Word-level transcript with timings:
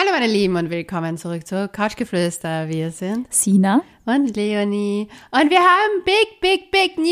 Hallo 0.00 0.12
meine 0.12 0.32
Lieben 0.32 0.54
und 0.54 0.70
willkommen 0.70 1.18
zurück 1.18 1.44
zu 1.44 1.68
Couchgeflüster. 1.68 2.68
Wir 2.68 2.92
sind 2.92 3.26
Sina. 3.34 3.82
und 4.04 4.36
Leonie 4.36 5.08
und 5.32 5.50
wir 5.50 5.58
haben 5.58 6.04
big, 6.04 6.40
big, 6.40 6.70
big 6.70 6.96
News. 6.96 7.08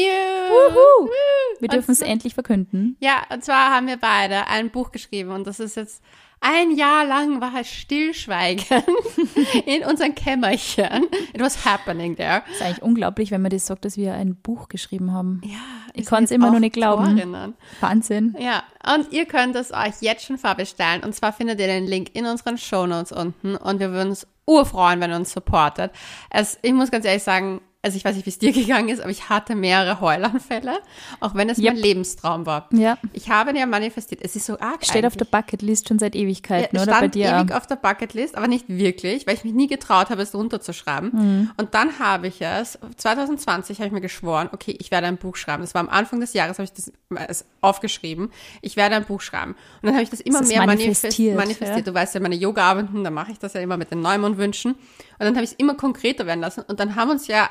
Wuhu. 0.50 1.10
Wir 1.58 1.68
dürfen 1.68 1.90
es 1.90 2.00
endlich 2.00 2.34
verkünden. 2.34 2.96
Ja, 3.00 3.24
und 3.32 3.44
zwar 3.44 3.74
haben 3.74 3.88
wir 3.88 3.96
beide 3.96 4.46
ein 4.46 4.70
Buch 4.70 4.92
geschrieben 4.92 5.30
und 5.30 5.48
das 5.48 5.58
ist 5.58 5.74
jetzt 5.74 6.00
ein 6.40 6.70
Jahr 6.76 7.04
lang 7.04 7.40
war 7.40 7.52
es 7.60 7.68
Stillschweigen 7.68 8.82
in 9.66 9.84
unserem 9.84 10.14
Kämmerchen. 10.14 11.04
It 11.32 11.40
was 11.40 11.64
happening 11.64 12.16
there. 12.16 12.42
ist 12.52 12.62
eigentlich 12.62 12.82
unglaublich, 12.82 13.30
wenn 13.30 13.42
man 13.42 13.50
das 13.50 13.66
sagt, 13.66 13.84
dass 13.84 13.96
wir 13.96 14.14
ein 14.14 14.36
Buch 14.36 14.68
geschrieben 14.68 15.12
haben. 15.12 15.40
Ja, 15.44 15.58
Ich 15.94 16.06
kann's 16.06 16.28
sind 16.28 16.36
immer 16.36 16.52
noch 16.52 16.60
nicht 16.60 16.74
glauben. 16.74 17.54
Wahnsinn. 17.80 18.36
Ja, 18.38 18.62
und 18.94 19.12
ihr 19.12 19.26
könnt 19.26 19.56
es 19.56 19.72
euch 19.72 19.94
jetzt 20.00 20.24
schon 20.26 20.38
vorbestellen. 20.38 21.02
Und 21.02 21.14
zwar 21.14 21.32
findet 21.32 21.58
ihr 21.58 21.66
den 21.66 21.86
Link 21.86 22.10
in 22.14 22.26
unseren 22.26 22.58
Shownotes 22.58 23.12
unten. 23.12 23.56
Und 23.56 23.80
wir 23.80 23.90
würden 23.92 24.10
uns 24.10 24.26
urfreuen, 24.46 25.00
wenn 25.00 25.10
ihr 25.10 25.16
uns 25.16 25.32
supportet. 25.32 25.90
Es, 26.30 26.58
ich 26.62 26.72
muss 26.72 26.90
ganz 26.90 27.04
ehrlich 27.04 27.22
sagen, 27.22 27.60
also 27.86 27.96
ich 27.96 28.04
weiß 28.04 28.16
nicht, 28.16 28.26
wie 28.26 28.30
es 28.30 28.38
dir 28.38 28.52
gegangen 28.66 28.88
ist, 28.88 29.00
aber 29.00 29.10
ich 29.10 29.28
hatte 29.28 29.54
mehrere 29.54 30.00
Heulanfälle, 30.00 30.78
auch 31.20 31.34
wenn 31.36 31.48
es 31.48 31.58
Yep. 31.58 31.74
mein 31.74 31.76
Lebenstraum 31.82 32.44
war. 32.46 32.68
Ja. 32.72 32.98
Ich 33.12 33.30
habe 33.30 33.50
ihn 33.50 33.56
ja 33.56 33.66
manifestiert. 33.66 34.20
Es 34.22 34.34
ist 34.36 34.46
so 34.46 34.58
arg 34.58 34.84
Steht 34.84 35.06
auf 35.06 35.16
der 35.16 35.26
eigentlich. 35.26 35.30
Bucketlist 35.30 35.88
schon 35.88 35.98
seit 35.98 36.14
Ewigkeiten, 36.16 36.76
Ja, 36.76 36.82
oder? 36.82 36.92
Bei 36.92 36.98
stand 36.98 37.14
dir. 37.14 37.28
ewig 37.36 37.52
auf 37.54 37.66
der 37.66 37.76
Bucketlist, 37.76 38.36
aber 38.36 38.48
nicht 38.48 38.68
wirklich, 38.68 39.26
weil 39.26 39.34
ich 39.34 39.44
mich 39.44 39.54
nie 39.54 39.68
getraut 39.68 40.10
habe, 40.10 40.22
es 40.22 40.34
runterzuschreiben. 40.34 41.10
Mhm. 41.12 41.50
Und 41.56 41.74
dann 41.74 41.98
habe 42.00 42.26
ich 42.26 42.42
es, 42.42 42.78
2020 42.96 43.78
habe 43.78 43.86
ich 43.86 43.92
mir 43.92 44.00
geschworen, 44.00 44.48
okay, 44.52 44.76
ich 44.78 44.90
werde 44.90 45.06
ein 45.06 45.16
Buch 45.16 45.36
schreiben. 45.36 45.62
Das 45.62 45.74
war 45.74 45.80
am 45.80 45.88
Anfang 45.88 46.20
des 46.20 46.32
Jahres, 46.32 46.58
habe 46.58 46.64
ich 46.64 46.72
das 46.72 46.88
äh, 47.14 47.44
aufgeschrieben. 47.60 48.30
Ich 48.62 48.76
werde 48.76 48.96
ein 48.96 49.04
Buch 49.04 49.20
schreiben. 49.20 49.52
Und 49.52 49.86
dann 49.86 49.94
habe 49.94 50.02
ich 50.02 50.10
das 50.10 50.20
immer 50.20 50.40
Das 50.40 50.48
mehr 50.48 50.64
manifestiert, 50.66 51.36
manifestiert. 51.36 51.36
manifestiert. 51.36 51.86
Du 51.86 51.94
weißt 51.94 52.14
ja, 52.14 52.20
meine 52.20 52.34
Yoga-Abenden, 52.34 53.04
da 53.04 53.10
mache 53.10 53.32
ich 53.32 53.38
das 53.38 53.52
ja 53.54 53.60
immer 53.60 53.76
mit 53.76 53.90
den 53.90 54.00
Neumondwünschen. 54.00 54.72
Und 54.72 54.78
dann 55.18 55.34
habe 55.36 55.44
ich 55.44 55.52
es 55.52 55.56
immer 55.58 55.74
konkreter 55.74 56.26
werden 56.26 56.40
lassen. 56.40 56.62
Und 56.66 56.80
dann 56.80 56.96
haben 56.96 57.10
uns 57.10 57.26
ja 57.28 57.48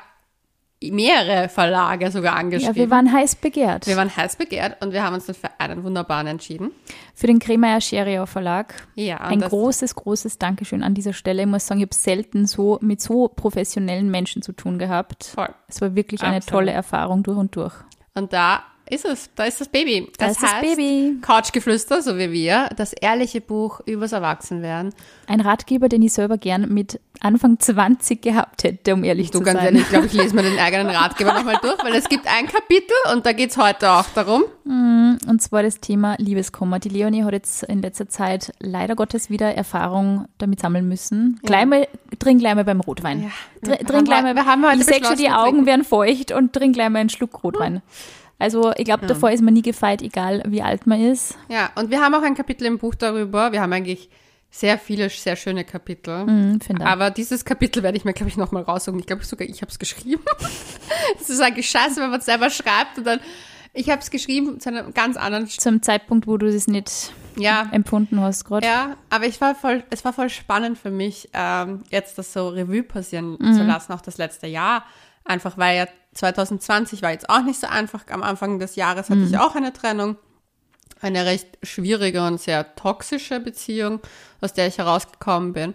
mehrere 0.84 1.50
Verlage 1.50 2.12
sogar 2.12 2.36
angeschrieben. 2.36 2.76
ja, 2.76 2.82
wir 2.82 2.90
waren 2.92 3.12
heiß 3.12 3.38
begehrt. 3.38 3.88
wir 3.88 3.96
waren 3.98 4.16
heiß 4.16 4.36
begehrt 4.36 4.84
und 4.84 4.94
wir 4.94 5.04
haben 5.04 5.16
uns 5.16 5.26
dann 5.26 5.36
für 5.36 5.50
einen 5.58 5.84
wunderbaren 5.84 6.28
entschieden. 6.28 6.72
Für 7.14 7.28
den 7.28 7.40
Kremeyer 7.40 7.82
Scheriau 7.82 8.26
Verlag. 8.26 8.74
Ja, 8.96 9.18
Ein 9.18 9.42
großes, 9.42 9.96
großes 9.96 10.38
Dankeschön 10.38 10.84
an 10.84 10.94
dieser 10.94 11.14
Stelle. 11.14 11.44
Ich 11.44 11.48
muss 11.48 11.66
sagen, 11.66 11.80
ich 11.80 11.86
habe 11.88 11.96
selten 11.96 12.46
so 12.46 12.78
mit 12.82 13.02
so 13.02 13.28
professionellen 13.30 14.12
Menschen 14.12 14.42
zu 14.42 14.52
tun 14.52 14.78
gehabt. 14.78 15.24
Voll. 15.24 15.50
Es 15.68 15.82
war 15.82 15.96
wirklich 15.96 16.22
eine 16.22 16.38
Absolut. 16.38 16.52
tolle 16.60 16.72
Erfahrung 16.72 17.24
durch 17.24 17.38
und 17.38 17.56
durch. 17.56 17.74
Und 18.14 18.34
da 18.34 18.64
ist 18.90 19.06
es, 19.06 19.30
da 19.36 19.46
ist 19.46 19.60
das 19.62 19.68
Baby. 19.70 20.12
Da 20.18 20.28
ist 20.28 20.42
das 20.42 20.60
Baby. 20.62 21.18
Couchgeflüster, 21.22 22.02
so 22.02 22.18
wie 22.18 22.32
wir, 22.32 22.70
das 22.76 22.94
ehrliche 22.94 23.42
Buch 23.42 23.82
übers 23.86 24.12
Erwachsenwerden. 24.12 24.94
Ein 25.28 25.42
Ratgeber, 25.42 25.90
den 25.90 26.02
ich 26.04 26.14
selber 26.14 26.38
gern 26.38 26.72
mit 26.72 27.00
Anfang 27.20 27.60
20 27.60 28.22
gehabt 28.22 28.64
hätte, 28.64 28.94
um 28.94 29.04
ehrlich 29.04 29.32
Du 29.32 29.40
zu 29.40 29.44
ganz 29.44 29.58
sein. 29.58 29.68
ehrlich, 29.68 29.82
ich 29.84 29.90
glaube, 29.90 30.06
ich 30.06 30.14
lese 30.14 30.36
mir 30.36 30.44
den 30.44 30.60
eigenen 30.60 30.90
Ratgeber 30.90 31.34
nochmal 31.34 31.58
durch, 31.62 31.84
weil 31.84 31.96
es 31.96 32.08
gibt 32.10 32.28
ein 32.28 32.48
Kapitel 32.48 32.96
und 33.14 33.26
da 33.26 33.32
geht's 33.34 33.58
heute 33.58 33.90
auch 33.90 34.06
darum. 34.14 34.44
Und 34.66 35.42
zwar 35.42 35.64
das 35.64 35.80
Thema 35.80 36.16
Liebeskummer. 36.20 36.80
Die 36.80 36.90
Leonie 36.90 37.24
hat 37.24 37.34
jetzt 37.34 37.64
in 37.64 37.82
letzter 37.82 38.08
Zeit 38.08 38.54
leider 38.60 38.96
Gottes 38.96 39.30
wieder 39.30 39.56
Erfahrung 39.56 40.26
damit 40.38 40.60
sammeln 40.60 40.88
müssen. 40.88 41.40
Gleich 41.44 41.66
mal, 41.66 41.88
trink 42.20 42.42
gleich 42.42 42.56
mal 42.56 42.66
beim 42.66 42.82
Rotwein. 42.82 43.24
Ja. 43.24 43.76
Trink 43.78 43.90
haben 43.92 44.04
gleich 44.06 44.22
mal, 44.22 44.36
wir 44.36 44.46
haben 44.46 44.64
heute 44.66 44.80
ich 44.80 44.86
sehe 44.86 45.04
schon, 45.04 45.18
die 45.18 45.30
Augen 45.32 45.66
werden 45.66 45.84
feucht 45.84 46.32
und 46.32 46.54
trink 46.54 46.76
gleich 46.76 46.90
mal 46.90 47.00
einen 47.00 47.10
Schluck 47.10 47.44
Rotwein. 47.44 47.82
Also 48.38 48.74
ich 48.76 48.86
glaube, 48.86 49.06
davor 49.08 49.32
ist 49.32 49.42
man 49.42 49.54
nie 49.54 49.62
gefeit, 49.62 50.02
egal 50.02 50.44
wie 50.48 50.62
alt 50.62 50.88
man 50.88 51.02
ist. 51.02 51.38
Ja, 51.48 51.72
und 51.76 51.90
wir 51.90 52.02
haben 52.02 52.14
auch 52.16 52.22
ein 52.22 52.36
Kapitel 52.36 52.66
im 52.66 52.78
Buch 52.78 52.96
darüber. 52.96 53.52
Wir 53.52 53.62
haben 53.62 53.72
eigentlich 53.72 54.10
sehr 54.56 54.78
viele, 54.78 55.10
sehr 55.10 55.36
schöne 55.36 55.66
Kapitel. 55.66 56.58
Ich. 56.62 56.82
Aber 56.82 57.12
dieses 57.12 57.44
Kapitel 57.44 57.84
werde 57.84 57.98
ich 57.98 58.06
mir, 58.06 58.14
glaube 58.14 58.30
ich, 58.30 58.38
nochmal 58.38 58.64
raussuchen. 58.64 59.00
Ich 59.00 59.06
glaube 59.06 59.24
sogar, 59.26 59.48
ich 59.48 59.62
habe 59.62 59.72
es 59.72 59.80
geschrieben. 59.80 60.24
Das 61.20 61.30
ist 61.30 61.42
eigentlich 61.42 61.70
scheiße, 61.70 62.02
wenn 62.02 62.10
man 62.10 62.20
es 62.20 62.26
selber 62.26 62.50
schreibt 62.50 62.98
und 62.98 63.06
dann, 63.06 63.20
ich 63.74 63.90
habe 63.90 64.02
es 64.02 64.10
geschrieben 64.10 64.60
zu 64.60 64.70
einem 64.70 64.94
ganz 64.94 65.18
anderen, 65.18 65.48
Zum 65.48 65.82
Zeitpunkt, 65.82 66.26
wo 66.26 66.38
du 66.38 66.52
das 66.52 66.68
nicht 66.68 67.12
ja, 67.36 67.68
empfunden 67.72 68.20
hast 68.22 68.46
gerade. 68.46 68.66
Ja, 68.66 68.96
aber 69.10 69.26
ich 69.26 69.42
war 69.42 69.56
voll, 69.56 69.84
es 69.90 70.06
war 70.06 70.14
voll 70.14 70.30
spannend 70.30 70.78
für 70.78 70.92
mich, 70.92 71.30
ähm, 71.34 71.84
jetzt 71.90 72.18
das 72.18 72.32
so 72.32 72.48
Revue 72.50 72.84
passieren 72.84 73.38
zu 73.40 73.64
lassen, 73.64 73.92
auch 73.92 74.02
das 74.02 74.18
letzte 74.18 74.48
Jahr. 74.48 74.86
Einfach 75.26 75.58
weil 75.58 75.78
ja 75.78 75.88
2020 76.14 77.02
war 77.02 77.12
jetzt 77.12 77.30
auch 77.30 77.44
nicht 77.44 77.60
so 77.60 77.68
einfach. 77.68 78.04
Am 78.10 78.24
Anfang 78.24 78.60
des 78.60 78.76
Jahres 78.76 79.10
hatte 79.10 79.22
ich 79.22 79.38
auch 79.38 79.56
eine 79.56 79.74
Trennung. 79.74 80.18
Eine 81.02 81.26
recht 81.26 81.58
schwierige 81.62 82.26
und 82.26 82.40
sehr 82.40 82.76
toxische 82.76 83.40
Beziehung, 83.40 84.00
aus 84.40 84.54
der 84.54 84.68
ich 84.68 84.78
herausgekommen 84.78 85.54
bin. 85.54 85.74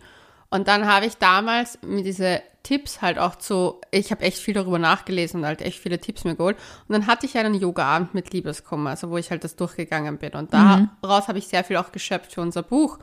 Und 0.48 0.66
dann 0.66 0.86
habe 0.86 1.06
ich 1.06 1.18
damals 1.18 1.78
mir 1.82 2.02
diese 2.02 2.42
Tipps 2.62 3.00
halt 3.00 3.18
auch 3.18 3.36
zu, 3.36 3.80
ich 3.90 4.10
habe 4.10 4.22
echt 4.22 4.38
viel 4.38 4.54
darüber 4.54 4.78
nachgelesen 4.78 5.40
und 5.40 5.46
halt 5.46 5.62
echt 5.62 5.78
viele 5.78 5.98
Tipps 5.98 6.24
mir 6.24 6.34
geholt. 6.34 6.56
Und 6.88 6.92
dann 6.92 7.06
hatte 7.06 7.26
ich 7.26 7.38
einen 7.38 7.54
Yoga-Abend 7.54 8.14
mit 8.14 8.32
Liebeskummer, 8.32 8.90
also 8.90 9.10
wo 9.10 9.16
ich 9.16 9.30
halt 9.30 9.44
das 9.44 9.56
durchgegangen 9.56 10.18
bin. 10.18 10.32
Und 10.32 10.52
daraus 10.52 11.28
habe 11.28 11.38
ich 11.38 11.46
sehr 11.46 11.64
viel 11.64 11.76
auch 11.76 11.92
geschöpft 11.92 12.34
für 12.34 12.40
unser 12.40 12.62
Buch, 12.62 12.98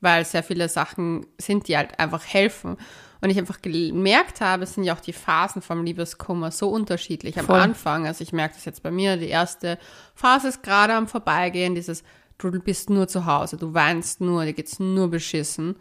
weil 0.00 0.24
sehr 0.24 0.42
viele 0.42 0.68
Sachen 0.68 1.26
sind, 1.38 1.68
die 1.68 1.76
halt 1.76 1.98
einfach 1.98 2.24
helfen. 2.24 2.76
Und 3.22 3.30
ich 3.30 3.38
einfach 3.38 3.60
gemerkt 3.60 4.40
habe, 4.40 4.64
es 4.64 4.74
sind 4.74 4.84
ja 4.84 4.94
auch 4.94 5.00
die 5.00 5.12
Phasen 5.12 5.60
vom 5.60 5.84
Liebeskummer 5.84 6.50
so 6.50 6.70
unterschiedlich. 6.70 7.38
Am 7.38 7.46
Voll. 7.46 7.60
Anfang, 7.60 8.06
also 8.06 8.22
ich 8.22 8.32
merke 8.32 8.54
das 8.54 8.64
jetzt 8.64 8.82
bei 8.82 8.90
mir, 8.90 9.16
die 9.16 9.28
erste 9.28 9.78
Phase 10.14 10.48
ist 10.48 10.62
gerade 10.62 10.94
am 10.94 11.06
Vorbeigehen, 11.06 11.74
dieses, 11.74 12.02
du 12.38 12.50
bist 12.60 12.88
nur 12.88 13.08
zu 13.08 13.26
Hause, 13.26 13.58
du 13.58 13.74
weinst 13.74 14.20
nur, 14.20 14.44
dir 14.44 14.54
geht's 14.54 14.80
nur 14.80 15.10
beschissen, 15.10 15.76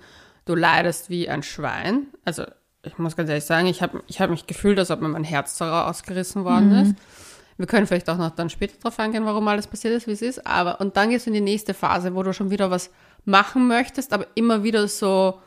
du 0.45 0.55
leidest 0.55 1.09
wie 1.09 1.29
ein 1.29 1.43
Schwein. 1.43 2.07
Also 2.25 2.43
ich 2.83 2.97
muss 2.97 3.15
ganz 3.15 3.29
ehrlich 3.29 3.45
sagen, 3.45 3.67
ich 3.67 3.81
habe 3.81 4.03
ich 4.07 4.19
hab 4.19 4.29
mich 4.29 4.47
gefühlt, 4.47 4.77
als 4.79 4.91
ob 4.91 5.01
mir 5.01 5.09
mein 5.09 5.23
Herz 5.23 5.61
ausgerissen 5.61 6.43
worden 6.43 6.71
ist. 6.71 6.95
Wir 7.57 7.67
können 7.67 7.87
vielleicht 7.87 8.09
auch 8.09 8.17
noch 8.17 8.31
dann 8.31 8.49
später 8.49 8.79
drauf 8.79 8.99
eingehen, 8.99 9.25
warum 9.25 9.47
alles 9.49 9.67
passiert 9.67 9.93
ist, 9.93 10.07
wie 10.07 10.13
es 10.13 10.21
ist. 10.21 10.47
Aber 10.47 10.79
und 10.79 10.95
dann 10.95 11.09
gehst 11.09 11.25
du 11.25 11.29
in 11.29 11.33
die 11.33 11.41
nächste 11.41 11.73
Phase, 11.73 12.15
wo 12.15 12.23
du 12.23 12.31
schon 12.31 12.51
wieder 12.51 12.71
was 12.71 12.89
machen 13.25 13.67
möchtest, 13.67 14.13
aber 14.13 14.27
immer 14.35 14.63
wieder 14.63 14.87
so, 14.87 15.41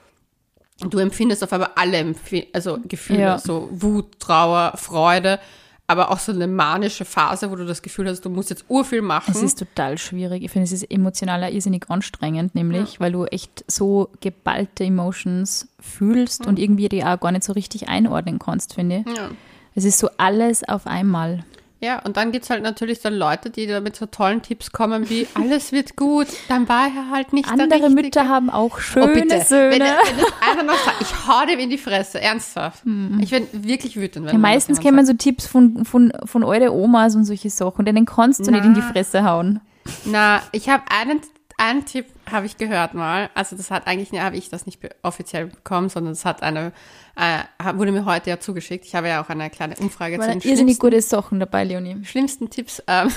du 0.91 0.99
empfindest 0.99 1.43
auf 1.45 1.53
einmal 1.53 1.71
alle 1.77 2.15
also 2.53 2.79
Gefühle, 2.87 3.21
Ja. 3.21 3.39
so 3.39 3.69
Wut, 3.73 4.19
Trauer, 4.19 4.75
Freude, 4.77 5.39
aber 5.87 6.11
auch 6.11 6.19
so 6.19 6.33
eine 6.33 6.47
manische 6.47 7.05
Phase, 7.05 7.51
wo 7.51 7.57
du 7.57 7.67
das 7.67 7.83
Gefühl 7.83 8.09
hast, 8.09 8.25
du 8.25 8.31
musst 8.31 8.51
jetzt 8.51 8.65
urviel 8.69 9.03
machen. 9.03 9.33
Es 9.35 9.43
ist 9.43 9.59
total 9.59 9.99
schwierig. 9.99 10.43
Ich 10.43 10.51
finde, 10.51 10.65
es 10.65 10.73
ist 10.73 10.91
emotional 10.91 11.53
irrsinnig 11.53 11.91
anstrengend, 11.91 12.55
nämlich, 12.55 13.01
weil 13.01 13.13
du 13.13 13.25
echt 13.27 13.65
so 13.69 14.09
geballte 14.21 14.85
Emotions 14.85 15.69
fühlst 15.81 16.47
und 16.47 16.59
irgendwie 16.59 16.89
die 16.89 17.05
auch 17.05 17.21
gar 17.21 17.33
nicht 17.33 17.45
so 17.45 17.53
richtig 17.53 17.89
einordnen 17.89 18.39
kannst, 18.39 18.75
finde 18.75 19.05
ich. 19.07 19.17
ja. 19.17 19.31
Es 19.75 19.85
ist 19.85 19.99
so 19.99 20.11
alles 20.19 20.69
auf 20.69 20.87
einmal. 20.87 21.45
Ja, 21.83 21.99
und 22.03 22.17
dann 22.17 22.31
gibt's 22.31 22.49
halt 22.49 22.63
natürlich 22.63 23.01
dann 23.01 23.15
Leute, 23.15 23.51
die 23.51 23.67
da 23.67 23.81
mit 23.81 23.97
so 23.97 24.07
tollen 24.07 24.41
Tipps 24.41 24.71
kommen 24.71 25.11
wie, 25.11 25.27
alles 25.35 25.73
wird 25.73 25.97
gut, 25.97 26.29
dann 26.49 26.69
war 26.69 26.87
er 26.87 27.11
halt 27.11 27.33
nicht 27.33 27.47
der 27.47 27.61
Andere. 27.65 27.91
Mütter 27.91 28.29
haben 28.29 28.51
auch 28.51 28.77
Oh, 28.77 28.81
schöne 28.81 29.23
bitte. 29.23 29.41
Söhne. 29.45 29.73
Wenn, 29.73 29.81
wenn 29.81 30.19
das 30.19 30.33
einer 30.49 30.63
noch 30.63 30.79
sagt, 30.79 31.01
ich 31.01 31.27
hau 31.27 31.45
dem 31.45 31.59
in 31.59 31.71
die 31.71 31.79
Fresse, 31.79 32.21
ernsthaft. 32.21 32.85
Ich 33.21 33.31
bin 33.31 33.49
wirklich 33.53 33.97
wütend. 33.97 34.27
Wenn 34.27 34.33
Ja, 34.35 34.39
meistens 34.39 34.79
kennen 34.79 34.95
man 34.97 35.07
so 35.07 35.15
Tipps 35.15 35.47
von, 35.49 35.85
von, 35.85 36.13
von 36.25 36.45
eure 36.45 36.73
Omas 36.73 37.17
und 37.17 37.25
solche 37.25 37.51
Sachen, 37.51 37.85
denen 37.85 38.07
kannst 38.07 38.47
du 38.47 38.51
nicht 38.53 38.65
in 38.65 38.75
die 38.75 38.81
Na. 38.81 38.93
Fresse 38.93 39.25
hauen. 39.25 39.61
Na, 40.05 40.41
ich 40.53 40.69
habe 40.69 40.85
einen, 40.97 41.21
einen 41.63 41.85
Tipp 41.85 42.07
habe 42.31 42.47
ich 42.47 42.57
gehört 42.57 42.95
mal. 42.95 43.31
Also 43.35 43.57
das 43.57 43.71
hat 43.71 43.87
eigentlich, 43.87 44.19
habe 44.21 44.37
ich 44.37 44.51
das 44.51 44.67
nicht 44.67 44.81
offiziell 45.03 45.47
bekommen, 45.47 45.89
sondern 45.89 46.13
es 46.13 46.25
hat 46.25 46.43
eine, 46.43 46.73
äh, 47.17 47.39
wurde 47.75 47.93
mir 47.93 48.05
heute 48.05 48.31
ja 48.31 48.41
zugeschickt. 48.41 48.85
Ich 48.85 48.95
habe 48.95 49.09
ja 49.09 49.23
auch 49.23 49.29
eine 49.29 49.49
kleine 49.49 49.77
Umfrage 49.77 50.19
Da 50.19 50.25
zu 50.25 50.29
den 50.31 50.37
irrsinnig 50.39 50.77
schlimmsten, 50.77 50.81
gute 50.81 51.01
Sachen 51.01 51.41
dabei, 51.41 51.65
Leonie. 51.65 52.05
schlimmsten 52.05 52.51
Tipps. 52.51 52.83
Ähm, 52.89 53.11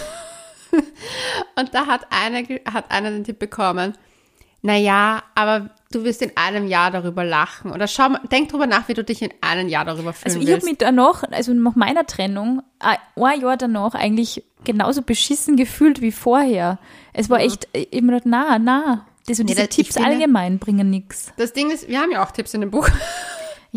und 1.59 1.73
da 1.73 1.88
hat 1.88 2.07
einer, 2.11 2.44
hat 2.72 2.91
einer 2.91 3.09
den 3.09 3.23
Tipp 3.23 3.39
bekommen, 3.39 3.95
naja, 4.61 5.22
aber 5.35 5.69
du 5.91 6.03
wirst 6.03 6.23
in 6.23 6.31
einem 6.35 6.67
Jahr 6.67 6.90
darüber 6.90 7.23
lachen. 7.23 7.72
Oder 7.72 7.87
schau 7.87 8.09
mal, 8.09 8.22
denk 8.31 8.49
drüber 8.49 8.66
nach, 8.66 8.87
wie 8.87 8.96
du 8.96 9.03
dich 9.03 9.22
in 9.22 9.29
einem 9.41 9.70
Jahr 9.70 9.85
darüber 9.85 10.11
fühlen 10.11 10.35
Also 10.35 10.40
ich 10.40 10.52
habe 10.52 10.66
mich 10.66 10.78
danach, 10.79 11.23
also 11.31 11.53
nach 11.53 11.75
meiner 11.75 12.05
Trennung, 12.08 12.64
äh, 12.79 12.96
ein 13.22 13.41
Jahr 13.41 13.58
danach 13.58 13.93
eigentlich 13.93 14.43
genauso 14.66 15.02
beschissen 15.02 15.56
gefühlt 15.56 16.02
wie 16.02 16.12
vorher. 16.12 16.78
Es 17.14 17.29
war 17.29 17.40
echt 17.40 17.67
äh, 17.73 17.84
immer 17.91 18.12
noch, 18.14 18.22
na, 18.26 18.59
na. 18.59 19.06
Also 19.29 19.41
Nee, 19.44 19.53
diese 19.53 19.66
das- 19.67 19.76
Tipps 19.76 19.97
allgemein 19.97 20.59
bringen 20.59 20.90
nichts. 20.90 21.32
das 21.38 21.53
Ding 21.53 21.72
ist, 21.72 21.88
wir 21.88 22.00
haben 22.00 22.12
ja 22.12 22.23
auch 22.23 22.32
Tipps 22.32 22.53
in 22.53 22.62
dem 22.62 22.70
Buch, 22.72 22.90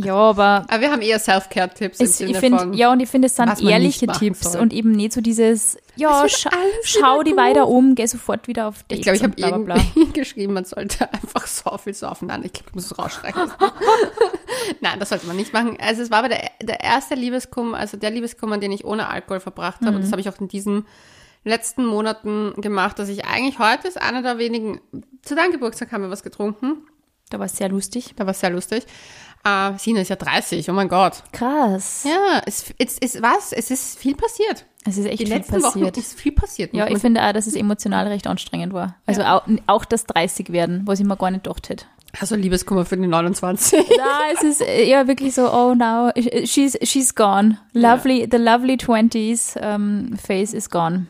Ja, 0.04 0.14
aber 0.14 0.64
aber 0.68 0.80
wir 0.80 0.90
haben 0.92 1.02
eher 1.02 1.18
Self-Care-Tipps 1.18 1.98
im 2.00 2.06
Sinne 2.06 2.30
ich 2.30 2.38
finde, 2.38 2.58
von, 2.58 2.72
ja, 2.74 2.92
und 2.92 3.00
ich 3.00 3.08
finde, 3.08 3.26
es 3.26 3.36
sind 3.36 3.60
ehrliche 3.62 4.06
Tipps 4.06 4.52
soll. 4.52 4.60
und 4.60 4.72
eben 4.72 4.92
nicht 4.92 5.12
so 5.12 5.20
dieses, 5.20 5.76
ja, 5.96 6.28
scha 6.28 6.50
schau 6.84 7.22
die 7.24 7.36
weiter 7.36 7.66
um, 7.68 7.94
geh 7.94 8.06
sofort 8.06 8.46
wieder 8.46 8.68
auf 8.68 8.84
Dates 8.84 8.98
Ich 8.98 9.02
glaube, 9.02 9.16
ich 9.16 9.22
habe 9.22 9.32
und 9.32 9.36
bla, 9.36 9.74
bla, 9.74 9.74
bla. 9.74 9.84
irgendwie 9.94 10.12
geschrieben, 10.20 10.52
man 10.52 10.64
sollte 10.64 11.12
einfach 11.12 11.46
so 11.46 11.76
viel 11.78 11.94
saufen. 11.94 12.28
Nein, 12.28 12.42
ich 12.44 12.52
glaube, 12.52 12.68
ich 12.70 12.74
muss 12.76 12.86
es 12.86 12.98
rausschrecken. 12.98 13.50
Nein, 14.80 14.98
das 15.00 15.08
sollte 15.08 15.26
man 15.26 15.36
nicht 15.36 15.52
machen. 15.52 15.76
Also 15.80 16.02
es 16.02 16.10
war 16.10 16.18
aber 16.20 16.28
der, 16.28 16.50
der 16.62 16.80
erste 16.80 17.14
Liebeskummer, 17.14 17.76
also 17.78 17.96
der 17.96 18.10
Liebeskummer, 18.10 18.58
den 18.58 18.72
ich 18.72 18.84
ohne 18.84 19.08
Alkohol 19.08 19.40
verbracht 19.40 19.80
habe. 19.80 19.90
Und 19.90 19.96
Mhm. 19.98 20.02
das 20.02 20.12
habe 20.12 20.20
ich 20.20 20.28
auch 20.28 20.38
in 20.40 20.48
diesen 20.48 20.86
letzten 21.44 21.84
Monaten 21.86 22.52
gemacht, 22.60 22.98
dass 22.98 23.08
ich 23.08 23.24
eigentlich 23.24 23.58
heute 23.58 23.88
ist 23.88 24.00
einer 24.00 24.22
der 24.22 24.38
wenigen, 24.38 24.80
zu 25.22 25.34
deinem 25.34 25.52
Geburtstag 25.52 25.92
haben 25.92 26.02
wir 26.02 26.10
was 26.10 26.22
getrunken. 26.22 26.76
Da 27.30 27.38
war 27.38 27.46
es 27.46 27.56
sehr 27.56 27.68
lustig. 27.68 28.14
Da 28.16 28.24
war 28.24 28.30
es 28.32 28.40
sehr 28.40 28.50
lustig. 28.50 28.84
Äh, 29.44 29.72
Sina 29.78 30.00
ist 30.00 30.08
ja 30.08 30.16
30, 30.16 30.68
oh 30.70 30.72
mein 30.72 30.88
Gott. 30.88 31.22
Krass. 31.32 32.04
Ja, 32.04 32.42
es, 32.46 32.72
es, 32.78 32.98
es, 33.00 33.22
was? 33.22 33.52
Es 33.52 33.70
ist 33.70 33.98
viel 33.98 34.14
passiert. 34.14 34.66
Es 34.86 34.96
ist 34.96 35.06
echt 35.06 35.20
Die 35.20 35.26
viel 35.26 35.34
letzten 35.34 35.62
Wochen 35.62 35.80
passiert. 35.80 35.96
ist 35.96 36.18
viel 36.18 36.32
passiert. 36.32 36.74
Ja, 36.74 36.86
ich 36.88 36.98
finde 36.98 37.22
auch, 37.22 37.32
dass 37.32 37.46
es 37.46 37.54
emotional 37.54 38.06
recht 38.08 38.26
anstrengend 38.26 38.72
war. 38.72 38.96
Also 39.06 39.22
auch, 39.22 39.42
auch 39.66 39.84
das 39.84 40.04
30 40.04 40.50
werden, 40.52 40.82
was 40.86 41.00
ich 41.00 41.06
mir 41.06 41.16
gar 41.16 41.30
nicht 41.30 41.44
gedacht 41.44 41.68
hätte. 41.68 41.84
also 42.20 42.36
Liebeskummer 42.36 42.84
für 42.84 42.96
die 42.96 43.06
29. 43.06 43.84
Da 43.96 44.04
es 44.34 44.42
ist 44.42 44.60
eher 44.62 45.06
wirklich 45.08 45.34
so, 45.34 45.52
oh 45.52 45.74
no, 45.74 46.10
she's, 46.44 46.78
she's 46.82 47.14
gone. 47.14 47.58
Lovely, 47.74 48.26
the 48.30 48.38
lovely 48.38 48.74
20s 48.76 49.56
um, 49.60 50.16
phase 50.16 50.56
is 50.56 50.70
gone. 50.70 51.06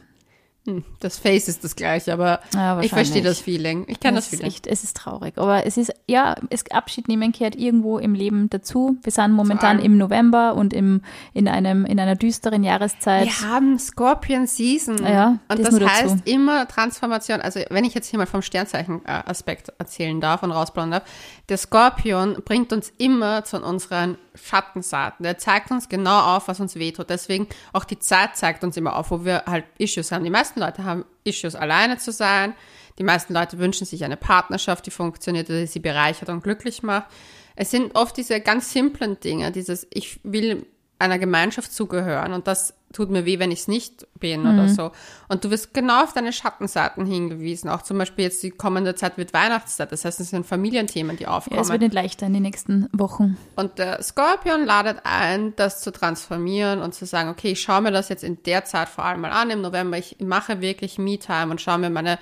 Hm, 0.68 0.84
Das 1.00 1.18
Face 1.18 1.48
ist 1.48 1.64
das 1.64 1.74
gleiche, 1.76 2.12
aber 2.12 2.40
Ja, 2.54 2.80
ich 2.80 2.90
verstehe 2.90 3.22
das 3.22 3.40
Feeling. 3.40 3.84
Ich 3.88 4.00
kenne 4.00 4.16
das 4.16 4.26
Es 4.26 4.32
ist 4.34 4.38
Feeling. 4.40 4.52
echt, 4.52 4.66
es 4.66 4.84
ist 4.84 4.96
traurig. 4.96 5.38
Aber 5.38 5.64
es 5.64 5.76
ist, 5.76 5.92
ja, 6.06 6.34
es 6.50 6.70
Abschied 6.70 7.08
nehmen 7.08 7.32
gehört 7.32 7.56
irgendwo 7.56 7.98
im 7.98 8.14
Leben 8.14 8.50
dazu. 8.50 8.98
Wir 9.02 9.12
sind 9.12 9.32
momentan 9.32 9.78
im 9.78 9.96
November 9.96 10.54
und 10.54 10.72
im, 10.74 11.02
in 11.32 11.48
einem, 11.48 11.84
in 11.86 11.98
einer 11.98 12.16
düsteren 12.16 12.62
Jahreszeit. 12.64 13.24
Wir 13.26 13.48
haben 13.48 13.78
Scorpion 13.78 14.46
Season. 14.46 14.98
Ja, 15.02 15.38
und 15.48 15.58
das 15.58 15.70
das, 15.70 15.78
dazu. 15.78 15.88
heißt 15.88 16.16
immer 16.28 16.68
Transformation. 16.68 17.40
Also 17.40 17.60
wenn 17.70 17.84
ich 17.84 17.94
jetzt 17.94 18.08
hier 18.08 18.18
mal 18.18 18.26
vom 18.26 18.42
Sternzeichen-Aspekt 18.42 19.72
erzählen 19.78 20.20
darf 20.20 20.42
und 20.42 20.50
rausplaudern 20.50 20.90
darf, 20.90 21.02
der 21.48 21.56
Skorpion 21.56 22.42
bringt 22.44 22.72
uns 22.72 22.92
immer 22.98 23.44
zu 23.44 23.62
unseren 23.62 24.18
Schattenseiten. 24.34 25.22
Der 25.24 25.38
zeigt 25.38 25.70
uns 25.70 25.88
genau 25.88 26.36
auf, 26.36 26.48
was 26.48 26.60
uns 26.60 26.76
wehtut. 26.76 27.10
Deswegen 27.10 27.46
auch 27.72 27.84
die 27.84 27.98
Zeit 27.98 28.36
zeigt 28.36 28.62
uns 28.64 28.76
immer 28.76 28.96
auf, 28.96 29.10
wo 29.10 29.24
wir 29.24 29.44
halt 29.46 29.64
Issues 29.78 30.12
haben. 30.12 30.24
Die 30.24 30.30
meisten 30.30 30.57
Leute 30.58 30.84
haben 30.84 31.04
Issues, 31.24 31.54
alleine 31.54 31.98
zu 31.98 32.12
sein. 32.12 32.54
Die 32.98 33.04
meisten 33.04 33.32
Leute 33.32 33.58
wünschen 33.58 33.86
sich 33.86 34.04
eine 34.04 34.16
Partnerschaft, 34.16 34.86
die 34.86 34.90
funktioniert, 34.90 35.48
die 35.48 35.66
sie 35.66 35.80
bereichert 35.80 36.28
und 36.28 36.42
glücklich 36.42 36.82
macht. 36.82 37.06
Es 37.54 37.70
sind 37.70 37.94
oft 37.96 38.16
diese 38.16 38.40
ganz 38.40 38.72
simplen 38.72 39.18
Dinge, 39.20 39.52
dieses 39.52 39.86
ich 39.90 40.20
will 40.22 40.66
einer 40.98 41.18
Gemeinschaft 41.18 41.72
zugehören 41.72 42.32
und 42.32 42.46
das 42.46 42.74
tut 42.92 43.10
mir 43.10 43.24
weh, 43.26 43.38
wenn 43.38 43.50
ich 43.50 43.60
es 43.60 43.68
nicht 43.68 44.06
bin 44.18 44.42
Mhm. 44.42 44.48
oder 44.58 44.68
so. 44.68 44.90
Und 45.28 45.44
du 45.44 45.50
wirst 45.50 45.74
genau 45.74 46.02
auf 46.04 46.12
deine 46.14 46.32
Schattenseiten 46.32 47.04
hingewiesen. 47.06 47.68
Auch 47.68 47.82
zum 47.82 47.98
Beispiel 47.98 48.24
jetzt 48.24 48.42
die 48.42 48.50
kommende 48.50 48.94
Zeit 48.94 49.18
wird 49.18 49.32
Weihnachtszeit. 49.34 49.92
Das 49.92 50.04
heißt, 50.04 50.20
es 50.20 50.30
sind 50.30 50.46
Familienthemen, 50.46 51.16
die 51.16 51.24
Ja, 51.24 51.30
es 51.30 51.34
aufkommen. 51.48 51.68
wird 51.68 51.82
nicht 51.82 51.92
leichter 51.94 52.26
in 52.26 52.32
den 52.34 52.42
nächsten 52.42 52.88
Wochen. 52.92 53.36
Und 53.56 53.78
der 53.78 54.02
Skorpion 54.02 54.64
ladet 54.64 55.00
ein, 55.04 55.54
das 55.56 55.80
zu 55.80 55.92
transformieren 55.92 56.80
und 56.80 56.94
zu 56.94 57.04
sagen, 57.06 57.28
okay, 57.28 57.52
ich 57.52 57.60
schaue 57.60 57.82
mir 57.82 57.90
das 57.92 58.08
jetzt 58.08 58.24
in 58.24 58.42
der 58.44 58.64
Zeit 58.64 58.88
vor 58.88 59.04
allem 59.04 59.20
mal 59.20 59.32
an, 59.32 59.50
im 59.50 59.60
November. 59.60 59.98
Ich 59.98 60.16
mache 60.20 60.60
wirklich 60.60 60.98
Me-Time 60.98 61.50
und 61.50 61.60
schaue 61.60 61.78
mir 61.78 61.90
meine 61.90 62.18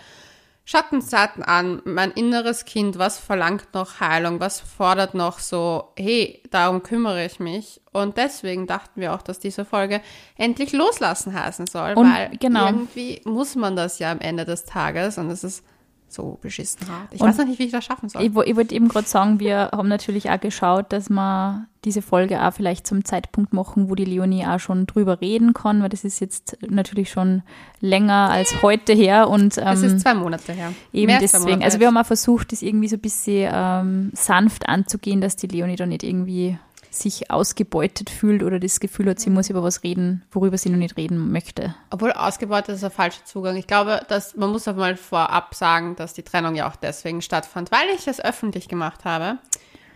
Schattenseiten 0.68 1.44
an, 1.44 1.80
mein 1.84 2.10
inneres 2.10 2.64
Kind, 2.64 2.98
was 2.98 3.18
verlangt 3.18 3.72
noch 3.72 4.00
Heilung, 4.00 4.40
was 4.40 4.58
fordert 4.58 5.14
noch 5.14 5.38
so, 5.38 5.92
hey, 5.96 6.42
darum 6.50 6.82
kümmere 6.82 7.24
ich 7.24 7.38
mich. 7.38 7.80
Und 7.92 8.16
deswegen 8.16 8.66
dachten 8.66 9.00
wir 9.00 9.14
auch, 9.14 9.22
dass 9.22 9.38
diese 9.38 9.64
Folge 9.64 10.00
endlich 10.36 10.72
loslassen 10.72 11.40
heißen 11.40 11.68
soll, 11.68 11.94
Und 11.94 12.12
weil 12.12 12.36
genau. 12.38 12.66
irgendwie 12.66 13.20
muss 13.24 13.54
man 13.54 13.76
das 13.76 14.00
ja 14.00 14.10
am 14.10 14.18
Ende 14.18 14.44
des 14.44 14.64
Tages 14.64 15.18
und 15.18 15.30
es 15.30 15.44
ist 15.44 15.64
so 16.08 16.38
beschissen 16.40 16.88
hart. 16.88 17.12
Ich 17.12 17.20
Und 17.20 17.28
weiß 17.28 17.38
noch 17.38 17.46
nicht, 17.46 17.58
wie 17.58 17.64
ich 17.64 17.72
das 17.72 17.84
schaffen 17.84 18.08
soll. 18.08 18.22
Ich, 18.22 18.28
ich 18.28 18.56
wollte 18.56 18.74
eben 18.74 18.88
gerade 18.88 19.06
sagen, 19.06 19.40
wir 19.40 19.70
haben 19.72 19.88
natürlich 19.88 20.30
auch 20.30 20.40
geschaut, 20.40 20.92
dass 20.92 21.08
wir 21.10 21.66
diese 21.84 22.02
Folge 22.02 22.42
auch 22.42 22.52
vielleicht 22.52 22.86
zum 22.86 23.04
Zeitpunkt 23.04 23.52
machen, 23.52 23.88
wo 23.88 23.94
die 23.94 24.04
Leonie 24.04 24.44
auch 24.44 24.58
schon 24.58 24.86
drüber 24.86 25.20
reden 25.20 25.52
kann, 25.52 25.82
weil 25.82 25.88
das 25.88 26.04
ist 26.04 26.20
jetzt 26.20 26.58
natürlich 26.68 27.10
schon 27.10 27.42
länger 27.80 28.30
als 28.30 28.62
heute 28.62 28.92
her 28.92 29.28
und 29.28 29.56
es 29.56 29.82
ähm, 29.82 29.96
ist 29.96 30.00
zwei 30.00 30.14
Monate 30.14 30.52
her. 30.52 30.72
eben 30.92 31.06
Mehr 31.06 31.20
deswegen. 31.20 31.62
Also 31.62 31.78
wir 31.78 31.86
haben 31.86 31.96
auch 31.96 32.06
versucht, 32.06 32.52
das 32.52 32.62
irgendwie 32.62 32.88
so 32.88 32.96
ein 32.96 33.00
bisschen 33.00 33.50
ähm, 33.52 34.10
sanft 34.14 34.68
anzugehen, 34.68 35.20
dass 35.20 35.36
die 35.36 35.46
Leonie 35.46 35.76
da 35.76 35.86
nicht 35.86 36.02
irgendwie 36.02 36.58
sich 37.00 37.30
ausgebeutet 37.30 38.10
fühlt 38.10 38.42
oder 38.42 38.58
das 38.58 38.80
Gefühl 38.80 39.10
hat, 39.10 39.20
sie 39.20 39.30
muss 39.30 39.50
über 39.50 39.62
was 39.62 39.82
reden, 39.82 40.24
worüber 40.30 40.58
sie 40.58 40.70
noch 40.70 40.78
nicht 40.78 40.96
reden 40.96 41.30
möchte. 41.32 41.74
Obwohl 41.90 42.12
ausgebeutet 42.12 42.76
ist 42.76 42.84
ein 42.84 42.90
falscher 42.90 43.24
Zugang. 43.24 43.56
Ich 43.56 43.66
glaube, 43.66 44.00
dass 44.08 44.36
man 44.36 44.50
muss 44.50 44.66
auch 44.66 44.76
mal 44.76 44.96
vorab 44.96 45.54
sagen, 45.54 45.96
dass 45.96 46.14
die 46.14 46.22
Trennung 46.22 46.54
ja 46.54 46.68
auch 46.68 46.76
deswegen 46.76 47.22
stattfand, 47.22 47.70
weil 47.70 47.88
ich 47.94 48.06
es 48.08 48.20
öffentlich 48.20 48.68
gemacht 48.68 49.04
habe 49.04 49.38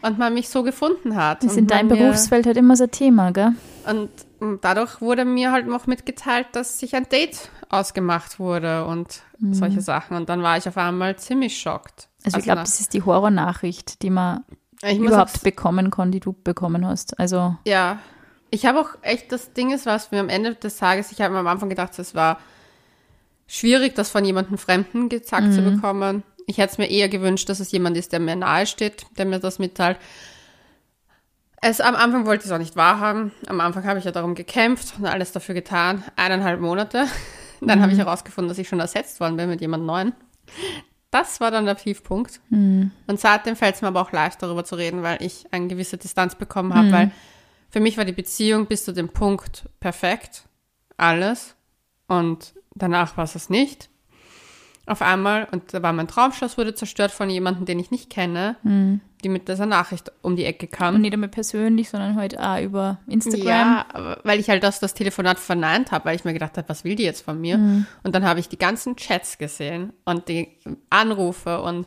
und 0.02 0.18
man 0.18 0.32
mich 0.34 0.48
so 0.48 0.62
gefunden 0.62 1.16
hat. 1.16 1.42
Das 1.42 1.52
ist 1.52 1.58
in 1.58 1.66
deinem 1.66 1.88
Berufsfeld 1.88 2.46
halt 2.46 2.56
immer 2.56 2.76
so 2.76 2.84
ein 2.84 2.90
Thema, 2.90 3.32
gell? 3.32 3.52
Und 3.86 4.10
dadurch 4.62 5.00
wurde 5.00 5.24
mir 5.24 5.52
halt 5.52 5.66
noch 5.66 5.86
mitgeteilt, 5.86 6.46
dass 6.52 6.78
sich 6.78 6.94
ein 6.96 7.08
Date 7.08 7.50
ausgemacht 7.68 8.38
wurde 8.38 8.84
und 8.86 9.22
solche 9.52 9.80
Sachen. 9.80 10.16
Und 10.16 10.28
dann 10.28 10.42
war 10.42 10.56
ich 10.56 10.68
auf 10.68 10.76
einmal 10.76 11.16
ziemlich 11.16 11.58
schockt. 11.58 12.08
Also, 12.24 12.38
ich 12.38 12.44
glaube, 12.44 12.60
das 12.60 12.80
ist 12.80 12.92
die 12.92 13.02
Horrornachricht, 13.02 14.02
die 14.02 14.10
man 14.10 14.44
überhaupt 14.82 15.36
auch- 15.36 15.42
bekommen 15.42 15.90
kann, 15.90 16.10
die 16.12 16.20
du 16.20 16.32
bekommen 16.32 16.86
hast. 16.86 17.18
Also 17.18 17.56
Ja, 17.66 17.98
ich 18.50 18.66
habe 18.66 18.80
auch 18.80 18.90
echt, 19.02 19.30
das 19.32 19.52
Ding 19.52 19.70
ist, 19.72 19.86
was 19.86 20.10
mir 20.10 20.20
am 20.20 20.28
Ende 20.28 20.54
des 20.54 20.76
Tages, 20.76 21.12
ich 21.12 21.20
habe 21.20 21.34
mir 21.34 21.40
am 21.40 21.46
Anfang 21.46 21.68
gedacht, 21.68 21.98
es 21.98 22.14
war 22.14 22.38
schwierig, 23.46 23.94
das 23.94 24.10
von 24.10 24.24
jemandem 24.24 24.58
Fremden 24.58 25.08
gesagt 25.08 25.52
zu 25.52 25.62
bekommen. 25.62 26.22
Ich 26.46 26.58
hätte 26.58 26.72
es 26.72 26.78
mir 26.78 26.90
eher 26.90 27.08
gewünscht, 27.08 27.48
dass 27.48 27.60
es 27.60 27.70
jemand 27.72 27.96
ist, 27.96 28.12
der 28.12 28.20
mir 28.20 28.34
nahe 28.36 28.66
steht, 28.66 29.06
der 29.18 29.26
mir 29.26 29.38
das 29.38 29.58
mitteilt. 29.58 29.98
Es, 31.62 31.80
am 31.80 31.94
Anfang 31.94 32.24
wollte 32.26 32.42
ich 32.42 32.46
es 32.46 32.52
auch 32.52 32.58
nicht 32.58 32.74
wahrhaben. 32.76 33.32
Am 33.46 33.60
Anfang 33.60 33.84
habe 33.84 33.98
ich 33.98 34.04
ja 34.06 34.12
darum 34.12 34.34
gekämpft 34.34 34.94
und 34.98 35.04
alles 35.06 35.30
dafür 35.32 35.54
getan. 35.54 36.02
Eineinhalb 36.16 36.60
Monate. 36.60 37.06
Dann 37.60 37.82
habe 37.82 37.92
ich 37.92 37.98
herausgefunden, 37.98 38.48
dass 38.48 38.56
ich 38.58 38.68
schon 38.68 38.80
ersetzt 38.80 39.20
worden 39.20 39.36
bin 39.36 39.48
mit 39.50 39.60
jemand 39.60 39.84
Neuen. 39.84 40.14
Das 41.10 41.40
war 41.40 41.50
dann 41.50 41.64
der 41.66 41.76
Tiefpunkt. 41.76 42.40
Und 43.06 43.18
seitdem 43.20 43.56
fällt 43.56 43.74
es 43.74 43.82
mir 43.82 43.88
aber 43.88 44.00
auch 44.00 44.12
leicht, 44.12 44.42
darüber 44.42 44.64
zu 44.64 44.76
reden, 44.76 45.02
weil 45.02 45.22
ich 45.22 45.46
eine 45.52 45.66
gewisse 45.66 45.96
Distanz 45.98 46.34
bekommen 46.36 46.72
habe, 46.74 46.88
weil 46.92 47.10
für 47.68 47.80
mich 47.80 47.96
war 47.98 48.04
die 48.04 48.12
Beziehung 48.12 48.66
bis 48.66 48.84
zu 48.84 48.92
dem 48.92 49.08
Punkt 49.08 49.68
perfekt. 49.80 50.44
Alles. 50.96 51.56
Und 52.06 52.54
danach 52.74 53.16
war 53.16 53.24
es 53.24 53.34
es 53.34 53.50
nicht. 53.50 53.90
Auf 54.90 55.02
einmal, 55.02 55.46
und 55.52 55.72
da 55.72 55.82
war 55.82 55.92
mein 55.92 56.08
Traumschloss 56.08 56.58
wurde 56.58 56.74
zerstört 56.74 57.12
von 57.12 57.30
jemandem, 57.30 57.64
den 57.64 57.78
ich 57.78 57.90
nicht 57.92 58.10
kenne, 58.10 58.56
die 59.22 59.28
mit 59.28 59.48
dieser 59.48 59.66
Nachricht 59.66 60.10
um 60.22 60.34
die 60.34 60.44
Ecke 60.44 60.66
kam. 60.66 60.96
und 60.96 61.02
nicht 61.02 61.12
einmal 61.12 61.28
persönlich, 61.28 61.90
sondern 61.90 62.16
halt 62.16 62.38
auch 62.38 62.58
über 62.60 62.98
Instagram. 63.06 63.46
Ja, 63.46 63.86
weil 64.24 64.40
ich 64.40 64.48
halt 64.50 64.64
das, 64.64 64.80
das 64.80 64.94
Telefonat 64.94 65.38
verneint 65.38 65.92
habe, 65.92 66.06
weil 66.06 66.16
ich 66.16 66.24
mir 66.24 66.32
gedacht 66.32 66.56
habe, 66.56 66.68
was 66.68 66.82
will 66.84 66.96
die 66.96 67.04
jetzt 67.04 67.22
von 67.24 67.40
mir? 67.40 67.56
Mhm. 67.58 67.86
Und 68.02 68.14
dann 68.14 68.24
habe 68.24 68.40
ich 68.40 68.48
die 68.48 68.58
ganzen 68.58 68.96
Chats 68.96 69.38
gesehen 69.38 69.92
und 70.04 70.28
die 70.28 70.48
Anrufe 70.90 71.60
und 71.62 71.86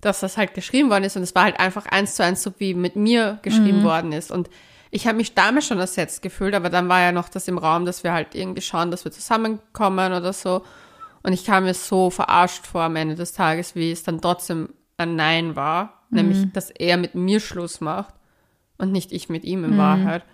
dass 0.00 0.20
das 0.20 0.36
halt 0.36 0.54
geschrieben 0.54 0.90
worden 0.90 1.04
ist 1.04 1.16
und 1.16 1.22
es 1.22 1.34
war 1.34 1.44
halt 1.44 1.60
einfach 1.60 1.86
eins 1.86 2.14
zu 2.14 2.24
eins 2.24 2.42
so 2.42 2.52
wie 2.58 2.74
mit 2.74 2.96
mir 2.96 3.38
geschrieben 3.42 3.80
Mhm. 3.80 3.84
worden 3.84 4.12
ist 4.12 4.30
und 4.32 4.48
ich 4.90 5.06
habe 5.06 5.16
mich 5.18 5.34
damals 5.34 5.66
schon 5.68 5.78
ersetzt 5.78 6.20
gefühlt, 6.22 6.52
aber 6.54 6.68
dann 6.68 6.88
war 6.88 7.00
ja 7.00 7.12
noch 7.12 7.28
das 7.28 7.46
im 7.46 7.58
Raum, 7.58 7.84
dass 7.84 8.02
wir 8.02 8.12
halt 8.12 8.34
irgendwie 8.34 8.60
schauen, 8.62 8.90
dass 8.90 9.04
wir 9.04 9.12
zusammenkommen 9.12 10.12
oder 10.12 10.32
so. 10.32 10.64
Und 11.22 11.32
ich 11.32 11.44
kam 11.44 11.64
mir 11.64 11.74
so 11.74 12.10
verarscht 12.10 12.66
vor 12.66 12.82
am 12.82 12.96
Ende 12.96 13.14
des 13.14 13.32
Tages, 13.32 13.74
wie 13.74 13.90
es 13.92 14.02
dann 14.02 14.20
trotzdem 14.20 14.70
ein 14.96 15.16
Nein 15.16 15.56
war, 15.56 16.04
nämlich, 16.10 16.38
Mhm. 16.46 16.52
dass 16.52 16.70
er 16.70 16.96
mit 16.96 17.14
mir 17.14 17.40
Schluss 17.40 17.80
macht 17.80 18.14
und 18.78 18.92
nicht 18.92 19.12
ich 19.12 19.28
mit 19.28 19.44
ihm 19.44 19.64
in 19.64 19.72
Mhm. 19.72 19.78
Wahrheit. 19.78 20.24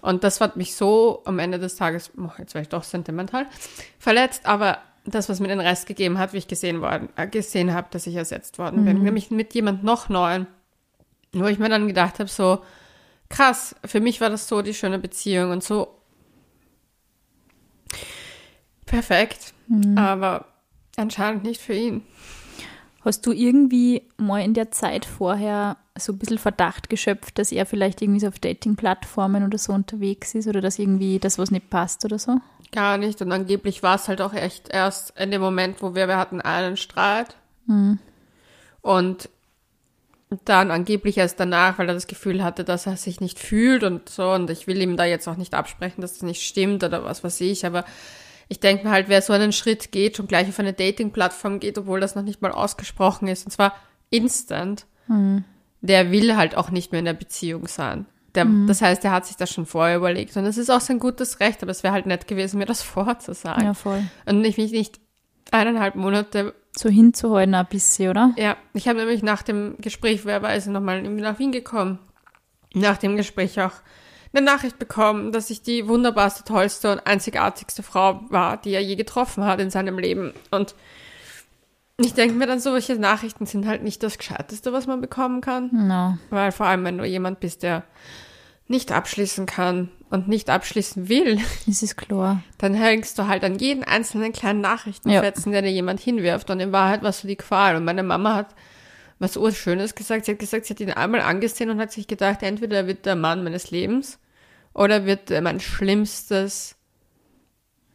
Und 0.00 0.24
das 0.24 0.40
hat 0.40 0.56
mich 0.56 0.74
so 0.76 1.22
am 1.24 1.38
Ende 1.38 1.58
des 1.58 1.76
Tages, 1.76 2.12
oh, 2.16 2.30
jetzt 2.38 2.54
war 2.54 2.62
ich 2.62 2.68
doch 2.68 2.84
sentimental, 2.84 3.46
verletzt, 3.98 4.46
aber 4.46 4.78
das, 5.04 5.28
was 5.28 5.40
mir 5.40 5.48
den 5.48 5.60
Rest 5.60 5.86
gegeben 5.86 6.18
hat, 6.18 6.32
wie 6.32 6.38
ich 6.38 6.48
gesehen 6.48 6.80
worden, 6.80 7.08
äh, 7.16 7.26
gesehen 7.26 7.72
habe, 7.74 7.88
dass 7.90 8.06
ich 8.06 8.14
ersetzt 8.14 8.58
worden 8.58 8.80
Mhm. 8.82 8.84
bin, 8.84 9.02
nämlich 9.02 9.30
mit 9.30 9.54
jemand 9.54 9.82
noch 9.82 10.08
neuen, 10.08 10.46
wo 11.32 11.46
ich 11.46 11.58
mir 11.58 11.68
dann 11.68 11.88
gedacht 11.88 12.18
habe, 12.20 12.28
so 12.28 12.62
krass, 13.28 13.74
für 13.84 14.00
mich 14.00 14.20
war 14.20 14.30
das 14.30 14.48
so 14.48 14.62
die 14.62 14.74
schöne 14.74 14.98
Beziehung 14.98 15.50
und 15.50 15.62
so 15.64 15.97
perfekt, 18.88 19.52
Mhm. 19.68 19.96
aber 19.98 20.46
anscheinend 20.96 21.44
nicht 21.44 21.60
für 21.60 21.74
ihn. 21.74 22.02
Hast 23.04 23.24
du 23.26 23.32
irgendwie 23.32 24.02
mal 24.16 24.42
in 24.42 24.54
der 24.54 24.70
Zeit 24.70 25.04
vorher 25.04 25.76
so 25.96 26.12
ein 26.12 26.18
bisschen 26.18 26.38
Verdacht 26.38 26.90
geschöpft, 26.90 27.38
dass 27.38 27.52
er 27.52 27.64
vielleicht 27.66 28.02
irgendwie 28.02 28.20
so 28.20 28.26
auf 28.28 28.38
Dating-Plattformen 28.38 29.44
oder 29.44 29.56
so 29.58 29.72
unterwegs 29.72 30.34
ist 30.34 30.48
oder 30.48 30.60
dass 30.60 30.78
irgendwie 30.78 31.18
das 31.18 31.38
was 31.38 31.50
nicht 31.50 31.70
passt 31.70 32.04
oder 32.04 32.18
so? 32.18 32.38
Gar 32.72 32.98
nicht. 32.98 33.22
Und 33.22 33.30
angeblich 33.32 33.82
war 33.82 33.94
es 33.96 34.08
halt 34.08 34.20
auch 34.20 34.34
echt 34.34 34.68
erst 34.68 35.18
in 35.18 35.30
dem 35.30 35.40
Moment, 35.40 35.80
wo 35.80 35.94
wir, 35.94 36.08
wir 36.08 36.16
hatten 36.18 36.40
einen 36.40 36.76
Streit. 36.76 37.36
Und 38.82 39.28
dann 40.44 40.70
angeblich 40.70 41.16
erst 41.16 41.40
danach, 41.40 41.78
weil 41.78 41.88
er 41.88 41.94
das 41.94 42.06
Gefühl 42.06 42.42
hatte, 42.44 42.64
dass 42.64 42.86
er 42.86 42.96
sich 42.96 43.20
nicht 43.20 43.38
fühlt 43.38 43.82
und 43.84 44.08
so. 44.08 44.30
Und 44.32 44.50
ich 44.50 44.66
will 44.66 44.80
ihm 44.82 44.96
da 44.96 45.04
jetzt 45.04 45.26
auch 45.28 45.36
nicht 45.36 45.54
absprechen, 45.54 46.02
dass 46.02 46.14
das 46.14 46.22
nicht 46.22 46.42
stimmt 46.42 46.84
oder 46.84 47.04
was 47.04 47.24
weiß 47.24 47.40
ich. 47.42 47.64
Aber 47.64 47.84
ich 48.48 48.60
denke 48.60 48.84
mir 48.84 48.90
halt, 48.90 49.08
wer 49.08 49.20
so 49.22 49.32
einen 49.32 49.52
Schritt 49.52 49.92
geht, 49.92 50.16
schon 50.16 50.26
gleich 50.26 50.48
auf 50.48 50.58
eine 50.58 50.72
Dating-Plattform 50.72 51.60
geht, 51.60 51.76
obwohl 51.78 52.00
das 52.00 52.14
noch 52.14 52.22
nicht 52.22 52.40
mal 52.42 52.52
ausgesprochen 52.52 53.28
ist, 53.28 53.44
und 53.44 53.50
zwar 53.52 53.74
instant, 54.10 54.86
der 55.80 56.10
will 56.10 56.36
halt 56.36 56.56
auch 56.56 56.70
nicht 56.70 56.92
mehr 56.92 56.98
in 56.98 57.04
der 57.04 57.12
Beziehung 57.14 57.66
sein. 57.68 58.06
Der, 58.34 58.44
Das 58.66 58.82
heißt, 58.82 59.04
er 59.04 59.12
hat 59.12 59.26
sich 59.26 59.36
das 59.36 59.50
schon 59.50 59.66
vorher 59.66 59.96
überlegt. 59.96 60.36
Und 60.36 60.44
es 60.44 60.58
ist 60.58 60.70
auch 60.70 60.80
sein 60.80 60.98
gutes 60.98 61.40
Recht, 61.40 61.62
aber 61.62 61.70
es 61.70 61.82
wäre 61.82 61.92
halt 61.94 62.06
nett 62.06 62.26
gewesen, 62.26 62.58
mir 62.58 62.66
das 62.66 62.82
vorzusagen. 62.96 63.64
Ja, 63.64 63.74
voll. 63.74 64.02
Und 64.26 64.44
ich 64.44 64.56
mich 64.58 64.72
nicht 64.72 65.00
eineinhalb 65.50 65.94
Monate 65.94 66.54
So 66.76 66.88
hinzuhalten 66.88 67.54
ein 67.54 67.66
bisschen, 67.66 68.10
oder? 68.10 68.34
Ja, 68.36 68.56
ich 68.74 68.86
habe 68.86 68.98
nämlich 68.98 69.22
nach 69.22 69.42
dem 69.42 69.76
Gespräch, 69.78 70.24
wer 70.24 70.42
weiß, 70.42 70.66
nochmal 70.66 71.02
nach 71.02 71.38
Wien 71.38 71.52
gekommen. 71.52 71.98
Nach 72.74 72.98
dem 72.98 73.16
Gespräch 73.16 73.60
auch 73.60 73.72
eine 74.32 74.44
Nachricht 74.44 74.78
bekommen, 74.78 75.32
dass 75.32 75.50
ich 75.50 75.62
die 75.62 75.88
wunderbarste, 75.88 76.44
tollste 76.44 76.92
und 76.92 77.06
einzigartigste 77.06 77.82
Frau 77.82 78.20
war, 78.28 78.56
die 78.58 78.72
er 78.72 78.82
je 78.82 78.96
getroffen 78.96 79.44
hat 79.44 79.60
in 79.60 79.70
seinem 79.70 79.98
Leben. 79.98 80.32
Und 80.50 80.74
ich 82.00 82.14
denke 82.14 82.34
mir 82.36 82.46
dann, 82.46 82.60
solche 82.60 82.96
Nachrichten 82.96 83.46
sind 83.46 83.66
halt 83.66 83.82
nicht 83.82 84.02
das 84.02 84.18
Gescheiteste, 84.18 84.72
was 84.72 84.86
man 84.86 85.00
bekommen 85.00 85.40
kann. 85.40 85.70
No. 85.72 86.18
Weil 86.30 86.52
vor 86.52 86.66
allem, 86.66 86.84
wenn 86.84 86.98
du 86.98 87.04
jemand 87.04 87.40
bist, 87.40 87.62
der 87.62 87.84
nicht 88.68 88.92
abschließen 88.92 89.46
kann 89.46 89.88
und 90.10 90.28
nicht 90.28 90.50
abschließen 90.50 91.08
will, 91.08 91.40
Das 91.66 91.82
ist 91.82 91.96
klar. 91.96 92.42
dann 92.58 92.74
hängst 92.74 93.18
du 93.18 93.26
halt 93.26 93.42
an 93.42 93.58
jeden 93.58 93.82
einzelnen 93.82 94.32
kleinen 94.32 94.60
Nachrichtenfetzen, 94.60 95.52
der 95.52 95.62
dir 95.62 95.72
jemand 95.72 96.00
hinwirft. 96.00 96.50
Und 96.50 96.60
in 96.60 96.70
Wahrheit 96.70 97.02
warst 97.02 97.24
du 97.24 97.28
die 97.28 97.36
Qual. 97.36 97.76
Und 97.76 97.84
meine 97.84 98.02
Mama 98.02 98.34
hat 98.34 98.48
was 99.18 99.36
Urschönes 99.36 99.94
gesagt. 99.94 100.24
Sie 100.24 100.32
hat 100.32 100.38
gesagt, 100.38 100.66
sie 100.66 100.74
hat 100.74 100.80
ihn 100.80 100.90
einmal 100.90 101.20
angesehen 101.20 101.70
und 101.70 101.80
hat 101.80 101.92
sich 101.92 102.06
gedacht, 102.06 102.42
entweder 102.42 102.86
wird 102.86 103.06
der 103.06 103.16
Mann 103.16 103.42
meines 103.44 103.70
Lebens 103.70 104.18
oder 104.74 105.06
wird 105.06 105.30
er 105.30 105.40
mein 105.42 105.60
schlimmstes 105.60 106.76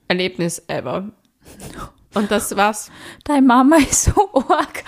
Erlebnis 0.07 0.63
ever. 0.67 1.11
Und 2.13 2.29
das 2.29 2.55
war's. 2.55 2.91
Deine 3.23 3.41
Mama 3.41 3.77
ist 3.77 4.03
so 4.05 4.29
arg. 4.49 4.83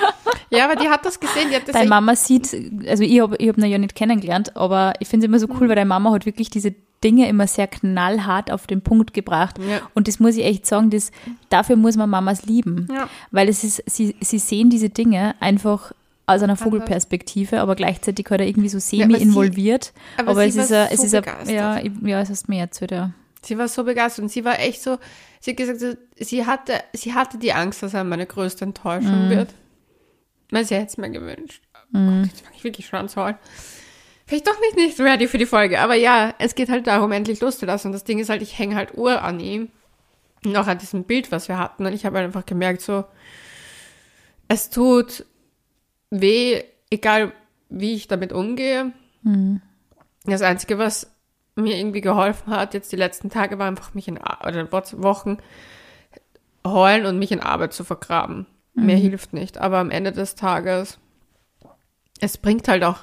Ja, 0.52 0.66
aber 0.66 0.76
die 0.76 0.90
hat 0.90 1.06
das 1.06 1.20
gesehen. 1.20 1.50
Die 1.50 1.56
hat 1.56 1.68
das 1.68 1.74
Deine 1.74 1.90
Mama 1.90 2.16
sieht, 2.16 2.56
also 2.88 3.04
ich 3.04 3.20
habe 3.20 3.36
ich 3.38 3.48
hab 3.50 3.58
ihn 3.58 3.66
ja 3.66 3.78
nicht 3.78 3.96
kennengelernt, 3.96 4.56
aber 4.56 4.94
ich 5.00 5.08
finde 5.08 5.26
es 5.26 5.30
immer 5.30 5.40
so 5.40 5.48
Mhm. 5.48 5.56
cool, 5.60 5.70
weil 5.70 5.76
deine 5.76 5.88
Mama 5.88 6.12
hat 6.12 6.26
wirklich 6.26 6.50
diese 6.50 6.76
Dinge 7.04 7.28
immer 7.28 7.48
sehr 7.48 7.68
knallhart 7.68 8.52
auf 8.52 8.68
den 8.68 8.82
Punkt 8.82 9.14
gebracht. 9.14 9.58
Ja. 9.60 9.82
Und 9.96 10.08
das 10.08 10.20
muss 10.20 10.38
ich 10.38 10.46
echt 10.46 10.66
sagen, 10.66 10.90
das, 10.92 11.12
dafür 11.50 11.76
muss 11.76 11.98
man 11.98 12.10
Mamas 12.10 12.46
lieben. 12.46 12.88
Ja. 12.92 13.10
Weil 13.32 13.50
es 13.50 13.64
ist, 13.64 13.84
sie, 13.88 14.16
sie 14.22 14.40
sehen 14.40 14.70
diese 14.70 14.90
Dinge 14.90 15.36
einfach 15.40 15.94
aus 16.26 16.42
einer 16.42 16.56
Vogelperspektive, 16.56 17.60
aber 17.62 17.76
gleichzeitig 17.76 18.26
halt 18.30 18.42
auch 18.42 18.46
irgendwie 18.46 18.70
so 18.70 18.78
aber 18.78 18.82
semi-involviert. 18.82 19.94
aber 20.18 20.32
aber, 20.32 20.50
sie 20.50 20.60
es 20.60 20.72
ist, 20.72 20.72
es 20.72 21.00
so 21.00 21.06
ist 21.06 21.16
ein, 21.16 21.24
begeistert. 21.24 21.50
ja, 21.50 21.80
ja, 21.80 22.22
es 22.22 22.30
hast 22.30 22.50
mir 22.50 22.60
erzählt, 22.62 22.92
ja. 22.92 23.12
Sie 23.44 23.58
war 23.58 23.68
so 23.68 23.84
begeistert 23.84 24.24
und 24.24 24.30
sie 24.30 24.44
war 24.44 24.60
echt 24.60 24.82
so, 24.82 24.98
sie 25.40 25.52
hat 25.52 25.58
gesagt, 25.58 25.98
sie 26.16 26.46
hatte, 26.46 26.84
sie 26.94 27.14
hatte 27.14 27.38
die 27.38 27.54
Angst, 27.54 27.84
dass 27.84 27.94
er 27.94 28.04
meine 28.04 28.26
größte 28.26 28.66
Enttäuschung 28.66 29.30
wird. 29.30 29.54
Weil 30.50 30.66
sie 30.66 30.76
hätte 30.76 30.88
es 30.88 30.98
mir 30.98 31.10
gewünscht. 31.10 31.62
Oh 31.94 32.00
Gott, 32.00 32.28
jetzt 32.28 32.42
fange 32.42 32.56
ich 32.56 32.64
wirklich 32.64 32.88
schon 32.88 33.00
an 33.00 33.10
zu 33.10 33.22
heulen. 33.22 33.38
Vielleicht 34.26 34.48
doch 34.48 34.60
nicht, 34.60 34.76
nicht 34.76 35.00
ready 35.00 35.28
für 35.28 35.38
die 35.38 35.46
Folge, 35.46 35.80
aber 35.80 35.94
ja, 35.94 36.34
es 36.40 36.56
geht 36.56 36.70
halt 36.70 36.88
darum, 36.88 37.12
endlich 37.12 37.42
loszulassen. 37.42 37.90
Und 37.90 37.94
das 37.94 38.04
Ding 38.04 38.18
ist 38.18 38.30
halt, 38.30 38.42
ich 38.42 38.58
hänge 38.58 38.76
halt 38.76 38.96
Uhr 38.96 39.22
an 39.22 39.40
ihm. 39.40 39.70
Noch 40.44 40.68
an 40.68 40.80
diesem 40.80 41.04
Bild, 41.04 41.32
was 41.32 41.48
wir 41.48 41.60
hatten. 41.60 41.86
Und 41.86 41.94
ich 41.94 42.06
habe 42.06 42.18
halt 42.18 42.26
einfach 42.26 42.46
gemerkt, 42.46 42.82
so, 42.82 43.06
es 44.48 44.70
tut 44.70 45.26
weh, 46.10 46.64
egal 46.90 47.32
wie 47.70 47.94
ich 47.94 48.08
damit 48.08 48.32
umgehe. 48.34 48.92
Das 50.26 50.42
Einzige, 50.42 50.78
was 50.78 51.12
mir 51.56 51.78
irgendwie 51.78 52.02
geholfen 52.02 52.54
hat, 52.54 52.74
jetzt 52.74 52.92
die 52.92 52.96
letzten 52.98 53.30
Tage, 53.30 53.58
war 53.60 53.68
einfach 53.68 53.94
mich 53.94 54.08
in, 54.08 54.18
Ar- 54.18 54.46
oder 54.48 54.72
Wo- 54.72 55.04
Wochen 55.04 55.38
heulen 56.66 57.06
und 57.06 57.20
mich 57.20 57.32
in 57.32 57.40
Arbeit 57.40 57.74
zu 57.74 57.84
vergraben. 57.84 58.46
Mehr 58.74 58.98
hilft 58.98 59.32
nicht. 59.34 59.58
Aber 59.60 59.78
am 59.78 59.90
Ende 59.90 60.12
des 60.12 60.36
Tages, 60.36 61.00
es 62.20 62.38
bringt 62.38 62.68
halt 62.68 62.84
auch, 62.84 63.00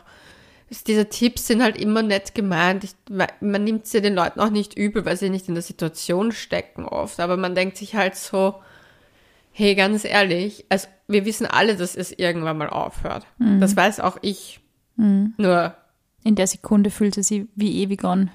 es, 0.68 0.84
diese 0.84 1.08
Tipps 1.08 1.46
sind 1.46 1.62
halt 1.62 1.78
immer 1.78 2.02
nett 2.02 2.34
gemeint. 2.34 2.84
Ich, 2.84 2.94
man 3.40 3.64
nimmt 3.64 3.86
sie 3.86 4.02
den 4.02 4.14
Leuten 4.14 4.40
auch 4.40 4.50
nicht 4.50 4.76
übel, 4.76 5.04
weil 5.06 5.16
sie 5.16 5.30
nicht 5.30 5.48
in 5.48 5.54
der 5.54 5.62
Situation 5.62 6.32
stecken 6.32 6.84
oft. 6.84 7.20
Aber 7.20 7.36
man 7.38 7.54
denkt 7.54 7.76
sich 7.78 7.94
halt 7.94 8.16
so, 8.16 8.56
hey, 9.52 9.74
ganz 9.74 10.04
ehrlich, 10.04 10.64
also 10.68 10.88
wir 11.08 11.24
wissen 11.24 11.46
alle, 11.46 11.76
dass 11.76 11.94
es 11.96 12.10
irgendwann 12.12 12.58
mal 12.58 12.70
aufhört. 12.70 13.26
Das 13.60 13.76
weiß 13.76 14.00
auch 14.00 14.16
ich. 14.22 14.60
Nur 14.96 15.74
In 16.24 16.34
der 16.36 16.46
Sekunde 16.46 16.90
fühlte 16.90 17.22
sie 17.22 17.48
wie 17.54 17.82
ewig 17.82 18.04
an. 18.04 18.30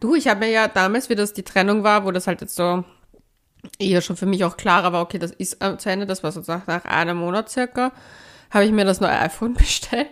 Du, 0.00 0.14
ich 0.14 0.28
habe 0.28 0.40
mir 0.40 0.50
ja 0.50 0.68
damals, 0.68 1.08
wie 1.08 1.14
das 1.14 1.32
die 1.32 1.42
Trennung 1.42 1.82
war, 1.84 2.04
wo 2.04 2.10
das 2.10 2.26
halt 2.26 2.40
jetzt 2.40 2.54
so 2.54 2.84
eher 3.78 4.00
schon 4.00 4.16
für 4.16 4.26
mich 4.26 4.44
auch 4.44 4.56
klarer 4.56 4.92
war, 4.92 5.02
okay, 5.02 5.18
das 5.18 5.32
ist 5.32 5.62
äh, 5.62 5.76
zu 5.78 5.90
Ende, 5.90 6.06
das 6.06 6.22
war 6.22 6.32
so 6.32 6.40
nach 6.46 6.66
nach 6.66 6.84
einem 6.84 7.16
Monat 7.18 7.48
circa, 7.50 7.92
habe 8.50 8.64
ich 8.64 8.72
mir 8.72 8.84
das 8.84 9.00
neue 9.00 9.18
iPhone 9.18 9.54
bestellt. 9.54 10.08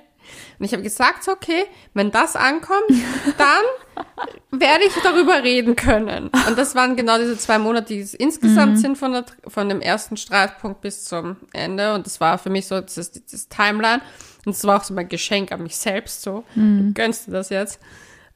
Und 0.59 0.65
ich 0.65 0.73
habe 0.73 0.83
gesagt, 0.83 1.29
okay, 1.29 1.65
wenn 1.95 2.11
das 2.11 2.37
ankommt, 2.37 2.91
dann 3.39 4.61
werde 4.61 4.85
ich 4.85 4.95
darüber 5.03 5.43
reden 5.43 5.77
können. 5.77 6.31
Und 6.49 6.59
das 6.59 6.75
waren 6.75 6.97
genau 6.97 7.19
diese 7.19 7.39
zwei 7.39 7.59
Monate, 7.59 7.95
die 7.95 8.01
es 8.01 8.15
insgesamt 8.15 8.79
sind 8.79 8.97
von, 8.97 9.13
der, 9.13 9.25
von 9.49 9.69
dem 9.69 9.81
ersten 9.81 10.17
Streitpunkt 10.17 10.81
bis 10.81 11.05
zum 11.05 11.37
Ende. 11.53 11.95
Und 11.95 12.07
das 12.07 12.21
war 12.21 12.39
für 12.39 12.51
mich 12.51 12.67
so 12.67 12.81
das, 12.81 12.95
das 12.95 13.49
Timeline. 13.49 14.03
Und 14.45 14.55
es 14.55 14.65
war 14.65 14.81
auch 14.81 14.85
so 14.85 14.95
mein 14.95 15.09
Geschenk 15.09 15.51
an 15.53 15.63
mich 15.63 15.77
selbst, 15.77 16.23
so, 16.23 16.45
du 16.55 16.93
gönnst 16.95 17.27
dir 17.27 17.33
das 17.33 17.49
jetzt. 17.49 17.81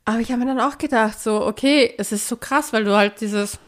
Aber 0.04 0.18
ich 0.18 0.32
habe 0.32 0.44
mir 0.44 0.54
dann 0.54 0.60
auch 0.60 0.76
gedacht, 0.76 1.20
so, 1.20 1.46
okay, 1.46 1.94
es 1.96 2.10
ist 2.10 2.26
so 2.26 2.36
krass, 2.36 2.72
weil 2.72 2.84
du 2.84 2.96
halt 2.96 3.20
dieses, 3.20 3.58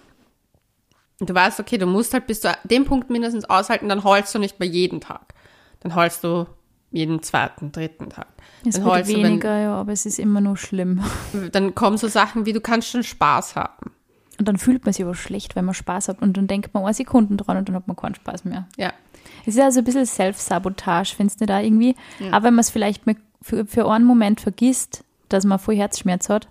du 1.20 1.32
weißt, 1.32 1.60
okay, 1.60 1.78
du 1.78 1.86
musst 1.86 2.14
halt 2.14 2.26
bis 2.26 2.40
zu 2.40 2.52
dem 2.64 2.84
Punkt 2.84 3.10
mindestens 3.10 3.44
aushalten, 3.44 3.88
dann 3.88 4.02
heulst 4.02 4.34
du 4.34 4.40
nicht 4.40 4.58
bei 4.58 4.64
jedem 4.64 5.00
Tag. 5.00 5.34
Dann 5.80 5.94
heulst 5.94 6.24
du 6.24 6.46
jeden 6.92 7.22
zweiten, 7.22 7.72
dritten 7.72 8.10
Tag. 8.10 8.26
Es 8.66 8.76
dann 8.76 8.84
wird 8.84 9.08
du, 9.08 9.12
wenn- 9.12 9.24
weniger, 9.24 9.58
ja, 9.58 9.74
aber 9.74 9.92
es 9.92 10.06
ist 10.06 10.18
immer 10.18 10.40
noch 10.40 10.56
schlimm. 10.56 11.02
dann 11.52 11.74
kommen 11.74 11.96
so 11.98 12.06
Sachen 12.08 12.46
wie, 12.46 12.52
du 12.52 12.60
kannst 12.60 12.88
schon 12.88 13.02
Spaß 13.02 13.56
haben. 13.56 13.90
Und 14.38 14.48
dann 14.48 14.56
fühlt 14.56 14.84
man 14.84 14.92
sich 14.92 15.04
aber 15.04 15.14
schlecht, 15.14 15.56
wenn 15.56 15.64
man 15.64 15.74
Spaß 15.74 16.08
hat. 16.08 16.22
Und 16.22 16.36
dann 16.36 16.46
denkt 16.46 16.72
man 16.74 16.84
eine 16.84 16.94
Sekunden 16.94 17.36
dran 17.36 17.56
und 17.58 17.68
dann 17.68 17.76
hat 17.76 17.86
man 17.86 17.96
keinen 17.96 18.14
Spaß 18.14 18.44
mehr. 18.44 18.66
Ja. 18.76 18.92
Es 19.46 19.54
ist 19.56 19.60
also 19.60 19.80
ein 19.80 19.84
bisschen 19.84 20.06
Self-Sabotage, 20.06 21.14
findest 21.16 21.40
du 21.40 21.46
da 21.46 21.60
irgendwie? 21.60 21.94
Aber 22.30 22.46
wenn 22.46 22.54
man 22.54 22.60
es 22.60 22.70
vielleicht 22.70 23.02
für, 23.40 23.66
für 23.66 23.88
einen 23.90 24.04
Moment 24.04 24.40
vergisst, 24.40 25.04
dass 25.28 25.44
man 25.44 25.58
voll 25.58 25.76
Herzschmerz 25.76 26.28
hat. 26.28 26.48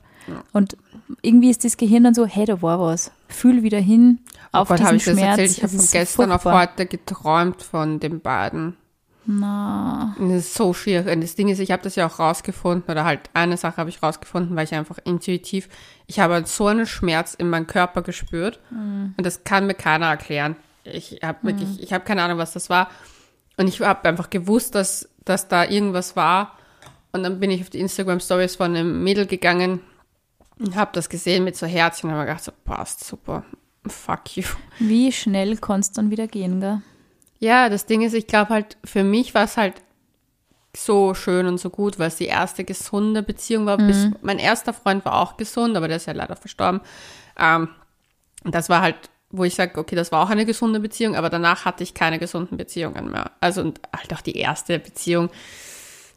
Und 0.54 0.78
irgendwie 1.22 1.50
ist 1.50 1.66
das 1.66 1.78
Gehirn 1.78 2.04
dann 2.04 2.14
so, 2.14 2.26
hey, 2.26 2.46
da 2.46 2.62
war 2.62 2.80
was. 2.80 3.12
Fühl 3.28 3.64
wieder 3.64 3.80
hin 3.80 4.20
auf 4.52 4.70
Oh 4.70 4.74
Gott, 4.76 4.84
habe 4.84 4.96
diesen 4.98 4.98
ich 4.98 5.04
das 5.06 5.14
Schmerz. 5.16 5.30
erzählt? 5.40 5.52
Ich 5.58 5.64
habe 5.64 5.74
von 5.74 5.88
gestern 5.92 6.32
auf 6.32 6.42
furchtbar. 6.44 6.62
heute 6.62 6.86
geträumt 6.86 7.62
von 7.64 8.00
den 8.00 8.22
beiden. 8.22 8.78
Na, 9.26 10.16
Das 10.20 10.32
ist 10.32 10.54
so 10.56 10.74
schier. 10.74 11.06
Und 11.12 11.22
das 11.22 11.36
Ding 11.36 11.50
ist, 11.50 11.60
ich 11.60 11.72
habe 11.72 11.84
das 11.84 11.96
ja 11.96 12.08
auch 12.08 12.20
rausgefunden, 12.20 12.90
oder 12.92 13.06
halt 13.06 13.30
eine 13.34 13.58
Sache 13.58 13.78
habe 13.78 13.90
ich 13.90 14.02
rausgefunden, 14.02 14.56
weil 14.56 14.64
ich 14.66 14.74
einfach 14.74 14.98
intuitiv, 15.04 15.70
ich 16.08 16.20
habe 16.20 16.44
so 16.46 16.68
einen 16.68 16.86
Schmerz 16.88 17.34
in 17.34 17.50
meinem 17.50 17.68
Körper 17.68 18.02
gespürt. 18.02 18.60
Und 18.72 19.16
das 19.26 19.44
kann 19.44 19.68
mir 19.68 19.76
keiner 19.76 20.08
erklären. 20.08 20.56
Ich 20.84 21.20
habe 21.24 21.38
wirklich, 21.44 21.82
ich 21.82 21.94
habe 21.94 22.04
keine 22.04 22.24
Ahnung, 22.24 22.40
was 22.40 22.54
das 22.54 22.70
war. 22.70 22.90
Und 23.58 23.68
ich 23.68 23.82
habe 23.82 24.10
einfach 24.10 24.30
gewusst, 24.30 24.74
dass, 24.76 25.08
dass 25.24 25.48
da 25.48 25.66
irgendwas 25.66 26.16
war. 26.16 26.58
Und 27.12 27.24
dann 27.24 27.40
bin 27.40 27.52
ich 27.52 27.62
auf 27.62 27.70
die 27.70 27.80
Instagram-Stories 27.80 28.56
von 28.56 28.76
einem 28.76 29.04
Mädel 29.04 29.28
gegangen 29.28 29.82
und 30.58 30.76
habe 30.76 30.92
das 30.94 31.10
gesehen 31.10 31.44
mit 31.44 31.56
so 31.56 31.68
Herzchen 31.68 32.10
und 32.10 32.16
habe 32.16 32.24
mir 32.26 32.28
gedacht, 32.32 32.44
so, 32.44 32.52
passt, 32.66 33.04
super, 33.04 33.44
fuck 33.86 34.36
you. 34.38 34.44
wie 34.80 35.12
schnell 35.12 35.58
kannst 35.58 35.98
du 35.98 36.02
dann 36.02 36.12
wieder 36.12 36.28
gehen, 36.28 36.60
gell? 36.62 36.82
Ja, 37.42 37.70
das 37.70 37.88
Ding 37.88 38.04
ist, 38.04 38.14
ich 38.14 38.28
glaube 38.28 38.52
halt, 38.54 38.78
für 38.86 39.04
mich 39.04 39.34
war 39.34 39.46
es 39.46 39.58
halt 39.58 39.74
so 40.78 41.14
schön 41.16 41.48
und 41.48 41.58
so 41.58 41.70
gut, 41.72 41.98
weil 42.00 42.08
es 42.08 42.16
die 42.16 42.28
erste 42.28 42.64
gesunde 42.64 43.24
Beziehung 43.24 43.66
war. 43.66 43.78
Bis, 43.78 44.08
mein 44.22 44.38
erster 44.40 44.74
Freund 44.74 45.04
war 45.06 45.16
auch 45.20 45.36
gesund, 45.38 45.76
aber 45.76 45.88
der 45.88 45.98
ist 45.98 46.06
ja 46.06 46.14
leider 46.14 46.36
verstorben. 46.36 46.82
Ähm, 47.38 47.68
und 48.44 48.54
das 48.56 48.70
war 48.70 48.82
halt, 48.82 48.96
wo 49.32 49.44
ich 49.44 49.56
sage, 49.56 49.80
okay, 49.80 49.96
das 49.96 50.12
war 50.12 50.24
auch 50.24 50.30
eine 50.30 50.46
gesunde 50.46 50.80
Beziehung, 50.80 51.16
aber 51.16 51.30
danach 51.30 51.66
hatte 51.66 51.84
ich 51.84 51.94
keine 51.96 52.20
gesunden 52.20 52.58
Beziehungen 52.58 53.10
mehr. 53.10 53.32
Also 53.40 53.62
und 53.62 53.82
halt 53.96 54.14
auch 54.14 54.22
die 54.22 54.38
erste 54.38 54.78
Beziehung, 54.80 55.30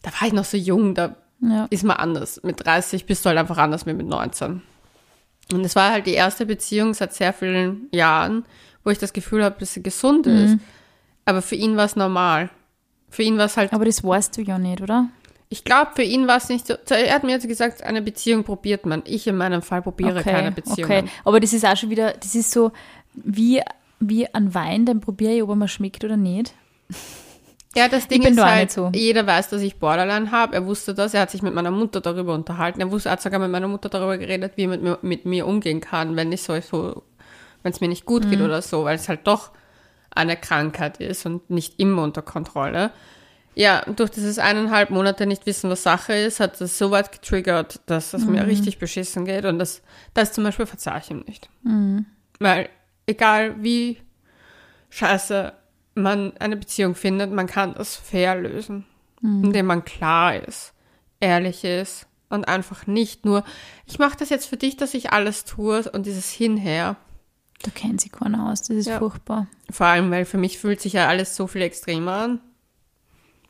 da 0.02 0.10
war 0.20 0.28
ich 0.28 0.34
noch 0.34 0.44
so 0.44 0.58
jung, 0.58 0.94
da 0.94 1.16
Ja. 1.40 1.66
ist 1.70 1.84
man 1.84 1.96
anders. 1.96 2.42
Mit 2.42 2.64
30 2.64 3.06
bist 3.06 3.24
du 3.24 3.30
halt 3.30 3.38
einfach 3.38 3.56
anders 3.58 3.86
wie 3.86 3.94
mit 3.94 4.06
19. 4.06 4.60
Und 5.52 5.64
es 5.64 5.74
war 5.74 5.90
halt 5.90 6.06
die 6.06 6.14
erste 6.14 6.44
Beziehung 6.46 6.92
seit 6.94 7.12
sehr 7.14 7.32
vielen 7.32 7.88
Jahren, 7.92 8.44
wo 8.84 8.90
ich 8.90 8.98
das 8.98 9.12
Gefühl 9.14 9.42
habe, 9.42 9.56
dass 9.58 9.72
sie 9.74 9.82
gesund 9.82 10.26
ist. 10.26 10.58
Aber 11.24 11.42
für 11.42 11.54
ihn 11.54 11.76
war 11.76 11.84
es 11.86 11.96
normal. 11.96 12.50
Für 13.10 13.22
ihn 13.22 13.38
war 13.38 13.46
es 13.46 13.56
halt, 13.56 13.72
Aber 13.72 13.84
das 13.84 14.02
weißt 14.04 14.36
du 14.36 14.42
ja 14.42 14.58
nicht, 14.58 14.80
oder? 14.80 15.08
ich 15.50 15.62
glaube, 15.62 15.92
für 15.94 16.02
ihn 16.02 16.26
war 16.26 16.38
es 16.38 16.48
nicht 16.48 16.66
so. 16.66 16.74
Er 16.88 17.14
hat 17.14 17.22
mir 17.22 17.30
jetzt 17.32 17.46
gesagt, 17.46 17.82
eine 17.84 18.02
Beziehung 18.02 18.42
probiert 18.42 18.86
man. 18.86 19.02
Ich 19.06 19.26
in 19.28 19.36
meinem 19.36 19.62
Fall 19.62 19.82
probiere 19.82 20.22
keine 20.22 20.50
Beziehungen. 20.50 21.04
Okay, 21.04 21.10
aber 21.24 21.38
das 21.38 21.52
ist 21.52 21.64
auch 21.64 21.76
schon 21.76 21.90
wieder, 21.90 22.12
das 22.14 22.34
ist 22.34 22.50
so 22.50 22.72
wie, 23.12 23.60
wie 24.00 24.26
ein 24.34 24.52
Wein, 24.52 24.84
den 24.84 25.00
probiere 25.00 25.32
ich, 25.34 25.42
ob 25.44 25.50
er 25.50 25.54
mir 25.56 25.68
schmeckt 25.68 26.02
oder 26.02 26.16
nicht. 26.16 26.52
Ja, 27.76 27.88
das 27.88 28.06
Ding 28.06 28.22
ist 28.22 28.40
halt, 28.40 28.70
so. 28.70 28.92
jeder 28.94 29.26
weiß, 29.26 29.48
dass 29.48 29.60
ich 29.60 29.80
Borderline 29.80 30.30
habe. 30.30 30.54
Er 30.54 30.64
wusste 30.64 30.94
das. 30.94 31.12
Er 31.12 31.22
hat 31.22 31.32
sich 31.32 31.42
mit 31.42 31.54
meiner 31.54 31.72
Mutter 31.72 32.00
darüber 32.00 32.32
unterhalten. 32.32 32.80
Er 32.80 32.92
wusste, 32.92 33.08
er 33.08 33.12
hat 33.14 33.22
sogar 33.22 33.40
mit 33.40 33.50
meiner 33.50 33.66
Mutter 33.66 33.88
darüber 33.88 34.16
geredet, 34.16 34.52
wie 34.54 34.62
er 34.62 34.68
mit 34.68 34.82
mir, 34.82 34.98
mit 35.02 35.24
mir 35.26 35.44
umgehen 35.44 35.80
kann, 35.80 36.14
wenn 36.14 36.30
ich 36.30 36.42
so, 36.42 36.60
so 36.60 37.02
wenn 37.64 37.72
es 37.72 37.80
mir 37.80 37.88
nicht 37.88 38.04
gut 38.06 38.26
Mhm. 38.26 38.30
geht 38.30 38.40
oder 38.42 38.62
so, 38.62 38.84
weil 38.84 38.94
es 38.94 39.08
halt 39.08 39.26
doch 39.26 39.50
eine 40.14 40.36
Krankheit 40.36 40.98
ist 40.98 41.26
und 41.26 41.50
nicht 41.50 41.78
immer 41.80 42.02
unter 42.02 42.22
Kontrolle. 42.22 42.90
Ja, 43.56 43.82
durch 43.82 44.10
dieses 44.10 44.38
eineinhalb 44.38 44.90
Monate 44.90 45.26
nicht 45.26 45.46
wissen, 45.46 45.70
was 45.70 45.84
Sache 45.84 46.12
ist, 46.12 46.40
hat 46.40 46.60
das 46.60 46.76
so 46.76 46.90
weit 46.90 47.12
getriggert, 47.12 47.80
dass 47.86 48.12
es 48.12 48.24
Mhm. 48.24 48.32
mir 48.32 48.46
richtig 48.46 48.78
beschissen 48.78 49.24
geht. 49.24 49.44
Und 49.44 49.58
das, 49.60 49.82
das 50.12 50.32
zum 50.32 50.42
Beispiel 50.44 50.66
verzeih 50.66 50.98
ich 50.98 51.10
ihm 51.10 51.24
nicht. 51.26 51.48
Mhm. 51.62 52.06
Weil 52.40 52.68
egal 53.06 53.62
wie 53.62 53.98
scheiße 54.90 55.52
man 55.94 56.36
eine 56.38 56.56
Beziehung 56.56 56.94
findet, 56.96 57.30
man 57.30 57.46
kann 57.46 57.74
das 57.74 57.94
fair 57.94 58.34
lösen, 58.34 58.84
mhm. 59.20 59.44
indem 59.44 59.66
man 59.66 59.84
klar 59.84 60.36
ist, 60.36 60.72
ehrlich 61.20 61.62
ist 61.64 62.06
und 62.28 62.48
einfach 62.48 62.88
nicht 62.88 63.24
nur, 63.24 63.44
ich 63.86 64.00
mache 64.00 64.16
das 64.18 64.30
jetzt 64.30 64.46
für 64.46 64.56
dich, 64.56 64.76
dass 64.76 64.94
ich 64.94 65.12
alles 65.12 65.44
tue 65.44 65.88
und 65.92 66.06
dieses 66.06 66.30
Hinher. 66.30 66.96
Da 67.64 67.70
kennt 67.70 68.02
sie 68.02 68.10
keiner 68.10 68.50
aus, 68.50 68.60
das 68.60 68.76
ist 68.76 68.86
ja. 68.86 68.98
furchtbar. 68.98 69.46
Vor 69.70 69.86
allem, 69.86 70.10
weil 70.10 70.26
für 70.26 70.36
mich 70.36 70.58
fühlt 70.58 70.82
sich 70.82 70.92
ja 70.92 71.08
alles 71.08 71.34
so 71.34 71.46
viel 71.46 71.62
extremer 71.62 72.12
an. 72.12 72.40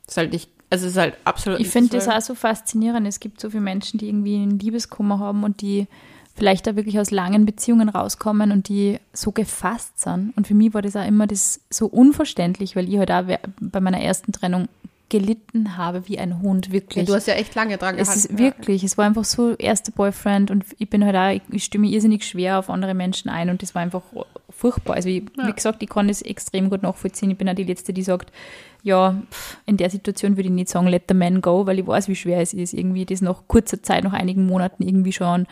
Das 0.05 0.13
ist 0.13 0.17
halt 0.17 0.31
nicht, 0.31 0.49
also 0.69 0.85
es 0.85 0.93
ist 0.93 0.97
halt 0.97 1.17
absolut. 1.25 1.59
Ich 1.59 1.67
finde 1.67 1.89
das 1.89 2.07
auch 2.07 2.21
so 2.21 2.33
faszinierend. 2.33 3.05
Es 3.07 3.19
gibt 3.19 3.41
so 3.41 3.49
viele 3.49 3.61
Menschen, 3.61 3.97
die 3.97 4.07
irgendwie 4.07 4.35
einen 4.35 4.57
Liebeskummer 4.57 5.19
haben 5.19 5.43
und 5.43 5.59
die 5.59 5.87
vielleicht 6.33 6.65
da 6.65 6.77
wirklich 6.77 6.97
aus 6.97 7.11
langen 7.11 7.45
Beziehungen 7.45 7.89
rauskommen 7.89 8.51
und 8.51 8.69
die 8.69 8.99
so 9.11 9.33
gefasst 9.33 9.99
sind. 9.99 10.31
Und 10.37 10.47
für 10.47 10.53
mich 10.53 10.73
war 10.73 10.81
das 10.81 10.95
auch 10.95 11.05
immer 11.05 11.27
das 11.27 11.59
so 11.69 11.87
unverständlich, 11.87 12.77
weil 12.77 12.87
ich 12.87 12.97
halt 12.97 13.11
auch 13.11 13.25
bei 13.59 13.81
meiner 13.81 13.99
ersten 13.99 14.31
Trennung 14.31 14.69
gelitten 15.09 15.77
habe 15.77 16.07
wie 16.07 16.17
ein 16.17 16.41
Hund, 16.41 16.71
wirklich. 16.71 17.07
Ja, 17.07 17.13
du 17.13 17.15
hast 17.15 17.27
ja 17.27 17.35
echt 17.35 17.53
lange 17.55 17.77
dran 17.77 17.95
gehalten. 17.95 18.11
Es 18.11 18.25
ist 18.25 18.37
wirklich, 18.37 18.83
es 18.83 18.97
war 18.97 19.05
einfach 19.05 19.23
so 19.23 19.55
erster 19.55 19.91
Boyfriend 19.91 20.51
und 20.51 20.65
ich 20.77 20.89
bin 20.89 21.05
halt 21.05 21.15
auch, 21.15 21.45
ich 21.51 21.63
stimme 21.63 21.87
irrsinnig 21.87 22.25
schwer 22.25 22.59
auf 22.59 22.69
andere 22.69 22.93
Menschen 22.93 23.29
ein 23.29 23.49
und 23.49 23.61
das 23.61 23.75
war 23.75 23.81
einfach 23.81 24.03
furchtbar. 24.49 24.95
Also 24.95 25.09
ich, 25.09 25.23
ja. 25.37 25.47
wie 25.47 25.53
gesagt, 25.53 25.83
ich 25.83 25.89
kann 25.89 26.07
das 26.07 26.21
extrem 26.21 26.69
gut 26.69 26.81
nachvollziehen. 26.81 27.31
Ich 27.31 27.37
bin 27.37 27.47
auch 27.47 27.55
die 27.55 27.63
Letzte, 27.63 27.93
die 27.93 28.03
sagt, 28.03 28.31
ja, 28.83 29.21
in 29.65 29.77
der 29.77 29.89
Situation 29.89 30.37
würde 30.37 30.49
ich 30.49 30.53
nicht 30.53 30.69
sagen, 30.69 30.87
let 30.87 31.03
the 31.07 31.15
man 31.15 31.41
go, 31.41 31.65
weil 31.65 31.79
ich 31.79 31.87
weiß, 31.87 32.07
wie 32.07 32.15
schwer 32.15 32.39
es 32.41 32.53
ist, 32.53 32.73
irgendwie 32.73 33.05
das 33.05 33.21
nach 33.21 33.43
kurzer 33.47 33.81
Zeit, 33.83 34.03
nach 34.03 34.13
einigen 34.13 34.45
Monaten 34.45 34.83
irgendwie 34.83 35.13
schon 35.13 35.47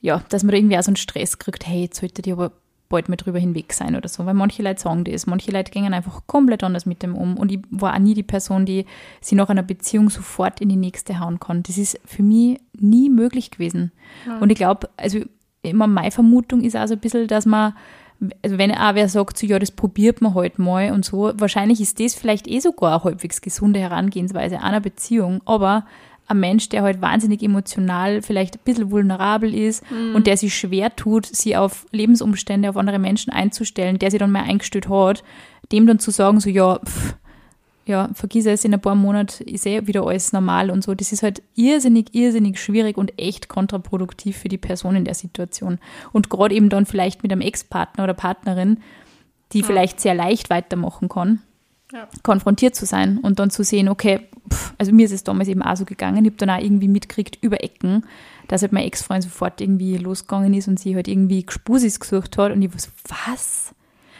ja, 0.00 0.22
dass 0.28 0.42
man 0.42 0.52
da 0.52 0.58
irgendwie 0.58 0.78
auch 0.78 0.82
so 0.82 0.90
einen 0.90 0.96
Stress 0.96 1.38
kriegt, 1.38 1.66
hey, 1.66 1.82
jetzt 1.82 2.00
sollte 2.00 2.22
die 2.22 2.32
aber 2.32 2.52
bald 2.88 3.08
mal 3.08 3.16
drüber 3.16 3.38
hinweg 3.38 3.72
sein 3.72 3.96
oder 3.96 4.08
so. 4.08 4.24
Weil 4.26 4.34
manche 4.34 4.62
Leute 4.62 4.80
sagen 4.80 5.04
das, 5.04 5.26
manche 5.26 5.50
Leute 5.50 5.70
gehen 5.70 5.92
einfach 5.92 6.22
komplett 6.26 6.64
anders 6.64 6.86
mit 6.86 7.02
dem 7.02 7.14
um. 7.14 7.36
Und 7.36 7.52
ich 7.52 7.60
war 7.70 7.94
auch 7.94 7.98
nie 7.98 8.14
die 8.14 8.22
Person, 8.22 8.66
die 8.66 8.86
sie 9.20 9.34
nach 9.34 9.48
einer 9.48 9.62
Beziehung 9.62 10.10
sofort 10.10 10.60
in 10.60 10.68
die 10.68 10.76
nächste 10.76 11.20
hauen 11.20 11.40
kann. 11.40 11.62
Das 11.62 11.78
ist 11.78 12.00
für 12.04 12.22
mich 12.22 12.60
nie 12.78 13.10
möglich 13.10 13.50
gewesen. 13.50 13.92
Ja. 14.26 14.38
Und 14.38 14.50
ich 14.50 14.56
glaube, 14.56 14.88
also 14.96 15.20
immer 15.62 15.86
meine 15.86 16.10
Vermutung 16.10 16.62
ist 16.62 16.76
auch 16.76 16.86
so 16.86 16.94
ein 16.94 17.00
bisschen, 17.00 17.26
dass 17.26 17.46
man, 17.46 17.74
also 18.42 18.58
wenn 18.58 18.72
auch 18.72 18.94
wer 18.94 19.08
sagt, 19.08 19.38
so, 19.38 19.46
ja, 19.46 19.58
das 19.58 19.70
probiert 19.70 20.20
man 20.20 20.34
halt 20.34 20.58
mal 20.58 20.92
und 20.92 21.04
so, 21.04 21.32
wahrscheinlich 21.34 21.80
ist 21.80 22.00
das 22.00 22.14
vielleicht 22.14 22.48
eh 22.48 22.60
sogar 22.60 22.94
eine 22.94 23.04
halbwegs 23.04 23.40
gesunde 23.40 23.80
Herangehensweise 23.80 24.60
einer 24.60 24.80
Beziehung, 24.80 25.40
aber 25.44 25.84
ein 26.28 26.40
Mensch, 26.40 26.68
der 26.68 26.82
halt 26.82 27.00
wahnsinnig 27.00 27.42
emotional, 27.42 28.22
vielleicht 28.22 28.56
ein 28.56 28.64
bisschen 28.64 28.90
vulnerabel 28.90 29.54
ist 29.54 29.82
mhm. 29.90 30.14
und 30.14 30.26
der 30.26 30.36
sich 30.36 30.54
schwer 30.54 30.94
tut, 30.94 31.26
sie 31.26 31.56
auf 31.56 31.86
Lebensumstände, 31.90 32.68
auf 32.68 32.76
andere 32.76 32.98
Menschen 32.98 33.32
einzustellen, 33.32 33.98
der 33.98 34.10
sich 34.10 34.20
dann 34.20 34.30
mal 34.30 34.42
eingestellt 34.42 34.88
hat, 34.88 35.24
dem 35.72 35.86
dann 35.86 35.98
zu 35.98 36.10
sagen, 36.10 36.40
so, 36.40 36.50
ja, 36.50 36.78
pff, 36.78 37.14
ja, 37.86 38.10
vergiss 38.12 38.44
es, 38.44 38.66
in 38.66 38.74
ein 38.74 38.80
paar 38.82 38.94
Monaten 38.94 39.44
ist 39.44 39.66
eh 39.66 39.86
wieder 39.86 40.06
alles 40.06 40.34
normal 40.34 40.70
und 40.70 40.84
so. 40.84 40.94
Das 40.94 41.10
ist 41.10 41.22
halt 41.22 41.42
irrsinnig, 41.54 42.14
irrsinnig 42.14 42.60
schwierig 42.60 42.98
und 42.98 43.18
echt 43.18 43.48
kontraproduktiv 43.48 44.36
für 44.36 44.48
die 44.48 44.58
Person 44.58 44.94
in 44.94 45.06
der 45.06 45.14
Situation. 45.14 45.78
Und 46.12 46.28
gerade 46.28 46.54
eben 46.54 46.68
dann 46.68 46.84
vielleicht 46.84 47.22
mit 47.22 47.32
einem 47.32 47.40
Ex-Partner 47.40 48.04
oder 48.04 48.12
Partnerin, 48.12 48.80
die 49.52 49.60
ja. 49.60 49.64
vielleicht 49.64 50.00
sehr 50.00 50.14
leicht 50.14 50.50
weitermachen 50.50 51.08
kann, 51.08 51.40
ja. 51.92 52.08
konfrontiert 52.22 52.74
zu 52.74 52.86
sein 52.86 53.18
und 53.18 53.38
dann 53.38 53.50
zu 53.50 53.64
sehen, 53.64 53.88
okay, 53.88 54.20
pff, 54.50 54.74
also 54.78 54.92
mir 54.92 55.06
ist 55.06 55.12
es 55.12 55.24
damals 55.24 55.48
eben 55.48 55.62
auch 55.62 55.76
so 55.76 55.84
gegangen, 55.84 56.24
ich 56.24 56.30
habe 56.30 56.36
dann 56.36 56.50
auch 56.50 56.62
irgendwie 56.62 56.88
mitgekriegt 56.88 57.38
über 57.42 57.62
Ecken, 57.62 58.04
dass 58.48 58.62
halt 58.62 58.72
mein 58.72 58.84
Ex-Freund 58.84 59.22
sofort 59.22 59.60
irgendwie 59.60 59.96
losgegangen 59.96 60.54
ist 60.54 60.68
und 60.68 60.78
sie 60.80 60.94
halt 60.94 61.08
irgendwie 61.08 61.44
Gespusis 61.44 62.00
gesucht 62.00 62.38
hat 62.38 62.52
und 62.52 62.62
ich 62.62 62.72
war 62.72 62.80
so, 62.80 62.90
was? 63.26 63.74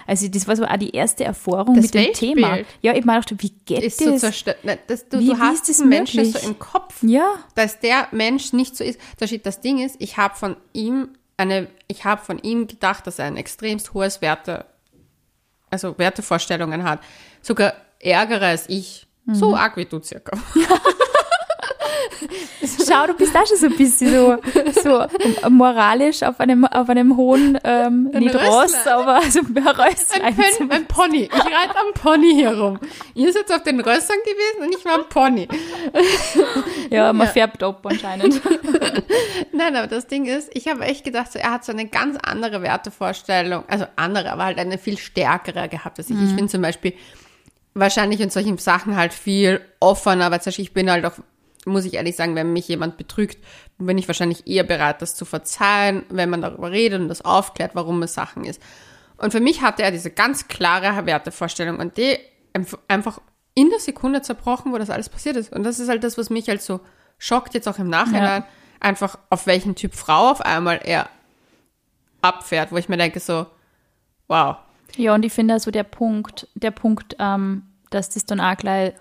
Also 0.08 0.26
das 0.28 0.48
war 0.48 0.56
so 0.56 0.64
auch 0.64 0.76
die 0.78 0.90
erste 0.90 1.24
Erfahrung 1.24 1.74
das 1.74 1.84
mit 1.84 1.94
dem 1.94 2.04
Weltbild. 2.06 2.36
Thema. 2.36 2.58
Ja, 2.80 2.94
ich 2.94 3.04
meine, 3.04 3.22
wie 3.36 3.52
geht 3.66 3.82
ist 3.82 4.00
das? 4.00 4.06
So 4.06 4.18
zerstört. 4.18 4.56
das 4.86 5.06
du, 5.06 5.18
wie, 5.18 5.26
du 5.26 5.38
hast 5.38 5.68
diesen 5.68 5.90
Menschen 5.90 6.24
so 6.24 6.38
im 6.38 6.58
Kopf, 6.58 7.02
ja. 7.02 7.34
dass 7.54 7.78
der 7.78 8.08
Mensch 8.10 8.54
nicht 8.54 8.74
so 8.74 8.84
ist. 8.84 8.98
Das 9.42 9.60
Ding 9.60 9.84
ist, 9.84 9.96
ich 9.98 10.16
habe 10.16 10.34
von 10.34 10.56
ihm 10.72 11.10
eine, 11.36 11.68
ich 11.88 12.06
habe 12.06 12.24
von 12.24 12.38
ihm 12.38 12.66
gedacht, 12.66 13.06
dass 13.06 13.18
er 13.18 13.26
ein 13.26 13.36
extremst 13.36 13.92
hohes 13.92 14.22
Werte, 14.22 14.64
also 15.68 15.98
Wertevorstellungen 15.98 16.84
hat. 16.84 17.00
Sogar 17.42 17.74
ärgere 18.00 18.46
als 18.46 18.68
ich. 18.68 19.06
So 19.30 19.50
mhm. 19.50 19.54
arg 19.54 19.76
wie 19.76 19.84
du 19.84 20.00
circa. 20.02 20.38
Schau, 22.86 23.06
du 23.06 23.14
bist 23.14 23.36
auch 23.36 23.46
schon 23.46 23.56
so 23.56 23.66
ein 23.66 23.76
bisschen 23.76 24.10
so, 24.10 24.36
so 24.82 25.48
moralisch 25.50 26.22
auf 26.22 26.40
einem, 26.40 26.64
auf 26.64 26.88
einem 26.88 27.16
hohen, 27.16 27.58
ähm, 27.64 28.10
ein 28.12 28.22
nicht 28.22 28.34
Ross, 28.34 28.86
aber 28.86 29.22
so 29.22 29.40
ein 29.40 29.56
Rösslein. 29.56 30.22
Ein, 30.22 30.36
Pen, 30.36 30.70
ein 30.70 30.86
Pony. 30.86 31.22
Ich 31.22 31.32
reite 31.32 31.76
am 31.76 31.92
Pony 31.94 32.34
herum. 32.34 32.78
Ihr 33.14 33.32
seid 33.32 33.50
auf 33.52 33.62
den 33.62 33.80
Rössern 33.80 34.16
gewesen 34.24 34.62
und 34.62 34.74
ich 34.74 34.84
war 34.84 34.94
am 34.94 35.08
Pony. 35.08 35.48
Ja, 36.90 37.12
man 37.12 37.26
ja. 37.26 37.32
färbt 37.32 37.62
ab 37.62 37.84
anscheinend. 37.84 38.40
Nein, 39.52 39.76
aber 39.76 39.86
das 39.86 40.06
Ding 40.06 40.24
ist, 40.24 40.50
ich 40.54 40.68
habe 40.68 40.84
echt 40.84 41.04
gedacht, 41.04 41.30
so, 41.32 41.38
er 41.38 41.52
hat 41.52 41.64
so 41.64 41.72
eine 41.72 41.86
ganz 41.86 42.16
andere 42.22 42.62
Wertevorstellung, 42.62 43.64
also 43.68 43.84
andere, 43.96 44.32
aber 44.32 44.44
halt 44.44 44.58
eine 44.58 44.78
viel 44.78 44.96
stärkere 44.96 45.68
gehabt 45.68 45.98
als 45.98 46.08
ich. 46.08 46.16
Mhm. 46.16 46.24
Ich 46.24 46.30
finde 46.30 46.48
zum 46.48 46.62
Beispiel, 46.62 46.94
wahrscheinlich 47.78 48.20
in 48.20 48.30
solchen 48.30 48.58
Sachen 48.58 48.96
halt 48.96 49.12
viel 49.12 49.60
offener, 49.80 50.30
weil 50.30 50.40
ich 50.46 50.72
bin 50.72 50.90
halt 50.90 51.04
auch, 51.04 51.12
muss 51.64 51.84
ich 51.84 51.94
ehrlich 51.94 52.16
sagen, 52.16 52.34
wenn 52.34 52.52
mich 52.52 52.68
jemand 52.68 52.96
betrügt, 52.96 53.38
bin 53.78 53.98
ich 53.98 54.08
wahrscheinlich 54.08 54.46
eher 54.46 54.64
bereit, 54.64 55.02
das 55.02 55.14
zu 55.14 55.24
verzeihen, 55.24 56.04
wenn 56.08 56.30
man 56.30 56.42
darüber 56.42 56.70
redet 56.70 57.00
und 57.00 57.08
das 57.08 57.24
aufklärt, 57.24 57.74
warum 57.74 58.02
es 58.02 58.14
Sachen 58.14 58.44
ist. 58.44 58.60
Und 59.16 59.32
für 59.32 59.40
mich 59.40 59.62
hatte 59.62 59.82
er 59.82 59.90
diese 59.90 60.10
ganz 60.10 60.48
klare 60.48 61.06
Wertevorstellung 61.06 61.78
und 61.78 61.96
die 61.96 62.18
einfach 62.88 63.20
in 63.54 63.70
der 63.70 63.80
Sekunde 63.80 64.22
zerbrochen, 64.22 64.72
wo 64.72 64.78
das 64.78 64.90
alles 64.90 65.08
passiert 65.08 65.36
ist. 65.36 65.52
Und 65.52 65.64
das 65.64 65.80
ist 65.80 65.88
halt 65.88 66.04
das, 66.04 66.16
was 66.16 66.30
mich 66.30 66.48
halt 66.48 66.62
so 66.62 66.80
schockt, 67.18 67.54
jetzt 67.54 67.68
auch 67.68 67.78
im 67.78 67.88
Nachhinein, 67.88 68.42
ja. 68.42 68.48
einfach 68.80 69.18
auf 69.30 69.46
welchen 69.46 69.74
Typ 69.74 69.94
Frau 69.94 70.30
auf 70.30 70.40
einmal 70.40 70.80
er 70.84 71.08
abfährt, 72.22 72.70
wo 72.72 72.76
ich 72.76 72.88
mir 72.88 72.96
denke 72.96 73.20
so, 73.20 73.46
wow, 74.28 74.56
ja, 74.96 75.14
und 75.14 75.24
ich 75.24 75.32
finde 75.32 75.54
also 75.54 75.70
der 75.70 75.84
Punkt, 75.84 76.48
der 76.54 76.70
Punkt, 76.70 77.16
ähm, 77.18 77.62
dass 77.90 78.10
das 78.10 78.26
dann 78.26 78.40
auch 78.40 78.56
gleich 78.56 78.94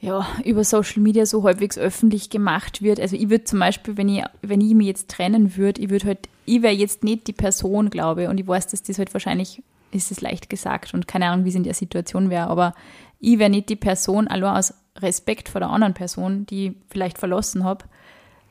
ja, 0.00 0.26
über 0.44 0.62
Social 0.62 1.02
Media 1.02 1.24
so 1.26 1.42
halbwegs 1.42 1.78
öffentlich 1.78 2.30
gemacht 2.30 2.82
wird. 2.82 3.00
Also 3.00 3.16
ich 3.16 3.30
würde 3.30 3.44
zum 3.44 3.60
Beispiel, 3.60 3.96
wenn 3.96 4.08
ich, 4.08 4.24
wenn 4.42 4.60
ich 4.60 4.74
mich 4.74 4.86
jetzt 4.86 5.10
trennen 5.10 5.56
würde, 5.56 5.80
ich 5.80 5.90
würde 5.90 6.06
halt, 6.06 6.28
ich 6.44 6.62
wäre 6.62 6.74
jetzt 6.74 7.02
nicht 7.02 7.26
die 7.26 7.32
Person, 7.32 7.90
glaube 7.90 8.24
ich, 8.24 8.28
und 8.28 8.38
ich 8.38 8.46
weiß, 8.46 8.66
dass 8.68 8.82
das 8.82 8.98
halt 8.98 9.14
wahrscheinlich 9.14 9.62
ist 9.92 10.10
es 10.10 10.20
leicht 10.20 10.50
gesagt 10.50 10.92
und 10.94 11.08
keine 11.08 11.26
Ahnung, 11.26 11.44
wie 11.44 11.48
es 11.48 11.54
in 11.54 11.62
der 11.62 11.74
Situation 11.74 12.28
wäre, 12.28 12.48
aber 12.48 12.74
ich 13.20 13.38
wäre 13.38 13.50
nicht 13.50 13.68
die 13.68 13.76
Person, 13.76 14.28
allein 14.28 14.56
aus 14.56 14.74
Respekt 14.96 15.48
vor 15.48 15.60
der 15.60 15.70
anderen 15.70 15.94
Person, 15.94 16.44
die 16.46 16.66
ich 16.66 16.72
vielleicht 16.90 17.18
verlassen 17.18 17.64
habe, 17.64 17.84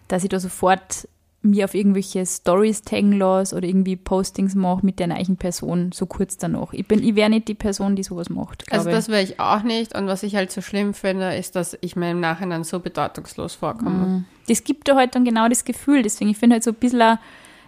dass 0.08 0.24
ich 0.24 0.30
da 0.30 0.40
sofort 0.40 1.08
mir 1.46 1.66
auf 1.66 1.74
irgendwelche 1.74 2.26
Stories 2.26 2.82
taggen 2.82 3.14
lasse 3.14 3.56
oder 3.56 3.68
irgendwie 3.68 3.96
Postings 3.96 4.56
mache 4.56 4.86
mit 4.86 5.00
der 5.00 5.08
gleichen 5.08 5.38
Person 5.38 5.92
so 5.94 6.06
kurz 6.06 6.38
danach. 6.38 6.74
Ich, 6.74 6.88
bin, 6.88 7.04
ich 7.04 7.16
wäre 7.16 7.30
nicht 7.30 7.48
die 7.48 7.54
Person, 7.54 7.96
die 7.96 8.04
sowas 8.04 8.30
macht. 8.30 8.72
Also 8.72 8.90
das 8.90 9.10
wäre 9.10 9.22
ich 9.22 9.40
auch 9.40 9.64
nicht. 9.64 9.96
Und 9.96 10.08
was 10.08 10.24
ich 10.24 10.36
halt 10.36 10.52
so 10.52 10.62
schlimm 10.62 10.94
finde, 10.94 11.36
ist, 11.36 11.56
dass 11.56 11.78
ich 11.82 11.96
mir 11.96 12.12
im 12.12 12.20
Nachhinein 12.20 12.64
so 12.64 12.80
bedeutungslos 12.80 13.56
vorkomme. 13.56 14.08
Mhm. 14.08 14.26
Das 14.48 14.64
gibt 14.64 14.88
da 14.88 14.96
halt 14.96 15.16
dann 15.16 15.26
genau 15.26 15.48
das 15.48 15.66
Gefühl. 15.66 16.02
Deswegen, 16.02 16.32
ich 16.32 16.38
finde 16.38 16.56
halt 16.56 16.64
so 16.64 16.72
ein 16.72 16.76
bisschen, 16.76 17.18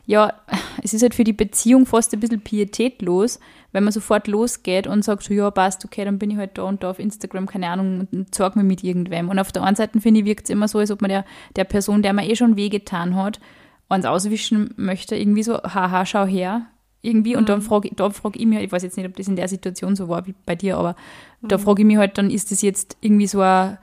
ja, 0.05 0.33
es 0.83 0.93
ist 0.93 1.03
halt 1.03 1.15
für 1.15 1.23
die 1.23 1.33
Beziehung 1.33 1.85
fast 1.85 2.13
ein 2.13 2.19
bisschen 2.19 2.41
pietätlos, 2.41 3.39
wenn 3.71 3.83
man 3.83 3.93
sofort 3.93 4.27
losgeht 4.27 4.87
und 4.87 5.03
sagt 5.03 5.23
so, 5.23 5.33
ja, 5.33 5.51
passt, 5.51 5.85
okay, 5.85 6.05
dann 6.05 6.17
bin 6.17 6.31
ich 6.31 6.37
halt 6.37 6.57
da 6.57 6.63
und 6.63 6.81
da 6.81 6.89
auf 6.89 6.99
Instagram, 6.99 7.45
keine 7.45 7.69
Ahnung, 7.69 8.07
und 8.11 8.33
zeig 8.33 8.55
mir 8.55 8.63
mit 8.63 8.83
irgendwem. 8.83 9.29
Und 9.29 9.37
auf 9.37 9.51
der 9.51 9.61
anderen 9.61 9.75
Seite, 9.75 10.01
finde 10.01 10.21
ich, 10.21 10.25
wirkt 10.25 10.45
es 10.45 10.49
immer 10.49 10.67
so, 10.67 10.79
als 10.79 10.89
ob 10.89 11.01
man 11.01 11.09
der, 11.09 11.25
der 11.55 11.65
Person, 11.65 12.01
der 12.01 12.13
man 12.13 12.25
eh 12.25 12.35
schon 12.35 12.55
wehgetan 12.55 13.15
hat, 13.15 13.39
eins 13.89 14.05
auswischen 14.05 14.73
möchte, 14.77 15.15
irgendwie 15.15 15.43
so, 15.43 15.61
haha, 15.61 16.05
schau 16.05 16.25
her, 16.25 16.67
irgendwie. 17.01 17.35
Und 17.35 17.43
mhm. 17.43 17.47
dann 17.47 17.61
frage 17.61 17.89
frag 18.11 18.35
ich 18.35 18.45
mich, 18.45 18.59
ich 18.59 18.71
weiß 18.71 18.83
jetzt 18.83 18.97
nicht, 18.97 19.07
ob 19.07 19.15
das 19.15 19.27
in 19.27 19.35
der 19.35 19.47
Situation 19.47 19.95
so 19.95 20.09
war 20.09 20.27
wie 20.27 20.35
bei 20.45 20.55
dir, 20.55 20.77
aber 20.77 20.95
mhm. 21.41 21.47
da 21.47 21.57
frage 21.57 21.81
ich 21.81 21.87
mich 21.87 21.97
halt 21.97 22.17
dann, 22.17 22.29
ist 22.29 22.51
das 22.51 22.61
jetzt 22.61 22.97
irgendwie 23.01 23.27
so 23.27 23.41
ein 23.41 23.77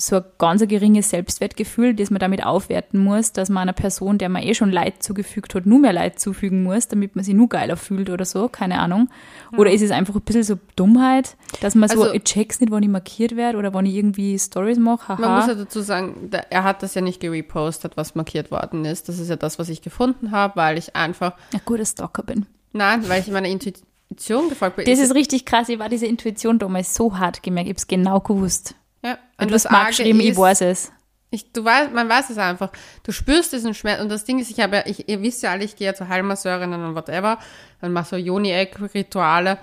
so 0.00 0.16
ein 0.16 0.24
ganz 0.38 0.66
geringes 0.66 1.10
Selbstwertgefühl, 1.10 1.94
das 1.94 2.10
man 2.10 2.18
damit 2.18 2.44
aufwerten 2.44 3.00
muss, 3.00 3.32
dass 3.32 3.48
man 3.50 3.62
einer 3.62 3.72
Person, 3.72 4.18
der 4.18 4.28
man 4.28 4.42
eh 4.42 4.54
schon 4.54 4.72
Leid 4.72 5.02
zugefügt 5.02 5.54
hat, 5.54 5.66
nur 5.66 5.78
mehr 5.78 5.92
Leid 5.92 6.18
zufügen 6.18 6.62
muss, 6.62 6.88
damit 6.88 7.16
man 7.16 7.24
sich 7.24 7.34
nur 7.34 7.48
geiler 7.48 7.76
fühlt 7.76 8.08
oder 8.08 8.24
so, 8.24 8.48
keine 8.48 8.78
Ahnung. 8.78 9.10
Ja. 9.52 9.58
Oder 9.58 9.70
ist 9.72 9.82
es 9.82 9.90
einfach 9.90 10.14
ein 10.14 10.22
bisschen 10.22 10.42
so 10.42 10.58
Dummheit, 10.76 11.36
dass 11.60 11.74
man 11.74 11.88
so, 11.88 12.02
also, 12.02 12.14
ich 12.14 12.24
check's 12.24 12.60
nicht, 12.60 12.70
wann 12.70 12.82
ich 12.82 12.88
markiert 12.88 13.36
werde 13.36 13.58
oder 13.58 13.74
wann 13.74 13.84
ich 13.84 13.94
irgendwie 13.94 14.38
Stories 14.38 14.78
mache, 14.78 15.20
Man 15.20 15.36
muss 15.36 15.46
ja 15.46 15.54
dazu 15.54 15.80
sagen, 15.82 16.30
er 16.48 16.64
hat 16.64 16.82
das 16.82 16.94
ja 16.94 17.02
nicht 17.02 17.20
gerepostet, 17.20 17.96
was 17.96 18.14
markiert 18.14 18.50
worden 18.50 18.84
ist. 18.84 19.08
Das 19.08 19.18
ist 19.18 19.28
ja 19.28 19.36
das, 19.36 19.58
was 19.58 19.68
ich 19.68 19.82
gefunden 19.82 20.30
habe, 20.30 20.56
weil 20.56 20.78
ich 20.78 20.96
einfach... 20.96 21.34
Ein 21.52 21.60
guter 21.64 21.84
Stalker 21.84 22.22
bin. 22.22 22.46
Nein, 22.72 23.06
weil 23.08 23.20
ich 23.20 23.28
meiner 23.28 23.48
Intuition 23.48 24.48
gefolgt 24.48 24.76
bin. 24.76 24.86
Das 24.86 24.98
ist 24.98 25.14
richtig 25.14 25.44
krass. 25.44 25.68
Ich 25.68 25.78
war 25.78 25.88
diese 25.88 26.06
Intuition 26.06 26.58
damals 26.58 26.94
so 26.94 27.18
hart 27.18 27.42
gemerkt. 27.42 27.68
Ich 27.68 27.72
habe 27.72 27.78
es 27.78 27.86
genau 27.86 28.20
gewusst. 28.20 28.74
Ja. 29.02 29.18
Und 29.40 29.50
du 29.50 29.54
hast 29.54 29.70
mal 29.70 29.86
geschrieben, 29.86 30.20
ich 30.20 30.36
weiß 30.36 30.60
es. 30.62 30.92
Ich, 31.32 31.52
du 31.52 31.64
weißt, 31.64 31.92
man 31.92 32.08
weiß 32.08 32.30
es 32.30 32.38
einfach. 32.38 32.72
Du 33.04 33.12
spürst 33.12 33.52
diesen 33.52 33.72
Schmerz. 33.72 34.00
Und 34.00 34.08
das 34.08 34.24
Ding 34.24 34.40
ist, 34.40 34.50
ich 34.50 34.58
habe 34.60 34.76
ja, 34.76 34.82
ich, 34.86 35.08
ihr 35.08 35.22
wisst 35.22 35.42
ja 35.42 35.52
alle, 35.52 35.64
ich 35.64 35.76
gehe 35.76 35.86
ja 35.86 35.94
zu 35.94 36.08
Heilmasseurinnen 36.08 36.84
und 36.84 36.94
whatever. 36.96 37.38
Dann 37.80 37.92
mache 37.92 38.08
so 38.08 38.16
Joni-Eck-Rituale. 38.16 39.58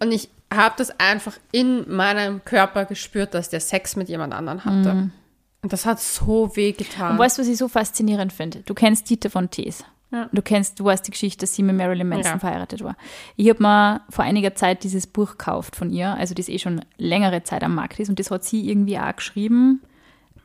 Und 0.00 0.12
ich 0.12 0.28
habe 0.52 0.74
das 0.76 0.98
einfach 1.00 1.34
in 1.50 1.90
meinem 1.90 2.44
Körper 2.44 2.84
gespürt, 2.84 3.32
dass 3.34 3.48
der 3.48 3.60
Sex 3.60 3.96
mit 3.96 4.08
jemand 4.08 4.34
anderem 4.34 4.64
hatte. 4.64 4.94
Mhm. 4.94 5.12
Und 5.62 5.72
das 5.72 5.86
hat 5.86 5.98
so 5.98 6.54
weh 6.56 6.72
getan. 6.72 7.12
Und 7.12 7.18
weißt 7.18 7.38
du, 7.38 7.42
was 7.42 7.48
ich 7.48 7.56
so 7.56 7.68
faszinierend 7.68 8.32
finde? 8.32 8.60
Du 8.60 8.74
kennst 8.74 9.08
Dieter 9.08 9.30
von 9.30 9.50
Tees. 9.50 9.84
Ja. 10.10 10.28
Du 10.32 10.40
kennst, 10.40 10.80
du 10.80 10.84
weißt 10.84 11.06
die 11.06 11.10
Geschichte, 11.10 11.40
dass 11.40 11.54
sie 11.54 11.62
mit 11.62 11.76
Marilyn 11.76 12.08
Manson 12.08 12.32
Ja. 12.32 12.38
verheiratet 12.38 12.82
war. 12.82 12.96
Ich 13.36 13.48
habe 13.50 13.62
mir 13.62 14.00
vor 14.08 14.24
einiger 14.24 14.54
Zeit 14.54 14.82
dieses 14.84 15.06
Buch 15.06 15.32
gekauft 15.32 15.76
von 15.76 15.90
ihr, 15.90 16.14
also 16.14 16.34
das 16.34 16.48
eh 16.48 16.58
schon 16.58 16.80
längere 16.96 17.42
Zeit 17.42 17.62
am 17.62 17.74
Markt 17.74 18.00
ist 18.00 18.08
und 18.08 18.18
das 18.18 18.30
hat 18.30 18.42
sie 18.44 18.68
irgendwie 18.70 18.98
auch 18.98 19.14
geschrieben, 19.14 19.82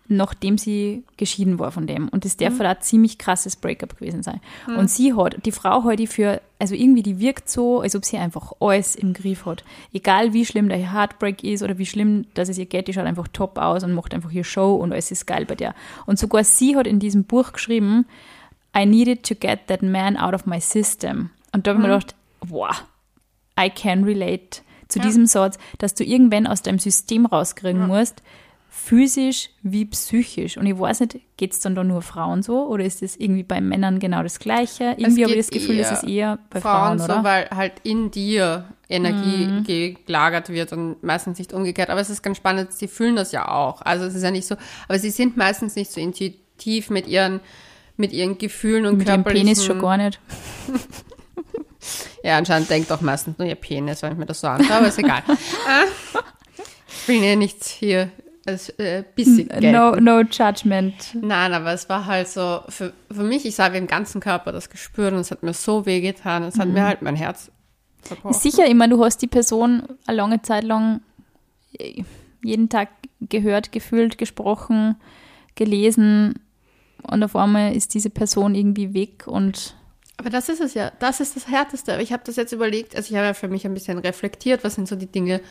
nachdem 0.09 0.57
sie 0.57 1.03
geschieden 1.15 1.59
war 1.59 1.71
von 1.71 1.87
dem. 1.87 2.09
Und 2.09 2.25
das 2.25 2.35
darf 2.35 2.59
halt 2.59 2.77
ein 2.77 2.81
ziemlich 2.81 3.17
krasses 3.17 3.55
Breakup 3.55 3.97
gewesen 3.97 4.21
sein. 4.21 4.41
Und 4.67 4.89
sie 4.89 5.13
hat, 5.13 5.37
die 5.45 5.53
Frau 5.53 5.85
hat 5.85 5.97
die 5.97 6.07
für, 6.07 6.41
also 6.59 6.75
irgendwie, 6.75 7.03
die 7.03 7.19
wirkt 7.19 7.49
so, 7.49 7.79
als 7.79 7.95
ob 7.95 8.03
sie 8.03 8.17
einfach 8.17 8.51
alles 8.59 8.95
im 8.95 9.13
Griff 9.13 9.45
hat. 9.45 9.63
Egal 9.93 10.33
wie 10.33 10.45
schlimm 10.45 10.67
der 10.67 10.91
Heartbreak 10.93 11.43
ist 11.45 11.63
oder 11.63 11.77
wie 11.77 11.85
schlimm, 11.85 12.25
dass 12.33 12.49
es 12.49 12.57
ihr 12.57 12.65
geht, 12.65 12.89
die 12.89 12.93
schaut 12.93 13.05
einfach 13.05 13.29
top 13.29 13.57
aus 13.57 13.85
und 13.85 13.93
macht 13.93 14.13
einfach 14.13 14.31
ihr 14.31 14.43
Show 14.43 14.75
und 14.75 14.91
alles 14.91 15.09
ist 15.09 15.25
geil 15.25 15.45
bei 15.45 15.55
der. 15.55 15.73
Und 16.05 16.19
sogar 16.19 16.43
sie 16.43 16.75
hat 16.75 16.85
in 16.85 16.99
diesem 16.99 17.23
Buch 17.23 17.53
geschrieben, 17.53 18.05
I 18.75 18.85
needed 18.85 19.23
to 19.27 19.35
get 19.35 19.67
that 19.67 19.81
man 19.81 20.17
out 20.17 20.33
of 20.33 20.45
my 20.45 20.59
system. 20.59 21.29
Und 21.53 21.67
da 21.67 21.71
habe 21.71 21.81
ich 21.81 21.87
mir 21.87 21.93
gedacht, 21.93 22.15
wow, 22.47 22.83
I 23.59 23.69
can 23.69 24.03
relate 24.03 24.61
zu 24.87 24.99
Ja. 24.99 25.05
diesem 25.05 25.25
Satz, 25.25 25.57
dass 25.77 25.93
du 25.93 26.03
irgendwann 26.03 26.47
aus 26.47 26.61
deinem 26.61 26.79
System 26.79 27.25
rauskriegen 27.25 27.87
musst, 27.87 28.21
physisch 28.69 29.49
wie 29.61 29.85
psychisch. 29.85 30.57
Und 30.57 30.65
ich 30.65 30.77
weiß 30.77 31.01
nicht, 31.01 31.19
geht 31.37 31.53
es 31.53 31.59
dann 31.59 31.75
da 31.75 31.83
nur 31.83 32.01
Frauen 32.01 32.41
so 32.41 32.65
oder 32.67 32.83
ist 32.83 33.03
es 33.03 33.15
irgendwie 33.15 33.43
bei 33.43 33.61
Männern 33.61 33.99
genau 33.99 34.23
das 34.23 34.39
Gleiche? 34.39 34.95
Irgendwie 34.97 35.23
habe 35.23 35.33
ich 35.33 35.39
das 35.45 35.51
Gefühl, 35.51 35.75
eher 35.77 35.91
es 35.91 35.91
ist 36.03 36.09
eher 36.09 36.39
bei 36.49 36.59
Frauen 36.59 36.97
Frauen, 36.97 36.99
so, 36.99 37.05
oder? 37.05 37.19
Mhm. 37.19 37.23
weil 37.23 37.49
halt 37.51 37.73
in 37.83 38.09
dir 38.11 38.65
Energie 38.89 39.95
gelagert 40.05 40.49
wird 40.49 40.73
und 40.73 41.01
meistens 41.03 41.37
nicht 41.37 41.53
umgekehrt. 41.53 41.89
Aber 41.91 42.01
es 42.01 42.09
ist 42.09 42.23
ganz 42.23 42.37
spannend, 42.37 42.73
sie 42.73 42.87
fühlen 42.87 43.15
das 43.15 43.31
ja 43.31 43.47
auch. 43.47 43.81
Also 43.83 44.05
es 44.05 44.15
ist 44.15 44.23
ja 44.23 44.31
nicht 44.31 44.47
so, 44.47 44.55
aber 44.87 44.99
sie 44.99 45.11
sind 45.11 45.37
meistens 45.37 45.75
nicht 45.75 45.91
so 45.91 46.01
intuitiv 46.01 46.89
mit 46.89 47.07
ihren, 47.07 47.39
mit 47.97 48.11
ihren 48.13 48.37
Gefühlen 48.37 48.85
und 48.85 48.97
Mit 48.97 49.07
körperlichen... 49.07 49.45
Penis 49.47 49.65
schon 49.65 49.79
gar 49.79 49.97
nicht. 49.97 50.19
Ja, 52.23 52.37
anscheinend 52.37 52.69
denkt 52.69 52.89
doch 52.89 53.01
meistens 53.01 53.37
nur 53.37 53.45
ihr 53.47 53.55
Penis, 53.55 54.01
wenn 54.01 54.13
ich 54.13 54.17
mir 54.17 54.25
das 54.25 54.39
so 54.39 54.47
anschaue, 54.47 54.77
aber 54.77 54.87
ist 54.87 54.97
egal. 54.99 55.21
Äh, 55.27 55.85
ich 56.87 57.07
will 57.09 57.21
ja 57.21 57.35
nichts 57.35 57.69
hier 57.69 58.09
als 58.45 58.69
äh, 58.79 59.03
bissig. 59.15 59.51
No, 59.59 59.91
no 59.97 60.21
judgment. 60.21 60.93
Nein, 61.21 61.53
aber 61.53 61.73
es 61.73 61.89
war 61.89 62.05
halt 62.05 62.29
so, 62.29 62.61
für, 62.69 62.93
für 63.11 63.23
mich, 63.23 63.45
ich 63.45 63.59
habe 63.59 63.75
im 63.77 63.87
ganzen 63.87 64.21
Körper 64.21 64.53
das 64.53 64.69
gespürt 64.69 65.11
und 65.11 65.19
es 65.19 65.31
hat 65.31 65.43
mir 65.43 65.53
so 65.53 65.85
weh 65.85 65.99
getan. 65.99 66.43
Es 66.43 66.57
hat 66.57 66.67
Mhm. 66.69 66.73
mir 66.75 66.83
halt 66.85 67.01
mein 67.01 67.17
Herz 67.17 67.51
verbrochen. 68.01 68.33
Sicher, 68.39 68.65
ich 68.67 68.75
meine, 68.75 68.95
du 68.95 69.03
hast 69.03 69.17
die 69.21 69.27
Person 69.27 69.83
eine 70.07 70.15
lange 70.15 70.41
Zeit 70.41 70.63
lang 70.63 71.01
äh, 71.77 72.03
jeden 72.41 72.69
Tag 72.69 72.87
gehört, 73.19 73.73
gefühlt, 73.73 74.17
gesprochen, 74.17 74.95
gelesen 75.55 76.39
und 77.09 77.23
auf 77.23 77.35
einmal 77.35 77.75
ist 77.75 77.93
diese 77.93 78.09
Person 78.09 78.55
irgendwie 78.55 78.93
weg 78.93 79.25
und 79.27 79.75
Aber 80.17 80.29
das 80.29 80.49
ist 80.49 80.61
es 80.61 80.73
ja, 80.73 80.91
das 80.99 81.19
ist 81.19 81.35
das 81.35 81.47
Härteste. 81.47 81.99
Ich 82.01 82.13
habe 82.13 82.23
das 82.25 82.35
jetzt 82.35 82.51
überlegt, 82.51 82.95
also 82.95 83.11
ich 83.11 83.17
habe 83.17 83.27
ja 83.27 83.33
für 83.33 83.47
mich 83.47 83.65
ein 83.65 83.73
bisschen 83.73 83.97
reflektiert, 83.97 84.63
was 84.63 84.75
sind 84.75 84.87
so 84.87 84.95
die 84.95 85.11
Dinge, 85.11 85.41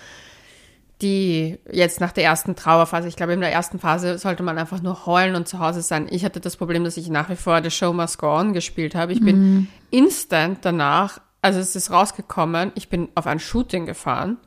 die 1.00 1.58
jetzt 1.70 2.00
nach 2.00 2.12
der 2.12 2.24
ersten 2.24 2.54
Trauerphase, 2.54 3.08
ich 3.08 3.16
glaube 3.16 3.32
in 3.32 3.40
der 3.40 3.52
ersten 3.52 3.78
Phase 3.78 4.18
sollte 4.18 4.42
man 4.42 4.56
einfach 4.56 4.82
nur 4.82 5.04
heulen 5.06 5.34
und 5.34 5.48
zu 5.48 5.58
Hause 5.58 5.82
sein. 5.82 6.06
Ich 6.10 6.24
hatte 6.24 6.40
das 6.40 6.56
Problem, 6.56 6.84
dass 6.84 6.96
ich 6.96 7.08
nach 7.10 7.28
wie 7.28 7.36
vor 7.36 7.62
The 7.62 7.70
Show 7.70 7.92
Must 7.92 8.18
Go 8.18 8.28
On 8.28 8.52
gespielt 8.52 8.94
habe. 8.94 9.12
Ich 9.12 9.20
bin 9.20 9.68
instant 9.90 10.58
danach, 10.62 11.20
also 11.42 11.58
es 11.58 11.74
ist 11.74 11.90
rausgekommen, 11.90 12.70
ich 12.76 12.88
bin 12.88 13.08
auf 13.14 13.26
ein 13.26 13.40
Shooting 13.40 13.86
gefahren. 13.86 14.38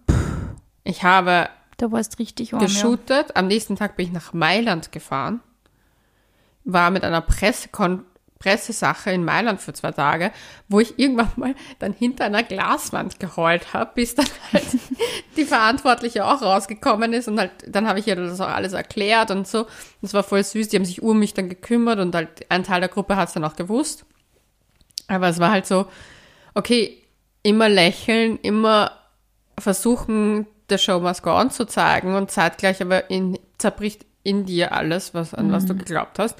Ich 0.83 1.03
habe 1.03 1.49
da 1.77 1.91
warst 1.91 2.19
richtig 2.19 2.53
warm. 2.53 2.61
Ja. 2.61 2.67
geshootet. 2.67 3.35
Am 3.35 3.47
nächsten 3.47 3.75
Tag 3.75 3.97
bin 3.97 4.07
ich 4.07 4.13
nach 4.13 4.33
Mailand 4.33 4.91
gefahren. 4.91 5.41
War 6.65 6.91
mit 6.91 7.03
einer 7.03 7.21
Pressekon 7.21 8.05
Pressesache 8.39 9.11
in 9.11 9.23
Mailand 9.23 9.59
für 9.59 9.73
zwei 9.73 9.91
Tage, 9.91 10.31
wo 10.67 10.79
ich 10.79 10.99
irgendwann 10.99 11.31
mal 11.35 11.55
dann 11.79 11.93
hinter 11.93 12.25
einer 12.25 12.43
Glaswand 12.43 13.19
geheult 13.19 13.73
habe, 13.73 13.91
bis 13.95 14.13
dann 14.13 14.27
halt 14.53 14.65
die 15.35 15.45
Verantwortliche 15.45 16.25
auch 16.25 16.41
rausgekommen 16.41 17.13
ist 17.13 17.27
und 17.27 17.39
halt, 17.39 17.51
dann 17.67 17.87
habe 17.87 17.99
ich 17.99 18.07
ihr 18.07 18.15
das 18.15 18.39
auch 18.41 18.49
alles 18.49 18.73
erklärt 18.73 19.31
und 19.31 19.47
so. 19.47 19.65
Das 20.01 20.13
war 20.13 20.23
voll 20.23 20.43
süß, 20.43 20.67
die 20.67 20.77
haben 20.77 20.85
sich 20.85 21.01
um 21.01 21.17
mich 21.17 21.33
dann 21.33 21.49
gekümmert 21.49 21.99
und 21.99 22.13
halt 22.13 22.45
ein 22.49 22.63
Teil 22.63 22.81
der 22.81 22.89
Gruppe 22.89 23.15
hat 23.15 23.29
es 23.29 23.33
dann 23.33 23.45
auch 23.45 23.55
gewusst. 23.55 24.05
Aber 25.07 25.27
es 25.27 25.39
war 25.39 25.51
halt 25.51 25.65
so, 25.65 25.87
okay, 26.53 27.01
immer 27.41 27.69
lächeln, 27.69 28.37
immer 28.41 28.91
versuchen, 29.57 30.45
der 30.69 30.77
Show 30.77 30.99
must 30.99 31.23
go 31.23 31.31
on 31.31 31.51
zu 31.51 31.65
zeigen 31.65 32.15
und 32.15 32.31
zeitgleich 32.31 32.81
aber 32.81 33.09
in, 33.09 33.39
zerbricht 33.57 34.05
in 34.25 34.45
dir 34.45 34.73
alles, 34.73 35.13
was, 35.13 35.33
an 35.33 35.51
was 35.53 35.65
du 35.65 35.75
geglaubt 35.75 36.19
hast. 36.19 36.37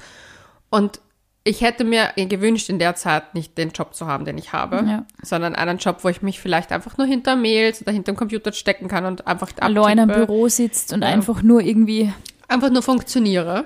Und 0.68 1.00
ich 1.44 1.60
hätte 1.60 1.84
mir 1.84 2.10
gewünscht, 2.16 2.68
in 2.68 2.80
der 2.80 2.96
Zeit 2.96 3.34
nicht 3.34 3.56
den 3.56 3.70
Job 3.70 3.94
zu 3.94 4.06
haben, 4.08 4.24
den 4.24 4.36
ich 4.36 4.52
habe, 4.52 4.84
Ja. 4.86 5.06
sondern 5.22 5.54
einen 5.54 5.78
Job, 5.78 5.98
wo 6.02 6.08
ich 6.08 6.20
mich 6.20 6.40
vielleicht 6.40 6.72
einfach 6.72 6.98
nur 6.98 7.06
hinter 7.06 7.36
Mails 7.36 7.80
oder 7.82 7.92
hinter 7.92 8.12
dem 8.12 8.16
Computer 8.16 8.52
stecken 8.52 8.88
kann 8.88 9.06
und 9.06 9.26
einfach 9.28 9.50
allein 9.60 10.00
abtippe, 10.00 10.26
Büro 10.26 10.48
sitzt 10.48 10.92
und 10.92 11.04
einfach 11.04 11.42
nur 11.42 11.60
irgendwie 11.60 12.12
einfach 12.48 12.70
nur 12.70 12.82
funktioniere. 12.82 13.64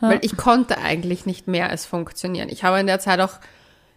Weil 0.00 0.18
ich 0.22 0.36
konnte 0.36 0.78
eigentlich 0.78 1.26
nicht 1.26 1.46
mehr 1.46 1.70
als 1.70 1.86
funktionieren. 1.86 2.48
Ich 2.48 2.64
habe 2.64 2.80
in 2.80 2.88
der 2.88 2.98
Zeit 2.98 3.20
auch 3.20 3.34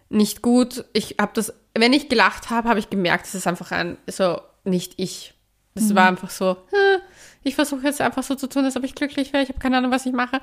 nicht 0.08 0.40
gut, 0.40 0.84
ich 0.92 1.16
habe 1.20 1.32
das, 1.34 1.52
wenn 1.74 1.92
ich 1.92 2.08
gelacht 2.08 2.48
habe, 2.48 2.68
habe 2.68 2.78
ich 2.78 2.90
gemerkt, 2.90 3.26
es 3.26 3.34
ist 3.34 3.48
einfach 3.48 3.72
ein, 3.72 3.98
so, 4.06 4.40
nicht 4.62 4.94
ich. 4.98 5.34
Das 5.76 5.94
war 5.94 6.08
einfach 6.08 6.30
so, 6.30 6.56
hm, 6.70 7.00
ich 7.44 7.54
versuche 7.54 7.82
jetzt 7.84 8.00
einfach 8.00 8.22
so 8.24 8.34
zu 8.34 8.48
tun, 8.48 8.64
als 8.64 8.76
ob 8.76 8.82
ich 8.84 8.94
glücklich 8.94 9.32
wäre, 9.32 9.42
ich 9.42 9.48
habe 9.50 9.58
keine 9.60 9.78
Ahnung, 9.78 9.92
was 9.92 10.04
ich 10.06 10.12
mache. 10.12 10.40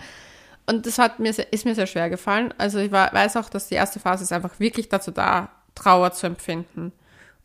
Und 0.65 0.85
das 0.85 0.97
hat 0.97 1.19
mir, 1.19 1.33
sehr- 1.33 1.51
ist 1.51 1.65
mir 1.65 1.75
sehr 1.75 1.87
schwer 1.87 2.09
gefallen. 2.09 2.53
Also 2.57 2.79
ich 2.79 2.91
war, 2.91 3.11
weiß 3.13 3.35
auch, 3.37 3.49
dass 3.49 3.67
die 3.67 3.75
erste 3.75 3.99
Phase 3.99 4.23
ist 4.23 4.31
einfach 4.31 4.59
wirklich 4.59 4.87
dazu 4.89 5.11
da, 5.11 5.49
Trauer 5.75 6.11
zu 6.13 6.27
empfinden. 6.27 6.93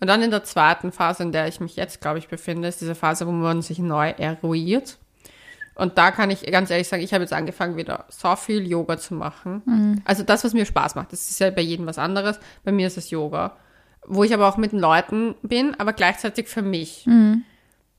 Und 0.01 0.07
dann 0.07 0.23
in 0.23 0.31
der 0.31 0.45
zweiten 0.45 0.93
Phase, 0.93 1.25
in 1.25 1.33
der 1.33 1.49
ich 1.49 1.59
mich 1.59 1.75
jetzt, 1.75 2.01
glaube 2.01 2.19
ich, 2.19 2.29
befinde, 2.29 2.69
ist 2.69 2.81
diese 2.81 2.95
Phase, 2.95 3.27
wo 3.27 3.33
man 3.33 3.63
sich 3.63 3.81
neu 3.81 4.11
eruiert. 4.11 4.99
Und 5.75 5.97
da 5.99 6.11
kann 6.13 6.31
ich 6.31 6.43
ganz 6.51 6.71
ehrlich 6.71 6.87
sagen, 6.89 7.03
ich 7.03 7.13
habe 7.15 7.23
jetzt 7.25 7.33
angefangen, 7.33 7.77
wieder 7.77 8.05
so 8.09 8.37
viel 8.37 8.67
Yoga 8.69 8.99
zu 8.99 9.15
machen. 9.15 9.63
Also 10.05 10.23
das, 10.25 10.45
was 10.45 10.53
mir 10.53 10.67
Spaß 10.67 10.95
macht, 10.95 11.13
das 11.13 11.31
ist 11.31 11.41
ja 11.41 11.51
bei 11.51 11.63
jedem 11.63 11.87
was 11.87 11.99
anderes. 11.99 12.39
Bei 12.65 12.71
mir 12.73 12.87
ist 12.87 12.97
es 12.99 13.11
Yoga. 13.11 13.57
Wo 14.07 14.23
ich 14.25 14.33
aber 14.35 14.49
auch 14.49 14.57
mit 14.57 14.73
den 14.73 14.79
Leuten 14.79 15.35
bin, 15.43 15.75
aber 15.79 15.93
gleichzeitig 15.93 16.49
für 16.49 16.63
mich. 16.63 17.05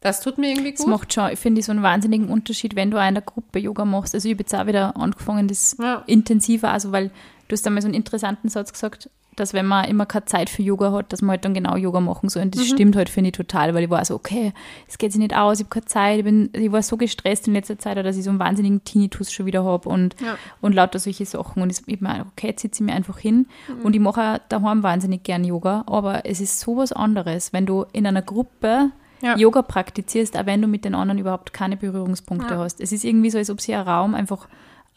Das 0.02 0.22
tut 0.22 0.38
mir 0.38 0.50
irgendwie 0.52 0.72
Das 0.72 0.82
gut. 0.82 0.90
macht 0.90 1.14
schon, 1.14 1.36
finde 1.36 1.60
ich, 1.60 1.66
so 1.66 1.72
einen 1.74 1.84
wahnsinnigen 1.84 2.30
Unterschied, 2.30 2.76
wenn 2.76 2.90
du 2.92 2.98
auch 3.02 3.08
in 3.08 3.16
der 3.16 3.24
Gruppe 3.24 3.60
Yoga 3.60 3.84
machst. 3.86 4.16
Also 4.16 4.28
ich 4.30 4.34
habe 4.36 4.44
jetzt 4.44 4.56
auch 4.56 4.66
wieder 4.66 4.96
angefangen, 4.96 5.48
das 5.48 5.76
Ja. 5.80 6.04
intensiver, 6.08 6.72
also 6.72 6.92
weil 6.92 7.12
du 7.48 7.54
hast 7.54 7.66
einmal 7.68 7.82
so 7.82 7.88
einen 7.88 7.96
interessanten 7.96 8.48
Satz 8.50 8.72
gesagt, 8.72 9.10
dass 9.36 9.54
wenn 9.54 9.66
man 9.66 9.86
immer 9.86 10.06
keine 10.06 10.26
Zeit 10.26 10.50
für 10.50 10.62
Yoga 10.62 10.92
hat, 10.92 11.14
dass 11.14 11.22
man 11.22 11.32
halt 11.32 11.46
dann 11.46 11.54
genau 11.54 11.78
Yoga 11.78 12.02
machen 12.02 12.28
soll. 12.28 12.44
Und 12.44 12.56
das 12.56 12.64
Mhm. 12.64 12.74
stimmt 12.76 12.96
halt, 12.98 13.08
finde 13.10 13.30
ich, 13.30 13.38
total, 13.38 13.74
weil 13.74 13.86
ich 13.86 13.90
war 13.90 14.04
so, 14.04 14.16
okay, 14.16 14.52
es 14.88 14.98
geht 14.98 15.14
sich 15.14 15.20
nicht 15.20 15.34
aus, 15.36 15.60
ich 15.60 15.66
habe 15.66 15.70
keine 15.70 15.86
Zeit, 15.86 16.18
ich, 16.20 16.24
bin, 16.26 16.50
ich 16.54 16.72
war 16.74 16.82
so 16.84 16.98
gestresst 16.98 17.48
in 17.48 17.54
letzter 17.54 17.78
Zeit, 17.80 17.98
dass 17.98 18.18
ich 18.18 18.24
so 18.26 18.30
einen 18.32 18.40
wahnsinnigen 18.40 18.84
Tinnitus 18.84 19.32
schon 19.32 19.46
wieder 19.46 19.64
habe 19.64 19.88
und, 19.88 20.16
Ja. 20.22 20.38
und 20.60 20.74
lauter 20.76 21.00
solche 21.00 21.26
Sachen. 21.26 21.62
Und 21.64 21.72
ich, 21.72 21.82
ich 21.88 22.02
meine, 22.02 22.26
okay, 22.26 22.48
jetzt 22.48 22.62
sitze 22.64 22.84
ich 22.84 22.86
mir 22.90 22.94
einfach 22.96 23.18
hin 23.18 23.48
Mhm. 23.70 23.82
und 23.86 23.94
ich 23.96 24.02
mache 24.02 24.42
daheim 24.50 24.84
wahnsinnig 24.84 25.24
gern 25.24 25.46
Yoga, 25.46 25.84
aber 25.88 26.26
es 26.26 26.42
ist 26.42 26.60
sowas 26.60 26.92
anderes, 26.92 27.54
wenn 27.54 27.66
du 27.66 27.86
in 27.94 28.06
einer 28.08 28.22
Gruppe 28.22 28.92
Ja. 29.22 29.38
Yoga 29.38 29.62
praktizierst, 29.62 30.38
auch 30.38 30.46
wenn 30.46 30.62
du 30.62 30.68
mit 30.68 30.86
den 30.86 30.96
anderen 30.96 31.20
überhaupt 31.20 31.54
keine 31.54 31.78
Berührungspunkte 31.78 32.54
Ja. 32.54 32.60
hast. 32.60 32.80
Es 32.82 32.92
ist 32.92 33.04
irgendwie 33.04 33.30
so, 33.30 33.38
als 33.38 33.50
ob 33.50 33.60
sich 33.62 33.76
ein 33.76 33.88
Raum 33.88 34.14
einfach 34.16 34.48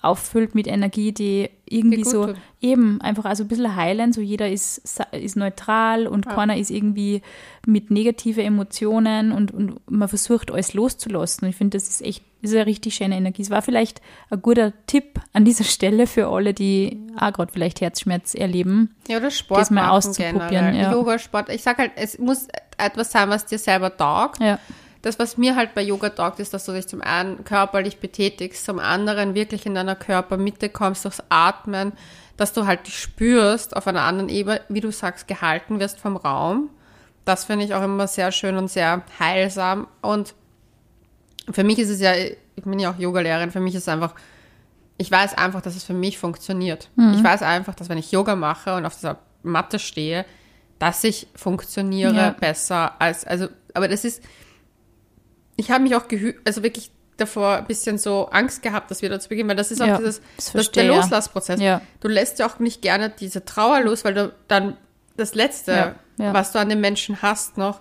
auffüllt 0.00 0.54
mit 0.56 0.66
Energie, 0.66 1.12
die 1.12 1.48
irgendwie 1.64 2.02
so 2.04 2.26
tut. 2.26 2.36
eben 2.60 3.00
einfach 3.00 3.24
also 3.24 3.44
ein 3.44 3.48
bisschen 3.48 3.76
heilen, 3.76 4.12
so 4.12 4.20
jeder 4.20 4.50
ist, 4.50 4.82
ist 5.12 5.36
neutral 5.36 6.08
und 6.08 6.26
Ja. 6.26 6.34
keiner 6.34 6.56
ist 6.56 6.70
irgendwie 6.70 7.22
mit 7.66 7.90
negative 7.92 8.42
Emotionen 8.42 9.30
und, 9.30 9.52
und 9.52 9.80
man 9.88 10.08
versucht 10.08 10.50
alles 10.50 10.74
loszulassen. 10.74 11.48
Ich 11.48 11.54
finde, 11.56 11.76
das 11.76 11.88
ist 11.88 12.02
echt, 12.02 12.24
ist 12.42 12.54
eine 12.54 12.66
richtig 12.66 12.96
schöne 12.96 13.16
Energie. 13.16 13.42
Es 13.42 13.50
war 13.50 13.62
vielleicht 13.62 14.00
ein 14.30 14.42
guter 14.42 14.72
Tipp 14.86 15.20
an 15.32 15.44
dieser 15.44 15.64
Stelle 15.64 16.06
für 16.06 16.28
alle, 16.28 16.52
die 16.52 17.00
auch 17.16 17.32
gerade 17.32 17.52
vielleicht 17.52 17.80
Herzschmerz 17.80 18.34
erleben. 18.34 18.94
Ja, 19.08 19.18
oder 19.18 19.30
Sport 19.30 19.60
das 19.60 19.70
mal 19.70 19.90
auszuprobieren, 19.90 20.74
ja. 20.74 20.92
Yoga, 20.92 21.18
Sport. 21.18 21.48
Ich 21.50 21.62
sag 21.62 21.78
halt, 21.78 21.92
es 21.94 22.18
muss 22.18 22.48
etwas 22.76 23.12
sein, 23.12 23.30
was 23.30 23.46
dir 23.46 23.58
selber 23.58 23.96
taugt. 23.96 24.40
Ja. 24.40 24.58
Das, 25.02 25.18
was 25.18 25.36
mir 25.36 25.56
halt 25.56 25.74
bei 25.74 25.82
Yoga 25.82 26.10
taugt, 26.10 26.38
ist, 26.40 26.54
dass 26.54 26.64
du 26.64 26.72
dich 26.72 26.86
zum 26.86 27.00
einen 27.00 27.44
körperlich 27.44 27.98
betätigst, 27.98 28.64
zum 28.64 28.78
anderen 28.78 29.34
wirklich 29.34 29.66
in 29.66 29.74
deiner 29.74 29.96
Körpermitte 29.96 30.68
kommst 30.68 31.04
durchs 31.04 31.22
Atmen, 31.28 31.92
dass 32.36 32.52
du 32.52 32.66
halt 32.66 32.86
dich 32.86 32.98
spürst 32.98 33.76
auf 33.76 33.86
einer 33.86 34.02
anderen 34.02 34.28
Ebene, 34.28 34.60
wie 34.68 34.80
du 34.80 34.92
sagst, 34.92 35.26
gehalten 35.26 35.80
wirst 35.80 35.98
vom 35.98 36.16
Raum. 36.16 36.70
Das 37.24 37.44
finde 37.44 37.64
ich 37.64 37.74
auch 37.74 37.82
immer 37.82 38.06
sehr 38.08 38.32
schön 38.32 38.56
und 38.56 38.68
sehr 38.68 39.02
heilsam. 39.18 39.86
Und 40.00 40.34
für 41.54 41.64
mich 41.64 41.78
ist 41.78 41.88
es 41.90 42.00
ja, 42.00 42.14
ich 42.14 42.62
bin 42.64 42.78
ja 42.78 42.90
auch 42.92 42.98
Yogalehrerin, 42.98 43.50
für 43.50 43.60
mich 43.60 43.74
ist 43.74 43.82
es 43.82 43.88
einfach, 43.88 44.14
ich 44.98 45.10
weiß 45.10 45.34
einfach, 45.36 45.60
dass 45.62 45.74
es 45.76 45.84
für 45.84 45.94
mich 45.94 46.18
funktioniert. 46.18 46.90
Ich 47.14 47.22
weiß 47.24 47.42
einfach, 47.42 47.74
dass 47.74 47.88
wenn 47.88 47.98
ich 47.98 48.12
Yoga 48.12 48.36
mache 48.36 48.76
und 48.76 48.84
auf 48.86 48.94
dieser 48.94 49.18
Matte 49.42 49.78
stehe, 49.78 50.24
dass 50.78 51.02
ich 51.04 51.26
funktioniere 51.34 52.14
Ja. 52.14 52.30
besser 52.30 53.00
als, 53.00 53.24
also, 53.24 53.48
aber 53.74 53.88
das 53.88 54.04
ist, 54.04 54.22
ich 55.56 55.70
habe 55.70 55.82
mich 55.82 55.94
auch 55.96 56.08
gehü 56.08 56.34
also 56.44 56.62
wirklich 56.62 56.90
davor 57.16 57.56
ein 57.58 57.66
bisschen 57.66 57.98
so 57.98 58.26
Angst 58.30 58.62
gehabt, 58.62 58.90
dass 58.90 59.02
wir 59.02 59.08
da 59.10 59.20
zu 59.20 59.28
beginnen, 59.28 59.48
weil 59.48 59.56
das 59.56 59.70
ist 59.70 59.80
auch 59.82 59.86
Ja, 59.86 59.98
dieses, 59.98 60.20
das 60.36 60.52
das 60.52 60.70
der. 60.72 60.84
Loslassprozess. 60.84 61.60
Ja. 61.60 61.80
Du 62.00 62.08
lässt 62.08 62.38
ja 62.38 62.46
auch 62.46 62.58
nicht 62.58 62.82
gerne 62.82 63.10
diese 63.10 63.44
Trauer 63.44 63.80
los, 63.82 64.04
weil 64.04 64.14
du 64.14 64.32
dann 64.48 64.76
das 65.16 65.34
Letzte, 65.34 65.94
was 66.16 66.52
du 66.52 66.58
an 66.58 66.68
dem 66.68 66.80
Menschen 66.80 67.20
hast 67.22 67.58
noch, 67.58 67.80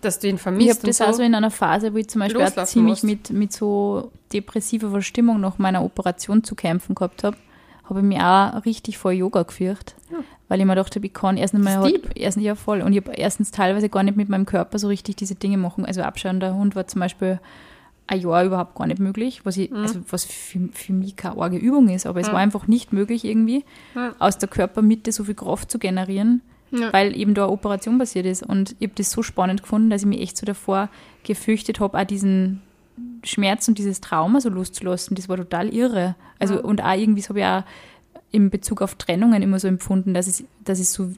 dass 0.00 0.18
du 0.18 0.28
ihn 0.28 0.36
Ich 0.36 0.40
vermisst 0.42 0.78
habe 0.78 0.86
das 0.86 0.98
so. 0.98 1.12
so 1.12 1.22
in 1.22 1.34
einer 1.34 1.50
Phase, 1.50 1.92
wo 1.92 1.98
ich 1.98 2.08
zum 2.08 2.20
Beispiel 2.20 2.42
auch 2.42 2.64
ziemlich 2.64 3.02
musst. 3.02 3.04
mit, 3.04 3.30
mit 3.30 3.52
so 3.52 4.10
depressiver 4.32 4.90
Verstimmung 4.90 5.40
nach 5.40 5.58
meiner 5.58 5.84
Operation 5.84 6.44
zu 6.44 6.54
kämpfen 6.54 6.94
gehabt 6.94 7.24
habe, 7.24 7.36
habe 7.84 8.00
ich 8.00 8.06
mich 8.06 8.20
auch 8.20 8.64
richtig 8.64 8.98
vor 8.98 9.12
Yoga 9.12 9.42
gefürcht. 9.42 9.94
Weil 10.48 10.58
ich 10.60 10.66
mir 10.66 10.74
dachte, 10.74 10.98
ich 11.00 11.12
kann 11.14 11.36
erst 11.36 11.54
einmal 11.54 11.78
halt, 11.78 12.10
erstens 12.16 12.42
ja 12.42 12.56
voll. 12.56 12.82
Und 12.82 12.92
ich 12.92 13.00
habe 13.04 13.12
erstens 13.12 13.52
teilweise 13.52 13.88
gar 13.88 14.02
nicht 14.02 14.16
mit 14.16 14.28
meinem 14.28 14.46
Körper 14.46 14.80
so 14.80 14.88
richtig 14.88 15.14
diese 15.16 15.36
Dinge 15.36 15.56
machen. 15.56 15.84
Also 15.84 16.02
abschauender 16.02 16.54
Hund 16.54 16.74
war 16.74 16.88
zum 16.88 17.00
Beispiel 17.00 17.38
ein 18.08 18.20
Jahr 18.20 18.44
überhaupt 18.44 18.74
gar 18.74 18.88
nicht 18.88 18.98
möglich, 18.98 19.42
was 19.44 19.56
ich, 19.56 19.72
also 19.72 20.00
was 20.10 20.24
für, 20.24 20.68
für 20.72 20.92
mich 20.92 21.14
keine 21.14 21.40
arge 21.40 21.56
Übung 21.56 21.88
ist, 21.88 22.06
aber 22.06 22.18
es 22.18 22.26
war 22.32 22.40
einfach 22.40 22.66
nicht 22.66 22.92
möglich 22.92 23.24
irgendwie, 23.24 23.64
aus 24.18 24.36
der 24.38 24.48
Körpermitte 24.48 25.12
so 25.12 25.22
viel 25.22 25.34
Kraft 25.36 25.70
zu 25.70 25.78
generieren, 25.78 26.42
Ja. 26.72 26.92
weil 26.92 27.16
eben 27.16 27.34
da 27.34 27.44
eine 27.44 27.52
Operation 27.52 27.98
passiert 27.98 28.26
ist. 28.26 28.42
Und 28.42 28.76
ich 28.78 28.88
habe 28.88 28.94
das 28.96 29.10
so 29.10 29.22
spannend 29.22 29.62
gefunden, 29.62 29.90
dass 29.90 30.02
ich 30.02 30.08
mich 30.08 30.20
echt 30.20 30.36
so 30.36 30.46
davor 30.46 30.88
gefürchtet 31.24 31.80
habe, 31.80 31.98
auch 31.98 32.04
diesen 32.04 32.62
Schmerz 33.24 33.66
und 33.68 33.78
dieses 33.78 34.00
Trauma 34.00 34.40
so 34.40 34.48
loszulassen. 34.48 35.14
Das 35.14 35.28
war 35.28 35.36
total 35.36 35.68
irre. 35.74 36.14
Also, 36.38 36.62
und 36.62 36.82
auch 36.82 36.94
irgendwie, 36.94 37.20
das 37.20 37.28
habe 37.28 37.40
ich 37.40 37.46
auch 37.46 37.64
in 38.32 38.50
Bezug 38.50 38.82
auf 38.82 38.94
Trennungen 38.94 39.42
immer 39.42 39.58
so 39.58 39.68
empfunden, 39.68 40.14
dass 40.14 40.26
es, 40.26 40.44
dass 40.64 40.78
es 40.78 40.92
so, 40.92 41.10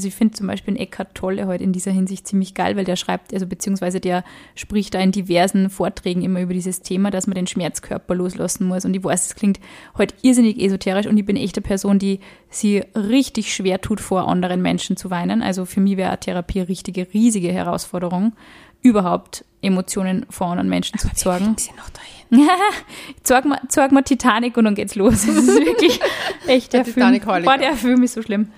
also 0.00 0.08
ich 0.08 0.14
finde 0.14 0.32
zum 0.32 0.46
Beispiel 0.46 0.72
den 0.72 0.80
Eckhart 0.80 1.14
Tolle 1.14 1.46
heute 1.46 1.62
in 1.62 1.74
dieser 1.74 1.90
Hinsicht 1.90 2.26
ziemlich 2.26 2.54
geil, 2.54 2.74
weil 2.74 2.86
der 2.86 2.96
schreibt, 2.96 3.34
also 3.34 3.46
beziehungsweise 3.46 4.00
der 4.00 4.24
spricht 4.54 4.94
da 4.94 4.98
in 4.98 5.12
diversen 5.12 5.68
Vorträgen 5.68 6.22
immer 6.22 6.40
über 6.40 6.54
dieses 6.54 6.80
Thema, 6.80 7.10
dass 7.10 7.26
man 7.26 7.34
den 7.34 7.46
Schmerzkörper 7.46 8.14
loslassen 8.14 8.66
muss. 8.66 8.86
Und 8.86 8.94
ich 8.94 9.04
weiß, 9.04 9.26
es 9.26 9.34
klingt 9.34 9.60
heute 9.98 10.14
irrsinnig 10.22 10.58
esoterisch 10.58 11.06
und 11.06 11.18
ich 11.18 11.26
bin 11.26 11.36
echt 11.36 11.58
eine 11.58 11.64
Person, 11.64 11.98
die 11.98 12.20
sie 12.48 12.82
richtig 12.94 13.54
schwer 13.54 13.82
tut, 13.82 14.00
vor 14.00 14.26
anderen 14.26 14.62
Menschen 14.62 14.96
zu 14.96 15.10
weinen. 15.10 15.42
Also 15.42 15.66
für 15.66 15.80
mich 15.80 15.98
wäre 15.98 16.18
Therapie 16.18 16.60
eine 16.60 16.70
richtige, 16.70 17.06
riesige 17.12 17.52
Herausforderung, 17.52 18.32
überhaupt 18.80 19.44
Emotionen 19.60 20.24
vor 20.30 20.46
anderen 20.46 20.70
Menschen 20.70 20.98
zu 20.98 21.12
zeigen. 21.12 21.56
Sie 21.58 21.72
noch 21.76 21.90
dahin. 21.90 22.48
Zeig 23.22 23.44
mal, 23.44 23.60
zeig 23.68 23.92
mal 23.92 24.00
Titanic 24.00 24.56
und 24.56 24.64
dann 24.64 24.74
geht's 24.74 24.94
los. 24.94 25.26
Das 25.26 25.36
ist 25.36 25.62
wirklich 25.62 26.00
echt 26.46 26.72
der, 26.72 26.84
Der 26.84 26.94
Film. 26.94 27.20
Boah, 27.44 27.58
der 27.58 27.74
Film 27.74 28.02
ist 28.02 28.14
so 28.14 28.22
schlimm. 28.22 28.48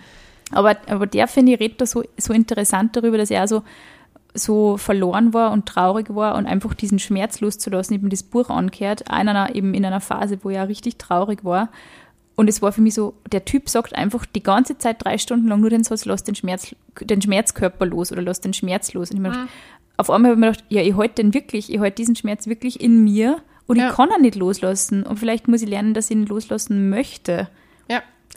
Aber, 0.52 0.76
aber 0.88 1.06
der, 1.06 1.28
finde 1.28 1.52
ich, 1.52 1.60
redet 1.60 1.80
da 1.80 1.86
so, 1.86 2.02
so 2.16 2.32
interessant 2.32 2.96
darüber, 2.96 3.18
dass 3.18 3.30
er 3.30 3.46
so, 3.48 3.62
so 4.34 4.76
verloren 4.76 5.34
war 5.34 5.52
und 5.52 5.66
traurig 5.66 6.14
war 6.14 6.36
und 6.36 6.46
einfach 6.46 6.74
diesen 6.74 6.98
Schmerz 6.98 7.40
loszulassen. 7.40 8.00
Mir 8.00 8.08
das 8.08 8.22
Buch 8.22 8.48
angehört, 8.50 9.02
in 9.02 9.08
einer, 9.08 9.54
eben 9.54 9.74
in 9.74 9.84
einer 9.84 10.00
Phase, 10.00 10.38
wo 10.42 10.50
er 10.50 10.68
richtig 10.68 10.96
traurig 10.96 11.44
war. 11.44 11.68
Und 12.34 12.48
es 12.48 12.62
war 12.62 12.72
für 12.72 12.80
mich 12.80 12.94
so, 12.94 13.14
der 13.30 13.44
Typ 13.44 13.68
sagt 13.68 13.94
einfach 13.94 14.24
die 14.24 14.42
ganze 14.42 14.78
Zeit 14.78 15.04
drei 15.04 15.18
Stunden 15.18 15.48
lang 15.48 15.60
nur 15.60 15.68
den 15.70 15.84
Satz, 15.84 16.06
lass 16.06 16.24
den, 16.24 16.34
Schmerz, 16.34 16.74
den 17.00 17.20
Schmerzkörper 17.20 17.84
los 17.84 18.10
oder 18.10 18.22
lass 18.22 18.40
den 18.40 18.54
Schmerz 18.54 18.94
los. 18.94 19.10
Und 19.10 19.16
ich 19.16 19.22
mir 19.22 19.30
gedacht, 19.30 19.48
auf 19.98 20.08
einmal 20.10 20.30
habe 20.30 20.40
ich 20.40 20.46
mir 20.46 20.50
gedacht, 20.52 20.64
ja, 20.70 20.80
ich 20.82 20.96
halte 20.96 21.22
den 21.22 21.34
wirklich, 21.34 21.70
ich 21.72 21.78
halte 21.78 21.96
diesen 21.96 22.16
Schmerz 22.16 22.46
wirklich 22.46 22.80
in 22.80 23.04
mir 23.04 23.36
und 23.66 23.76
Ja. 23.76 23.90
ich 23.90 23.94
kann 23.94 24.08
ihn 24.16 24.22
nicht 24.22 24.34
loslassen. 24.36 25.02
Und 25.02 25.18
vielleicht 25.18 25.46
muss 25.46 25.60
ich 25.62 25.68
lernen, 25.68 25.92
dass 25.92 26.10
ich 26.10 26.16
ihn 26.16 26.26
loslassen 26.26 26.88
möchte. 26.88 27.48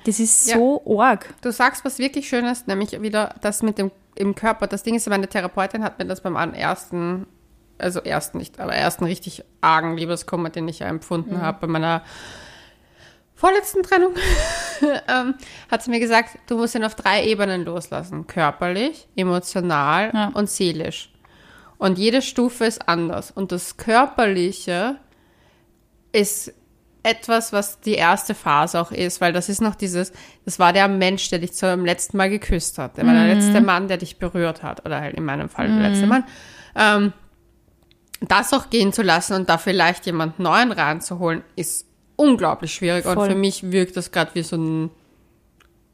Das 0.05 0.19
ist 0.19 0.47
Ja. 0.47 0.55
so 0.57 0.99
arg. 0.99 1.33
Du 1.41 1.51
sagst 1.51 1.83
was 1.83 1.99
wirklich 1.99 2.29
Schönes, 2.29 2.67
nämlich 2.67 3.01
wieder 3.01 3.35
das 3.41 3.61
mit 3.63 3.77
dem 3.77 3.91
im 4.15 4.33
Körper. 4.33 4.67
Das 4.67 4.83
Ding 4.83 4.95
ist, 4.95 5.09
meine 5.09 5.27
Therapeutin 5.27 5.83
hat 5.83 5.99
mir 5.99 6.05
das 6.05 6.21
beim 6.21 6.35
ersten, 6.53 7.27
also 7.77 7.99
ersten 7.99 8.37
nicht, 8.37 8.59
aber 8.61 8.73
ersten 8.73 9.03
richtig 9.03 9.43
argen 9.59 9.97
Liebeskummer, 9.97 10.49
den 10.49 10.67
ich 10.69 10.79
ja 10.79 10.87
empfunden 10.87 11.41
habe 11.41 11.59
bei 11.61 11.67
meiner 11.67 12.01
vorletzten 13.35 13.83
Trennung, 13.83 14.13
ähm, 15.09 15.35
hat 15.69 15.83
sie 15.83 15.89
mir 15.89 15.99
gesagt, 15.99 16.37
du 16.47 16.55
musst 16.57 16.75
ihn 16.75 16.85
auf 16.85 16.95
drei 16.95 17.25
Ebenen 17.25 17.65
loslassen. 17.65 18.25
Körperlich, 18.27 19.07
emotional 19.17 20.11
Ja. 20.13 20.31
und 20.33 20.49
seelisch. 20.49 21.11
Und 21.77 21.97
jede 21.97 22.21
Stufe 22.21 22.63
ist 22.65 22.87
anders. 22.87 23.31
Und 23.31 23.51
das 23.51 23.75
Körperliche 23.75 24.95
ist 26.13 26.53
etwas, 27.05 27.53
was 27.53 27.79
die 27.79 27.93
erste 27.93 28.33
Phase 28.33 28.79
auch 28.81 28.91
ist, 28.91 29.21
weil 29.21 29.31
das 29.31 29.47
ist 29.47 29.61
noch 29.61 29.75
dieses, 29.75 30.11
das 30.43 30.57
war 30.57 30.73
der 30.73 30.87
Mensch, 30.87 31.29
der 31.29 31.39
dich 31.39 31.53
zum 31.53 31.85
letzten 31.85 32.17
Mal 32.17 32.29
geküsst 32.29 32.79
hat. 32.79 32.97
Der 32.97 33.05
war 33.05 33.13
der 33.13 33.35
letzte 33.35 33.61
Mann, 33.61 33.87
der 33.87 33.97
dich 33.97 34.17
berührt 34.17 34.63
hat. 34.63 34.85
Oder 34.85 35.01
halt 35.01 35.15
in 35.15 35.23
meinem 35.23 35.47
Fall 35.47 35.67
der 35.67 35.89
letzte 35.89 36.07
Mann. 36.07 36.23
Ähm, 36.75 37.13
das 38.21 38.53
auch 38.53 38.69
gehen 38.69 38.91
zu 38.91 39.03
lassen 39.03 39.33
und 39.33 39.49
da 39.49 39.57
vielleicht 39.57 40.07
jemand 40.07 40.39
Neuen 40.39 40.71
reinzuholen, 40.71 41.43
ist 41.55 41.85
unglaublich 42.15 42.73
schwierig. 42.73 43.05
Und 43.05 43.13
Voll. 43.13 43.29
für 43.29 43.35
mich 43.35 43.71
wirkt 43.71 43.97
das 43.97 44.11
gerade 44.11 44.31
wie 44.33 44.43
so 44.43 44.55
ein 44.55 44.89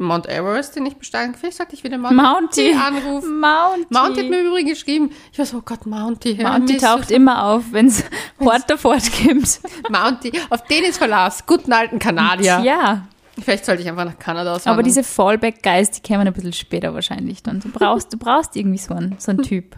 Mount 0.06 0.28
Everest, 0.28 0.76
den 0.76 0.86
ich 0.86 0.98
besteigen. 0.98 1.36
Vielleicht 1.36 1.58
sollte 1.58 1.76
ich 1.76 1.84
wieder 1.84 1.98
Mount 1.98 2.16
Mounty. 2.16 2.74
anrufen. 2.74 3.40
Mounty. 3.40 3.88
Mounty 3.90 4.22
hat 4.22 4.30
mir 4.30 4.42
übrigens 4.42 4.72
geschrieben. 4.72 5.12
Ich 5.32 5.40
war 5.40 5.46
so, 5.46 5.58
oh 5.58 5.62
Gott, 5.64 5.86
Mounty. 5.86 6.36
Mounty 6.42 6.78
taucht 6.78 7.12
immer 7.12 7.46
auf, 7.46 7.64
wenn 7.72 7.88
es 7.88 8.04
hart 8.40 8.70
davor 8.70 8.98
gibt. 8.98 9.62
Mounty, 9.90 10.32
auf 10.50 10.64
den 10.66 10.84
ist 10.84 10.98
Verlass. 10.98 11.46
Guten 11.46 11.72
alten 11.74 12.00
Kanadier. 12.00 12.60
Ja, 12.64 13.08
Vielleicht 13.40 13.66
sollte 13.66 13.82
ich 13.82 13.88
einfach 13.90 14.06
nach 14.06 14.20
Kanada 14.20 14.52
auswandern. 14.54 14.74
aber 14.80 14.84
diese 14.84 15.04
Fallback-Guys, 15.04 15.92
die 15.92 16.02
kämen 16.02 16.28
ein 16.28 16.34
bisschen 16.34 16.52
später 16.54 16.94
wahrscheinlich 16.94 17.42
dann. 17.42 17.60
Du 17.62 17.70
brauchst, 17.70 18.12
du 18.12 18.18
brauchst 18.18 18.56
irgendwie 18.56 18.78
so 18.78 18.94
einen, 18.94 19.16
so 19.20 19.32
einen 19.32 19.42
Typ. 19.44 19.76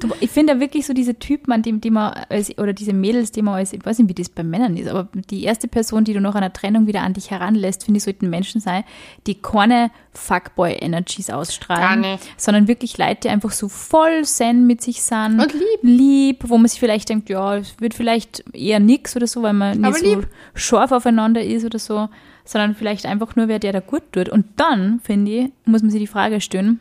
Du, 0.00 0.08
ich 0.20 0.30
finde 0.30 0.54
da 0.54 0.60
wirklich 0.60 0.86
so 0.86 0.92
diese 0.94 1.18
Typen, 1.18 1.52
an 1.52 1.62
dem, 1.62 1.80
die 1.80 1.90
man, 1.90 2.12
als, 2.28 2.56
oder 2.58 2.72
diese 2.72 2.92
Mädels, 2.92 3.32
die 3.32 3.42
man 3.42 3.54
als, 3.54 3.72
ich 3.72 3.84
weiß 3.84 3.98
nicht, 3.98 4.08
wie 4.08 4.14
das 4.14 4.28
bei 4.28 4.42
Männern 4.44 4.76
ist, 4.76 4.88
aber 4.88 5.08
die 5.30 5.42
erste 5.42 5.66
Person, 5.68 6.04
die 6.04 6.12
du 6.12 6.20
nach 6.20 6.34
einer 6.36 6.52
Trennung 6.52 6.86
wieder 6.86 7.02
an 7.02 7.12
dich 7.14 7.30
heranlässt, 7.30 7.84
finde 7.84 7.98
ich, 7.98 8.04
sollten 8.04 8.30
Menschen 8.30 8.60
sein, 8.60 8.84
die 9.26 9.34
keine 9.34 9.90
Fuckboy-Energies 10.14 11.30
ausstrahlen, 11.30 12.02
Gar 12.02 12.12
nicht. 12.12 12.24
sondern 12.36 12.68
wirklich 12.68 12.98
Leute, 12.98 13.20
die 13.24 13.28
einfach 13.28 13.50
so 13.52 13.68
voll 13.68 14.24
zen 14.24 14.66
mit 14.66 14.80
sich 14.82 15.02
sind. 15.02 15.40
Und 15.40 15.52
lieb. 15.52 15.78
Lieb, 15.82 16.44
wo 16.46 16.58
man 16.58 16.68
sich 16.68 16.80
vielleicht 16.80 17.08
denkt, 17.08 17.28
ja, 17.28 17.56
es 17.56 17.74
wird 17.80 17.94
vielleicht 17.94 18.44
eher 18.52 18.80
nix 18.80 19.16
oder 19.16 19.26
so, 19.26 19.42
weil 19.42 19.52
man 19.52 19.78
nicht 19.78 19.86
Aber 19.86 19.96
so 19.98 20.04
lieb. 20.04 20.28
scharf 20.54 20.92
aufeinander 20.92 21.42
ist 21.42 21.64
oder 21.64 21.78
so, 21.78 22.08
sondern 22.44 22.74
vielleicht 22.74 23.06
einfach 23.06 23.36
nur, 23.36 23.48
wer 23.48 23.58
der 23.58 23.72
da 23.72 23.80
gut 23.80 24.02
tut. 24.12 24.28
Und 24.28 24.46
dann, 24.56 25.00
finde 25.00 25.30
ich, 25.30 25.52
muss 25.64 25.82
man 25.82 25.90
sich 25.90 26.00
die 26.00 26.06
Frage 26.06 26.40
stellen, 26.40 26.80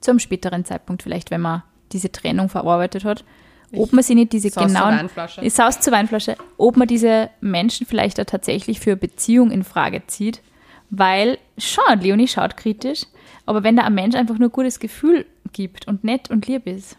zum 0.00 0.18
späteren 0.18 0.64
Zeitpunkt 0.64 1.02
vielleicht, 1.02 1.30
wenn 1.30 1.40
man 1.40 1.62
diese 1.92 2.12
Trennung 2.12 2.48
verarbeitet 2.48 3.04
hat, 3.04 3.24
ob 3.72 3.92
man 3.92 4.02
sie 4.02 4.14
nicht 4.14 4.32
diese 4.32 4.48
Saus 4.48 4.64
zur 4.64 4.66
genauen... 4.66 4.98
Weinflasche. 4.98 5.42
Ich 5.42 5.54
Saus 5.54 5.80
zur 5.80 5.92
Weinflasche. 5.92 6.36
Ob 6.56 6.76
man 6.76 6.88
diese 6.88 7.30
Menschen 7.40 7.86
vielleicht 7.86 8.20
auch 8.20 8.24
tatsächlich 8.24 8.80
für 8.80 8.96
Beziehung 8.96 9.50
in 9.50 9.62
Frage 9.62 10.02
zieht, 10.06 10.42
weil, 10.90 11.38
schon, 11.56 12.00
Leonie 12.00 12.26
schaut 12.26 12.56
kritisch, 12.56 13.02
aber 13.46 13.62
wenn 13.62 13.76
da 13.76 13.84
ein 13.84 13.94
Mensch 13.94 14.16
einfach 14.16 14.38
nur 14.38 14.48
ein 14.48 14.52
gutes 14.52 14.80
Gefühl 14.80 15.24
gibt 15.52 15.86
und 15.86 16.02
nett 16.02 16.30
und 16.30 16.46
lieb 16.48 16.66
ist, 16.66 16.96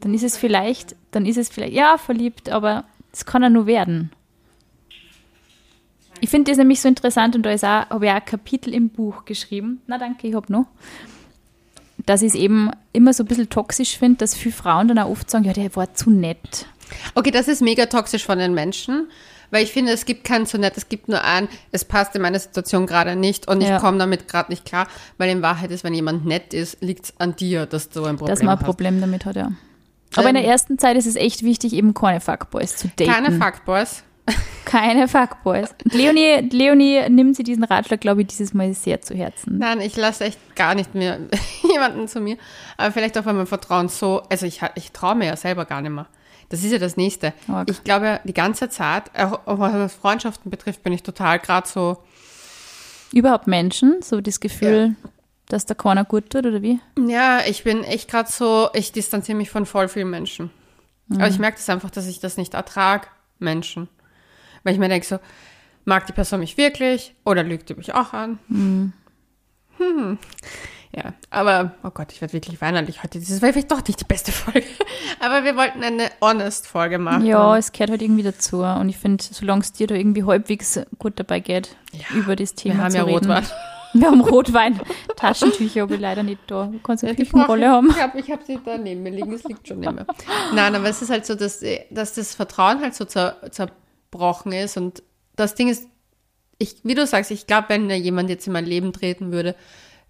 dann 0.00 0.14
ist 0.14 0.22
es 0.22 0.36
vielleicht, 0.36 0.94
dann 1.10 1.26
ist 1.26 1.36
es 1.36 1.48
vielleicht, 1.48 1.74
ja, 1.74 1.98
verliebt, 1.98 2.50
aber 2.50 2.84
es 3.12 3.26
kann 3.26 3.42
er 3.42 3.50
nur 3.50 3.66
werden. 3.66 4.10
Ich 6.22 6.30
finde 6.30 6.52
das 6.52 6.58
nämlich 6.58 6.80
so 6.80 6.86
interessant 6.86 7.34
und 7.34 7.42
da 7.42 7.50
ist 7.50 7.64
auch, 7.64 7.90
habe 7.90 8.06
ich 8.06 8.10
auch 8.12 8.14
ein 8.16 8.24
Kapitel 8.24 8.72
im 8.72 8.90
Buch 8.90 9.24
geschrieben. 9.24 9.80
Na 9.88 9.98
danke, 9.98 10.28
ich 10.28 10.34
habe 10.36 10.50
noch. 10.52 10.66
Dass 12.06 12.22
ich 12.22 12.28
es 12.28 12.34
eben 12.36 12.70
immer 12.92 13.12
so 13.12 13.24
ein 13.24 13.26
bisschen 13.26 13.48
toxisch 13.50 13.98
finde, 13.98 14.18
dass 14.18 14.36
viele 14.36 14.54
Frauen 14.54 14.86
dann 14.86 14.98
auch 15.00 15.10
oft 15.10 15.28
sagen, 15.28 15.44
ja, 15.44 15.52
der 15.52 15.74
war 15.74 15.94
zu 15.94 16.10
nett. 16.10 16.66
Okay, 17.16 17.32
das 17.32 17.48
ist 17.48 17.60
mega 17.60 17.86
toxisch 17.86 18.24
von 18.24 18.38
den 18.38 18.54
Menschen, 18.54 19.08
weil 19.50 19.64
ich 19.64 19.72
finde, 19.72 19.90
es 19.90 20.04
gibt 20.04 20.22
kein 20.22 20.46
so 20.46 20.58
nett, 20.58 20.74
es 20.76 20.88
gibt 20.88 21.08
nur 21.08 21.24
ein, 21.24 21.48
es 21.72 21.84
passt 21.84 22.14
in 22.14 22.22
meine 22.22 22.38
Situation 22.38 22.86
gerade 22.86 23.16
nicht 23.16 23.48
und 23.48 23.60
Ja. 23.60 23.74
ich 23.76 23.82
komme 23.82 23.98
damit 23.98 24.28
gerade 24.28 24.52
nicht 24.52 24.64
klar, 24.64 24.86
weil 25.18 25.28
in 25.28 25.42
Wahrheit 25.42 25.72
ist, 25.72 25.82
wenn 25.82 25.92
jemand 25.92 26.24
nett 26.24 26.54
ist, 26.54 26.80
liegt 26.82 27.06
es 27.06 27.14
an 27.18 27.34
dir, 27.34 27.66
dass 27.66 27.88
du 27.88 28.04
ein 28.04 28.16
Problem 28.16 28.28
dass 28.32 28.42
man 28.44 28.50
ein 28.54 28.58
hast. 28.60 28.64
Problem 28.66 29.00
damit 29.00 29.24
hat, 29.24 29.34
ja. 29.34 29.50
Aber 30.14 30.28
in 30.28 30.34
der 30.34 30.44
Ähm, 30.44 30.50
ersten 30.50 30.78
Zeit 30.78 30.96
ist 30.96 31.06
es 31.06 31.16
echt 31.16 31.42
wichtig, 31.42 31.72
eben 31.72 31.94
keine 31.94 32.20
Fuckboys 32.20 32.76
zu 32.76 32.86
daten. 32.96 33.10
Keine 33.10 33.32
Fuckboys. 33.32 34.04
Keine 34.64 35.08
Fuckboys. 35.08 35.74
Leonie, 35.84 36.48
Leonie 36.50 37.08
nimmt 37.10 37.36
sie 37.36 37.42
diesen 37.42 37.64
Ratschlag, 37.64 38.00
glaube 38.00 38.22
ich, 38.22 38.28
dieses 38.28 38.54
Mal 38.54 38.72
sehr 38.72 39.02
zu 39.02 39.14
Herzen. 39.14 39.58
Nein, 39.58 39.80
ich 39.80 39.96
lasse 39.96 40.24
echt 40.24 40.56
gar 40.56 40.74
nicht 40.74 40.94
mehr 40.94 41.18
jemanden 41.70 42.08
zu 42.08 42.20
mir. 42.20 42.38
Aber 42.76 42.92
vielleicht 42.92 43.18
auch, 43.18 43.26
weil 43.26 43.34
mein 43.34 43.46
Vertrauen 43.46 43.88
so, 43.88 44.22
also 44.30 44.46
ich, 44.46 44.60
ich 44.76 44.92
traue 44.92 45.14
mir 45.14 45.26
ja 45.26 45.36
selber 45.36 45.64
gar 45.66 45.82
nicht 45.82 45.92
mehr. 45.92 46.06
Das 46.48 46.64
ist 46.64 46.72
ja 46.72 46.78
das 46.78 46.96
Nächste. 46.96 47.32
Arg. 47.48 47.70
Ich 47.70 47.82
glaube, 47.84 48.20
die 48.24 48.34
ganze 48.34 48.68
Zeit, 48.68 49.10
auch 49.18 49.46
auch 49.46 49.58
was 49.58 49.94
Freundschaften 49.94 50.50
betrifft, 50.50 50.82
bin 50.82 50.92
ich 50.92 51.02
total 51.02 51.38
gerade 51.38 51.66
so, 51.66 51.98
Überhaupt 53.12 53.46
Menschen, 53.46 54.00
so 54.02 54.20
das 54.20 54.40
Gefühl, 54.40 54.96
dass 55.46 55.66
da 55.66 55.74
keiner 55.74 56.04
gut 56.04 56.30
tut, 56.30 56.46
oder 56.46 56.62
wie? 56.62 56.80
ja, 56.98 57.40
ich 57.46 57.62
bin 57.62 57.84
echt 57.84 58.10
gerade 58.10 58.30
so, 58.30 58.70
ich 58.72 58.92
distanziere 58.92 59.36
mich 59.36 59.50
von 59.50 59.66
voll 59.66 59.88
vielen 59.88 60.10
Menschen. 60.10 60.50
Aber 61.12 61.28
ich 61.28 61.38
merke 61.38 61.58
das 61.58 61.68
einfach, 61.68 61.90
dass 61.90 62.06
ich 62.06 62.20
das 62.20 62.38
nicht 62.38 62.54
ertrage, 62.54 63.06
Menschen. 63.38 63.88
Weil 64.64 64.74
ich 64.74 64.78
mir 64.78 64.88
denke 64.88 65.06
so, 65.06 65.18
mag 65.84 66.06
die 66.06 66.12
Person 66.12 66.40
mich 66.40 66.56
wirklich 66.56 67.14
oder 67.24 67.42
lügt 67.42 67.68
die 67.68 67.74
mich 67.74 67.94
auch 67.94 68.12
an? 68.12 68.38
Hm. 68.48 68.92
Ja, 70.94 71.14
aber, 71.30 71.74
oh 71.82 71.90
Gott, 71.90 72.12
ich 72.12 72.20
werde 72.20 72.34
wirklich 72.34 72.60
weinerlich 72.60 73.02
heute. 73.02 73.18
Das 73.18 73.40
war 73.40 73.50
vielleicht 73.52 73.70
doch 73.72 73.84
nicht 73.86 73.98
die 74.00 74.04
beste 74.04 74.30
Folge. 74.32 74.66
Aber 75.20 75.42
wir 75.42 75.56
wollten 75.56 75.82
eine 75.82 76.10
Honest-Folge 76.20 76.98
machen. 76.98 77.24
Ja, 77.24 77.56
es 77.56 77.72
gehört 77.72 77.90
halt 77.90 78.02
irgendwie 78.02 78.22
dazu. 78.22 78.62
Und 78.62 78.88
ich 78.90 78.98
finde, 78.98 79.24
solange 79.24 79.62
es 79.62 79.72
dir 79.72 79.86
da 79.86 79.94
irgendwie 79.94 80.24
halbwegs 80.24 80.78
gut 80.98 81.14
dabei 81.18 81.40
geht, 81.40 81.76
Ja, 81.92 82.16
über 82.16 82.36
das 82.36 82.54
Thema 82.54 82.74
wir 82.76 82.82
haben 82.84 82.90
zu 82.90 82.96
ja 82.98 83.04
reden. 83.04 83.14
Rotwein. 83.30 83.46
Wir 83.94 84.06
haben 84.06 84.22
Rotwein. 84.22 84.80
Taschentücher 85.16 85.82
habe 85.82 85.96
ich 85.96 86.00
leider 86.00 86.22
nicht 86.22 86.38
da. 86.46 86.64
Du 86.64 86.78
kannst 86.78 87.04
eine 87.04 87.12
Ja, 87.12 87.16
die 87.16 87.24
Küchenrolle 87.24 87.68
haben. 87.68 87.90
Ich 87.90 88.00
habe 88.00 88.18
ich 88.20 88.30
hab 88.30 88.42
sie 88.42 88.58
da 88.64 88.78
neben 88.78 89.02
mir 89.02 89.10
liegen, 89.10 89.34
es 89.34 89.44
liegt 89.44 89.68
schon 89.68 89.80
neben 89.80 89.96
mir. 89.96 90.06
Nein, 90.54 90.74
aber 90.74 90.88
es 90.88 91.02
ist 91.02 91.10
halt 91.10 91.26
so, 91.26 91.34
dass, 91.34 91.62
dass 91.90 92.14
das 92.14 92.34
Vertrauen 92.34 92.80
halt 92.80 92.94
so 92.94 93.04
zer, 93.04 93.36
zerbrochen 94.12 94.52
ist. 94.52 94.76
Und 94.76 95.02
das 95.36 95.54
Ding 95.54 95.68
ist, 95.68 95.88
ich, 96.58 96.76
wie 96.84 96.94
du 96.94 97.06
sagst, 97.06 97.30
ich 97.30 97.46
glaube, 97.46 97.70
wenn 97.70 97.88
da 97.88 97.94
jemand 97.94 98.30
jetzt 98.30 98.46
in 98.46 98.52
mein 98.52 98.66
Leben 98.66 98.92
treten 98.92 99.32
würde, 99.32 99.56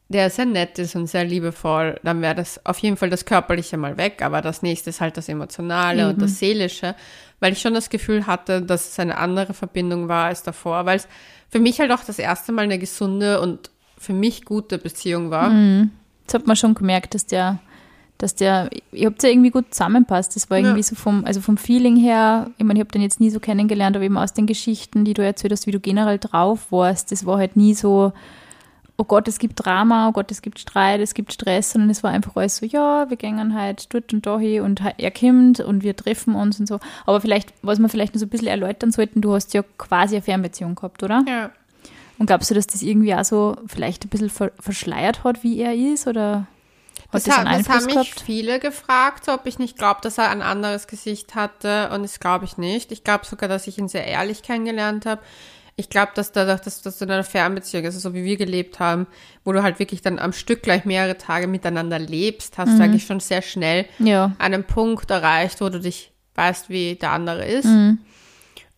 der 0.08 0.28
sehr 0.28 0.44
nett 0.44 0.78
ist 0.78 0.94
und 0.94 1.06
sehr 1.06 1.24
liebevoll, 1.24 1.98
dann 2.02 2.20
wäre 2.20 2.34
das 2.34 2.66
auf 2.66 2.78
jeden 2.80 2.98
Fall 2.98 3.08
das 3.08 3.24
Körperliche 3.24 3.78
mal 3.78 3.96
weg, 3.96 4.20
aber 4.20 4.42
das 4.42 4.60
nächste 4.60 4.90
ist 4.90 5.00
halt 5.00 5.16
das 5.16 5.28
Emotionale 5.28 6.10
und 6.10 6.20
das 6.20 6.38
Seelische, 6.38 6.94
weil 7.40 7.54
ich 7.54 7.60
schon 7.60 7.72
das 7.72 7.88
Gefühl 7.88 8.26
hatte, 8.26 8.60
dass 8.60 8.90
es 8.90 8.98
eine 8.98 9.16
andere 9.16 9.54
Verbindung 9.54 10.08
war 10.08 10.26
als 10.26 10.42
davor, 10.42 10.84
weil 10.84 10.98
es 10.98 11.08
für 11.48 11.60
mich 11.60 11.80
halt 11.80 11.92
auch 11.92 12.04
das 12.04 12.18
erste 12.18 12.52
Mal 12.52 12.62
eine 12.62 12.78
gesunde 12.78 13.40
und 13.40 13.70
für 13.96 14.12
mich 14.12 14.44
gute 14.44 14.76
Beziehung 14.76 15.30
war. 15.30 15.48
Das 16.26 16.34
hat 16.34 16.46
man 16.46 16.56
schon 16.56 16.74
gemerkt, 16.74 17.14
dass 17.14 17.24
der, 17.24 17.60
dass 18.22 18.34
der, 18.34 18.70
ihr 18.92 19.06
habt 19.06 19.22
ja 19.22 19.28
irgendwie 19.28 19.50
gut 19.50 19.74
zusammenpasst. 19.74 20.36
Das 20.36 20.48
war 20.48 20.58
irgendwie 20.58 20.78
Ja. 20.78 20.82
so 20.84 20.94
vom, 20.94 21.24
also 21.24 21.40
vom 21.40 21.56
Feeling 21.56 21.96
her, 21.96 22.50
ich 22.56 22.64
meine, 22.64 22.78
ich 22.78 22.84
habe 22.84 22.92
den 22.92 23.02
jetzt 23.02 23.20
nie 23.20 23.30
so 23.30 23.40
kennengelernt, 23.40 23.96
aber 23.96 24.04
eben 24.04 24.16
aus 24.16 24.32
den 24.32 24.46
Geschichten, 24.46 25.04
die 25.04 25.14
du 25.14 25.24
erzählt 25.24 25.52
hast, 25.52 25.66
wie 25.66 25.72
du 25.72 25.80
generell 25.80 26.18
drauf 26.18 26.70
warst, 26.70 27.10
das 27.12 27.26
war 27.26 27.38
halt 27.38 27.56
nie 27.56 27.74
so, 27.74 28.12
oh 28.98 29.04
Gott, 29.04 29.26
es 29.26 29.38
gibt 29.38 29.54
Drama, 29.64 30.08
oh 30.08 30.12
Gott, 30.12 30.30
es 30.30 30.42
gibt 30.42 30.60
Streit, 30.60 31.00
es 31.00 31.14
gibt 31.14 31.32
Stress, 31.32 31.72
sondern 31.72 31.90
es 31.90 32.02
war 32.04 32.10
einfach 32.12 32.36
alles 32.36 32.58
so, 32.58 32.66
ja, 32.66 33.10
wir 33.10 33.16
gehen 33.16 33.54
halt 33.54 33.92
dort 33.92 34.12
und 34.12 34.24
da 34.24 34.38
hin 34.38 34.62
und 34.62 34.80
er 34.98 35.10
kommt 35.10 35.58
und 35.60 35.82
wir 35.82 35.96
treffen 35.96 36.34
uns 36.36 36.60
und 36.60 36.66
so. 36.66 36.78
Aber 37.06 37.20
vielleicht, 37.20 37.52
was 37.62 37.78
wir 37.80 37.88
vielleicht 37.88 38.14
noch 38.14 38.20
so 38.20 38.26
ein 38.26 38.28
bisschen 38.28 38.46
erläutern 38.48 38.92
sollten, 38.92 39.20
du 39.20 39.34
hast 39.34 39.54
ja 39.54 39.62
quasi 39.78 40.14
eine 40.14 40.22
Fernbeziehung 40.22 40.74
gehabt, 40.76 41.02
oder? 41.02 41.24
Ja. 41.26 41.50
Und 42.18 42.26
glaubst 42.26 42.50
du, 42.50 42.54
dass 42.54 42.68
das 42.68 42.82
irgendwie 42.82 43.14
auch 43.14 43.24
so 43.24 43.56
vielleicht 43.66 44.04
ein 44.04 44.08
bisschen 44.08 44.30
ver 44.30 44.52
verschleiert 44.60 45.24
hat, 45.24 45.42
wie 45.42 45.58
er 45.58 45.74
ist? 45.74 46.06
Oder 46.06 46.46
hat 47.12 47.14
Das, 47.14 47.24
das, 47.24 47.38
einen 47.38 47.50
ha- 47.50 47.58
das 47.58 47.68
haben 47.68 47.84
mich 47.86 47.94
gehabt? 47.94 48.20
viele 48.24 48.58
gefragt, 48.60 49.28
ob 49.28 49.46
ich 49.46 49.58
nicht 49.58 49.76
glaube, 49.76 50.00
dass 50.02 50.18
er 50.18 50.30
ein 50.30 50.42
anderes 50.42 50.86
Gesicht 50.86 51.34
hatte. 51.34 51.90
Und 51.90 52.02
das 52.02 52.20
glaube 52.20 52.44
ich 52.44 52.56
nicht. 52.58 52.90
Ich 52.92 53.04
glaube 53.04 53.26
sogar, 53.26 53.48
dass 53.48 53.66
ich 53.66 53.78
ihn 53.78 53.88
sehr 53.88 54.06
ehrlich 54.06 54.42
kennengelernt 54.42 55.06
habe. 55.06 55.20
Ich 55.76 55.88
glaube, 55.88 56.12
dass 56.14 56.32
dadurch, 56.32 56.60
dass 56.60 56.82
das 56.82 57.00
in 57.00 57.10
einer 57.10 57.24
Fernbeziehung 57.24 57.84
ist, 57.84 57.94
also 57.94 58.10
so 58.10 58.14
wie 58.14 58.24
wir 58.24 58.36
gelebt 58.36 58.78
haben, 58.78 59.06
wo 59.44 59.52
du 59.52 59.62
halt 59.62 59.78
wirklich 59.78 60.02
dann 60.02 60.18
am 60.18 60.32
Stück 60.34 60.62
gleich 60.62 60.84
mehrere 60.84 61.16
Tage 61.16 61.46
miteinander 61.46 61.98
lebst, 61.98 62.58
hast 62.58 62.70
Mhm. 62.72 62.78
du 62.78 62.84
eigentlich 62.84 63.06
schon 63.06 63.20
sehr 63.20 63.40
schnell 63.40 63.86
Ja. 63.98 64.32
einen 64.38 64.64
Punkt 64.64 65.10
erreicht, 65.10 65.60
wo 65.62 65.70
du 65.70 65.80
dich 65.80 66.12
weißt, 66.34 66.68
wie 66.68 66.96
der 66.96 67.12
andere 67.12 67.46
ist. 67.46 67.64
Mhm. 67.64 67.98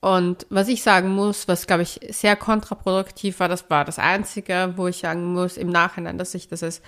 Und 0.00 0.46
was 0.50 0.68
ich 0.68 0.82
sagen 0.82 1.08
muss, 1.08 1.48
was 1.48 1.66
glaube 1.66 1.82
ich 1.82 1.98
sehr 2.10 2.36
kontraproduktiv 2.36 3.40
war, 3.40 3.48
das 3.48 3.68
war 3.70 3.84
das 3.84 3.98
Einzige, 3.98 4.74
wo 4.76 4.86
ich 4.86 4.98
sagen 4.98 5.32
muss 5.32 5.56
im 5.56 5.70
Nachhinein, 5.70 6.16
dass 6.18 6.34
ich 6.34 6.46
das 6.48 6.62
als 6.62 6.80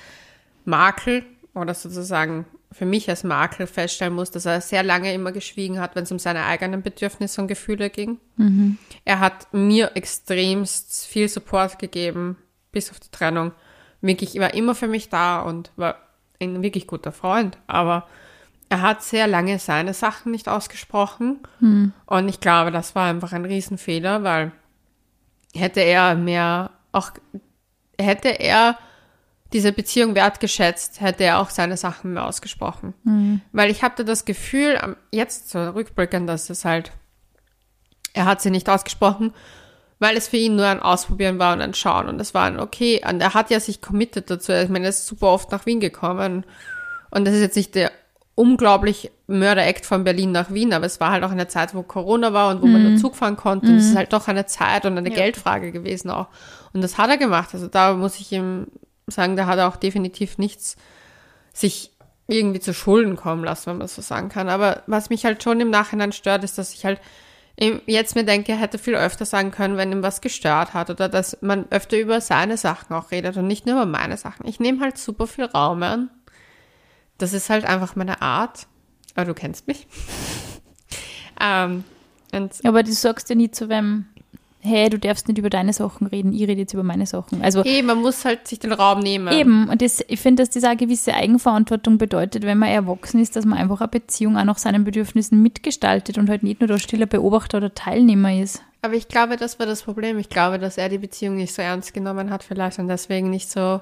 Makel 0.64 1.24
oder 1.57 1.75
sozusagen 1.75 2.45
für 2.73 2.87
mich 2.87 3.09
als 3.09 3.25
Makel 3.25 3.66
feststellen 3.66 4.14
muss, 4.14 4.31
dass 4.31 4.45
er 4.45 4.61
sehr 4.61 4.83
lange 4.83 5.12
immer 5.14 5.33
geschwiegen 5.33 5.81
hat, 5.81 5.97
wenn 5.97 6.03
es 6.05 6.12
um 6.12 6.19
seine 6.19 6.45
eigenen 6.45 6.83
Bedürfnisse 6.83 7.40
und 7.40 7.49
Gefühle 7.49 7.90
ging. 7.90 8.19
Er 9.05 9.21
hat 9.21 9.53
mir 9.53 9.92
extremst 9.95 11.07
viel 11.07 11.29
Support 11.29 11.79
gegeben, 11.79 12.37
bis 12.73 12.90
auf 12.90 13.01
die 13.01 13.11
Trennung. 13.11 13.53
Wirklich, 14.01 14.37
er 14.37 14.42
war 14.42 14.55
immer 14.55 14.75
für 14.75 14.88
mich 14.88 15.09
da 15.09 15.40
und 15.40 15.73
war 15.77 15.97
ein 16.40 16.62
wirklich 16.62 16.87
guter 16.87 17.12
Freund, 17.12 17.57
aber 17.66 18.07
er 18.69 18.83
hat 18.83 19.03
sehr 19.03 19.27
lange 19.27 19.59
seine 19.59 19.95
Sachen 19.95 20.33
nicht 20.33 20.49
ausgesprochen. 20.49 21.38
Und 22.07 22.29
ich 22.29 22.40
glaube, 22.40 22.71
das 22.73 22.95
war 22.95 23.09
einfach 23.09 23.33
ein 23.33 23.45
Riesenfehler, 23.45 24.23
weil 24.23 24.53
hätte 25.55 25.81
er 25.81 26.14
mehr 26.16 26.73
auch, 26.92 27.12
hätte 27.99 28.29
er 28.29 28.77
diese 29.52 29.72
Beziehung 29.72 30.14
wertgeschätzt, 30.14 31.00
hätte 31.00 31.24
er 31.24 31.38
auch 31.40 31.50
seine 31.50 31.76
Sachen 31.76 32.14
mehr 32.14 32.26
ausgesprochen. 32.26 32.94
Weil 33.52 33.70
ich 33.70 33.82
hatte 33.82 34.04
das 34.04 34.24
Gefühl, 34.24 34.96
jetzt 35.12 35.50
so 35.50 35.70
rückblickend, 35.70 36.28
dass 36.28 36.50
es 36.50 36.64
halt, 36.64 36.90
er 38.12 38.24
hat 38.24 38.40
sie 38.42 38.50
nicht 38.50 38.68
ausgesprochen, 38.68 39.32
weil 39.98 40.16
es 40.16 40.28
für 40.28 40.37
ihn 40.37 40.56
nur 40.56 40.66
ein 40.66 40.80
Ausprobieren 40.80 41.38
war 41.38 41.54
und 41.54 41.61
ein 41.62 41.74
Schauen. 41.74 42.09
Und 42.09 42.20
es 42.20 42.35
war 42.35 42.44
ein 42.44 42.59
okay. 42.61 43.02
Und 43.09 43.20
er 43.20 43.35
hat 43.35 43.50
ja 43.50 43.61
sich 43.61 43.80
committed 43.80 44.28
dazu. 44.30 44.52
Ich 44.52 44.68
meine, 44.68 44.87
er 44.87 44.90
ist 44.90 45.06
super 45.06 45.28
oft 45.28 45.50
nach 45.52 45.64
Wien 45.64 45.80
gekommen. 45.80 46.44
Und 47.11 47.24
das 47.24 47.35
ist 47.35 47.40
jetzt 47.40 47.56
nicht 47.56 47.74
der 47.74 47.92
unglaublich 48.35 49.11
Mörder-Act 49.28 49.87
von 49.87 50.04
Berlin 50.04 50.30
nach 50.32 50.52
Wien, 50.52 50.74
aber 50.74 50.85
es 50.85 51.00
war 51.00 51.11
halt 51.11 51.24
auch 51.24 51.30
eine 51.30 51.48
Zeit, 51.48 51.74
wo 51.74 51.82
Corona 51.82 52.35
war 52.35 52.50
und 52.50 52.61
wo 52.61 52.66
man 52.66 52.82
nur 52.82 53.00
Zug 53.00 53.16
fahren 53.16 53.37
konnte. 53.37 53.68
Und 53.68 53.76
es 53.78 53.87
ist 53.87 53.96
halt 53.96 54.12
doch 54.12 54.28
eine 54.28 54.44
Zeit 54.44 54.85
und 54.85 54.98
eine 54.98 55.09
Ja. 55.09 55.14
Geldfrage 55.14 55.72
gewesen 55.72 56.11
auch. 56.11 56.26
Und 56.74 56.82
das 56.82 56.98
hat 56.98 57.09
er 57.09 57.16
gemacht. 57.16 57.50
Also 57.54 57.66
da 57.66 57.94
muss 57.94 58.20
ich 58.20 58.30
ihm 58.32 58.66
sagen, 59.07 59.37
da 59.37 59.47
hat 59.47 59.59
er 59.59 59.69
auch 59.69 59.77
definitiv 59.77 60.38
nichts 60.38 60.77
sich 61.53 61.92
irgendwie 62.29 62.61
zu 62.61 62.75
Schulden 62.75 63.16
kommen 63.16 63.45
lassen, 63.45 63.66
wenn 63.66 63.79
man 63.79 63.88
so 63.88 64.03
sagen 64.03 64.29
kann. 64.29 64.49
Aber 64.49 64.83
was 64.87 65.11
mich 65.11 65.25
halt 65.25 65.42
schon 65.42 65.61
im 65.61 65.71
Nachhinein 65.71 66.12
stört, 66.12 66.45
ist, 66.45 66.59
dass 66.59 66.75
ich 66.75 66.85
halt 66.85 67.01
jetzt 67.87 68.14
mir 68.14 68.25
denke, 68.25 68.53
er 68.53 68.59
hätte 68.59 68.79
viel 68.79 68.97
öfter 68.97 69.25
sagen 69.25 69.51
können, 69.51 69.79
wenn 69.79 69.92
ihm 69.92 70.03
was 70.03 70.21
gestört 70.21 70.75
hat 70.75 70.90
oder 70.90 71.09
dass 71.09 71.38
man 71.40 71.66
öfter 71.71 71.99
über 71.99 72.21
seine 72.21 72.59
Sachen 72.59 72.95
auch 72.95 73.11
redet 73.11 73.37
und 73.38 73.47
nicht 73.47 73.64
nur 73.64 73.77
über 73.77 73.87
meine 73.87 74.19
Sachen. 74.19 74.47
Ich 74.47 74.61
nehme 74.61 74.81
halt 74.81 74.99
super 74.99 75.27
viel 75.27 75.47
Raum 75.47 75.83
an. 75.83 76.11
Das 77.16 77.33
ist 77.33 77.49
halt 77.49 77.64
einfach 77.64 77.97
meine 77.97 78.21
Art. 78.21 78.66
Aber 79.14 79.25
du 79.25 79.35
kennst 79.35 79.66
mich. 79.66 79.87
ähm, 81.40 81.85
und 82.33 82.53
Aber 82.64 82.83
du 82.83 82.92
sagst 82.92 83.31
ja 83.31 83.35
nie 83.35 83.51
zu 83.51 83.71
wem, 83.71 84.07
hey, 84.66 84.90
du 84.90 84.98
darfst 84.98 85.29
nicht 85.29 85.38
über 85.38 85.50
deine 85.50 85.72
Sachen 85.72 86.07
reden, 86.07 86.33
ich 86.33 86.42
rede 86.42 86.61
jetzt 86.61 86.74
über 86.74 86.83
meine 86.83 87.07
Sachen. 87.07 87.42
Also 87.42 87.62
hey, 87.64 87.83
man 87.83 88.00
muss 88.00 88.24
halt 88.24 88.46
sich 88.48 88.59
den 88.59 88.72
Raum 88.72 89.00
nehmen. 89.00 89.33
Eben, 89.33 89.68
und 89.68 89.81
das, 89.81 90.05
ich 90.09 90.20
finde, 90.20 90.42
dass 90.42 90.50
das 90.50 90.64
auch 90.64 90.68
eine 90.68 90.76
gewisse 90.76 91.14
Eigenverantwortung 91.14 91.98
bedeutet, 91.98 92.42
wenn 92.42 92.59
man 92.59 92.68
erwachsen 92.68 93.20
ist, 93.20 93.37
dass 93.37 93.44
man 93.44 93.59
einfach 93.59 93.81
eine 93.81 93.88
Beziehung 93.88 94.37
auch 94.37 94.44
nach 94.44 94.59
seinen 94.59 94.85
Bedürfnissen 94.85 95.42
mitgestaltet 95.42 96.18
und 96.18 96.29
halt 96.29 96.42
nicht 96.42 96.61
nur 96.61 96.68
der 96.68 96.79
stille 96.79 97.07
Beobachter 97.07 97.59
oder 97.59 97.74
Teilnehmer 97.74 98.38
ist. 98.38 98.62
Aber 98.83 98.94
ich 98.94 99.09
glaube, 99.09 99.37
das 99.37 99.59
war 99.59 99.66
das 99.66 99.83
Problem. 99.83 100.18
Ich 100.18 100.29
glaube, 100.29 100.59
dass 100.59 100.79
er 100.79 100.88
die 100.88 100.98
Beziehung 100.98 101.37
nicht 101.37 101.55
so 101.55 101.62
ernst 101.62 101.94
genommen 101.94 102.31
hat 102.31 102.44
vielleicht 102.44 102.79
und 102.79 102.88
deswegen 102.88 103.31
nicht 103.31 103.50
so 103.50 103.81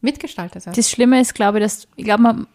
mitgestaltet 0.00 0.66
hat. 0.66 0.76
Das 0.76 0.90
Schlimme 0.90 1.20
ist, 1.20 1.34
glaube 1.34 1.58
ich, 1.58 1.64
dass, 1.64 1.88
ich 1.96 2.04
glaube, 2.04 2.22
man, 2.22 2.46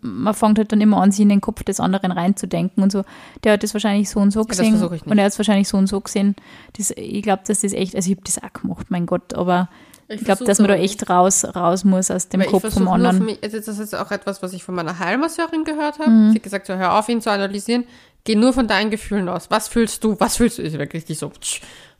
man 0.00 0.34
fängt 0.34 0.58
halt 0.58 0.72
dann 0.72 0.80
immer 0.80 1.00
an, 1.00 1.10
sich 1.10 1.20
in 1.20 1.28
den 1.28 1.40
Kopf 1.40 1.62
des 1.64 1.80
anderen 1.80 2.12
reinzudenken 2.12 2.82
und 2.82 2.92
so. 2.92 3.04
Der 3.44 3.54
hat 3.54 3.62
das 3.62 3.74
wahrscheinlich 3.74 4.08
so 4.08 4.20
und 4.20 4.30
so 4.30 4.44
gesehen 4.44 4.74
ich 4.76 4.90
nicht. 4.90 5.06
und 5.06 5.18
er 5.18 5.24
hat 5.24 5.32
es 5.32 5.38
wahrscheinlich 5.38 5.68
so 5.68 5.76
und 5.76 5.86
so 5.86 6.00
gesehen. 6.00 6.36
Das, 6.76 6.92
ich 6.96 7.22
glaube, 7.22 7.42
dass 7.46 7.60
das 7.60 7.72
echt, 7.72 7.94
also 7.94 8.10
ich 8.10 8.16
habe 8.16 8.24
das 8.24 8.42
auch 8.42 8.52
gemacht, 8.52 8.86
mein 8.90 9.06
Gott, 9.06 9.34
aber 9.34 9.68
ich, 10.08 10.24
glaube, 10.24 10.38
versuch's 10.38 10.46
dass 10.46 10.58
man 10.60 10.68
da 10.68 10.74
echt 10.76 11.10
raus, 11.10 11.44
raus 11.44 11.84
muss 11.84 12.10
aus 12.10 12.28
dem 12.28 12.40
ich 12.40 12.46
Kopf 12.46 12.72
vom 12.72 12.88
anderen. 12.88 13.24
mich, 13.24 13.38
also 13.42 13.58
das 13.58 13.78
ist 13.78 13.94
auch 13.94 14.10
etwas, 14.10 14.42
was 14.42 14.52
ich 14.54 14.64
von 14.64 14.74
meiner 14.74 14.98
Heilmasseurin 14.98 15.64
gehört 15.64 15.98
habe. 15.98 16.10
Mhm. 16.10 16.30
Sie 16.30 16.36
hat 16.36 16.42
gesagt, 16.42 16.66
so, 16.66 16.74
hör 16.74 16.98
auf, 16.98 17.08
ihn 17.08 17.20
zu 17.20 17.30
analysieren. 17.30 17.84
Geh 18.24 18.34
nur 18.34 18.52
von 18.52 18.66
deinen 18.66 18.90
Gefühlen 18.90 19.28
aus. 19.28 19.50
Was 19.50 19.68
fühlst 19.68 20.02
du? 20.04 20.18
Was 20.18 20.36
fühlst 20.38 20.58
du? 20.58 20.62
Ich 20.62 20.74
wirklich 20.78 21.04
so. 21.18 21.26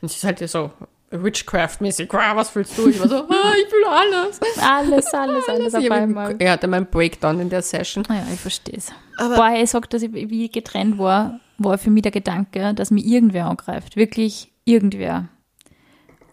Und 0.00 0.08
sie 0.10 0.16
ist 0.16 0.24
halt 0.24 0.46
so 0.48 0.70
Witchcraft-mäßig. 1.10 2.12
"Ah, 2.12 2.36
Was 2.36 2.50
fühlst 2.50 2.76
du? 2.76 2.88
Ich 2.88 3.00
war 3.00 3.08
so, 3.08 3.16
ah, 3.28 3.52
ich 3.60 3.68
fühle 3.68 3.88
alles. 3.88 4.40
Alles, 4.60 5.06
alles, 5.14 5.48
alles 5.48 5.74
auf 5.74 5.82
Ich 5.82 5.90
hab- 5.90 5.96
einmal. 5.98 6.36
Er 6.38 6.52
hatte 6.52 6.66
meinen 6.68 6.86
Breakdown 6.86 7.40
in 7.40 7.48
der 7.48 7.62
Session. 7.62 8.04
Ah 8.08 8.14
Ja, 8.14 8.26
ich 8.32 8.40
verstehe 8.40 8.76
es. 8.76 8.92
Aber- 9.16 9.36
Boah, 9.36 9.50
er 9.50 9.66
sagt, 9.66 9.94
dass 9.94 10.02
ich 10.02 10.12
wie 10.12 10.48
getrennt 10.50 10.98
war, 10.98 11.40
war 11.58 11.78
für 11.78 11.90
mich 11.90 12.02
der 12.02 12.12
Gedanke, 12.12 12.74
dass 12.74 12.90
mir 12.90 13.02
irgendwer 13.04 13.46
angreift. 13.46 13.96
Wirklich 13.96 14.52
irgendwer. 14.64 15.28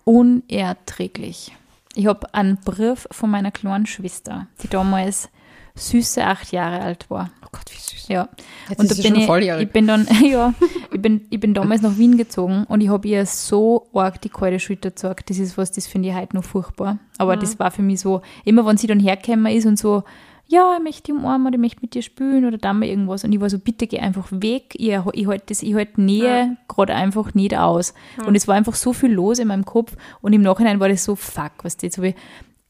Unerträglich. 0.03 1.55
Ich 1.95 2.07
habe 2.07 2.33
einen 2.33 2.57
Brief 2.57 3.07
von 3.11 3.29
meiner 3.31 3.51
kleinen 3.51 3.85
Schwester, 3.85 4.47
die 4.61 4.67
damals 4.67 5.29
süße 5.75 6.23
acht 6.25 6.51
Jahre 6.51 6.82
alt 6.82 7.09
war. 7.09 7.32
Gott, 7.56 7.72
wie 7.72 7.80
süß. 7.80 8.08
Ja. 8.10 8.28
Jetzt 8.70 8.80
und 8.80 8.86
ist 8.91 8.99
da 8.99 9.03
bin 9.10 9.22
schon 9.26 9.41
ich, 9.41 9.49
ich 9.62 9.72
bin 9.72 9.88
dann, 9.88 10.08
ja, 10.24 10.53
ich 10.93 11.01
bin, 11.01 11.22
ich 11.30 11.39
bin 11.39 11.53
damals 11.53 11.82
nach 11.82 11.97
Wien 11.97 12.18
gezogen 12.18 12.66
und 12.68 12.82
ich 12.82 12.89
habe 12.89 13.08
ihr 13.08 13.26
so 13.26 13.88
arg 13.93 14.20
die 14.22 14.30
kalte 14.30 14.60
Schulter 14.60 14.89
gezeigt. 14.89 15.30
Das 15.30 15.39
ist 15.39 15.58
was, 15.58 15.72
das 15.72 15.88
finde 15.88 16.10
ich 16.10 16.16
heute 16.16 16.36
noch 16.36 16.43
furchtbar. 16.43 16.99
Aber 17.18 17.36
Mhm. 17.36 17.39
das 17.41 17.58
war 17.60 17.72
für 17.72 17.82
mich 17.82 18.01
so, 18.01 18.22
immer 18.43 18.66
wenn 18.66 18.78
sie 18.78 18.88
dann 18.88 18.99
hergekommen 18.99 19.53
ist 19.56 19.66
und 19.66 19.80
so, 19.80 20.03
ja, 20.47 20.76
ich 20.78 20.84
möchte 20.84 21.03
dich 21.03 21.16
umarmen 21.16 21.47
oder 21.47 21.56
ich 21.56 21.62
möchte 21.62 21.80
mit 21.82 21.95
dir 21.95 22.03
spielen 22.03 22.45
oder 22.45 22.60
dann 22.60 22.78
mal 22.80 22.86
irgendwas. 22.88 23.24
Und 23.24 23.32
ich 23.32 23.39
war 23.41 23.49
so, 23.49 23.58
bitte 23.58 23.88
geh 23.88 23.97
einfach 23.99 24.28
weg. 24.32 24.76
Ich, 24.76 24.89
ich 25.14 25.28
halte 25.28 25.45
das, 25.47 25.64
ich 25.64 25.74
halte 25.74 25.99
Nähe 26.01 26.58
gerade 26.68 26.93
einfach 26.93 27.34
nicht 27.34 27.58
aus. 27.58 27.95
Und 28.28 28.36
es 28.36 28.47
war 28.47 28.53
einfach 28.56 28.76
so 28.76 28.93
viel 28.93 29.12
los 29.12 29.39
in 29.39 29.47
meinem 29.47 29.66
Kopf. 29.66 29.95
Und 30.22 30.34
im 30.34 30.41
Nachhinein 30.43 30.80
war 30.80 30.88
das 30.89 31.03
so, 31.03 31.16
fuck, 31.16 31.51
was 31.64 31.78
jetzt 31.82 31.97
habe 31.97 32.10
ich 32.10 32.16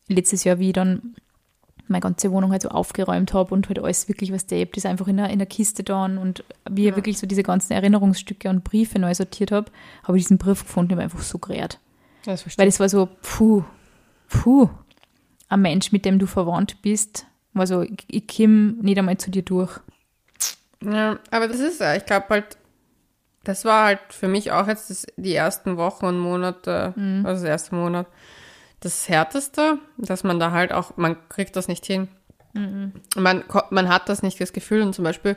letztes 0.07 0.45
Jahr, 0.45 0.59
wie 0.59 0.67
ich 0.67 0.73
dann 0.73 1.15
meine 1.87 2.01
ganze 2.01 2.31
Wohnung 2.31 2.51
halt 2.51 2.61
so 2.63 2.69
aufgeräumt 2.69 3.33
habe 3.33 3.53
und 3.53 3.67
halt 3.67 3.79
alles 3.79 4.07
wirklich, 4.07 4.31
was 4.31 4.45
der 4.45 4.65
das 4.65 4.85
einfach 4.85 5.07
in 5.07 5.17
der, 5.17 5.29
in 5.29 5.39
der 5.39 5.45
Kiste 5.47 5.83
dann 5.83 6.17
und 6.17 6.43
wie 6.69 6.87
ich 6.87 6.95
wirklich 6.95 7.17
so 7.19 7.27
diese 7.27 7.43
ganzen 7.43 7.73
Erinnerungsstücke 7.73 8.49
und 8.49 8.63
Briefe 8.63 8.97
neu 8.99 9.13
sortiert 9.13 9.51
habe, 9.51 9.71
habe 10.03 10.17
ich 10.17 10.23
diesen 10.23 10.37
Brief 10.37 10.61
gefunden 10.63 10.93
und 10.93 10.99
einfach 10.99 11.21
so 11.21 11.37
gerät. 11.37 11.79
Das 12.25 12.45
Weil 12.57 12.67
es 12.67 12.79
war 12.79 12.89
so, 12.89 13.07
puh, 13.21 13.63
puh. 14.29 14.69
ein 15.49 15.61
Mensch, 15.61 15.91
mit 15.91 16.05
dem 16.05 16.17
du 16.17 16.25
verwandt 16.25 16.81
bist. 16.81 17.27
Also 17.53 17.81
ich, 17.83 18.03
ich 18.07 18.27
komme 18.27 18.73
nicht 18.81 18.97
einmal 18.97 19.17
zu 19.17 19.29
dir 19.31 19.43
durch. 19.43 19.79
Ja, 20.83 21.19
aber 21.31 21.47
das 21.47 21.59
ist 21.59 21.79
ja, 21.79 21.95
ich 21.95 22.05
glaube 22.05 22.25
halt, 22.29 22.57
das 23.43 23.63
war 23.63 23.85
halt 23.85 23.99
für 24.09 24.27
mich 24.27 24.51
auch 24.51 24.67
jetzt 24.67 24.89
das, 24.89 25.05
die 25.17 25.35
ersten 25.35 25.77
Wochen 25.77 26.05
und 26.05 26.17
Monate, 26.19 26.93
Mhm. 26.95 27.25
also 27.25 27.43
das 27.43 27.49
erste 27.49 27.75
Monat, 27.75 28.07
das 28.85 29.09
Härteste, 29.09 29.79
dass 29.97 30.23
man 30.23 30.39
da 30.39 30.51
halt 30.51 30.71
auch, 30.71 30.95
man 30.97 31.17
kriegt 31.29 31.55
das 31.55 31.67
nicht 31.67 31.85
hin. 31.85 32.07
Mhm. 32.53 32.93
Man, 33.15 33.43
man 33.71 33.89
hat 33.89 34.07
das 34.07 34.23
nicht, 34.23 34.39
das 34.39 34.53
Gefühl 34.53 34.81
und 34.81 34.93
zum 34.93 35.03
Beispiel 35.03 35.35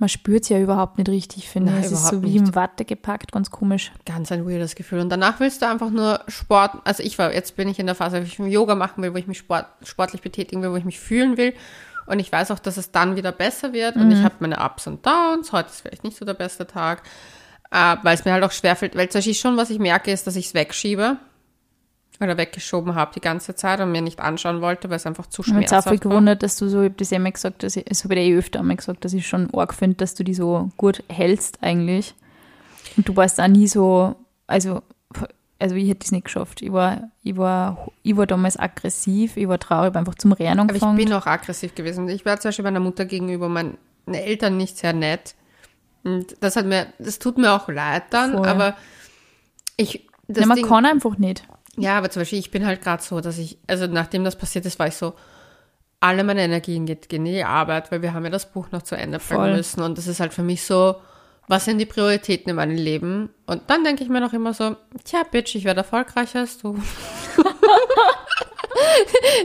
Man 0.00 0.08
spürt 0.08 0.44
es 0.44 0.48
ja 0.48 0.60
überhaupt 0.60 0.96
nicht 0.96 1.08
richtig, 1.08 1.48
finde 1.48 1.72
ich. 1.78 1.86
Es 1.86 1.92
ist 1.92 2.06
so 2.06 2.22
wie 2.22 2.26
nicht. 2.26 2.36
im 2.36 2.54
Watte 2.54 2.84
gepackt, 2.84 3.32
ganz 3.32 3.50
komisch. 3.50 3.90
ganz 4.06 4.30
ein 4.30 4.46
weirdes 4.46 4.76
Gefühl. 4.76 5.00
Und 5.00 5.08
danach 5.08 5.40
willst 5.40 5.60
du 5.60 5.68
einfach 5.68 5.90
nur 5.90 6.20
Sport, 6.28 6.76
also 6.84 7.02
ich 7.02 7.18
war, 7.18 7.34
jetzt 7.34 7.56
bin 7.56 7.68
ich 7.68 7.80
in 7.80 7.86
der 7.86 7.96
Phase, 7.96 8.22
wo 8.22 8.44
ich 8.44 8.52
Yoga 8.52 8.76
machen 8.76 9.02
will, 9.02 9.12
wo 9.12 9.18
ich 9.18 9.26
mich 9.26 9.38
Sport, 9.38 9.66
sportlich 9.82 10.22
betätigen 10.22 10.62
will, 10.62 10.70
wo 10.70 10.76
ich 10.76 10.84
mich 10.84 11.00
fühlen 11.00 11.36
will. 11.36 11.52
Und 12.06 12.20
ich 12.20 12.30
weiß 12.30 12.52
auch, 12.52 12.60
dass 12.60 12.76
es 12.76 12.92
dann 12.92 13.16
wieder 13.16 13.32
besser 13.32 13.72
wird. 13.72 13.96
Und 13.96 14.12
ich 14.12 14.22
habe 14.22 14.36
meine 14.38 14.64
Ups 14.64 14.86
und 14.86 15.04
Downs. 15.04 15.52
Heute 15.52 15.68
ist 15.68 15.80
vielleicht 15.82 16.04
nicht 16.04 16.16
so 16.16 16.24
der 16.24 16.34
beste 16.34 16.66
Tag, 16.66 17.02
äh, 17.70 17.96
weil 18.02 18.14
es 18.14 18.24
mir 18.24 18.32
halt 18.32 18.44
auch 18.44 18.52
schwerfällt. 18.52 18.96
Weil 18.96 19.08
zum 19.08 19.18
Beispiel 19.18 19.34
schon, 19.34 19.56
was 19.56 19.68
ich 19.68 19.78
merke, 19.78 20.12
ist, 20.12 20.26
dass 20.26 20.36
ich 20.36 20.46
es 20.46 20.54
wegschiebe 20.54 21.18
oder 22.20 22.36
weggeschoben 22.36 22.94
habe 22.94 23.12
die 23.14 23.20
ganze 23.20 23.54
Zeit 23.54 23.80
und 23.80 23.92
mir 23.92 24.02
nicht 24.02 24.20
anschauen 24.20 24.60
wollte, 24.60 24.90
weil 24.90 24.96
es 24.96 25.06
einfach 25.06 25.26
zu 25.26 25.42
Ich 25.42 25.48
habe 25.48 25.60
jetzt 25.60 25.72
auch 25.72 25.82
schmerzhaft 25.82 25.88
viel 26.00 26.04
war. 26.04 26.10
gewundert, 26.10 26.42
dass 26.42 26.56
du 26.56 26.68
so, 26.68 26.80
ich 26.80 26.86
habe 26.86 26.94
das 26.96 27.12
immer 27.12 27.30
gesagt, 27.30 27.62
dass 27.62 27.76
ich, 27.76 27.84
das 27.84 28.04
habe 28.04 28.14
ich 28.16 28.20
eh 28.20 28.36
öfter 28.36 28.60
einmal 28.60 28.76
gesagt, 28.76 29.04
dass 29.04 29.12
ich 29.12 29.26
schon 29.26 29.52
arg 29.54 29.72
finde, 29.74 29.96
dass 29.96 30.14
du 30.14 30.24
die 30.24 30.34
so 30.34 30.70
gut 30.76 31.02
hältst 31.08 31.58
eigentlich. 31.62 32.14
Und 32.96 33.08
du 33.08 33.14
warst 33.14 33.40
auch 33.40 33.46
nie 33.46 33.68
so, 33.68 34.16
also, 34.48 34.82
also 35.60 35.74
ich 35.76 35.88
hätte 35.88 36.00
das 36.00 36.12
nicht 36.12 36.24
geschafft. 36.24 36.62
Ich 36.62 36.72
war, 36.72 37.10
ich 37.22 37.36
war, 37.36 37.88
ich 38.02 38.16
war 38.16 38.26
damals 38.26 38.58
aggressiv, 38.58 39.36
ich 39.36 39.46
war 39.46 39.58
traurig, 39.60 39.86
habe 39.86 40.00
einfach 40.00 40.16
zum 40.16 40.32
Rennen 40.32 40.58
Aber 40.60 40.74
ich 40.74 40.82
angefangen. 40.82 40.96
bin 40.96 41.12
auch 41.12 41.26
aggressiv 41.26 41.74
gewesen. 41.74 42.08
Ich 42.08 42.24
war 42.24 42.40
zum 42.40 42.48
Beispiel 42.48 42.64
meiner 42.64 42.80
Mutter 42.80 43.04
gegenüber 43.04 43.48
meinen 43.48 43.78
Eltern 44.06 44.56
nicht 44.56 44.76
sehr 44.76 44.92
nett. 44.92 45.36
Und 46.02 46.36
das 46.40 46.56
hat 46.56 46.66
mir, 46.66 46.86
das 46.98 47.18
tut 47.18 47.38
mir 47.38 47.52
auch 47.52 47.68
leid 47.68 48.04
dann, 48.10 48.32
Voll. 48.32 48.46
aber 48.46 48.76
ich, 49.76 50.08
das 50.26 50.40
ja, 50.42 50.46
man 50.46 50.56
Ding, 50.56 50.66
kann 50.66 50.84
einfach 50.86 51.18
nicht. 51.18 51.46
Ja, 51.78 51.98
aber 51.98 52.10
zum 52.10 52.20
Beispiel, 52.20 52.38
ich 52.38 52.50
bin 52.50 52.66
halt 52.66 52.82
gerade 52.82 53.02
so, 53.02 53.20
dass 53.20 53.38
ich, 53.38 53.58
also 53.66 53.86
nachdem 53.86 54.24
das 54.24 54.36
passiert 54.36 54.66
ist, 54.66 54.78
war 54.78 54.88
ich 54.88 54.96
so, 54.96 55.14
alle 56.00 56.24
meine 56.24 56.42
Energien 56.42 56.86
geht, 56.86 57.08
gehen 57.08 57.26
in 57.26 57.32
die 57.32 57.44
Arbeit, 57.44 57.90
weil 57.90 58.02
wir 58.02 58.14
haben 58.14 58.24
ja 58.24 58.30
das 58.30 58.52
Buch 58.52 58.70
noch 58.70 58.82
zu 58.82 58.96
Ende 58.96 59.18
bringen 59.18 59.56
müssen 59.56 59.82
und 59.82 59.98
das 59.98 60.06
ist 60.06 60.20
halt 60.20 60.32
für 60.32 60.42
mich 60.42 60.64
so, 60.64 60.96
was 61.48 61.64
sind 61.64 61.78
die 61.78 61.86
Prioritäten 61.86 62.50
in 62.50 62.56
meinem 62.56 62.76
Leben? 62.76 63.30
Und 63.46 63.62
dann 63.68 63.82
denke 63.82 64.04
ich 64.04 64.10
mir 64.10 64.20
noch 64.20 64.34
immer 64.34 64.52
so, 64.52 64.76
tja, 65.04 65.22
Bitch, 65.28 65.54
ich 65.54 65.64
werde 65.64 65.80
erfolgreicher 65.80 66.40
als 66.40 66.58
du. 66.58 66.78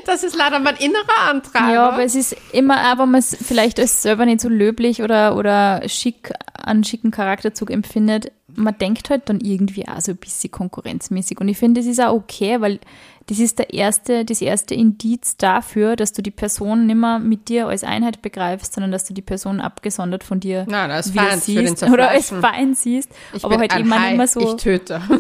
das 0.06 0.24
ist 0.24 0.36
leider 0.36 0.60
mein 0.60 0.76
innerer 0.76 1.30
Antreiber. 1.30 1.74
Ja, 1.74 1.90
aber 1.90 2.04
es 2.04 2.16
ist 2.16 2.36
immer, 2.52 2.76
wenn 2.98 3.10
man 3.10 3.20
es 3.20 3.36
vielleicht 3.42 3.80
als 3.80 4.02
selber 4.02 4.26
nicht 4.26 4.42
so 4.42 4.50
löblich 4.50 5.02
oder, 5.02 5.38
oder 5.38 5.88
schick, 5.88 6.34
einen 6.62 6.84
schicken 6.84 7.12
Charakterzug 7.12 7.72
empfindet, 7.72 8.34
man 8.56 8.78
denkt 8.78 9.10
halt 9.10 9.30
dann 9.30 9.40
irgendwie 9.42 9.88
auch 9.88 10.02
so 10.02 10.12
ein 10.12 10.18
bisschen 10.18 10.52
konkurrenzmäßig. 10.52 11.40
Und 11.40 11.48
ich 11.48 11.58
finde, 11.58 11.82
das 11.82 11.88
ist 11.88 12.00
auch 12.02 12.14
okay, 12.14 12.60
weil 12.62 12.80
das 13.28 13.40
ist 13.40 13.60
der 13.60 13.74
erste, 13.74 14.26
das 14.26 14.42
erste 14.42 14.76
Indiz 14.76 15.38
dafür, 15.38 15.96
dass 15.96 16.12
du 16.14 16.22
die 16.22 16.32
Person 16.32 16.86
nicht 16.88 16.96
mehr 16.98 17.20
mit 17.20 17.48
dir 17.50 17.68
als 17.68 17.84
Einheit 17.84 18.22
begreifst, 18.22 18.74
sondern 18.74 18.92
dass 18.92 19.06
du 19.06 19.14
die 19.14 19.22
Person 19.22 19.62
abgesondert 19.62 20.24
von 20.24 20.40
dir 20.40 20.66
Nein, 20.68 20.92
als 20.92 21.12
Feind 21.12 21.42
siehst 21.44 21.84
oder 21.84 22.10
als. 22.10 22.30
Feind 22.30 22.78
siehst. 22.78 23.10
Ich 23.34 23.44
aber 23.46 23.58
halt 23.58 23.76
immer 23.78 24.00
nicht 24.00 24.18
mehr 24.18 24.28
so. 24.28 24.42
Ich 24.42 24.62
töte. 24.62 25.02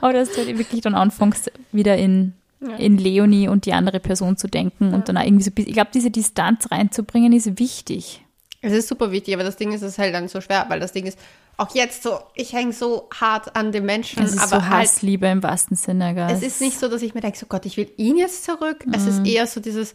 Aber 0.00 0.12
dass 0.12 0.30
du 0.32 0.38
halt 0.38 0.58
wirklich 0.58 0.80
dann 0.82 0.94
anfängst, 0.94 1.50
wieder 1.72 1.96
in, 1.96 2.34
in 2.78 2.98
Leonie 2.98 3.48
und 3.48 3.66
die 3.66 3.72
andere 3.72 3.98
Person 4.00 4.36
zu 4.36 4.46
denken 4.46 4.94
und 4.94 5.08
dann 5.08 5.16
auch 5.16 5.24
irgendwie 5.24 5.42
so, 5.44 5.50
ein 5.50 5.54
bisschen- 5.54 5.68
ich 5.70 5.74
glaube, 5.74 5.90
diese 5.92 6.10
Distanz 6.10 6.70
reinzubringen 6.70 7.32
ist 7.32 7.58
wichtig. 7.58 8.22
Es 8.62 8.72
ist 8.72 8.88
super 8.88 9.10
wichtig, 9.12 9.34
aber 9.34 9.44
das 9.44 9.56
Ding 9.56 9.72
ist, 9.72 9.82
es 9.82 9.92
ist 9.92 9.98
halt 9.98 10.14
dann 10.14 10.28
so 10.28 10.40
schwer, 10.40 10.66
weil 10.68 10.80
das 10.80 10.92
Ding 10.92 11.06
ist, 11.06 11.18
auch 11.58 11.74
jetzt 11.74 12.02
so, 12.02 12.18
ich 12.34 12.52
hänge 12.52 12.72
so 12.72 13.08
hart 13.18 13.56
an 13.56 13.72
den 13.72 13.84
Menschen, 13.86 14.22
Es 14.22 14.32
ist 14.34 14.40
aber 14.52 14.62
so 14.62 14.68
halt, 14.68 14.88
Hassliebe 14.88 15.26
im 15.26 15.42
wahrsten 15.42 15.76
Sinne, 15.76 16.14
gell? 16.14 16.28
es 16.30 16.42
ist 16.42 16.60
nicht 16.60 16.78
so, 16.78 16.88
dass 16.88 17.02
ich 17.02 17.14
mir 17.14 17.20
denke, 17.20 17.38
so 17.38 17.46
Gott, 17.46 17.64
ich 17.66 17.76
will 17.76 17.90
ihn 17.96 18.16
jetzt 18.16 18.44
zurück. 18.44 18.84
Es 18.92 19.02
Mhm. 19.04 19.08
ist 19.08 19.26
eher 19.26 19.46
so 19.46 19.60
dieses, 19.60 19.94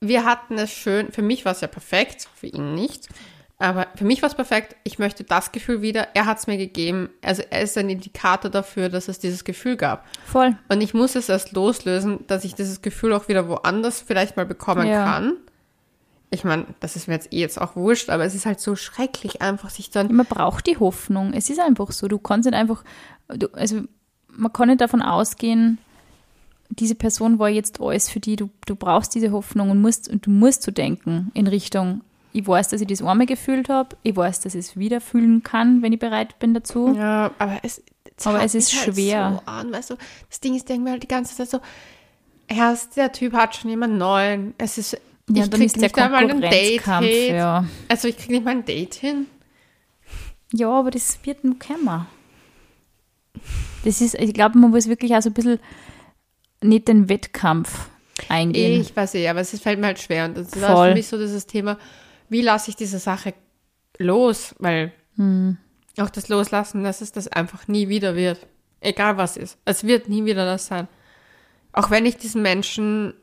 wir 0.00 0.24
hatten 0.24 0.58
es 0.58 0.70
schön, 0.70 1.10
für 1.12 1.22
mich 1.22 1.44
war 1.44 1.52
es 1.52 1.60
ja 1.62 1.68
perfekt, 1.68 2.28
für 2.34 2.46
ihn 2.48 2.74
nicht. 2.74 3.08
Aber 3.58 3.86
für 3.94 4.04
mich 4.04 4.20
war 4.20 4.28
es 4.28 4.34
perfekt. 4.34 4.74
Ich 4.82 4.98
möchte 4.98 5.22
das 5.22 5.52
Gefühl 5.52 5.80
wieder. 5.80 6.08
Er 6.14 6.26
hat 6.26 6.38
es 6.38 6.48
mir 6.48 6.58
gegeben. 6.58 7.08
Also 7.22 7.42
er 7.48 7.62
ist 7.62 7.78
ein 7.78 7.88
Indikator 7.88 8.50
dafür, 8.50 8.88
dass 8.88 9.06
es 9.06 9.20
dieses 9.20 9.44
Gefühl 9.44 9.76
gab. 9.76 10.04
Voll. 10.26 10.58
Und 10.68 10.80
ich 10.80 10.92
muss 10.92 11.14
es 11.14 11.28
erst 11.28 11.52
loslösen, 11.52 12.26
dass 12.26 12.44
ich 12.44 12.56
dieses 12.56 12.82
Gefühl 12.82 13.12
auch 13.14 13.28
wieder 13.28 13.48
woanders 13.48 14.00
vielleicht 14.02 14.36
mal 14.36 14.44
bekommen 14.44 14.88
Ja. 14.88 15.04
kann. 15.04 15.36
Ich 16.30 16.44
meine, 16.44 16.66
das 16.80 16.96
ist 16.96 17.06
mir 17.06 17.14
jetzt 17.14 17.32
eh 17.32 17.40
jetzt 17.40 17.60
auch 17.60 17.76
wurscht, 17.76 18.10
aber 18.10 18.24
es 18.24 18.34
ist 18.34 18.46
halt 18.46 18.58
so 18.58 18.74
schrecklich, 18.74 19.40
einfach 19.40 19.70
sich 19.70 19.90
dann. 19.90 20.12
Man 20.12 20.26
braucht 20.26 20.66
die 20.66 20.78
Hoffnung. 20.78 21.32
Es 21.32 21.48
ist 21.48 21.60
einfach 21.60 21.92
so. 21.92 22.08
Du 22.08 22.18
kannst 22.18 22.46
nicht 22.46 22.54
einfach, 22.56 22.82
du, 23.28 23.46
also 23.52 23.82
man 24.28 24.52
kann 24.52 24.68
nicht 24.68 24.80
davon 24.80 25.02
ausgehen, 25.02 25.78
diese 26.70 26.94
Person 26.94 27.38
war 27.38 27.48
jetzt 27.48 27.80
alles 27.80 28.08
für 28.10 28.20
die. 28.20 28.36
Du, 28.36 28.50
du 28.66 28.74
brauchst 28.74 29.14
diese 29.14 29.30
Hoffnung 29.30 29.70
und 29.70 29.80
musst, 29.80 30.08
und 30.08 30.26
du 30.26 30.30
musst 30.30 30.62
so 30.62 30.72
denken 30.72 31.30
in 31.34 31.46
Richtung, 31.46 32.00
ich 32.32 32.46
weiß, 32.46 32.68
dass 32.68 32.80
ich 32.80 32.88
das 32.88 33.00
einmal 33.00 33.26
gefühlt 33.26 33.68
habe, 33.68 33.96
ich 34.02 34.16
weiß, 34.16 34.40
dass 34.40 34.56
ich 34.56 34.66
es 34.66 34.76
wieder 34.76 35.00
fühlen 35.00 35.44
kann, 35.44 35.82
wenn 35.82 35.92
ich 35.92 36.00
bereit 36.00 36.38
bin 36.40 36.52
dazu. 36.52 36.92
Ja, 36.96 37.30
aber 37.38 37.58
es, 37.62 37.80
Aber 38.24 38.42
es 38.42 38.56
ist 38.56 38.74
halt 38.74 38.94
schwer. 38.94 39.40
So 39.44 39.50
an, 39.52 39.72
weißt 39.72 39.90
du, 39.90 39.94
das 40.28 40.40
Ding 40.40 40.54
ist, 40.54 40.62
ich 40.62 40.64
denke 40.64 40.84
mir 40.84 40.90
halt 40.90 41.02
die 41.04 41.08
ganze 41.08 41.36
Zeit 41.36 41.48
so, 41.48 41.60
erst 42.48 42.96
der 42.96 43.12
Typ 43.12 43.34
hat 43.34 43.54
schon 43.54 43.70
jemand 43.70 43.98
neuen. 43.98 44.54
Es 44.58 44.78
ist, 44.78 45.00
Ja, 45.30 45.44
ich 45.44 45.50
dann 45.50 45.60
krieg 45.60 45.66
ist 45.66 45.76
der 45.76 45.82
nicht 45.82 45.98
einmal 45.98 46.30
ein 46.30 46.40
Date 46.40 46.82
hin. 46.84 47.34
ja. 47.34 47.64
Also 47.88 48.08
ich 48.08 48.16
krieg 48.16 48.30
nicht 48.30 48.44
mal 48.44 48.50
ein 48.52 48.64
Date 48.64 48.94
hin. 48.94 49.26
Ja, 50.52 50.70
aber 50.70 50.90
das 50.90 51.18
wird 51.24 51.44
noch 51.44 51.58
kommen. 51.58 52.06
Das 53.84 54.00
ist, 54.00 54.14
ich 54.14 54.32
glaube, 54.34 54.58
man 54.58 54.70
muss 54.70 54.88
wirklich 54.88 55.14
auch 55.14 55.22
so 55.22 55.30
ein 55.30 55.34
bisschen 55.34 55.58
nicht 56.62 56.88
den 56.88 57.08
Wettkampf 57.08 57.88
eingehen. 58.28 58.80
Ich 58.80 58.94
weiß 58.94 59.14
eh, 59.16 59.28
aber 59.28 59.40
es 59.40 59.58
fällt 59.60 59.80
mir 59.80 59.86
halt 59.86 59.98
schwer. 60.00 60.26
Und 60.26 60.36
das 60.36 60.48
ist 60.52 60.64
Voll. 60.64 60.88
für 60.90 60.94
mich 60.94 61.06
so 61.08 61.18
dieses 61.18 61.46
Thema, 61.46 61.78
wie 62.28 62.42
lasse 62.42 62.70
ich 62.70 62.76
diese 62.76 62.98
Sache 62.98 63.34
los? 63.98 64.54
Weil 64.58 64.92
Hm. 65.16 65.56
auch 65.98 66.10
das 66.10 66.28
Loslassen, 66.28 66.82
dass 66.84 67.00
es 67.00 67.12
das 67.12 67.28
einfach 67.28 67.68
nie 67.68 67.88
wieder 67.88 68.14
wird. 68.16 68.46
Egal 68.80 69.16
was 69.16 69.36
ist. 69.36 69.58
Es 69.64 69.84
wird 69.84 70.08
nie 70.08 70.24
wieder 70.24 70.44
das 70.44 70.66
sein. 70.66 70.88
Auch 71.72 71.90
wenn 71.90 72.06
ich 72.06 72.16
diesen 72.16 72.42
Menschen 72.42 73.14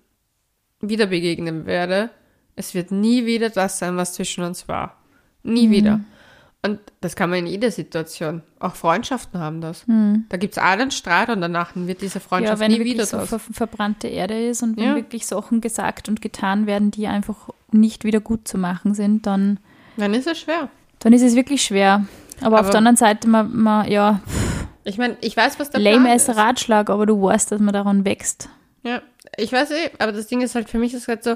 wieder 0.81 1.05
begegnen 1.07 1.65
werde, 1.65 2.09
es 2.55 2.73
wird 2.73 2.91
nie 2.91 3.25
wieder 3.25 3.49
das 3.49 3.79
sein, 3.79 3.97
was 3.97 4.13
zwischen 4.13 4.43
uns 4.43 4.67
war. 4.67 4.97
Nie 5.43 5.65
Hm. 5.65 5.71
wieder. 5.71 5.99
Und 6.63 6.79
das 6.99 7.15
kann 7.15 7.31
man 7.31 7.39
in 7.39 7.47
jeder 7.47 7.71
Situation. 7.71 8.43
Auch 8.59 8.75
Freundschaften 8.75 9.39
haben 9.39 9.61
das. 9.61 9.83
Da 10.29 10.37
gibt 10.37 10.53
es 10.55 10.57
einen 10.59 10.91
Streit 10.91 11.29
und 11.29 11.41
danach 11.41 11.71
wird 11.73 12.01
diese 12.01 12.19
ja, 12.19 12.19
Freundschaft 12.19 12.59
wenn 12.59 12.71
nie 12.71 12.83
wieder 12.83 13.05
so 13.07 13.17
das. 13.17 13.29
ver 13.29 13.39
verbrannte 13.39 14.07
Erde 14.07 14.39
ist 14.47 14.61
und 14.61 14.77
wenn 14.77 14.83
Ja. 14.83 14.95
wirklich 14.95 15.25
Sachen 15.25 15.59
gesagt 15.61 16.07
und 16.07 16.21
getan 16.21 16.67
werden, 16.67 16.91
die 16.91 17.07
einfach 17.07 17.49
nicht 17.71 18.03
wieder 18.03 18.19
gut 18.19 18.47
zu 18.47 18.59
machen 18.59 18.93
sind, 18.93 19.25
dann, 19.25 19.59
Dann 19.97 20.13
ist 20.13 20.27
es 20.27 20.39
schwer. 20.41 20.69
dann 20.99 21.13
ist 21.13 21.23
es 21.23 21.35
wirklich 21.35 21.63
schwer. 21.63 22.05
Aber, 22.41 22.55
auf 22.57 22.61
Aber- 22.65 22.69
der 22.71 22.77
anderen 22.77 22.97
Seite, 22.97 23.27
man, 23.27 23.55
man, 23.59 23.89
ja, 23.89 24.19
Ich 24.83 24.97
meine, 24.99 25.17
ich 25.21 25.35
weiß, 25.37 25.59
was 25.59 25.69
der 25.71 25.79
lame 25.79 26.05
Plan 26.05 26.15
ist. 26.15 26.29
Ratschlag, 26.29 26.89
aber 26.91 27.05
du 27.07 27.19
weißt, 27.21 27.51
dass 27.51 27.59
man 27.61 27.73
daran 27.73 28.05
wächst. 28.05 28.49
Ja, 28.83 29.01
ich 29.41 29.51
weiß 29.51 29.71
eh, 29.71 29.89
aber 29.99 30.11
das 30.11 30.27
Ding 30.27 30.41
ist 30.41 30.55
halt, 30.55 30.69
für 30.69 30.77
mich 30.79 30.93
ist 30.93 31.07
halt 31.07 31.23
so, 31.23 31.35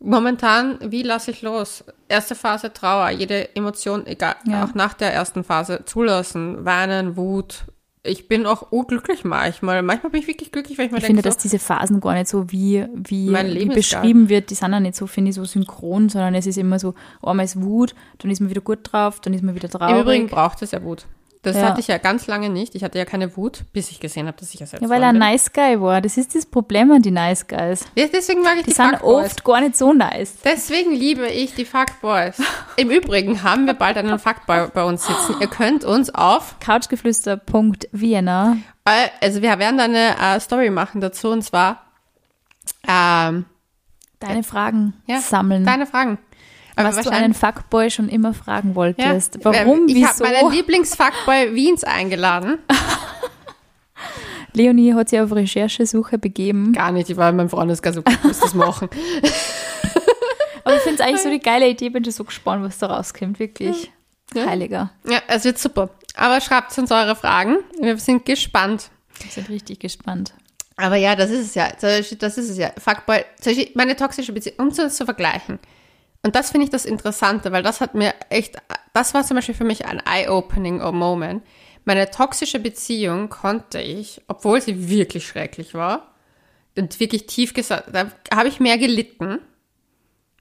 momentan, 0.00 0.78
wie 0.90 1.02
lasse 1.02 1.30
ich 1.30 1.42
los? 1.42 1.84
Erste 2.08 2.34
Phase 2.34 2.72
Trauer, 2.72 3.10
jede 3.10 3.54
Emotion, 3.56 4.06
egal, 4.06 4.36
Ja. 4.46 4.64
auch 4.64 4.74
nach 4.74 4.94
der 4.94 5.12
ersten 5.12 5.44
Phase, 5.44 5.82
zulassen, 5.86 6.64
weinen, 6.64 7.16
Wut. 7.16 7.64
Ich 8.06 8.28
bin 8.28 8.44
auch 8.44 8.70
urglücklich 8.70 9.24
manchmal. 9.24 9.80
Manchmal 9.82 10.10
bin 10.12 10.20
ich 10.20 10.26
wirklich 10.28 10.52
glücklich, 10.52 10.76
weil 10.76 10.86
ich 10.86 10.92
mir 10.92 10.98
Ich 10.98 11.04
finde, 11.06 11.22
denke, 11.22 11.34
dass 11.34 11.42
diese 11.42 11.58
Phasen 11.58 12.00
gar 12.00 12.12
nicht 12.12 12.28
so 12.28 12.52
wie, 12.52 12.84
wie, 12.94 13.30
Mein 13.30 13.54
wie 13.54 13.64
beschrieben 13.64 14.28
wird, 14.28 14.50
die 14.50 14.54
sind 14.54 14.72
ja 14.72 14.78
nicht 14.80 14.94
so, 14.94 15.06
finde 15.06 15.30
ich, 15.30 15.36
so 15.36 15.44
synchron, 15.46 16.10
sondern 16.10 16.34
es 16.34 16.46
ist 16.46 16.58
immer 16.58 16.78
so, 16.78 16.92
einmal 17.22 17.46
ist 17.46 17.62
Wut, 17.62 17.94
dann 18.18 18.30
ist 18.30 18.40
man 18.40 18.50
wieder 18.50 18.60
gut 18.60 18.80
drauf, 18.82 19.20
dann 19.20 19.32
ist 19.32 19.42
man 19.42 19.54
wieder 19.54 19.68
so, 19.68 19.78
traurig. 19.78 19.94
im 19.96 20.02
Übrigen 20.02 20.26
braucht 20.28 20.60
es 20.60 20.72
ja 20.72 20.82
Wut. 20.82 21.06
Das 21.44 21.56
Ja. 21.56 21.62
hatte 21.68 21.80
ich 21.80 21.86
ja 21.88 21.98
ganz 21.98 22.26
lange 22.26 22.50
nicht. 22.50 22.74
Ich 22.74 22.82
hatte 22.82 22.98
ja 22.98 23.04
keine 23.04 23.36
Wut, 23.36 23.64
bis 23.72 23.90
ich 23.90 24.00
gesehen 24.00 24.26
habe, 24.26 24.36
dass 24.38 24.52
ich 24.52 24.58
ja 24.60 24.66
selbst 24.66 24.82
ja, 24.82 24.88
weil 24.88 25.02
er 25.02 25.10
ein. 25.10 25.18
Nice 25.18 25.52
Guy 25.52 25.80
war. 25.80 26.00
Das 26.00 26.16
ist 26.16 26.34
das 26.34 26.44
Problem 26.46 26.90
an 26.90 27.02
die 27.02 27.10
Nice 27.12 27.46
Guys. 27.46 27.84
Ja, 27.94 28.06
Deswegen 28.12 28.42
mag 28.42 28.54
ich 28.56 28.64
Die 28.64 28.70
die, 28.70 28.74
sind 28.74 28.90
Fuckboys. 28.90 29.26
oft 29.26 29.44
gar 29.44 29.60
nicht 29.60 29.76
so 29.76 29.92
nice. 29.92 30.34
Deswegen 30.44 30.92
liebe 30.92 31.26
ich 31.28 31.54
die 31.54 31.64
Fuckboys. 31.64 32.36
Im 32.76 32.90
Übrigen 32.90 33.42
haben 33.42 33.66
wir 33.66 33.74
bald 33.74 33.96
einen 33.98 34.18
Fuckboy 34.18 34.68
bei 34.74 34.82
uns 34.84 35.06
sitzen. 35.06 35.36
Ihr 35.40 35.46
könnt 35.48 35.84
uns 35.84 36.12
auf 36.14 36.56
Couchgeflüster.vienna. 36.60 38.56
Äh, 38.84 39.08
Also 39.20 39.42
wir 39.42 39.58
werden 39.58 39.78
da 39.78 39.84
eine 39.84 40.16
äh, 40.36 40.40
Story 40.40 40.70
machen 40.70 41.00
dazu 41.00 41.28
und 41.30 41.42
zwar 41.42 41.82
ähm, 42.88 43.44
Deine 44.20 44.42
Fragen 44.42 44.94
ja, 45.06 45.20
sammeln. 45.20 45.64
deine 45.66 45.86
Fragen. 45.86 46.18
Aber 46.76 46.96
was 46.96 47.04
du 47.04 47.10
einen 47.10 47.34
Fuckboy 47.34 47.90
schon 47.90 48.08
immer 48.08 48.34
fragen 48.34 48.74
wolltest. 48.74 49.36
ja, 49.36 49.40
Warum, 49.44 49.88
ähm, 49.88 49.88
Ich 49.88 50.04
habe 50.04 50.14
wieso? 50.18 50.24
meinen 50.24 50.52
Lieblingsfuckboy 50.52 51.54
Wiens 51.54 51.84
eingeladen. 51.84 52.58
Leonie 54.52 54.94
hat 54.94 55.08
sich 55.08 55.20
auf 55.20 55.32
Recherchesuche 55.32 56.18
begeben. 56.18 56.72
Gar 56.72 56.92
nicht, 56.92 57.10
ich 57.10 57.16
war 57.16 57.30
in 57.30 57.36
meinem 57.36 57.48
Freundeskreis, 57.48 57.96
ich 57.96 58.22
muss 58.22 58.40
das 58.40 58.54
machen. 58.54 58.88
Aber 60.64 60.76
ich 60.76 60.82
finde 60.82 60.94
es 60.94 61.00
eigentlich 61.00 61.20
so 61.20 61.28
eine 61.28 61.40
geile 61.40 61.68
Idee, 61.68 61.90
bin 61.90 62.04
schon 62.04 62.12
so 62.12 62.24
gespannt, 62.24 62.64
was 62.64 62.78
da 62.78 62.86
rauskommt, 62.86 63.38
wirklich. 63.38 63.90
Ja. 64.32 64.46
Heiliger. 64.46 64.90
Ja, 65.06 65.20
es 65.28 65.44
wird 65.44 65.58
super. 65.58 65.90
Aber 66.16 66.40
schreibt 66.40 66.76
uns 66.78 66.90
eure 66.90 67.16
Fragen. 67.16 67.58
Wir 67.80 67.98
sind 67.98 68.24
gespannt. 68.24 68.90
Wir 69.20 69.30
sind 69.30 69.48
richtig 69.48 69.80
gespannt. 69.80 70.34
Aber 70.76 70.96
ja, 70.96 71.14
das 71.14 71.30
ist 71.30 71.46
es 71.48 71.54
ja. 71.54 71.68
Das 71.80 72.38
ist 72.38 72.50
es 72.50 72.56
ja. 72.56 72.70
Fuckboy, 72.78 73.24
meine 73.74 73.94
toxische 73.96 74.32
Beziehung, 74.32 74.56
um 74.58 74.74
das 74.74 74.96
zu 74.96 75.04
vergleichen. 75.04 75.58
Und 76.24 76.34
das 76.36 76.50
finde 76.50 76.64
ich 76.64 76.70
das 76.70 76.86
Interessante, 76.86 77.52
weil 77.52 77.62
das 77.62 77.82
hat 77.82 77.94
mir 77.94 78.14
echt, 78.30 78.56
das 78.94 79.12
war 79.12 79.24
zum 79.24 79.36
Beispiel 79.36 79.54
für 79.54 79.64
mich 79.64 79.84
ein 79.84 80.00
eye-opening 80.06 80.78
Moment. 80.78 81.44
Meine 81.84 82.10
toxische 82.10 82.58
Beziehung 82.58 83.28
konnte 83.28 83.78
ich, 83.78 84.22
obwohl 84.26 84.62
sie 84.62 84.88
wirklich 84.88 85.26
schrecklich 85.26 85.74
war, 85.74 86.14
und 86.78 86.98
wirklich 86.98 87.26
tief 87.26 87.52
gesagt, 87.52 87.90
da 87.92 88.10
habe 88.34 88.48
ich 88.48 88.58
mehr 88.58 88.78
gelitten. 88.78 89.38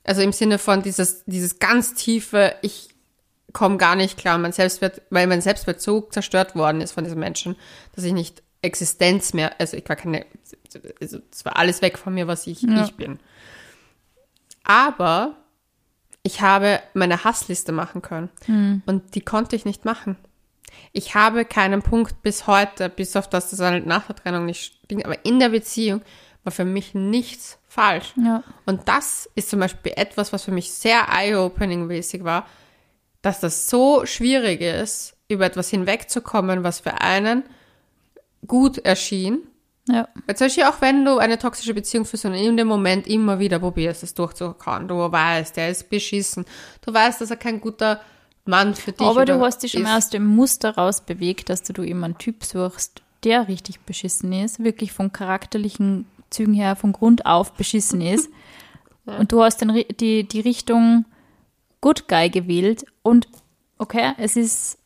Also 0.05 0.21
im 0.21 0.31
Sinne 0.31 0.57
von 0.57 0.81
dieses, 0.81 1.25
dieses 1.25 1.59
ganz 1.59 1.95
tiefe, 1.95 2.55
ich 2.61 2.89
komme 3.51 3.75
gar 3.75 3.95
nicht 3.97 4.17
klar, 4.17 4.37
mein 4.37 4.53
Selbstwert, 4.53 5.01
weil 5.09 5.27
mein 5.27 5.41
Selbstwert 5.41 5.81
so 5.81 6.01
zerstört 6.01 6.55
worden 6.55 6.79
ist 6.79 6.93
von 6.93 7.03
diesen 7.03 7.19
Menschen, 7.19 7.57
dass 7.93 8.05
ich 8.05 8.13
nicht 8.13 8.41
Existenz 8.61 9.33
mehr, 9.33 9.59
also 9.59 9.75
ich 9.75 9.87
war 9.89 9.97
keine, 9.97 10.25
also 11.01 11.19
es 11.29 11.43
war 11.43 11.57
alles 11.57 11.81
weg 11.81 11.97
von 11.97 12.13
mir, 12.13 12.25
was 12.27 12.47
ich, 12.47 12.61
Ja. 12.61 12.85
ich 12.85 12.95
bin. 12.95 13.19
Aber 14.63 15.35
ich 16.23 16.41
habe 16.41 16.79
meine 16.93 17.23
Hassliste 17.23 17.71
machen 17.71 18.01
können 18.01 18.81
und 18.85 19.15
die 19.15 19.21
konnte 19.21 19.55
ich 19.55 19.65
nicht 19.65 19.85
machen. 19.85 20.17
Ich 20.91 21.15
habe 21.15 21.45
keinen 21.45 21.81
Punkt 21.81 22.21
bis 22.21 22.47
heute, 22.47 22.89
bis 22.89 23.15
auf 23.15 23.29
das, 23.29 23.49
das 23.49 23.59
halt 23.59 23.85
nach 23.85 24.07
der 24.07 24.15
Trennung 24.15 24.45
nicht 24.45 24.73
stimmt, 24.85 25.05
aber 25.05 25.23
in 25.25 25.39
der 25.39 25.49
Beziehung 25.49 26.01
war 26.43 26.51
für 26.51 26.65
mich 26.65 26.93
nichts 26.93 27.59
falsch. 27.67 28.13
Ja. 28.17 28.43
Und 28.65 28.87
das 28.87 29.29
ist 29.35 29.49
zum 29.49 29.59
Beispiel 29.59 29.93
etwas, 29.95 30.33
was 30.33 30.43
für 30.43 30.51
mich 30.51 30.71
sehr 30.71 31.07
eye-opening-mäßig 31.09 32.23
war, 32.23 32.47
dass 33.21 33.39
das 33.39 33.69
so 33.69 34.05
schwierig 34.05 34.61
ist, 34.61 35.15
über 35.29 35.45
etwas 35.45 35.69
hinwegzukommen, 35.69 36.63
was 36.63 36.81
für 36.81 37.01
einen 37.01 37.43
gut 38.45 38.77
erschien. 38.77 39.39
Ja. 39.87 40.07
Weil 40.25 40.35
Zum 40.37 40.45
Beispiel 40.47 40.63
auch 40.63 40.79
wenn 40.81 41.03
du 41.03 41.17
eine 41.17 41.37
toxische 41.37 41.73
Beziehung 41.73 42.05
führst 42.05 42.25
und 42.25 42.33
in 42.33 42.55
dem 42.55 42.67
Moment 42.67 43.05
immer 43.07 43.39
wieder 43.39 43.59
probierst, 43.59 44.03
es 44.03 44.13
durchzukauen. 44.13 44.87
Du 44.87 44.95
weißt, 44.95 45.57
der 45.57 45.69
ist 45.69 45.89
beschissen. 45.89 46.45
Du 46.85 46.93
weißt, 46.93 47.19
dass 47.19 47.31
er 47.31 47.37
kein 47.37 47.59
guter 47.59 47.99
Mann 48.45 48.75
für 48.75 48.91
dich 48.93 49.05
Aber 49.05 49.25
du 49.25 49.39
hast 49.41 49.63
dich 49.63 49.73
schon 49.73 49.81
ist. 49.81 49.87
mal 49.87 49.97
aus 49.97 50.09
dem 50.09 50.25
Muster 50.25 50.75
raus 50.75 51.01
bewegt, 51.01 51.49
dass 51.49 51.63
du, 51.63 51.73
du 51.73 51.83
eben 51.83 52.03
einen 52.03 52.17
Typ 52.17 52.43
suchst, 52.45 53.01
der 53.23 53.47
richtig 53.47 53.81
beschissen 53.81 54.31
ist, 54.33 54.63
wirklich 54.63 54.91
von 54.93 55.11
charakterlichen 55.11 56.05
Zügen 56.29 56.53
her 56.53 56.75
von 56.75 56.93
Grund 56.93 57.25
auf 57.25 57.53
beschissen 57.53 58.01
ist. 58.01 58.29
Und 59.05 59.33
du 59.33 59.43
hast 59.43 59.57
den, 59.59 59.69
Ri- 59.71 59.93
die, 59.97 60.25
die 60.25 60.39
Richtung 60.39 61.03
Good 61.81 62.07
Guy 62.07 62.29
gewählt 62.29 62.85
und 63.01 63.27
okay, 63.77 64.13
es 64.17 64.37
ist 64.37 64.77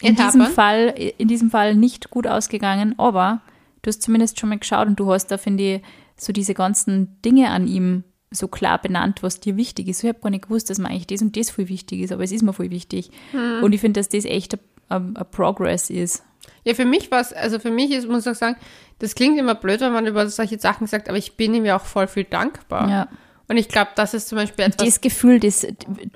in 0.00 0.12
It 0.12 0.18
diesem 0.20 0.42
happened. 0.42 0.54
Fall, 0.54 0.94
in 1.18 1.26
diesem 1.26 1.50
Fall 1.50 1.74
nicht 1.74 2.10
gut 2.10 2.28
ausgegangen, 2.28 2.94
aber 2.96 3.40
du 3.86 3.90
hast 3.90 4.02
zumindest 4.02 4.40
schon 4.40 4.48
mal 4.48 4.58
geschaut 4.58 4.88
und 4.88 4.98
du 4.98 5.12
hast 5.12 5.28
da, 5.28 5.38
finde 5.38 5.76
ich, 5.76 5.82
so 6.16 6.32
diese 6.32 6.54
ganzen 6.54 7.20
Dinge 7.22 7.50
an 7.50 7.68
ihm 7.68 8.02
so 8.32 8.48
klar 8.48 8.80
benannt, 8.80 9.22
was 9.22 9.38
dir 9.38 9.56
wichtig 9.56 9.86
ist. 9.86 10.02
Ich 10.02 10.08
habe 10.08 10.18
gar 10.20 10.30
nicht 10.30 10.44
gewusst, 10.44 10.68
dass 10.68 10.78
mir 10.78 10.88
eigentlich 10.88 11.06
das 11.06 11.22
und 11.22 11.36
das 11.36 11.50
viel 11.50 11.68
wichtig 11.68 12.00
ist, 12.00 12.12
aber 12.12 12.24
es 12.24 12.32
ist 12.32 12.42
mir 12.42 12.52
voll 12.52 12.70
wichtig. 12.70 13.10
Hm. 13.30 13.62
Und 13.62 13.72
ich 13.72 13.80
finde, 13.80 14.00
dass 14.00 14.08
das 14.08 14.24
echt 14.24 14.58
ein 14.88 15.14
Progress 15.30 15.88
ist. 15.88 16.24
Ja, 16.64 16.74
für 16.74 16.84
mich 16.84 17.10
war 17.12 17.20
es, 17.20 17.32
also 17.32 17.60
für 17.60 17.70
mich 17.70 17.92
ist, 17.92 18.08
muss 18.08 18.26
ich 18.26 18.32
auch 18.32 18.36
sagen, 18.36 18.56
das 18.98 19.14
klingt 19.14 19.38
immer 19.38 19.54
blöd, 19.54 19.80
wenn 19.80 19.92
man 19.92 20.06
über 20.06 20.28
solche 20.28 20.58
Sachen 20.58 20.88
sagt, 20.88 21.08
aber 21.08 21.18
ich 21.18 21.36
bin 21.36 21.54
ihm 21.54 21.64
ja 21.64 21.76
auch 21.76 21.84
voll 21.84 22.08
viel 22.08 22.24
dankbar. 22.24 22.90
Ja. 22.90 23.08
Und 23.48 23.56
ich 23.58 23.68
glaube, 23.68 23.90
das 23.94 24.12
ist 24.12 24.28
zum 24.28 24.38
Beispiel 24.38 24.64
etwas, 24.64 24.84
Das 24.86 25.00
Gefühl, 25.00 25.38
das, 25.38 25.66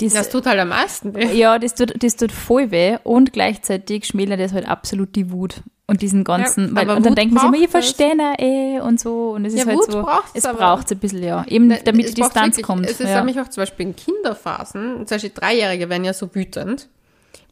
das, 0.01 0.13
das 0.15 0.29
tut 0.31 0.47
halt 0.47 0.59
am 0.59 0.69
meisten 0.71 1.15
weh. 1.15 1.33
ja, 1.33 1.59
das 1.61 1.75
tut, 1.75 2.03
das 2.03 2.17
tut 2.17 2.33
voll 2.33 2.71
weh 2.73 2.97
und 3.05 3.33
gleichzeitig 3.33 4.07
schmälert 4.07 4.41
das 4.41 4.53
halt 4.53 4.69
absolut 4.69 5.15
die 5.15 5.31
Wut 5.31 5.63
und 5.87 6.03
diesen 6.03 6.25
ganzen, 6.25 6.69
Ja, 6.71 6.75
weil, 6.75 6.85
aber 6.85 6.97
und 6.97 7.07
dann 7.07 7.15
denkt 7.15 7.33
man 7.35 7.43
sich 7.43 7.49
immer, 7.49 7.59
ich 7.59 7.65
es. 7.67 7.71
verstehe 7.71 8.15
eh 8.39 8.81
und 8.81 8.99
so 8.99 9.31
und 9.31 9.45
es 9.45 9.55
ist 9.55 9.61
Ja, 9.61 9.67
halt 9.67 9.79
Wut 9.79 9.93
so, 9.93 10.03
braucht's 10.03 10.31
es 10.35 10.43
braucht 10.43 10.87
es 10.87 10.93
ein 10.93 10.99
bisschen, 10.99 11.23
ja, 11.23 11.45
eben 11.47 11.69
damit 11.85 12.07
Es 12.07 12.15
die 12.15 12.23
Distanz 12.23 12.57
wirklich- 12.57 12.67
kommt. 12.67 12.87
Es 12.87 13.01
ist 13.01 13.09
ja. 13.09 13.19
nämlich 13.19 13.41
auch 13.41 13.49
zum 13.49 13.63
Beispiel 13.63 13.87
in 13.87 13.97
Kinderphasen, 13.97 15.07
zum 15.07 15.15
Beispiel 15.15 15.31
Dreijährige 15.35 15.89
werden 15.89 16.05
ja 16.05 16.13
so 16.13 16.35
wütend, 16.35 16.89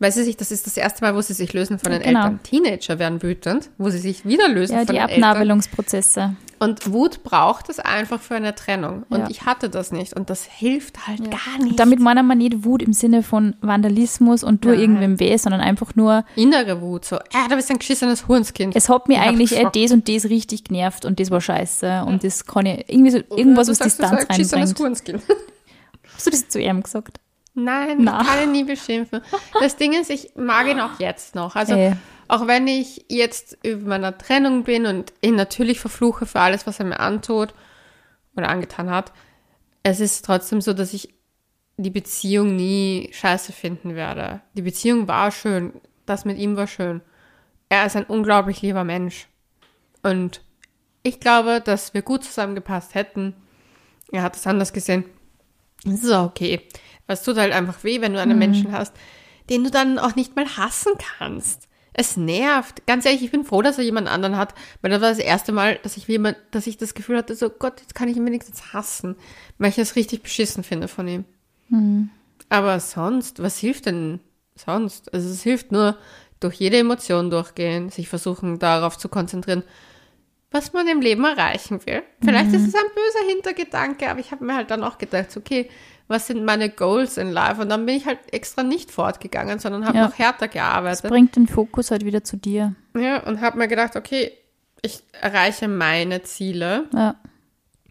weil 0.00 0.12
sie 0.12 0.22
sich, 0.24 0.36
das 0.36 0.50
ist 0.50 0.66
das 0.66 0.76
erste 0.76 1.04
Mal, 1.04 1.14
wo 1.14 1.20
sie 1.20 1.34
sich 1.34 1.52
lösen 1.52 1.78
von 1.78 1.92
den 1.92 2.02
Genau. 2.02 2.20
Eltern. 2.24 2.40
Teenager 2.42 2.98
werden 2.98 3.22
wütend, 3.22 3.70
wo 3.78 3.90
sie 3.90 3.98
sich 3.98 4.24
wieder 4.24 4.48
lösen 4.48 4.72
ja, 4.74 4.78
von 4.80 4.86
die 4.86 4.92
den 4.94 5.02
Eltern. 5.08 5.24
Abnabelungsprozesse. 5.24 6.36
Und 6.60 6.92
Wut 6.92 7.22
braucht 7.22 7.68
es 7.68 7.78
einfach 7.78 8.20
für 8.20 8.34
eine 8.34 8.52
Trennung. 8.52 9.04
Und 9.10 9.20
Ja. 9.20 9.26
ich 9.30 9.42
hatte 9.46 9.70
das 9.70 9.92
nicht. 9.92 10.14
Und 10.14 10.28
das 10.28 10.42
hilft 10.44 11.06
halt 11.06 11.20
gar 11.30 11.62
nicht. 11.64 11.78
Damit 11.78 12.00
meinen 12.00 12.26
wir 12.26 12.34
nicht 12.34 12.64
Wut 12.64 12.82
im 12.82 12.92
Sinne 12.92 13.22
von 13.22 13.54
Vandalismus 13.60 14.42
und 14.42 14.64
du 14.64 14.70
irgendwem 14.74 15.20
weh, 15.20 15.36
sondern 15.36 15.60
einfach 15.60 15.94
nur, 15.94 16.24
Innere 16.34 16.80
Wut, 16.80 17.04
so, 17.04 17.16
ah, 17.16 17.48
du 17.48 17.54
bist 17.54 17.70
ein 17.70 17.78
geschissenes 17.78 18.26
Hurenskind. 18.26 18.74
es 18.74 18.88
hat 18.88 19.06
mir 19.06 19.20
eigentlich 19.20 19.50
geschockt. 19.50 19.76
das 19.76 19.92
und 19.92 20.08
das 20.08 20.24
richtig 20.24 20.64
genervt 20.64 21.04
und 21.04 21.20
das 21.20 21.30
war 21.30 21.40
scheiße 21.40 22.02
und 22.06 22.24
das 22.24 22.44
kann 22.44 22.66
ich, 22.66 22.84
irgendwie 22.88 23.10
so, 23.12 23.18
irgendwas, 23.36 23.66
du 23.68 23.72
was 23.72 23.78
Distanz 23.78 24.10
du 24.10 24.16
bist 24.16 24.30
ein 24.30 24.36
geschissenes 24.38 24.70
reinbringt. 24.70 24.78
Hurenskind. 24.80 25.22
Hast 26.16 26.26
du 26.26 26.30
das 26.32 26.48
zu 26.48 26.60
ihm 26.60 26.82
gesagt? 26.82 27.20
Nein, 27.64 27.98
Na. 28.00 28.20
ich 28.20 28.26
kann 28.26 28.42
ihn 28.44 28.52
nie 28.52 28.64
beschimpfen. 28.64 29.20
Das 29.60 29.76
Ding 29.76 29.92
ist, 29.92 30.10
ich 30.10 30.32
mag 30.36 30.66
ihn 30.68 30.80
auch 30.80 31.00
jetzt 31.00 31.34
noch. 31.34 31.56
Also, 31.56 31.74
Ey. 31.74 31.94
auch 32.28 32.46
wenn 32.46 32.66
ich 32.66 33.04
jetzt 33.08 33.58
über 33.64 33.88
meiner 33.88 34.16
Trennung 34.16 34.64
bin 34.64 34.86
und 34.86 35.12
ihn 35.20 35.34
natürlich 35.34 35.80
verfluche 35.80 36.26
für 36.26 36.40
alles, 36.40 36.66
was 36.66 36.78
er 36.78 36.86
mir 36.86 37.00
antut 37.00 37.52
oder 38.36 38.48
angetan 38.48 38.90
hat, 38.90 39.12
es 39.82 40.00
ist 40.00 40.24
trotzdem 40.24 40.60
so, 40.60 40.72
dass 40.72 40.94
ich 40.94 41.14
die 41.76 41.90
Beziehung 41.90 42.56
nie 42.56 43.10
scheiße 43.12 43.52
finden 43.52 43.94
werde. 43.94 44.40
Die 44.54 44.62
Beziehung 44.62 45.08
war 45.08 45.30
schön. 45.30 45.72
Das 46.06 46.24
mit 46.24 46.38
ihm 46.38 46.56
war 46.56 46.66
schön. 46.66 47.00
Er 47.68 47.86
ist 47.86 47.96
ein 47.96 48.04
unglaublich 48.04 48.62
lieber 48.62 48.84
Mensch. 48.84 49.28
Und 50.02 50.42
ich 51.02 51.20
glaube, 51.20 51.60
dass 51.60 51.94
wir 51.94 52.02
gut 52.02 52.24
zusammengepasst 52.24 52.94
hätten. 52.94 53.34
Er 54.10 54.22
hat 54.22 54.36
es 54.36 54.46
anders 54.46 54.72
gesehen. 54.72 55.04
Das 55.84 56.02
ist 56.02 56.10
auch 56.10 56.26
okay. 56.26 56.60
Es 57.08 57.22
tut 57.22 57.36
halt 57.36 57.52
einfach 57.52 57.82
weh, 57.84 58.00
wenn 58.00 58.12
du 58.12 58.20
einen 58.20 58.38
Menschen 58.38 58.72
hast, 58.72 58.94
den 59.50 59.64
du 59.64 59.70
dann 59.70 59.98
auch 59.98 60.14
nicht 60.14 60.36
mal 60.36 60.46
hassen 60.56 60.92
kannst. 61.18 61.68
Es 61.94 62.16
nervt. 62.16 62.86
Ganz 62.86 63.04
ehrlich, 63.04 63.24
ich 63.24 63.32
bin 63.32 63.44
froh, 63.44 63.60
dass 63.60 63.78
er 63.78 63.84
jemand 63.84 64.06
anderen 64.06 64.36
hat, 64.36 64.54
weil 64.82 64.90
das 64.90 65.00
war 65.00 65.08
das 65.08 65.18
erste 65.18 65.50
Mal, 65.50 65.80
dass 65.82 65.96
ich 65.96 66.06
jemand, 66.06 66.36
dass 66.52 66.68
ich 66.68 66.76
das 66.76 66.94
Gefühl 66.94 67.16
hatte, 67.16 67.34
so 67.34 67.50
Gott, 67.50 67.80
jetzt 67.80 67.94
kann 67.94 68.08
ich 68.08 68.16
ihn 68.16 68.26
wenigstens 68.26 68.72
hassen, 68.72 69.16
weil 69.58 69.70
ich 69.70 69.78
es 69.78 69.96
richtig 69.96 70.22
beschissen 70.22 70.62
finde 70.62 70.86
von 70.86 71.08
ihm. 71.08 71.24
Aber 72.50 72.78
sonst, 72.78 73.42
was 73.42 73.58
hilft 73.58 73.86
denn 73.86 74.20
sonst? 74.54 75.12
Also 75.12 75.28
es 75.28 75.42
hilft 75.42 75.72
nur 75.72 75.96
durch 76.40 76.54
jede 76.54 76.78
Emotion 76.78 77.30
durchgehen, 77.30 77.90
sich 77.90 78.08
versuchen 78.08 78.58
darauf 78.58 78.96
zu 78.96 79.08
konzentrieren, 79.08 79.64
was 80.50 80.72
man 80.72 80.86
im 80.88 81.00
Leben 81.00 81.24
erreichen 81.24 81.84
will. 81.84 82.02
Vielleicht 82.22 82.52
ist 82.52 82.68
es 82.68 82.74
ein 82.74 82.90
böser 82.94 83.28
Hintergedanke, 83.28 84.08
aber 84.08 84.20
ich 84.20 84.30
habe 84.30 84.44
mir 84.44 84.54
halt 84.54 84.70
dann 84.70 84.84
auch 84.84 84.98
gedacht, 84.98 85.36
okay, 85.36 85.68
was 86.08 86.26
sind 86.26 86.44
meine 86.44 86.68
Goals 86.70 87.16
in 87.18 87.30
life? 87.30 87.60
Und 87.60 87.68
dann 87.68 87.86
bin 87.86 87.94
ich 87.96 88.06
halt 88.06 88.18
extra 88.32 88.62
nicht 88.62 88.90
fortgegangen, 88.90 89.58
sondern 89.58 89.86
habe 89.86 89.98
Ja. 89.98 90.06
noch 90.08 90.18
härter 90.18 90.48
gearbeitet. 90.48 91.08
Bringt 91.10 91.36
den 91.36 91.46
Fokus 91.46 91.90
halt 91.90 92.04
wieder 92.04 92.24
zu 92.24 92.36
dir. 92.36 92.74
Ja, 92.96 93.22
und 93.24 93.40
habe 93.40 93.58
mir 93.58 93.68
gedacht, 93.68 93.94
okay, 93.94 94.32
ich 94.82 95.02
erreiche 95.20 95.68
meine 95.68 96.22
Ziele, 96.22 96.84
Ja. 96.94 97.16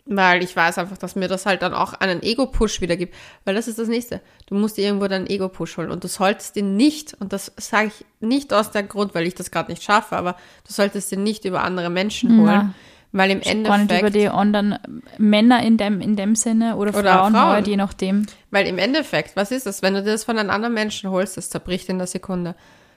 weil 0.06 0.42
ich 0.42 0.56
weiß 0.56 0.78
einfach, 0.78 0.98
dass 0.98 1.16
mir 1.18 1.28
das 1.28 1.46
halt 1.46 1.62
dann 1.62 1.74
auch 1.74 1.94
einen 1.94 2.24
Ego-Push 2.24 2.80
wieder 2.82 2.96
gibt. 2.96 3.14
Weil 3.44 3.56
das 3.56 3.68
ist 3.68 3.78
das 3.78 3.90
Nächste. 3.90 4.22
Du 4.46 4.56
musst 4.56 4.78
dir 4.78 4.86
irgendwo 4.86 5.08
deinen 5.08 5.28
Ego-Push 5.28 5.78
holen 5.78 5.92
und 5.92 6.04
du 6.04 6.08
solltest 6.08 6.56
den 6.56 6.78
nicht, 6.78 7.14
und 7.20 7.34
das 7.34 7.52
sage 7.58 7.88
ich 7.88 8.06
nicht 8.26 8.54
aus 8.54 8.72
dem 8.72 8.88
Grund, 8.88 9.14
weil 9.16 9.28
ich 9.28 9.36
das 9.36 9.52
gerade 9.52 9.70
nicht 9.70 9.84
schaffe, 9.84 10.16
aber 10.16 10.38
du 10.66 10.72
solltest 10.74 11.12
den 11.12 11.24
nicht 11.24 11.44
über 11.46 11.62
andere 11.64 11.90
Menschen 11.90 12.40
holen, 12.40 12.74
weil 13.12 13.32
im 13.32 13.40
nicht 13.40 13.54
über 13.54 13.74
Endeffekt, 13.76 14.16
die 14.16 14.28
anderen 14.30 14.78
Männer 15.18 15.64
in 15.64 15.78
dem, 15.78 16.02
in 16.02 16.16
dem 16.16 16.36
Sinne 16.36 16.76
oder, 16.76 16.90
Oder 16.98 17.14
Frauen, 17.14 17.34
Frauen. 17.34 17.48
halt, 17.54 17.68
je 17.68 17.78
nachdem. 17.78 18.26
weil 18.52 18.68
im 18.68 18.78
Endeffekt, 18.78 19.36
was 19.36 19.52
ist 19.52 19.66
das, 19.66 19.82
wenn 19.82 19.94
du 19.94 20.04
dir 20.04 20.12
das 20.12 20.26
von 20.26 20.38
einem 20.38 20.50
anderen 20.50 20.74
Menschen 20.74 21.10
holst, 21.10 21.38
das 21.38 21.50
zerbricht 21.50 21.90
in 21.90 21.98
der 21.98 22.08
Sekunde. 22.08 22.56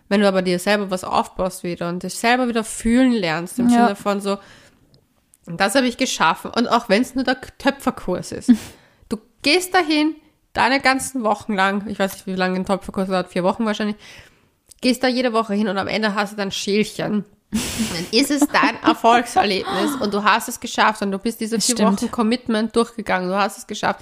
Wenn 0.08 0.20
du 0.20 0.26
aber 0.28 0.42
dir 0.42 0.58
selber 0.58 0.90
was 0.90 1.04
aufbaust 1.04 1.62
wieder 1.62 1.88
und 1.88 2.02
dich 2.02 2.14
selber 2.14 2.48
wieder 2.48 2.64
fühlen 2.64 3.12
lernst, 3.12 3.58
im 3.60 3.68
Ja. 3.68 3.84
Sinne 3.86 3.96
von 3.96 4.20
so, 4.20 4.38
das 5.46 5.74
habe 5.76 5.86
ich 5.86 5.96
geschaffen. 5.96 6.50
Und 6.50 6.66
auch 6.68 6.88
wenn 6.88 7.02
es 7.02 7.14
nur 7.14 7.24
der 7.24 7.40
Töpferkurs 7.58 8.32
ist. 8.32 8.52
Du 9.08 9.18
gehst 9.42 9.74
dahin, 9.74 10.14
deine 10.52 10.80
ganzen 10.80 11.22
Wochen 11.24 11.54
lang, 11.54 11.88
ich 11.88 11.98
weiß 11.98 12.12
nicht, 12.12 12.26
wie 12.26 12.34
lange 12.34 12.56
ein 12.56 12.64
Töpferkurs 12.66 13.08
dauert, 13.08 13.28
vier 13.28 13.42
Wochen 13.42 13.64
wahrscheinlich, 13.64 13.96
gehst 14.80 15.02
da 15.02 15.08
jede 15.08 15.32
Woche 15.32 15.54
hin 15.54 15.68
und 15.68 15.78
am 15.78 15.88
Ende 15.88 16.14
hast 16.14 16.32
du 16.32 16.36
dann 16.36 16.50
Schälchen. 16.52 17.24
Dann 17.50 18.06
ist 18.12 18.30
es 18.30 18.46
dein 18.46 18.80
Erfolgserlebnis 18.82 19.96
und 20.00 20.14
du 20.14 20.22
hast 20.22 20.48
es 20.48 20.60
geschafft 20.60 21.02
und 21.02 21.10
du 21.10 21.18
bist 21.18 21.40
diese 21.40 21.60
vier 21.60 21.74
Stimmt. 21.74 22.02
Wochen 22.02 22.10
Commitment 22.10 22.76
durchgegangen, 22.76 23.28
du 23.28 23.36
hast 23.36 23.58
es 23.58 23.66
geschafft. 23.66 24.00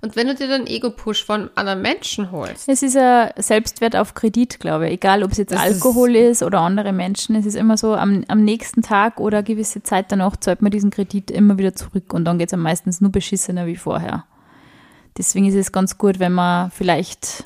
Und 0.00 0.14
wenn 0.14 0.28
du 0.28 0.34
dir 0.34 0.46
dann 0.46 0.66
Ego-Push 0.66 1.24
von 1.24 1.50
anderen 1.56 1.82
Menschen 1.82 2.30
holst. 2.30 2.68
Es 2.68 2.82
ist 2.82 2.96
ein 2.96 3.30
Selbstwert 3.36 3.96
auf 3.96 4.14
Kredit, 4.14 4.60
glaube 4.60 4.86
ich. 4.86 4.94
Egal, 4.94 5.24
ob 5.24 5.32
es 5.32 5.38
jetzt 5.38 5.52
Das 5.52 5.60
Alkohol 5.60 6.14
ist, 6.14 6.44
oder 6.44 6.60
andere 6.60 6.92
Menschen. 6.92 7.34
Es 7.34 7.46
ist 7.46 7.56
immer 7.56 7.76
so, 7.76 7.94
am, 7.94 8.24
am 8.28 8.44
nächsten 8.44 8.82
Tag 8.82 9.18
oder 9.18 9.38
eine 9.38 9.44
gewisse 9.44 9.82
Zeit 9.82 10.12
danach 10.12 10.36
zahlt 10.36 10.62
man 10.62 10.70
diesen 10.70 10.90
Kredit 10.90 11.32
immer 11.32 11.58
wieder 11.58 11.74
zurück 11.74 12.14
und 12.14 12.24
dann 12.24 12.38
geht 12.38 12.48
es 12.48 12.54
am 12.54 12.60
meistens 12.60 13.00
nur 13.00 13.10
beschissener 13.10 13.66
wie 13.66 13.76
vorher. 13.76 14.24
Deswegen 15.16 15.46
ist 15.46 15.56
es 15.56 15.72
ganz 15.72 15.98
gut, 15.98 16.20
wenn 16.20 16.32
man 16.32 16.70
vielleicht 16.70 17.44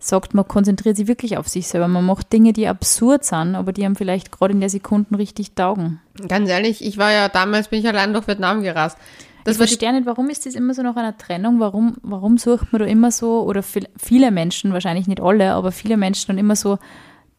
sagt, 0.00 0.34
man 0.34 0.48
konzentriert 0.48 0.96
sich 0.96 1.06
wirklich 1.06 1.36
auf 1.36 1.46
sich 1.46 1.68
selber. 1.68 1.86
Man 1.86 2.04
macht 2.04 2.32
Dinge, 2.32 2.52
die 2.52 2.66
absurd 2.66 3.24
sind, 3.24 3.54
aber 3.54 3.72
die 3.72 3.84
einem 3.84 3.96
vielleicht 3.96 4.32
gerade 4.32 4.52
in 4.52 4.60
der 4.60 4.70
Sekunde 4.70 5.18
richtig 5.18 5.54
taugen. 5.54 6.00
Ganz 6.26 6.48
ehrlich, 6.48 6.84
ich 6.84 6.98
war 6.98 7.12
ja 7.12 7.28
damals, 7.28 7.68
bin 7.68 7.80
ich 7.80 7.86
allein 7.86 8.12
durch 8.12 8.26
Vietnam 8.26 8.62
gerast. 8.62 8.98
Das 9.44 9.54
ich 9.54 9.58
verstehe 9.58 9.92
nicht, 9.92 10.06
warum 10.06 10.28
ist 10.30 10.46
das 10.46 10.54
immer 10.54 10.74
so 10.74 10.82
nach 10.82 10.96
einer 10.96 11.16
Trennung? 11.16 11.60
Warum, 11.60 11.96
warum 12.02 12.38
sucht 12.38 12.72
man 12.72 12.80
da 12.80 12.86
immer 12.86 13.10
so, 13.10 13.42
oder 13.42 13.62
viel, 13.62 13.88
viele 13.96 14.30
Menschen, 14.30 14.72
wahrscheinlich 14.72 15.06
nicht 15.06 15.20
alle, 15.20 15.52
aber 15.52 15.72
viele 15.72 15.96
Menschen 15.96 16.28
dann 16.28 16.38
immer 16.38 16.56
so 16.56 16.78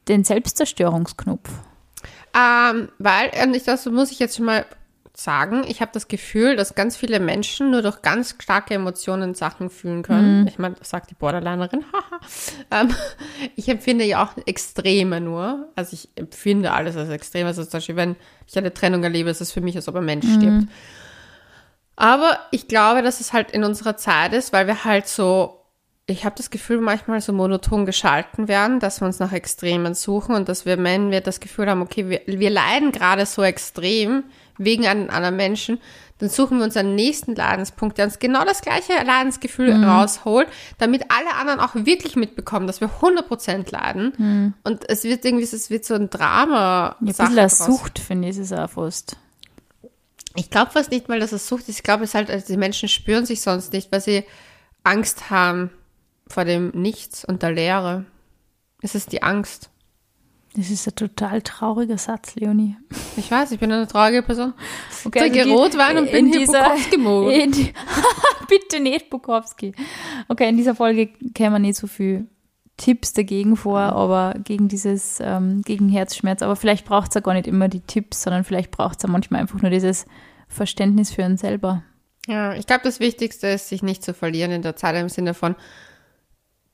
den 0.07 0.23
Selbstzerstörungsknopf? 0.23 1.49
Ähm, 2.33 2.89
weil, 2.97 3.31
und 3.43 3.55
ich, 3.55 3.63
das 3.63 3.85
muss 3.87 4.11
ich 4.11 4.19
jetzt 4.19 4.37
schon 4.37 4.45
mal 4.45 4.65
sagen, 5.23 5.63
ich 5.67 5.81
habe 5.81 5.91
das 5.93 6.07
Gefühl, 6.07 6.55
dass 6.55 6.75
ganz 6.75 6.97
viele 6.97 7.19
Menschen 7.19 7.71
nur 7.71 7.81
durch 7.81 8.01
ganz 8.01 8.35
starke 8.39 8.73
Emotionen 8.73 9.35
Sachen 9.35 9.69
fühlen 9.69 10.03
können. 10.03 10.47
Ich 10.47 10.59
meine, 10.59 10.75
das 10.75 10.89
sagt 10.89 11.09
die 11.09 11.15
Borderlinerin, 11.15 11.83
haha. 11.93 12.19
ähm, 12.81 12.95
ich 13.55 13.67
empfinde 13.69 14.05
ja 14.05 14.23
auch 14.23 14.35
Extreme 14.45 15.21
nur. 15.21 15.69
Also 15.75 15.93
ich 15.93 16.09
empfinde 16.15 16.71
alles 16.71 16.95
als 16.95 17.09
extrem. 17.09 17.47
Also 17.47 17.63
zum 17.63 17.71
Beispiel, 17.73 17.95
wenn 17.95 18.15
ich 18.47 18.57
eine 18.57 18.73
Trennung 18.73 19.03
erlebe, 19.03 19.29
ist 19.29 19.41
es 19.41 19.51
für 19.51 19.61
mich, 19.61 19.75
als 19.75 19.87
ob 19.87 19.95
ein 19.95 20.05
Mensch 20.05 20.25
stirbt. 20.25 20.67
Aber 21.95 22.39
ich 22.51 22.67
glaube, 22.67 23.01
dass 23.03 23.19
es 23.19 23.31
halt 23.31 23.51
in 23.51 23.63
unserer 23.63 23.97
Zeit 23.97 24.33
ist, 24.33 24.53
weil 24.53 24.67
wir 24.67 24.85
halt 24.85 25.07
so, 25.07 25.61
ich 26.07 26.25
habe 26.25 26.35
das 26.35 26.49
Gefühl, 26.49 26.81
manchmal 26.81 27.21
so 27.21 27.31
monoton 27.31 27.85
geschalten 27.85 28.47
werden, 28.47 28.79
dass 28.79 29.01
wir 29.01 29.05
uns 29.05 29.19
nach 29.19 29.31
Extremen 29.31 29.93
suchen 29.93 30.35
und 30.35 30.49
dass 30.49 30.65
wir, 30.65 30.81
wenn 30.83 31.11
wir 31.11 31.21
das 31.21 31.39
Gefühl 31.39 31.69
haben, 31.69 31.81
okay, 31.81 32.09
wir, 32.09 32.21
wir 32.25 32.49
leiden 32.49 32.91
gerade 32.91 33.25
so 33.25 33.43
extrem 33.43 34.23
wegen 34.57 34.87
einem 34.87 35.09
anderen 35.09 35.35
Menschen, 35.35 35.79
dann 36.19 36.29
suchen 36.29 36.59
wir 36.59 36.65
uns 36.65 36.77
einen 36.77 36.93
nächsten 36.93 37.33
Leidenspunkt, 37.33 37.97
der 37.97 38.05
uns 38.05 38.19
genau 38.19 38.45
das 38.45 38.61
gleiche 38.61 38.93
Leidensgefühl 38.93 39.83
rausholt, 39.83 40.47
damit 40.77 41.05
alle 41.09 41.33
anderen 41.35 41.59
auch 41.59 41.73
wirklich 41.73 42.15
mitbekommen, 42.15 42.67
dass 42.67 42.79
wir 42.79 42.89
100% 42.89 43.71
leiden. 43.71 44.53
Und 44.63 44.87
es 44.87 45.03
wird 45.03 45.25
irgendwie, 45.25 45.43
es 45.43 45.69
wird 45.71 45.83
so 45.83 45.95
ein 45.95 46.11
Drama. 46.11 46.89
Ja, 46.89 46.95
ein 47.01 47.05
bisschen 47.07 47.35
draus. 47.35 47.57
Sucht, 47.57 47.97
finde 47.97 48.29
ich, 48.29 48.37
ist 48.37 48.51
es 48.51 48.57
auch 48.57 48.69
fast. 48.69 49.17
Ich 50.35 50.51
glaube 50.51 50.71
fast 50.71 50.91
nicht 50.91 51.09
mal, 51.09 51.19
dass 51.19 51.31
es 51.31 51.47
Sucht 51.47 51.67
ist. 51.67 51.77
Ich 51.77 51.83
glaube, 51.83 52.03
es 52.03 52.11
ist 52.11 52.15
halt, 52.15 52.29
also 52.29 52.45
die 52.45 52.57
Menschen 52.57 52.87
spüren 52.87 53.25
sich 53.25 53.41
sonst 53.41 53.73
nicht, 53.73 53.91
weil 53.91 54.01
sie 54.01 54.23
Angst 54.83 55.31
haben 55.31 55.71
vor 56.27 56.45
dem 56.45 56.69
Nichts 56.69 57.25
und 57.25 57.41
der 57.41 57.51
Leere. 57.51 58.05
Es 58.81 58.93
ist 58.93 59.11
die 59.11 59.23
Angst. 59.23 59.71
Das 60.55 60.69
ist 60.69 60.85
ein 60.87 60.95
total 60.95 61.41
trauriger 61.41 61.97
Satz, 61.97 62.35
Leonie. 62.35 62.75
Ich 63.15 63.31
weiß, 63.31 63.51
ich 63.51 63.59
bin 63.59 63.71
eine 63.71 63.87
traurige 63.87 64.21
Person. 64.21 64.53
Okay, 65.05 65.19
Trinke 65.19 65.39
also 65.39 65.49
die- 65.49 65.55
Rotwein 65.55 65.97
und 65.97 66.11
bin 66.11 66.27
in 66.27 66.33
hier 66.33 66.45
Bukowski-Mode. 66.47 67.47
die- 67.47 67.73
Bitte 68.49 68.81
nicht 68.81 69.09
Bukowski. 69.09 69.73
Okay, 70.27 70.49
in 70.49 70.57
dieser 70.57 70.75
Folge 70.75 71.07
kämen 71.33 71.61
nicht 71.61 71.77
so 71.77 71.87
viel 71.87 72.27
Tipps 72.75 73.13
dagegen 73.13 73.55
vor, 73.55 73.79
aber 73.79 74.33
gegen 74.43 74.67
dieses, 74.67 75.19
ähm, 75.21 75.61
gegen 75.61 75.87
Herzschmerz. 75.87 76.41
Aber 76.41 76.57
vielleicht 76.57 76.83
braucht 76.85 77.09
es 77.09 77.15
ja 77.15 77.21
gar 77.21 77.33
nicht 77.33 77.47
immer 77.47 77.69
die 77.69 77.79
Tipps, 77.81 78.23
sondern 78.23 78.43
vielleicht 78.43 78.71
braucht 78.71 78.97
es 78.97 79.03
ja 79.03 79.09
manchmal 79.09 79.39
einfach 79.41 79.61
nur 79.61 79.71
dieses 79.71 80.05
Verständnis 80.49 81.11
für 81.13 81.23
einen 81.23 81.37
selber. 81.37 81.83
Ja, 82.27 82.53
ich 82.55 82.67
glaube, 82.67 82.81
das 82.83 82.99
Wichtigste 82.99 83.47
ist, 83.47 83.69
sich 83.69 83.83
nicht 83.83 84.03
zu 84.03 84.13
verlieren 84.13 84.51
in 84.51 84.61
der 84.63 84.75
Zeit 84.75 84.95
im 84.95 85.07
Sinne 85.09 85.33
von, 85.33 85.55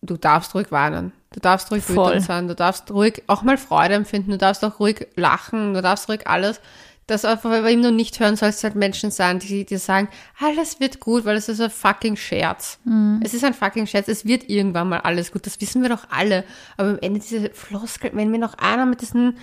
du 0.01 0.17
darfst 0.17 0.55
ruhig 0.55 0.71
weinen. 0.71 1.11
Du 1.33 1.39
darfst 1.39 1.71
ruhig 1.71 1.83
Voll. 1.83 2.11
wütend 2.11 2.25
sein. 2.25 2.47
Du 2.47 2.55
darfst 2.55 2.89
ruhig 2.91 3.23
auch 3.27 3.41
mal 3.41 3.57
Freude 3.57 3.95
empfinden. 3.95 4.31
Du 4.31 4.37
darfst 4.37 4.63
auch 4.63 4.79
ruhig 4.79 5.07
lachen. 5.15 5.73
Du 5.73 5.81
darfst 5.81 6.07
ruhig 6.09 6.27
alles. 6.27 6.61
Das 7.05 7.23
einfach, 7.23 7.49
weil 7.49 7.63
wir 7.63 7.69
ihm 7.71 7.79
nur 7.79 7.91
nicht 7.91 8.19
hören, 8.19 8.35
soll 8.35 8.49
es 8.49 8.61
halt 8.65 8.75
Menschen 8.75 9.11
sein, 9.11 9.39
die 9.39 9.63
dir 9.63 9.79
sagen, 9.79 10.09
alles 10.41 10.81
wird 10.81 10.99
gut, 10.99 11.23
weil 11.23 11.37
es 11.37 11.47
ist 11.47 11.61
ein 11.61 11.69
fucking 11.69 12.17
Scherz. 12.17 12.79
Es 13.23 13.33
ist 13.33 13.45
ein 13.45 13.53
fucking 13.53 13.87
Scherz. 13.87 14.09
Es 14.09 14.25
wird 14.25 14.49
irgendwann 14.49 14.89
mal 14.89 14.99
alles 14.99 15.31
gut. 15.31 15.45
Das 15.45 15.61
wissen 15.61 15.81
wir 15.81 15.89
doch 15.89 16.07
alle. 16.09 16.43
Aber 16.75 16.89
am 16.89 16.99
Ende 16.99 17.21
diese 17.21 17.49
Floskel, 17.51 18.11
wenn 18.13 18.29
mir 18.29 18.39
noch 18.39 18.55
einer 18.55 18.85
mit 18.85 18.99
diesen, 18.99 19.37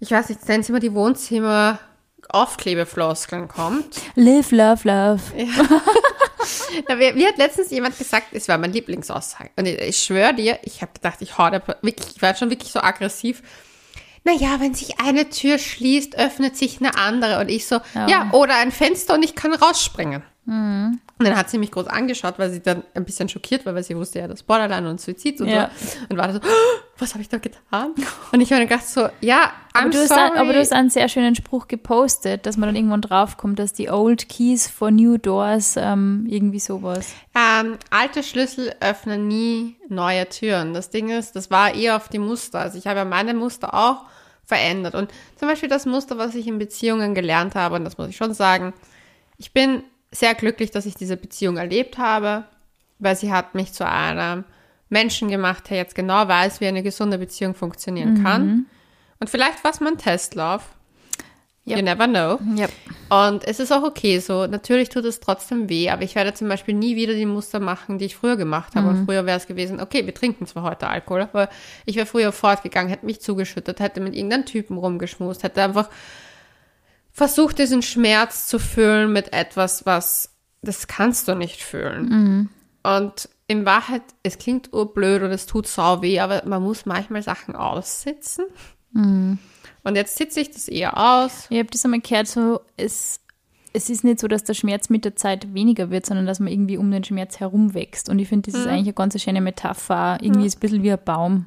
ich 0.00 0.10
weiß 0.10 0.30
nicht, 0.30 0.48
nennen 0.48 0.62
sie 0.62 0.72
mal 0.72 0.80
die 0.80 0.94
Wohnzimmer 0.94 1.78
Aufklebefloskeln 2.30 3.48
kommt. 3.48 4.00
Live, 4.14 4.50
love, 4.50 4.88
love. 4.88 5.20
Na, 6.88 6.94
mir, 6.96 7.12
mir 7.14 7.28
hat 7.28 7.38
letztens 7.38 7.70
jemand 7.70 7.98
gesagt, 7.98 8.28
es 8.32 8.48
war 8.48 8.58
mein 8.58 8.72
Lieblingsaussage. 8.72 9.50
Und 9.56 9.66
ich, 9.66 9.78
ich 9.78 9.98
schwöre 9.98 10.34
dir, 10.34 10.58
ich 10.62 10.82
habe 10.82 10.92
gedacht, 10.92 11.18
ich 11.20 11.38
hau 11.38 11.50
da 11.50 11.62
wirklich, 11.82 12.16
ich 12.16 12.22
war 12.22 12.34
schon 12.34 12.50
wirklich 12.50 12.72
so 12.72 12.80
aggressiv. 12.80 13.42
Naja, 14.24 14.56
wenn 14.58 14.74
sich 14.74 14.98
eine 14.98 15.30
Tür 15.30 15.58
schließt, 15.58 16.16
öffnet 16.16 16.56
sich 16.56 16.80
eine 16.80 16.96
andere. 16.96 17.38
Und 17.40 17.48
ich 17.48 17.66
so, 17.66 17.80
ja, 18.08 18.28
oder 18.32 18.56
ein 18.56 18.72
Fenster 18.72 19.14
und 19.14 19.24
ich 19.24 19.36
kann 19.36 19.54
rausspringen. 19.54 20.22
Und 20.48 21.00
dann 21.18 21.36
hat 21.36 21.50
sie 21.50 21.58
mich 21.58 21.72
groß 21.72 21.88
angeschaut, 21.88 22.38
weil 22.38 22.50
sie 22.50 22.60
dann 22.62 22.84
ein 22.94 23.04
bisschen 23.04 23.28
schockiert 23.28 23.66
war, 23.66 23.74
weil 23.74 23.82
sie 23.82 23.96
wusste 23.96 24.20
ja, 24.20 24.28
das 24.28 24.44
Borderline 24.44 24.88
und 24.88 25.00
Suizid 25.00 25.40
und 25.40 25.48
Ja. 25.48 25.70
so. 25.76 25.98
Und 26.08 26.16
war 26.16 26.28
da 26.28 26.34
so, 26.34 26.38
"Oh, 26.40 26.80
was 26.98 27.14
habe 27.14 27.22
ich 27.22 27.28
da 27.28 27.38
getan? 27.38 27.94
Und 28.30 28.40
ich 28.40 28.52
habe 28.52 28.60
mir 28.62 28.68
gedacht 28.68 28.86
so, 28.86 29.08
ja, 29.20 29.50
I'm 29.74 29.80
Aber 29.80 29.90
du, 29.90 29.98
hast, 29.98 30.08
sorry. 30.08 30.20
ein- 30.20 30.36
aber 30.36 30.52
du 30.52 30.60
hast 30.60 30.72
einen 30.72 30.88
sehr 30.90 31.08
schönen 31.08 31.34
Spruch 31.34 31.66
gepostet, 31.66 32.46
dass 32.46 32.56
man 32.56 32.68
dann 32.68 32.76
irgendwann 32.76 33.00
draufkommt, 33.00 33.58
dass 33.58 33.72
die 33.72 33.90
Old 33.90 34.28
Keys 34.28 34.68
for 34.68 34.92
New 34.92 35.18
Doors 35.18 35.74
ähm, 35.76 36.26
irgendwie 36.28 36.60
sowas. 36.60 37.08
Ähm, 37.34 37.76
alte 37.90 38.22
Schlüssel 38.22 38.72
öffnen 38.80 39.26
nie 39.26 39.76
neue 39.88 40.28
Türen. 40.28 40.74
Das 40.74 40.90
Ding 40.90 41.08
ist, 41.10 41.34
das 41.34 41.50
war 41.50 41.74
eher 41.74 41.96
auf 41.96 42.08
die 42.08 42.20
Muster. 42.20 42.60
Also 42.60 42.78
ich 42.78 42.86
habe 42.86 43.00
ja 43.00 43.04
meine 43.04 43.34
Muster 43.34 43.74
auch 43.74 44.04
verändert. 44.44 44.94
Und 44.94 45.10
zum 45.34 45.48
Beispiel 45.48 45.68
das 45.68 45.86
Muster, 45.86 46.18
was 46.18 46.36
ich 46.36 46.46
in 46.46 46.58
Beziehungen 46.58 47.14
gelernt 47.16 47.56
habe, 47.56 47.74
und 47.74 47.84
das 47.84 47.98
muss 47.98 48.08
ich 48.10 48.16
schon 48.16 48.32
sagen, 48.32 48.74
ich 49.38 49.52
bin 49.52 49.82
sehr 50.10 50.34
glücklich, 50.34 50.70
dass 50.70 50.86
ich 50.86 50.94
diese 50.94 51.16
Beziehung 51.16 51.56
erlebt 51.56 51.98
habe, 51.98 52.44
weil 52.98 53.16
sie 53.16 53.32
hat 53.32 53.54
mich 53.54 53.72
zu 53.72 53.86
einem 53.86 54.44
Menschen 54.88 55.28
gemacht, 55.28 55.68
der 55.70 55.78
jetzt 55.78 55.94
genau 55.94 56.28
weiß, 56.28 56.60
wie 56.60 56.66
eine 56.66 56.82
gesunde 56.82 57.18
Beziehung 57.18 57.54
funktionieren 57.54 58.22
kann. 58.22 58.66
Und 59.18 59.30
vielleicht 59.30 59.64
war 59.64 59.72
es 59.72 59.80
mein 59.80 59.98
Testlauf. 59.98 60.62
Ja. 61.64 61.78
You 61.78 61.82
never 61.82 62.06
know. 62.06 62.38
Ja. 62.54 62.68
Und 63.26 63.42
es 63.44 63.58
ist 63.58 63.72
auch 63.72 63.82
okay 63.82 64.20
so. 64.20 64.46
Natürlich 64.46 64.88
tut 64.88 65.04
es 65.04 65.18
trotzdem 65.18 65.68
weh, 65.68 65.90
aber 65.90 66.02
ich 66.02 66.14
werde 66.14 66.32
zum 66.32 66.48
Beispiel 66.48 66.74
nie 66.74 66.94
wieder 66.94 67.14
die 67.14 67.26
Muster 67.26 67.58
machen, 67.58 67.98
die 67.98 68.04
ich 68.04 68.14
früher 68.14 68.36
gemacht 68.36 68.76
habe. 68.76 68.88
Und 68.88 69.04
früher 69.04 69.26
wäre 69.26 69.36
es 69.36 69.48
gewesen, 69.48 69.80
okay, 69.80 70.06
wir 70.06 70.14
trinken 70.14 70.46
zwar 70.46 70.62
heute 70.62 70.86
Alkohol, 70.86 71.22
aber 71.22 71.48
ich 71.84 71.96
wäre 71.96 72.06
früher 72.06 72.30
fortgegangen, 72.30 72.88
hätte 72.88 73.04
mich 73.04 73.20
zugeschüttet, 73.20 73.80
hätte 73.80 74.00
mit 74.00 74.14
irgendeinem 74.14 74.46
Typen 74.46 74.78
rumgeschmust, 74.78 75.42
hätte 75.42 75.60
einfach 75.60 75.90
versucht, 77.16 77.58
diesen 77.58 77.80
Schmerz 77.80 78.46
zu 78.46 78.58
fühlen 78.58 79.10
mit 79.10 79.32
etwas, 79.32 79.86
was, 79.86 80.34
das 80.60 80.86
kannst 80.86 81.26
du 81.28 81.34
nicht 81.34 81.62
fühlen. 81.62 82.50
Und 82.82 83.30
in 83.46 83.64
Wahrheit, 83.64 84.02
es 84.22 84.36
klingt 84.36 84.74
urblöd 84.74 85.22
und 85.22 85.30
es 85.30 85.46
tut 85.46 85.66
sau 85.66 86.02
weh, 86.02 86.20
aber 86.20 86.42
man 86.44 86.62
muss 86.62 86.84
manchmal 86.84 87.22
Sachen 87.22 87.56
aussitzen. 87.56 88.44
Und 89.82 89.96
jetzt 89.96 90.18
sitze 90.18 90.40
ich 90.40 90.50
das 90.50 90.68
eher 90.68 90.98
aus. 90.98 91.46
Ich 91.48 91.58
habe 91.58 91.70
das 91.70 91.84
einmal 91.86 92.00
gehört, 92.00 92.28
so, 92.28 92.60
es, 92.76 93.20
es 93.72 93.88
ist 93.88 94.04
nicht 94.04 94.20
so, 94.20 94.28
dass 94.28 94.44
der 94.44 94.52
Schmerz 94.54 94.90
mit 94.90 95.06
der 95.06 95.16
Zeit 95.16 95.54
weniger 95.54 95.88
wird, 95.90 96.04
sondern 96.04 96.26
dass 96.26 96.38
man 96.38 96.52
irgendwie 96.52 96.76
um 96.76 96.90
den 96.90 97.02
Schmerz 97.02 97.40
herum 97.40 97.72
wächst. 97.72 98.10
Und 98.10 98.18
ich 98.18 98.28
finde, 98.28 98.50
das 98.50 98.60
ist 98.60 98.66
eigentlich 98.66 98.88
eine 98.88 98.92
ganz 98.92 99.22
schöne 99.22 99.40
Metapher. 99.40 100.18
Irgendwie 100.20 100.44
ist 100.46 100.54
es 100.54 100.58
ein 100.58 100.60
bisschen 100.60 100.82
wie 100.82 100.92
ein 100.92 100.98
Baum. 101.02 101.46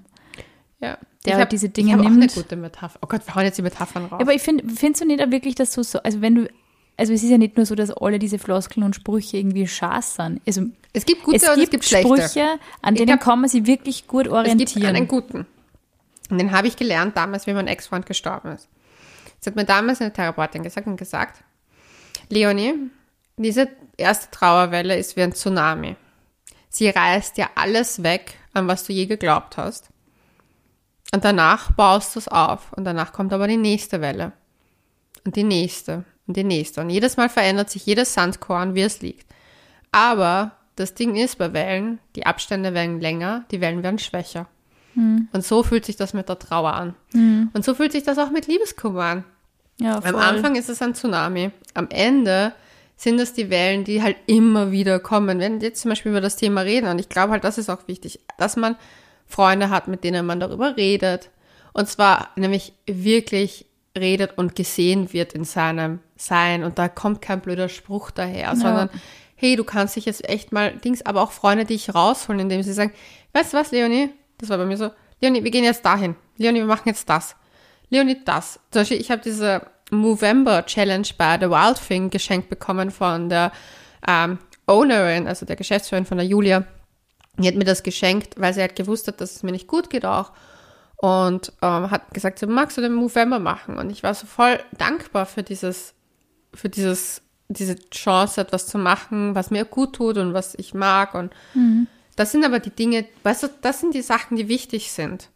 Ja. 0.82 0.98
Der 1.30 1.38
ich 1.38 1.40
halt 1.40 1.52
diese 1.52 1.70
Dinge 1.70 1.90
ich 1.90 1.94
hab 1.94 2.00
Auch 2.02 2.10
nimmt. 2.10 2.22
eine 2.24 2.32
gute 2.32 2.56
Metapher. 2.56 3.00
Oh 3.02 3.08
Gott, 3.08 3.26
wir 3.26 3.36
hauen 3.36 3.44
jetzt 3.46 3.58
die 3.58 3.62
Metaphern 3.62 4.06
raus. 4.06 4.20
Aber 4.22 4.34
ich 4.34 4.42
finde, 4.42 4.64
findest 4.74 5.02
du 5.02 5.06
nicht 5.08 5.24
auch 5.24 5.32
wirklich, 5.32 5.56
dass 5.56 5.72
du 5.72 5.84
so, 5.84 6.00
also 6.00 6.22
wenn 6.22 6.36
du, 6.36 6.50
also 6.98 7.14
es 7.14 7.24
ist 7.24 7.30
ja 7.30 7.38
nicht 7.38 7.56
nur 7.58 7.66
so, 7.66 7.76
dass 7.76 7.92
alle 7.92 8.20
diese 8.20 8.40
Floskeln 8.40 8.86
und 8.86 8.96
Sprüche 8.96 9.38
irgendwie 9.38 9.68
Schaß 9.68 10.16
sind. 10.16 10.42
Also 10.46 10.64
es 10.94 11.06
gibt 11.06 11.24
gute 11.24 11.38
es 11.38 11.44
und 11.44 11.56
gibt, 11.56 11.64
es 11.66 11.70
gibt 11.72 11.86
schlechte. 11.86 12.08
Sprüche, 12.08 12.46
an 12.82 12.96
denen 12.96 13.08
glaub, 13.08 13.20
kann 13.22 13.40
man 13.42 13.50
sich 13.50 13.66
wirklich 13.66 14.08
gut 14.08 14.22
Es 14.28 14.32
gibt 14.32 14.36
orientieren. 14.36 14.96
einen 14.96 15.08
guten. 15.08 15.46
Und 16.30 16.38
den 16.38 16.52
habe 16.52 16.68
ich 16.68 16.76
gelernt 16.76 17.16
damals, 17.18 17.48
wie 17.48 17.54
mein 17.54 17.68
Ex-Freund 17.68 18.06
gestorben 18.06 18.52
ist. 18.52 18.68
Das 19.40 19.48
hat 19.48 19.56
mir 19.56 19.66
damals 19.66 20.02
eine 20.02 20.12
Therapeutin 20.14 20.64
gesagt 20.64 20.86
und 20.88 20.98
gesagt, 20.98 21.42
Leonie, 22.30 22.74
diese 23.38 23.70
erste 23.98 24.30
Trauerwelle 24.32 24.98
ist 24.98 25.16
wie 25.16 25.22
ein 25.24 25.34
Tsunami. 25.34 25.96
Sie 26.70 26.90
reißt 26.90 27.38
dir 27.38 27.48
alles 27.56 28.04
weg, 28.04 28.36
an 28.54 28.68
was 28.68 28.84
du 28.84 28.94
je 28.94 29.06
geglaubt 29.08 29.58
hast. 29.58 29.90
Und 31.14 31.26
danach 31.26 31.72
baust 31.72 32.16
du 32.16 32.20
es 32.20 32.28
auf. 32.28 32.72
Und 32.74 32.86
danach 32.86 33.14
kommt 33.14 33.34
aber 33.34 33.48
die 33.48 33.58
nächste 33.58 34.02
Welle. 34.02 34.32
Und 35.26 35.36
die 35.36 35.44
nächste. 35.44 36.04
Und 36.28 36.38
die 36.38 36.44
nächste. 36.44 36.82
Und 36.82 36.90
jedes 36.90 37.18
Mal 37.18 37.30
verändert 37.30 37.70
sich 37.70 37.86
jedes 37.86 38.14
Sandkorn, 38.14 38.76
wie 38.76 38.82
es 38.82 39.02
liegt. 39.02 39.26
Aber 39.92 40.52
das 40.76 40.94
Ding 40.94 41.16
ist 41.16 41.38
bei 41.40 41.52
Wellen, 41.54 42.00
die 42.16 42.26
Abstände 42.26 42.74
werden 42.74 43.02
länger, 43.02 43.44
die 43.52 43.60
Wellen 43.62 43.84
werden 43.84 44.00
schwächer. 44.00 44.48
Und 44.96 45.46
so 45.46 45.64
fühlt 45.64 45.86
sich 45.86 45.96
das 45.96 46.14
mit 46.14 46.28
der 46.30 46.40
Trauer 46.40 46.74
an. 46.74 46.94
Und 47.54 47.64
so 47.64 47.74
fühlt 47.74 47.92
sich 47.94 48.04
das 48.04 48.18
auch 48.18 48.32
mit 48.32 48.48
Liebeskummer 48.48 49.04
an. 49.04 49.24
ja, 49.80 49.96
Am 49.96 50.02
voll. 50.04 50.16
Anfang 50.16 50.56
ist 50.56 50.68
es 50.70 50.82
ein 50.82 50.94
Tsunami. 50.94 51.52
Am 51.74 51.88
Ende 51.90 52.54
sind 52.98 53.18
das 53.18 53.32
die 53.34 53.50
Wellen, 53.50 53.86
die 53.86 54.04
halt 54.04 54.18
immer 54.26 54.72
wieder 54.72 55.00
kommen. 55.00 55.40
Wenn 55.40 55.62
jetzt 55.62 55.82
zum 55.82 55.90
Beispiel 55.90 56.12
über 56.12 56.22
das 56.22 56.36
Thema 56.36 56.62
reden, 56.62 56.90
und 56.90 57.00
ich 57.00 57.08
glaube 57.08 57.32
halt, 57.32 57.46
das 57.46 57.58
ist 57.58 57.70
auch 57.70 57.88
wichtig, 57.88 58.20
dass 58.38 58.58
man 58.58 58.76
Freunde 59.30 59.70
hat, 59.70 59.88
mit 59.88 60.04
denen 60.04 60.26
man 60.26 60.40
darüber 60.40 60.76
redet. 60.76 61.30
Und 61.72 61.88
zwar 61.88 62.30
nämlich 62.36 62.74
wirklich 62.86 63.68
redet 63.98 64.38
und 64.38 64.56
gesehen 64.56 65.14
wird 65.14 65.34
in 65.34 65.46
seinem 65.46 66.00
Sein. 66.18 66.64
Und 66.64 66.78
da 66.78 66.90
kommt 66.90 67.22
kein 67.22 67.40
blöder 67.40 67.70
Spruch 67.70 68.12
daher, 68.12 68.40
ja. 68.40 68.56
sondern 68.56 68.90
hey, 69.36 69.56
du 69.56 69.64
kannst 69.64 69.96
dich 69.96 70.06
jetzt 70.06 70.28
echt 70.28 70.52
mal 70.52 70.76
Dings, 70.78 71.06
aber 71.06 71.22
auch 71.22 71.32
Freunde, 71.32 71.64
die 71.64 71.76
ich 71.76 71.96
rausholen, 71.96 72.42
indem 72.42 72.62
sie 72.62 72.74
sagen, 72.74 72.92
weißt 73.32 73.54
du 73.54 73.58
was, 73.58 73.72
Leonie? 73.72 74.10
Das 74.38 74.50
war 74.50 74.58
bei 74.58 74.66
mir 74.66 74.76
so, 74.76 74.90
Leonie, 75.22 75.44
wir 75.44 75.52
gehen 75.52 75.64
jetzt 75.64 75.86
dahin. 75.86 76.16
Leonie, 76.38 76.60
wir 76.60 76.66
machen 76.66 76.90
jetzt 76.90 77.10
das. 77.10 77.36
Leonie, 77.90 78.18
das. 78.26 78.60
Zum 78.72 78.82
Beispiel, 78.82 79.00
ich 79.00 79.12
habe 79.12 79.22
diese 79.22 79.62
Movember 79.92 80.66
Challenge 80.66 81.08
bei 81.18 81.38
The 81.40 81.50
Wild 81.50 81.80
Thing 81.88 82.10
geschenkt 82.10 82.50
bekommen 82.50 82.92
von 82.92 83.30
der 83.30 83.52
ähm, 84.08 84.40
Ownerin, 84.68 85.28
also 85.28 85.46
der 85.46 85.56
Geschäftsführerin 85.56 86.06
von 86.06 86.18
der 86.18 86.28
Julia. 86.28 86.66
Die 87.42 87.48
hat 87.48 87.56
mir 87.56 87.66
das 87.66 87.84
geschenkt, 87.84 88.40
weil 88.40 88.54
sie 88.54 88.62
halt 88.62 88.76
gewusst 88.76 89.08
hat, 89.08 89.22
dass 89.22 89.36
es 89.36 89.44
mir 89.44 89.52
nicht 89.52 89.68
gut 89.68 89.90
geht 89.90 90.06
auch. 90.06 90.32
Und 90.98 91.54
ähm, 91.62 91.92
hat 91.92 92.14
gesagt, 92.14 92.40
so, 92.40 92.48
magst 92.48 92.78
du 92.78 92.82
den 92.82 92.94
Movember 92.94 93.40
machen? 93.40 93.78
Und 93.78 93.90
ich 93.90 94.04
war 94.04 94.14
so 94.14 94.28
voll 94.28 94.60
dankbar 94.78 95.26
für 95.26 95.44
dieses, 95.44 95.94
für 96.54 96.68
dieses, 96.68 97.22
diese 97.48 97.78
Chance, 97.90 98.42
etwas 98.42 98.68
zu 98.68 98.78
machen, 98.78 99.34
was 99.36 99.50
mir 99.50 99.66
gut 99.66 99.96
tut 99.96 100.18
und 100.18 100.34
was 100.34 100.56
ich 100.56 100.74
mag. 100.74 101.16
Und 101.16 101.34
mhm. 101.54 101.88
das 102.16 102.32
sind 102.32 102.44
aber 102.44 102.60
die 102.60 102.72
Dinge, 102.72 103.06
weißt 103.24 103.44
du, 103.44 103.48
das 103.62 103.80
sind 103.80 103.94
die 103.94 104.02
Sachen, 104.02 104.36
die 104.36 104.50
wichtig 104.50 104.92
sind 104.92 105.30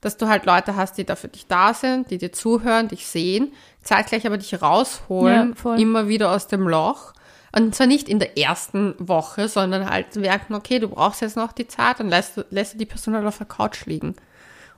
dass 0.00 0.16
du 0.16 0.28
halt 0.28 0.46
Leute 0.46 0.76
hast, 0.76 0.98
die 0.98 1.04
da 1.04 1.16
für 1.16 1.28
dich 1.28 1.46
da 1.46 1.74
sind, 1.74 2.10
die 2.10 2.18
dir 2.18 2.32
zuhören, 2.32 2.88
dich 2.88 3.06
sehen, 3.06 3.52
zeitgleich 3.82 4.26
aber 4.26 4.38
dich 4.38 4.60
rausholen, 4.62 5.56
ja, 5.64 5.74
immer 5.74 6.08
wieder 6.08 6.30
aus 6.30 6.46
dem 6.46 6.68
Loch. 6.68 7.12
Und 7.58 7.74
zwar 7.74 7.86
nicht 7.86 8.08
in 8.08 8.18
der 8.18 8.38
ersten 8.38 8.94
Woche, 8.98 9.48
sondern 9.48 9.90
halt 9.90 10.14
merken, 10.16 10.54
okay, 10.54 10.78
du 10.78 10.88
brauchst 10.88 11.22
jetzt 11.22 11.36
noch 11.36 11.52
die 11.52 11.66
Zeit, 11.66 11.98
dann 11.98 12.08
lässt 12.08 12.36
du, 12.36 12.44
lässt 12.50 12.74
du 12.74 12.78
die 12.78 12.86
Person 12.86 13.14
halt 13.14 13.26
auf 13.26 13.38
der 13.38 13.46
Couch 13.46 13.86
liegen. 13.86 14.14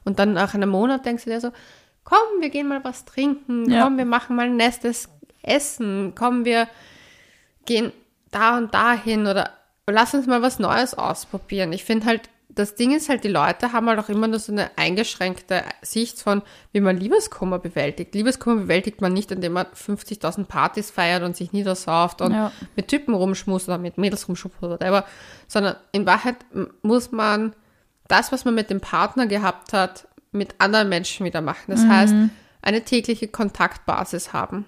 Und 0.05 0.19
dann 0.19 0.33
nach 0.33 0.55
einem 0.55 0.71
Monat 0.71 1.05
denkst 1.05 1.25
du 1.25 1.31
dir 1.31 1.41
so, 1.41 1.53
komm, 2.05 2.19
wir 2.41 2.49
gehen 2.49 2.69
mal 2.69 2.83
was 2.83 3.05
trinken, 3.05 3.71
ja. 3.71 3.85
komm, 3.85 3.99
wir 3.99 4.07
machen 4.07 4.35
mal 4.35 4.47
ein 4.47 4.57
nestes 4.57 5.09
Essen, 5.43 6.15
komm, 6.17 6.45
wir 6.45 6.69
gehen 7.67 7.93
da 8.31 8.57
und 8.57 8.73
dahin 8.73 9.27
oder 9.27 9.51
lass 9.87 10.15
uns 10.15 10.27
mal 10.27 10.43
was 10.43 10.59
Neues 10.59 10.95
ausprobieren. 10.95 11.73
Ich 11.73 11.85
finde 11.85 12.07
halt, 12.07 12.31
das 12.61 12.75
Ding 12.75 12.95
ist 12.95 13.09
halt, 13.09 13.25
die 13.25 13.29
Leute 13.29 13.73
haben 13.73 13.89
halt 13.89 13.99
auch 13.99 14.09
immer 14.09 14.29
nur 14.29 14.39
so 14.39 14.53
eine 14.53 14.71
eingeschränkte 14.77 15.65
Sicht 15.83 16.21
von, 16.21 16.43
wie 16.73 16.81
man 16.81 16.97
Liebeskummer 16.97 17.59
bewältigt. 17.59 18.15
Liebeskummer 18.15 18.63
bewältigt 18.63 19.01
man 19.01 19.13
nicht, 19.13 19.31
indem 19.31 19.55
man 19.55 19.67
50.000 19.67 20.45
Partys 20.45 20.91
feiert 20.91 21.23
und 21.23 21.37
sich 21.37 21.53
niedersauft 21.53 22.21
und 22.21 22.33
ja. 22.33 22.53
mit 22.77 22.89
Typen 22.89 23.15
rumschmust 23.15 23.69
oder 23.69 23.79
mit 23.79 23.99
Mädels 23.99 24.29
rumschmust 24.29 24.57
oder 24.63 24.75
whatever, 24.75 25.05
sondern 25.49 25.77
in 25.93 26.07
Wahrheit 26.07 26.37
muss 26.83 27.11
man 27.13 27.55
das, 28.09 28.31
was 28.33 28.45
man 28.45 28.55
mit 28.55 28.71
dem 28.71 28.81
Partner 28.81 29.27
gehabt 29.27 29.73
hat, 29.73 30.07
mit 30.33 30.55
anderen 30.59 30.89
Menschen 30.89 31.27
wieder 31.27 31.41
machen. 31.41 31.65
Das 31.69 31.81
mhm. 31.81 31.89
heißt, 31.89 32.15
eine 32.63 32.83
tägliche 32.83 33.29
Kontaktbasis 33.29 34.33
haben 34.33 34.67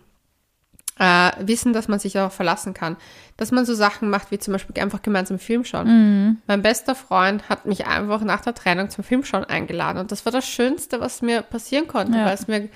äh, 0.99 1.31
wissen, 1.41 1.73
dass 1.73 1.89
man 1.89 1.99
sich 1.99 2.19
auch 2.19 2.33
verlassen 2.33 2.75
kann. 2.75 2.97
Dass 3.37 3.51
man 3.51 3.65
so 3.65 3.75
Sachen 3.75 4.11
macht, 4.11 4.31
wie 4.31 4.39
zum 4.39 4.53
Beispiel 4.53 4.81
einfach 4.81 5.03
gemeinsam 5.03 5.39
Film 5.39 5.65
schauen. 5.65 5.87
Mhm. 5.87 6.39
Mein 6.47 6.63
bester 6.63 6.95
Freund 6.95 7.49
hat 7.49 7.67
mich 7.67 7.87
einfach 7.87 8.23
nach 8.23 8.43
der 8.43 8.55
Trennung 8.55 8.91
zum 8.91 9.05
Filmschauen 9.05 9.45
eingeladen 9.45 9.99
und 9.99 10.13
das 10.13 10.25
war 10.25 10.33
das 10.33 10.47
Schönste, 10.47 11.01
was 11.01 11.23
mir 11.23 11.43
passieren 11.43 11.89
konnte, 11.89 12.19
ja. 12.19 12.27
weil 12.27 12.35
es 12.35 12.47
mir 12.47 12.69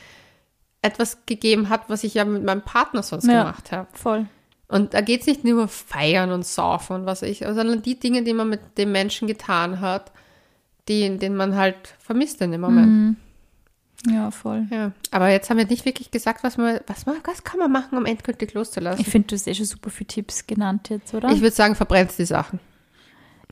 etwas 0.83 1.19
gegeben 1.27 1.69
hat, 1.69 1.89
was 1.89 2.05
ich 2.05 2.15
ja 2.15 2.25
mit 2.25 2.45
meinem 2.45 2.63
Partner 2.63 3.03
sonst 3.03 3.27
ja, 3.27 3.43
gemacht 3.43 3.73
habe. 3.73 3.89
Voll. 3.93 4.27
Und 4.69 4.95
da 4.95 5.01
geht 5.01 5.21
es 5.21 5.27
nicht 5.27 5.45
nur 5.45 5.63
um 5.63 5.69
Feiern 5.69 6.33
und 6.33 6.45
Saufen 6.45 6.97
und 6.97 7.07
was 7.07 7.23
ich, 7.23 7.39
sondern 7.39 7.83
die 7.83 7.99
Dinge, 7.99 8.23
die 8.23 8.33
man 8.33 8.49
mit 8.49 8.79
dem 8.79 8.93
Menschen 8.93 9.29
getan 9.29 9.81
hat, 9.81 10.11
die, 10.89 11.19
den 11.19 11.37
man 11.37 11.57
halt 11.57 11.95
vermisst 11.99 12.41
in 12.41 12.53
dem 12.53 12.61
Moment. 12.61 12.87
Mhm. 12.89 13.17
Ja, 14.09 14.31
voll. 14.31 14.67
Ja. 14.71 14.93
Aber 15.11 15.29
jetzt 15.31 15.51
haben 15.51 15.57
wir 15.57 15.67
nicht 15.67 15.85
wirklich 15.85 16.11
gesagt, 16.11 16.45
was 16.45 16.57
man, 16.57 16.81
was 16.87 17.07
man, 17.07 17.17
was 17.25 17.45
kann 17.45 17.59
man 17.59 17.73
machen, 17.73 17.99
um 17.99 18.07
endgültig 18.07 18.55
loszulassen. 18.55 19.01
Ich 19.01 19.09
finde, 19.09 19.29
du 19.29 19.35
hast 19.35 19.47
eh 19.47 19.55
schon 19.55 19.67
super 19.67 19.91
viele 19.91 20.09
Tipps 20.09 20.47
genannt 20.47 20.89
jetzt, 20.91 21.13
oder? 21.15 21.31
Ich 21.31 21.41
würde 21.41 21.55
sagen, 21.55 21.75
verbrennt 21.75 22.17
die 22.17 22.25
Sachen. 22.25 22.61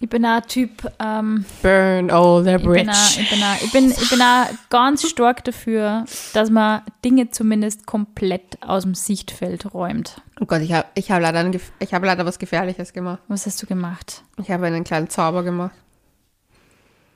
Ich 0.01 0.09
bin 0.09 0.27
auch 0.27 0.41
Typ. 0.43 0.91
Ähm, 0.99 1.45
Burn 1.63 2.11
all 2.11 2.45
the 2.45 2.63
bridge. 2.63 2.81
Ich 2.81 2.85
bin, 2.85 2.91
auch, 2.91 3.21
ich, 3.21 3.31
bin 3.31 3.43
auch, 3.43 3.63
ich, 3.63 3.73
bin, 3.73 3.91
ich 3.91 4.11
bin 4.11 4.21
auch 4.23 4.47
ganz 4.69 5.09
stark 5.09 5.45
dafür, 5.45 6.05
dass 6.33 6.51
man 6.51 6.83
Dinge 7.05 7.31
zumindest 7.31 7.87
komplett 7.87 8.61
aus 8.63 8.83
dem 8.83 8.95
Sichtfeld 8.95 9.73
räumt. 9.73 10.21
Oh 10.41 10.47
Gott, 10.47 10.63
ich 10.63 10.73
habe 10.73 10.89
ich 10.95 11.11
hab 11.11 11.23
leider, 11.23 11.45
hab 11.49 12.05
leider 12.05 12.27
was 12.27 12.39
Gefährliches 12.39 12.93
gemacht. 12.93 13.21
Was 13.29 13.47
hast 13.47 13.63
du 13.63 13.67
gemacht? 13.67 14.23
Ich 14.43 14.51
habe 14.51 14.67
einen 14.67 14.85
kleinen 14.85 15.09
Zauber 15.09 15.43
gemacht. 15.43 15.75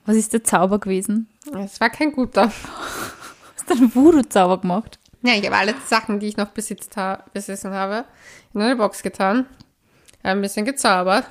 Was 0.05 0.15
ist 0.15 0.33
der 0.33 0.43
Zauber 0.43 0.79
gewesen? 0.79 1.27
Es 1.53 1.79
war 1.79 1.89
kein 1.89 2.11
guter 2.11 2.51
einen 3.71 3.93
Voodoo-Zauber 3.93 4.59
gemacht? 4.59 4.99
Ja, 5.21 5.33
ich 5.33 5.45
habe 5.45 5.57
alle 5.57 5.75
Sachen, 5.85 6.19
die 6.19 6.27
ich 6.27 6.37
noch 6.37 6.49
besitzt 6.49 6.95
ha 6.97 7.23
besessen 7.33 7.71
habe, 7.71 8.05
in 8.53 8.61
eine 8.61 8.75
Box 8.75 9.03
getan, 9.03 9.45
ein 10.23 10.41
bisschen 10.41 10.65
gezaubert. 10.65 11.25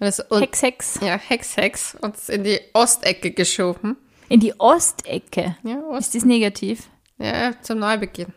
Und 0.00 0.24
und, 0.30 0.40
Hex, 0.40 0.62
Hex. 0.62 1.00
Ja, 1.02 1.18
Hex, 1.18 1.56
Hex. 1.56 1.96
Und 2.00 2.16
in 2.28 2.42
die 2.42 2.58
Ostecke 2.72 3.32
geschoben. 3.32 3.96
In 4.28 4.40
die 4.40 4.58
Ostecke? 4.58 5.56
Ja, 5.62 5.80
Ost 5.88 6.06
Ist 6.06 6.14
das 6.14 6.24
negativ? 6.24 6.88
Ja, 7.18 7.52
zum 7.60 7.80
Neubeginn. 7.80 8.32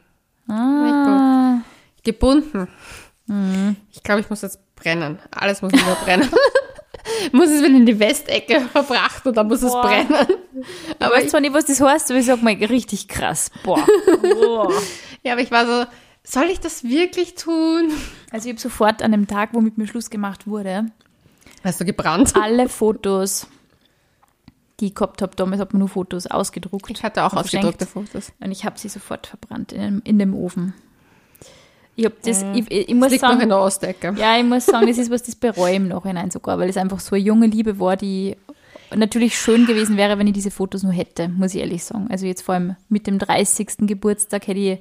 Ah. 0.49 1.61
Gebunden. 2.03 2.67
Mhm. 3.27 3.77
Ich 3.91 4.03
glaube, 4.03 4.21
ich 4.21 4.29
muss 4.29 4.41
jetzt 4.41 4.59
brennen. 4.75 5.19
Alles 5.31 5.61
muss 5.61 5.71
wieder 5.71 5.95
brennen. 6.03 6.29
muss 7.31 7.49
es 7.49 7.61
wieder 7.61 7.75
in 7.75 7.85
die 7.85 7.99
Westecke 7.99 8.61
verbracht 8.71 9.25
und 9.25 9.35
dann 9.35 9.47
muss 9.47 9.61
Boah. 9.61 9.83
es 9.83 10.07
brennen. 10.07 10.27
Aber 10.99 11.17
ich 11.17 11.23
weiß 11.23 11.31
zwar 11.31 11.41
nicht, 11.41 11.53
was 11.53 11.65
das 11.65 11.81
heißt, 11.81 12.11
aber 12.11 12.19
ich 12.19 12.25
sag 12.25 12.41
mal 12.41 12.53
richtig 12.53 13.07
krass. 13.07 13.51
Boah. 13.63 13.85
Boah. 14.21 14.71
ja, 15.23 15.33
aber 15.33 15.41
ich 15.41 15.51
war 15.51 15.65
so, 15.65 15.85
soll 16.23 16.45
ich 16.45 16.59
das 16.59 16.83
wirklich 16.83 17.35
tun? 17.35 17.91
Also 18.31 18.47
ich 18.47 18.53
habe 18.53 18.61
sofort 18.61 19.01
an 19.01 19.11
dem 19.11 19.27
Tag, 19.27 19.49
wo 19.53 19.61
mit 19.61 19.77
mir 19.77 19.87
Schluss 19.87 20.09
gemacht 20.09 20.47
wurde, 20.47 20.87
Hast 21.63 21.79
du 21.79 21.85
gebrannt? 21.85 22.33
Alle 22.35 22.67
Fotos, 22.67 23.47
die 24.79 24.87
ich 24.87 24.95
gehabt 24.95 25.21
habe, 25.21 25.35
damals 25.35 25.61
hat 25.61 25.71
man 25.71 25.79
nur 25.79 25.87
Fotos 25.87 26.27
ausgedruckt. 26.27 26.89
Ich 26.89 27.03
hatte 27.03 27.23
auch 27.23 27.33
ausgedruckte 27.33 27.85
Fotos. 27.85 28.33
Und 28.41 28.51
ich 28.51 28.65
habe 28.65 28.77
sie 28.77 28.89
sofort 28.89 29.27
verbrannt 29.27 29.71
in, 29.71 29.99
in 29.99 30.19
dem 30.19 30.35
Ofen. 30.35 30.73
Ich, 31.95 32.05
hab 32.05 32.21
das, 32.23 32.43
äh, 32.43 32.53
ich, 32.53 32.71
ich, 32.71 32.89
ich 32.89 32.95
muss 32.95 33.11
liegt 33.11 33.21
sagen, 33.21 33.35
noch 33.35 33.43
in 33.43 33.49
der 33.49 33.59
Ostecke. 33.59 34.15
Ja, 34.17 34.37
ich 34.37 34.43
muss 34.43 34.65
sagen, 34.65 34.87
das 34.87 34.97
ist 34.97 35.11
was, 35.11 35.23
das 35.23 35.35
bereue 35.35 35.75
im 35.75 35.87
Nachhinein 35.87 36.31
sogar, 36.31 36.57
weil 36.57 36.69
es 36.69 36.77
einfach 36.77 36.99
so 36.99 37.15
eine 37.15 37.23
junge 37.23 37.47
Liebe 37.47 37.79
war, 37.79 37.97
die 37.97 38.35
natürlich 38.95 39.37
schön 39.37 39.65
gewesen 39.65 39.97
wäre, 39.97 40.17
wenn 40.17 40.27
ich 40.27 40.33
diese 40.33 40.51
Fotos 40.51 40.83
nur 40.83 40.91
hätte, 40.91 41.27
muss 41.29 41.53
ich 41.55 41.61
ehrlich 41.61 41.83
sagen. 41.83 42.07
Also 42.09 42.25
jetzt 42.25 42.43
vor 42.43 42.55
allem 42.55 42.75
mit 42.89 43.07
dem 43.07 43.19
30. 43.19 43.87
Geburtstag 43.87 44.47
hätte 44.47 44.59
ich 44.59 44.79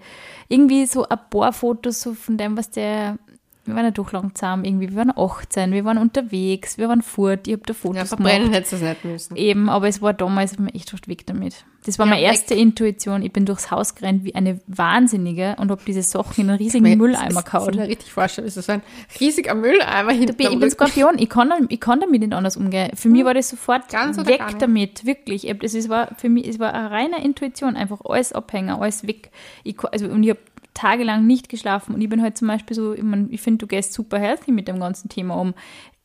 irgendwie 0.49 0.87
so 0.87 1.07
ein 1.09 1.19
paar 1.31 1.53
Fotos 1.53 2.01
so 2.03 2.15
von 2.15 2.37
dem, 2.37 2.57
was 2.57 2.71
der 2.71 3.19
wir 3.65 3.77
waren 3.77 3.85
ja 3.85 3.91
doch 3.93 4.11
langsam 4.11 4.65
irgendwie, 4.65 4.91
wir 4.91 4.97
waren 4.97 5.13
18, 5.17 5.73
wir 5.73 5.85
waren 5.85 5.99
unterwegs, 5.99 6.79
wir 6.79 6.89
waren 6.89 7.03
fort, 7.03 7.47
ich 7.47 7.53
habe 7.53 7.63
da 7.65 7.75
Fotos 7.75 7.97
ja, 7.97 8.05
verbrennen 8.07 8.51
gemacht. 8.51 8.57
hättest 8.57 8.73
du 8.73 8.77
es 8.77 8.83
nicht 8.83 9.05
müssen. 9.05 9.37
Eben, 9.37 9.69
aber 9.69 9.87
es 9.87 10.03
war 10.03 10.13
damals 10.13 10.59
mir 10.59 10.75
echt 10.75 10.93
oft 10.93 11.07
weg 11.07 11.27
damit. 11.27 11.65
Das 11.85 11.99
war 11.99 12.07
ja, 12.07 12.11
meine 12.11 12.23
erste 12.23 12.55
weg. 12.55 12.61
Intuition. 12.61 13.23
Ich 13.23 13.33
bin 13.33 13.45
durchs 13.45 13.71
Haus 13.71 13.95
gerannt 13.95 14.25
wie 14.25 14.35
eine 14.35 14.61
Wahnsinnige 14.69 15.57
und 15.59 15.71
habe 15.71 15.83
diese 15.87 16.03
Sachen 16.03 16.43
in 16.43 16.51
einen 16.51 16.59
riesigen 16.59 16.87
ich 16.87 16.97
Mülleimer 16.97 17.43
gehauen. 17.43 17.71
Ich 17.71 17.77
kann 17.77 17.77
mir 17.77 17.89
richtig 17.89 18.13
vorstellen, 18.13 18.47
das 18.47 18.57
ist 18.57 18.67
so 18.67 18.73
ein 18.73 18.83
riesiger 19.21 19.55
Mülleimer 19.55 20.13
hinter 20.13 20.35
Ich 20.39 20.59
bin 20.59 20.71
Skorpion, 20.71 21.19
ich 21.19 21.29
kann, 21.29 21.53
ich 21.69 21.81
kann 21.81 22.01
damit 22.01 22.21
nicht 22.21 22.33
anders 22.33 22.57
umgehen. 22.57 22.91
Für 22.95 23.05
hm. 23.05 23.13
mich 23.13 23.25
war 23.25 23.35
das 23.35 23.49
sofort 23.49 23.89
Ganz 23.89 24.17
weg 24.27 24.43
damit, 24.59 25.07
wirklich. 25.07 25.49
Es 25.49 25.89
war 25.89 26.09
für 26.17 26.29
mich, 26.29 26.49
es 26.49 26.59
war 26.59 26.73
eine 26.75 26.91
reine 26.91 27.25
Intuition, 27.25 27.77
einfach 27.77 28.01
alles 28.05 28.33
abhängen, 28.33 28.71
alles 28.71 29.07
weg. 29.07 29.31
Ich, 29.65 29.77
also, 29.85 30.07
und 30.07 30.23
ich 30.23 30.31
habe 30.31 30.41
tagelang 30.75 31.27
nicht 31.27 31.49
geschlafen 31.49 31.95
und 31.95 32.01
ich 32.01 32.09
bin 32.09 32.23
halt 32.23 32.37
zum 32.37 32.49
Beispiel 32.49 32.75
so, 32.75 32.95
ich, 32.95 33.03
mein, 33.03 33.29
ich 33.31 33.41
finde, 33.41 33.59
du 33.59 33.67
gehst 33.67 33.93
super 33.93 34.19
healthy 34.19 34.53
mit 34.53 34.69
dem 34.69 34.81
ganzen 34.81 35.09
Thema 35.09 35.35
um. 35.35 35.55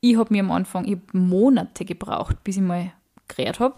Ich 0.00 0.16
habe 0.16 0.32
mir 0.32 0.42
am 0.42 0.50
Anfang, 0.50 0.84
ich 0.84 0.98
Monate 1.12 1.84
gebraucht, 1.84 2.44
bis 2.44 2.56
ich 2.56 2.62
mal 2.62 2.92
gerät 3.26 3.60
habe. 3.60 3.74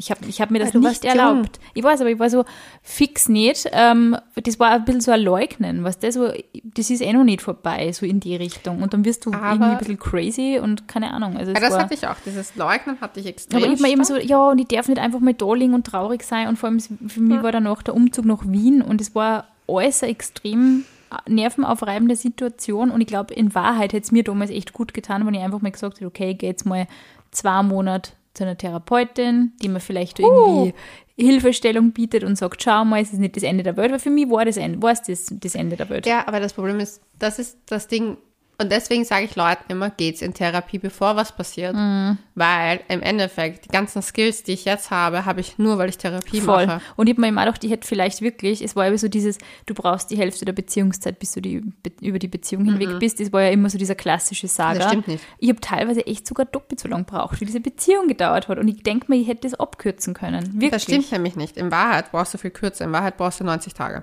Ich 0.00 0.12
habe 0.12 0.20
ich 0.28 0.40
hab 0.40 0.52
mir 0.52 0.60
das 0.60 0.72
ja, 0.74 0.78
nicht 0.78 1.04
erlaubt. 1.04 1.56
Jung. 1.56 1.70
Ich 1.74 1.82
weiß, 1.82 2.00
aber 2.00 2.10
ich 2.10 2.20
war 2.20 2.30
so 2.30 2.44
fix 2.82 3.28
nicht. 3.28 3.68
Ähm, 3.72 4.16
das 4.36 4.60
war 4.60 4.70
ein 4.70 4.84
bisschen 4.84 5.00
so 5.00 5.10
ein 5.10 5.20
Leugnen, 5.20 5.82
was 5.82 5.98
das 5.98 6.14
so, 6.14 6.30
das 6.62 6.90
ist 6.90 7.02
eh 7.02 7.12
noch 7.12 7.24
nicht 7.24 7.42
vorbei, 7.42 7.90
so 7.90 8.06
in 8.06 8.20
die 8.20 8.36
Richtung. 8.36 8.80
Und 8.80 8.94
dann 8.94 9.04
wirst 9.04 9.26
du 9.26 9.32
aber 9.32 9.48
irgendwie 9.48 9.70
ein 9.72 9.78
bisschen 9.78 9.98
crazy 9.98 10.60
und 10.62 10.86
keine 10.86 11.12
Ahnung. 11.12 11.36
Also 11.36 11.52
das 11.52 11.72
war, 11.72 11.80
hatte 11.80 11.94
ich 11.94 12.06
auch, 12.06 12.14
dieses 12.24 12.54
Leugnen 12.54 13.00
hatte 13.00 13.18
ich 13.18 13.26
extrem. 13.26 13.60
Aber 13.60 13.72
ich 13.72 13.82
war 13.82 13.90
eben 13.90 14.04
so, 14.04 14.16
ja, 14.16 14.50
und 14.50 14.60
ich 14.60 14.68
darf 14.68 14.86
nicht 14.86 15.00
einfach 15.00 15.18
mal 15.18 15.34
da 15.34 15.52
liegen 15.52 15.74
und 15.74 15.84
traurig 15.84 16.22
sein. 16.22 16.46
Und 16.46 16.60
vor 16.60 16.68
allem 16.68 16.78
für 16.78 17.20
mich 17.20 17.36
ja. 17.38 17.42
war 17.42 17.50
danach 17.50 17.82
der 17.82 17.96
Umzug 17.96 18.24
nach 18.24 18.46
Wien 18.46 18.82
und 18.82 19.00
es 19.00 19.16
war 19.16 19.48
alles 19.68 20.02
eine 20.02 20.12
extrem 20.12 20.84
nervenaufreibende 21.26 22.16
Situation 22.16 22.90
und 22.90 23.00
ich 23.00 23.06
glaube, 23.06 23.34
in 23.34 23.54
Wahrheit 23.54 23.92
hätte 23.92 24.04
es 24.04 24.12
mir 24.12 24.24
damals 24.24 24.50
echt 24.50 24.72
gut 24.72 24.92
getan, 24.92 25.26
wenn 25.26 25.34
ich 25.34 25.40
einfach 25.40 25.62
mal 25.62 25.70
gesagt 25.72 25.96
hätte, 25.96 26.06
okay, 26.06 26.34
geh 26.34 26.48
jetzt 26.48 26.66
mal 26.66 26.86
zwei 27.30 27.62
Monate 27.62 28.12
zu 28.34 28.44
einer 28.44 28.58
Therapeutin, 28.58 29.52
die 29.62 29.68
mir 29.68 29.80
vielleicht 29.80 30.20
uh. 30.20 30.22
irgendwie 30.22 30.74
Hilfestellung 31.16 31.92
bietet 31.92 32.24
und 32.24 32.36
sagt, 32.36 32.62
schau 32.62 32.84
mal, 32.84 33.02
es 33.02 33.12
ist 33.12 33.18
nicht 33.18 33.36
das 33.36 33.42
Ende 33.42 33.64
der 33.64 33.76
Welt, 33.76 33.90
weil 33.90 33.98
für 33.98 34.10
mich 34.10 34.30
war, 34.30 34.44
das 34.44 34.56
war 34.56 34.92
es 34.92 35.02
das, 35.02 35.26
das 35.30 35.54
Ende 35.54 35.76
der 35.76 35.88
Welt. 35.88 36.06
Ja, 36.06 36.26
aber 36.28 36.40
das 36.40 36.52
Problem 36.52 36.78
ist, 36.78 37.00
das 37.18 37.38
ist 37.38 37.58
das 37.66 37.88
Ding, 37.88 38.18
Und 38.60 38.72
deswegen 38.72 39.04
sage 39.04 39.24
ich 39.26 39.36
Leuten 39.36 39.62
immer, 39.68 39.88
geht's 39.90 40.20
in 40.20 40.34
Therapie, 40.34 40.78
bevor 40.80 41.14
was 41.14 41.30
passiert. 41.30 41.76
Mhm. 41.76 42.18
Weil 42.34 42.80
im 42.88 43.00
Endeffekt, 43.02 43.66
die 43.66 43.68
ganzen 43.68 44.02
Skills, 44.02 44.42
die 44.42 44.50
ich 44.50 44.64
jetzt 44.64 44.90
habe, 44.90 45.24
habe 45.24 45.40
ich 45.40 45.58
nur, 45.58 45.78
weil 45.78 45.88
ich 45.88 45.96
Therapie 45.96 46.40
Voll. 46.40 46.66
mache. 46.66 46.80
Und 46.96 47.06
ich 47.06 47.12
habe 47.14 47.20
mir 47.20 47.28
immer 47.28 47.44
gedacht, 47.44 47.62
die 47.62 47.68
hätte 47.70 47.86
vielleicht 47.86 48.20
wirklich, 48.20 48.60
es 48.60 48.74
war 48.74 48.88
ja 48.88 48.98
so 48.98 49.06
dieses, 49.06 49.38
du 49.66 49.74
brauchst 49.74 50.10
die 50.10 50.16
Hälfte 50.18 50.44
der 50.44 50.54
Beziehungszeit, 50.54 51.20
bis 51.20 51.30
du 51.34 51.40
die, 51.40 51.60
be- 51.60 51.92
über 52.00 52.18
die 52.18 52.26
Beziehung 52.26 52.64
hinweg 52.64 52.98
bist. 52.98 53.20
Das 53.20 53.32
war 53.32 53.42
ja 53.42 53.50
immer 53.50 53.70
so 53.70 53.78
dieser 53.78 53.94
klassische 53.94 54.48
Saga. 54.48 54.80
Das 54.80 54.88
stimmt 54.88 55.06
nicht. 55.06 55.24
Ich 55.38 55.50
habe 55.50 55.60
teilweise 55.60 56.04
echt 56.04 56.26
sogar 56.26 56.46
doppelt 56.46 56.80
so 56.80 56.88
lange 56.88 57.04
gebraucht, 57.04 57.40
wie 57.40 57.44
diese 57.44 57.60
Beziehung 57.60 58.08
gedauert 58.08 58.48
hat. 58.48 58.58
Und 58.58 58.66
ich 58.66 58.82
denke 58.82 59.06
mir, 59.08 59.18
ich 59.20 59.28
hätte 59.28 59.42
das 59.48 59.54
abkürzen 59.54 60.14
können. 60.14 60.54
Wirklich. 60.54 60.70
Das 60.72 60.82
stimmt 60.82 61.12
nämlich 61.12 61.36
nicht. 61.36 61.56
In 61.56 61.70
Wahrheit 61.70 62.10
brauchst 62.10 62.34
du 62.34 62.38
viel 62.38 62.50
kürzer. 62.50 62.84
In 62.86 62.90
Wahrheit 62.92 63.18
brauchst 63.18 63.38
du 63.38 63.44
90 63.44 63.72
Tage. 63.74 64.02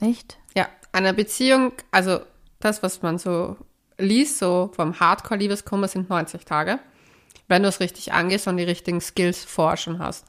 Echt? 0.00 0.38
Ja, 0.56 0.66
eine 0.90 1.14
Beziehung, 1.14 1.70
also 1.92 2.18
das, 2.58 2.82
was 2.82 3.00
man 3.02 3.18
so 3.18 3.56
liest, 3.98 4.38
so 4.38 4.70
vom 4.74 4.98
Hardcore-Liebeskummer 4.98 5.88
sind 5.88 6.08
90 6.10 6.44
Tage, 6.44 6.78
wenn 7.48 7.62
du 7.62 7.68
es 7.68 7.80
richtig 7.80 8.12
angehst 8.12 8.46
und 8.48 8.56
die 8.56 8.64
richtigen 8.64 9.00
Skills 9.00 9.44
forschen 9.44 9.98
hast. 9.98 10.24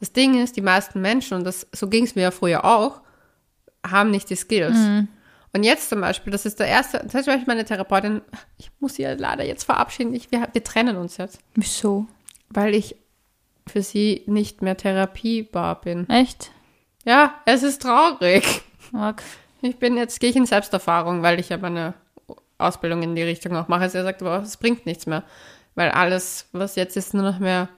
Das 0.00 0.12
Ding 0.12 0.40
ist, 0.42 0.56
die 0.56 0.60
meisten 0.60 1.00
Menschen, 1.00 1.38
und 1.38 1.44
das, 1.44 1.66
so 1.72 1.88
ging 1.88 2.04
es 2.04 2.14
mir 2.14 2.22
ja 2.22 2.30
früher 2.30 2.64
auch, 2.64 3.00
haben 3.84 4.10
nicht 4.10 4.30
die 4.30 4.36
Skills. 4.36 4.76
Und 5.52 5.62
jetzt 5.64 5.88
zum 5.88 6.00
Beispiel, 6.00 6.30
das 6.30 6.46
ist 6.46 6.60
der 6.60 6.66
erste, 6.66 6.98
das 6.98 7.14
heißt, 7.14 7.24
zum 7.24 7.34
Beispiel 7.34 7.46
meine 7.52 7.64
Therapeutin, 7.64 8.20
ich 8.58 8.70
muss 8.80 8.94
sie 8.94 9.02
ja 9.02 9.14
leider 9.14 9.44
jetzt 9.44 9.64
verabschieden, 9.64 10.14
ich, 10.14 10.30
wir, 10.30 10.48
wir 10.52 10.62
trennen 10.62 10.96
uns 10.96 11.16
jetzt, 11.16 11.40
Wieso? 11.54 12.06
weil 12.50 12.74
ich 12.74 12.96
für 13.66 13.82
sie 13.82 14.22
nicht 14.26 14.62
mehr 14.62 14.76
therapiebar 14.76 15.80
bin. 15.80 16.08
Echt? 16.08 16.52
Ja, 17.04 17.34
es 17.44 17.62
ist 17.62 17.82
traurig. 17.82 18.62
Marc. 18.92 19.22
Ich 19.60 19.76
bin 19.78 19.96
jetzt, 19.96 20.20
gehe 20.20 20.30
ich 20.30 20.36
in 20.36 20.46
Selbsterfahrung, 20.46 21.22
weil 21.22 21.40
ich 21.40 21.48
ja 21.48 21.58
meine 21.58 21.94
Ausbildung 22.58 23.02
in 23.02 23.14
die 23.16 23.22
Richtung 23.22 23.56
auch 23.56 23.68
mache. 23.68 23.88
Sie 23.88 24.02
sagt, 24.02 24.20
aber 24.22 24.42
es 24.42 24.56
bringt 24.56 24.84
nichts 24.86 25.06
mehr. 25.06 25.24
Weil 25.74 25.90
alles, 25.90 26.46
was 26.52 26.76
jetzt 26.76 26.96
ist, 26.96 27.14
nur 27.14 27.22
noch 27.22 27.38
mehr 27.38 27.68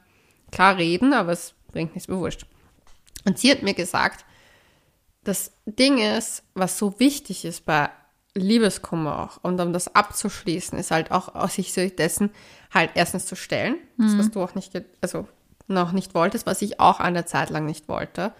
klar 0.50 0.76
reden, 0.76 1.12
aber 1.12 1.32
es 1.32 1.54
bringt 1.70 1.94
nichts, 1.94 2.08
wurscht. 2.08 2.46
Und 3.24 3.38
sie 3.38 3.50
hat 3.50 3.62
mir 3.62 3.74
gesagt, 3.74 4.24
das 5.22 5.52
Ding 5.66 5.98
ist, 5.98 6.42
was 6.54 6.78
so 6.78 6.98
wichtig 6.98 7.44
ist 7.44 7.66
bei 7.66 7.90
Liebeskummer 8.34 9.24
auch, 9.24 9.44
und 9.44 9.60
um 9.60 9.72
das 9.72 9.94
abzuschließen, 9.94 10.78
ist 10.78 10.90
halt 10.90 11.10
auch 11.10 11.34
aus 11.34 11.54
sich 11.54 11.74
dessen 11.74 12.30
halt 12.72 12.92
erstens 12.94 13.26
zu 13.26 13.36
stellen, 13.36 13.76
das, 13.98 14.16
was 14.16 14.30
du 14.30 14.40
auch 14.40 14.54
nicht, 14.54 14.72
also 15.00 15.26
noch 15.66 15.92
nicht 15.92 16.14
wolltest, 16.14 16.46
was 16.46 16.62
ich 16.62 16.80
auch 16.80 17.00
eine 17.00 17.24
Zeit 17.24 17.50
lang 17.50 17.66
nicht 17.66 17.88
wollte. 17.88 18.32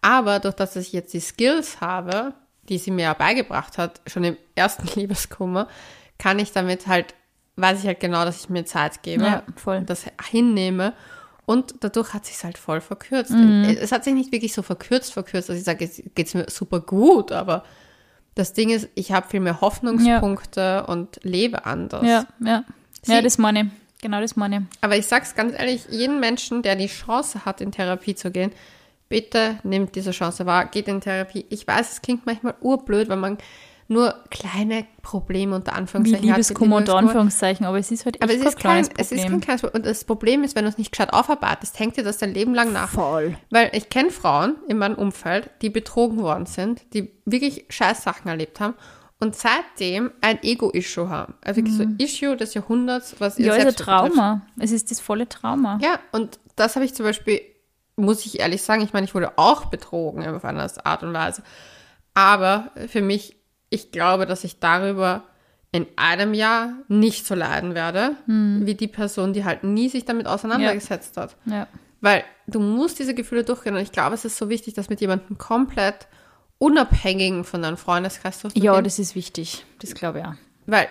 Aber 0.00 0.40
durch 0.40 0.54
das 0.54 0.74
ich 0.76 0.92
jetzt 0.92 1.12
die 1.12 1.20
Skills 1.20 1.80
habe, 1.80 2.34
die 2.68 2.78
sie 2.78 2.90
mir 2.90 3.02
ja 3.02 3.14
beigebracht 3.14 3.78
hat, 3.78 4.00
schon 4.06 4.24
im 4.24 4.36
ersten 4.54 4.86
Liebeskummer, 4.98 5.68
kann 6.18 6.38
ich 6.38 6.52
damit 6.52 6.86
halt, 6.86 7.14
weiß 7.56 7.80
ich 7.80 7.86
halt 7.86 8.00
genau, 8.00 8.24
dass 8.24 8.42
ich 8.44 8.48
mir 8.48 8.64
Zeit 8.64 9.02
gebe, 9.02 9.24
Ja, 9.24 9.42
voll. 9.56 9.82
das 9.82 10.04
hinnehme. 10.30 10.92
Und 11.44 11.74
dadurch 11.80 12.14
hat 12.14 12.24
sich 12.24 12.42
halt 12.44 12.56
voll 12.56 12.80
verkürzt. 12.80 13.32
Mhm. 13.32 13.64
Es 13.80 13.90
hat 13.90 14.04
sich 14.04 14.14
nicht 14.14 14.30
wirklich 14.30 14.52
so 14.54 14.62
verkürzt, 14.62 15.12
verkürzt, 15.12 15.48
dass 15.48 15.56
ich 15.58 15.64
sage, 15.64 15.84
es 15.84 16.00
geht's 16.14 16.34
mir 16.34 16.46
super 16.48 16.78
gut, 16.80 17.32
aber 17.32 17.64
das 18.36 18.52
Ding 18.52 18.70
ist, 18.70 18.88
ich 18.94 19.10
habe 19.12 19.28
viel 19.28 19.40
mehr 19.40 19.60
Hoffnungspunkte 19.60 20.86
und 20.86 21.18
lebe 21.22 21.66
anders. 21.66 22.04
Ja, 22.06 22.26
ja. 22.44 22.64
Sie- 23.02 23.12
ja, 23.12 23.20
das 23.22 23.38
meine 23.38 23.62
ich. 23.62 23.66
Genau 24.02 24.20
das 24.20 24.36
meine 24.36 24.56
ich. 24.58 24.62
Aber 24.80 24.96
ich 24.96 25.06
sag's 25.06 25.34
ganz 25.34 25.52
ehrlich, 25.56 25.86
jeden 25.90 26.18
Menschen, 26.20 26.62
der 26.62 26.76
die 26.76 26.86
Chance 26.88 27.44
hat, 27.44 27.60
in 27.60 27.72
Therapie 27.72 28.14
zu 28.14 28.30
gehen, 28.30 28.52
bitte 29.12 29.58
nimmt 29.62 29.94
diese 29.94 30.10
Chance 30.10 30.46
wahr, 30.46 30.64
geht 30.64 30.88
in 30.88 31.02
Therapie. 31.02 31.44
Ich 31.50 31.66
weiß, 31.66 31.92
es 31.92 32.00
klingt 32.02 32.24
manchmal 32.24 32.54
urblöd, 32.62 33.10
wenn 33.10 33.20
man 33.20 33.36
nur 33.88 34.14
kleine 34.30 34.86
Probleme 35.02 35.54
unter 35.54 35.72
Wie 35.72 35.76
Anführungszeichen 35.76 36.30
hat. 36.30 36.36
Liebeskummer 36.38 36.76
unter. 36.76 36.96
Anführungszeichen, 36.96 37.66
aber 37.66 37.78
es 37.78 37.90
ist 37.90 38.06
halt 38.06 38.16
echt 38.16 38.22
Aber 38.22 38.32
es 38.32 38.38
kein 38.40 38.48
ist, 38.48 38.56
kein, 38.56 38.62
kleines 38.62 38.88
es 38.96 39.12
ist 39.12 39.20
Problem. 39.20 39.30
kein 39.32 39.40
kleines 39.42 39.60
Problem. 39.60 39.80
Und 39.82 39.86
das 39.86 40.04
Problem 40.04 40.44
ist, 40.44 40.56
wenn 40.56 40.64
du 40.64 40.70
es 40.70 40.78
nicht 40.78 40.92
gescheit 40.92 41.12
aufarbeitest, 41.12 41.78
hängt 41.78 41.98
dir 41.98 42.02
das 42.04 42.16
dein 42.16 42.32
Leben 42.32 42.54
lang 42.54 42.72
nach. 42.72 42.88
Voll. 42.88 43.36
Weil 43.50 43.68
ich 43.74 43.90
kenne 43.90 44.10
Frauen 44.10 44.54
in 44.66 44.78
meinem 44.78 44.94
Umfeld, 44.94 45.50
die 45.60 45.68
betrogen 45.68 46.22
worden 46.22 46.46
sind, 46.46 46.80
die 46.94 47.12
wirklich 47.26 47.66
scheiß 47.68 48.02
Sachen 48.02 48.28
erlebt 48.28 48.60
haben 48.60 48.74
und 49.20 49.36
seitdem 49.36 50.10
ein 50.22 50.42
Ego-Issue 50.42 51.10
haben. 51.10 51.34
Also 51.44 51.58
wirklich 51.58 51.76
so 51.76 51.84
Issue 51.98 52.34
des 52.36 52.54
Jahrhunderts, 52.54 53.16
was 53.18 53.38
ihr 53.38 53.44
Mhm. 53.44 53.48
Ja, 53.48 53.52
ist 53.56 53.58
ein 53.58 53.62
selbst 53.64 53.78
betrifft. 53.78 54.14
Trauma. 54.14 54.42
Es 54.58 54.72
ist 54.72 54.90
das 54.90 55.00
volle 55.00 55.28
Trauma. 55.28 55.78
Ja, 55.82 55.98
und 56.12 56.38
das 56.56 56.76
habe 56.76 56.86
ich 56.86 56.94
zum 56.94 57.04
Beispiel, 57.04 57.42
muss 57.96 58.24
ich 58.26 58.40
ehrlich 58.40 58.62
sagen, 58.62 58.82
ich 58.82 58.92
meine, 58.92 59.04
ich 59.04 59.14
wurde 59.14 59.32
auch 59.36 59.66
betrogen 59.66 60.26
auf 60.26 60.44
eine 60.44 60.66
Art 60.84 61.02
und 61.02 61.12
Weise. 61.12 61.42
Aber 62.14 62.70
für 62.88 63.02
mich, 63.02 63.36
ich 63.70 63.92
glaube, 63.92 64.26
dass 64.26 64.44
ich 64.44 64.60
darüber 64.60 65.24
in 65.72 65.86
einem 65.96 66.34
Jahr 66.34 66.74
nicht 66.88 67.26
so 67.26 67.34
leiden 67.34 67.74
werde, 67.74 68.16
wie 68.26 68.74
die 68.74 68.88
Person, 68.88 69.32
die 69.32 69.44
halt 69.44 69.64
nie 69.64 69.88
sich 69.88 70.04
damit 70.04 70.26
auseinandergesetzt 70.26 71.16
hat. 71.16 71.36
Ja. 71.46 71.66
Weil 72.02 72.24
du 72.46 72.60
musst 72.60 72.98
diese 72.98 73.14
Gefühle 73.14 73.44
durchgehen. 73.44 73.74
Und 73.74 73.80
ich 73.80 73.92
glaube, 73.92 74.14
es 74.14 74.24
ist 74.24 74.36
so 74.36 74.48
wichtig, 74.48 74.74
dass 74.74 74.90
mit 74.90 75.00
jemandem 75.00 75.38
komplett 75.38 76.08
unabhängigen 76.58 77.44
von 77.44 77.62
deinem 77.62 77.76
Freundeskreis 77.76 78.40
durchzugehen. 78.40 78.74
Ja, 78.74 78.82
das 78.82 78.98
ist 78.98 79.14
wichtig. 79.14 79.64
Das 79.80 79.94
glaube 79.94 80.18
ich 80.18 80.24
auch. 80.26 80.34
Weil, 80.66 80.88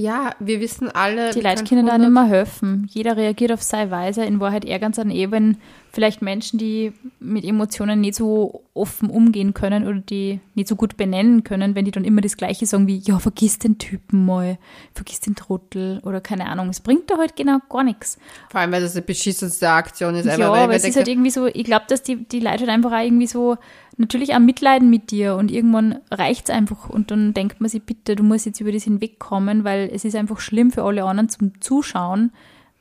ja, 0.00 0.30
wir 0.38 0.60
wissen 0.60 0.88
alle. 0.88 1.32
Die 1.32 1.40
Leute 1.40 1.64
können 1.64 1.84
da 1.84 1.94
100 1.94 1.98
nicht 1.98 2.14
mehr 2.14 2.24
helfen. 2.26 2.88
Jeder 2.88 3.16
reagiert 3.16 3.50
auf 3.50 3.62
seine 3.62 3.90
Weise. 3.90 4.24
In 4.24 4.38
Wahrheit 4.38 4.64
eher 4.64 4.78
ganz 4.78 4.96
an 5.00 5.10
eben 5.10 5.56
vielleicht 5.90 6.22
Menschen, 6.22 6.56
die 6.56 6.92
mit 7.18 7.44
Emotionen 7.44 8.00
nicht 8.00 8.14
so 8.14 8.62
offen 8.74 9.10
umgehen 9.10 9.54
können 9.54 9.88
oder 9.88 9.98
die 9.98 10.38
nicht 10.54 10.68
so 10.68 10.76
gut 10.76 10.96
benennen 10.96 11.42
können, 11.42 11.74
wenn 11.74 11.84
die 11.84 11.90
dann 11.90 12.04
immer 12.04 12.20
das 12.20 12.36
Gleiche 12.36 12.64
sagen 12.64 12.86
wie, 12.86 12.98
ja, 12.98 13.18
vergiss 13.18 13.58
den 13.58 13.78
Typen 13.78 14.24
mal, 14.24 14.58
vergiss 14.94 15.18
den 15.18 15.34
Trottel 15.34 16.00
oder 16.04 16.20
keine 16.20 16.46
Ahnung. 16.46 16.68
Es 16.68 16.78
bringt 16.78 17.10
da 17.10 17.18
halt 17.18 17.34
genau 17.34 17.58
gar 17.68 17.82
nichts. 17.82 18.18
Vor 18.50 18.60
allem, 18.60 18.70
weil 18.70 18.82
das 18.82 18.92
eine 18.92 19.02
beschissenste 19.02 19.68
Aktion 19.68 20.14
ist. 20.14 20.26
Ja, 20.26 20.34
ever, 20.34 20.52
weil 20.52 20.62
aber 20.62 20.76
es 20.76 20.84
ist 20.84 20.96
halt 20.96 21.08
irgendwie 21.08 21.30
so, 21.30 21.46
ich 21.46 21.64
glaube, 21.64 21.86
dass 21.88 22.04
die, 22.04 22.24
die 22.24 22.38
Leute 22.38 22.60
halt 22.60 22.70
einfach 22.70 22.92
auch 22.92 23.02
irgendwie 23.02 23.26
so 23.26 23.56
natürlich 23.98 24.34
auch 24.34 24.38
mitleiden 24.38 24.90
mit 24.90 25.10
dir 25.10 25.36
und 25.36 25.50
irgendwann 25.50 25.98
reicht's 26.10 26.50
einfach 26.50 26.88
und 26.88 27.10
dann 27.10 27.34
denkt 27.34 27.60
man 27.60 27.68
sich, 27.68 27.82
bitte, 27.82 28.16
du 28.16 28.22
musst 28.22 28.46
jetzt 28.46 28.60
über 28.60 28.72
das 28.72 28.84
hinwegkommen, 28.84 29.64
weil 29.64 29.90
es 29.92 30.04
ist 30.04 30.16
einfach 30.16 30.40
schlimm 30.40 30.70
für 30.70 30.84
alle 30.84 31.04
anderen 31.04 31.28
zum 31.28 31.60
Zuschauen, 31.60 32.32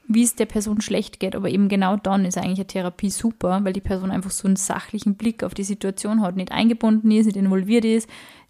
wie 0.08 0.24
es 0.24 0.36
der 0.36 0.46
Person 0.46 0.80
schlecht 0.82 1.20
geht. 1.20 1.36
Aber 1.36 1.50
eben 1.50 1.68
genau 1.68 1.98
dann 1.98 2.24
ist 2.26 2.38
eigentlich 2.38 2.60
eine 2.60 2.68
Therapie 2.68 3.10
super, 3.10 3.60
weil 3.64 3.74
die 3.74 3.82
Person 3.82 4.10
einfach 4.12 4.32
so 4.32 4.48
einen 4.48 4.56
sachlichen 4.56 5.16
Blick 5.16 5.44
auf 5.44 5.54
die 5.54 5.64
Situation 5.66 6.22
hat, 6.22 6.36
nicht 6.38 6.52
eingebunden 6.52 7.12
ist, 7.12 7.26
nicht 7.26 7.36
involviert 7.36 7.84
ist, 7.84 8.10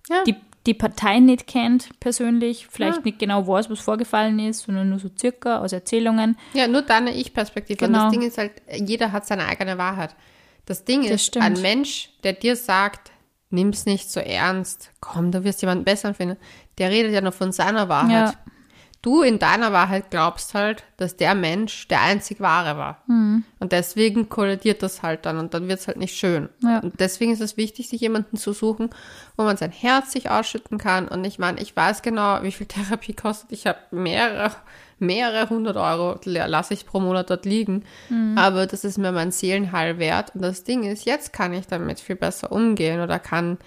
Ja. 0.09 0.23
die, 0.25 0.35
die 0.67 0.73
Partei 0.75 1.19
nicht 1.19 1.47
kennt 1.47 1.89
persönlich, 1.99 2.67
vielleicht 2.69 2.97
Ja. 2.97 3.03
nicht 3.05 3.19
genau 3.19 3.47
weiß, 3.47 3.69
was 3.69 3.79
vorgefallen 3.79 4.37
ist, 4.39 4.63
sondern 4.65 4.89
nur 4.89 4.99
so 4.99 5.09
circa 5.17 5.59
aus 5.59 5.71
Erzählungen. 5.73 6.37
Ja, 6.53 6.67
nur 6.67 6.81
deine 6.83 7.15
Ich-Perspektive. 7.15 7.85
Und 7.85 7.91
Genau. 7.93 8.03
das 8.05 8.11
Ding 8.13 8.21
ist 8.21 8.37
halt, 8.37 8.51
jeder 8.85 9.11
hat 9.11 9.25
seine 9.25 9.45
eigene 9.45 9.77
Wahrheit. 9.77 10.13
Das 10.67 10.83
Ding 10.85 11.01
Das 11.01 11.11
ist, 11.11 11.25
stimmt. 11.25 11.45
ein 11.45 11.61
Mensch, 11.61 12.11
der 12.23 12.33
dir 12.33 12.55
sagt, 12.55 13.11
nimm's 13.49 13.85
nicht 13.85 14.11
so 14.11 14.19
ernst, 14.19 14.91
komm, 14.99 15.31
du 15.31 15.43
wirst 15.43 15.61
jemanden 15.61 15.85
besseren 15.85 16.13
finden, 16.13 16.37
der 16.77 16.91
redet 16.91 17.13
ja 17.13 17.21
nur 17.21 17.31
von 17.31 17.51
seiner 17.51 17.89
Wahrheit. 17.89 18.35
Ja. 18.35 18.51
Du 19.01 19.21
in 19.21 19.37
deiner 19.39 19.71
Wahrheit 19.71 20.09
glaubst 20.09 20.53
halt, 20.53 20.83
dass 20.97 21.15
der 21.15 21.35
Mensch 21.35 21.87
der 21.87 22.01
einzig 22.01 22.41
Wahre 22.41 22.77
war. 22.77 23.03
Mhm. 23.07 23.43
Und 23.59 23.71
deswegen 23.71 24.27
kollidiert 24.27 24.81
das 24.81 25.03
halt 25.03 25.25
dann 25.25 25.37
und 25.37 25.53
dann 25.53 25.67
wird's 25.67 25.87
halt 25.87 25.97
nicht 25.97 26.17
schön. 26.17 26.49
Ja. 26.61 26.79
Und 26.79 26.99
deswegen 26.99 27.31
ist 27.31 27.41
es 27.41 27.57
wichtig, 27.57 27.89
sich 27.89 28.01
jemanden 28.01 28.37
zu 28.37 28.53
suchen, 28.53 28.89
wo 29.37 29.43
man 29.43 29.55
sein 29.55 29.71
Herz 29.71 30.11
sich 30.11 30.29
ausschütten 30.29 30.77
kann. 30.77 31.07
Und 31.07 31.23
ich 31.25 31.37
meine, 31.37 31.61
ich 31.61 31.75
weiß 31.75 32.01
genau, 32.01 32.41
wie 32.41 32.51
viel 32.51 32.67
Therapie 32.67 33.13
kostet. 33.13 33.51
Ich 33.51 33.67
habe 33.67 33.77
mehrere, 33.91 34.51
mehrere 34.99 35.49
hundert 35.49 35.77
Euro 35.77 36.19
lasse 36.23 36.73
ich 36.73 36.87
pro 36.87 36.99
Monat 36.99 37.29
dort 37.29 37.45
liegen. 37.45 37.83
Aber 38.35 38.65
das 38.65 38.83
ist 38.83 38.97
mir 38.97 39.11
mein 39.11 39.31
Seelenheil 39.31 39.99
wert. 39.99 40.33
Und 40.33 40.41
das 40.41 40.63
Ding 40.63 40.83
ist, 40.83 41.05
jetzt 41.05 41.33
kann 41.33 41.53
ich 41.53 41.67
damit 41.67 41.99
viel 41.99 42.15
besser 42.15 42.51
umgehen 42.51 42.99
oder 43.01 43.19
kann 43.19 43.59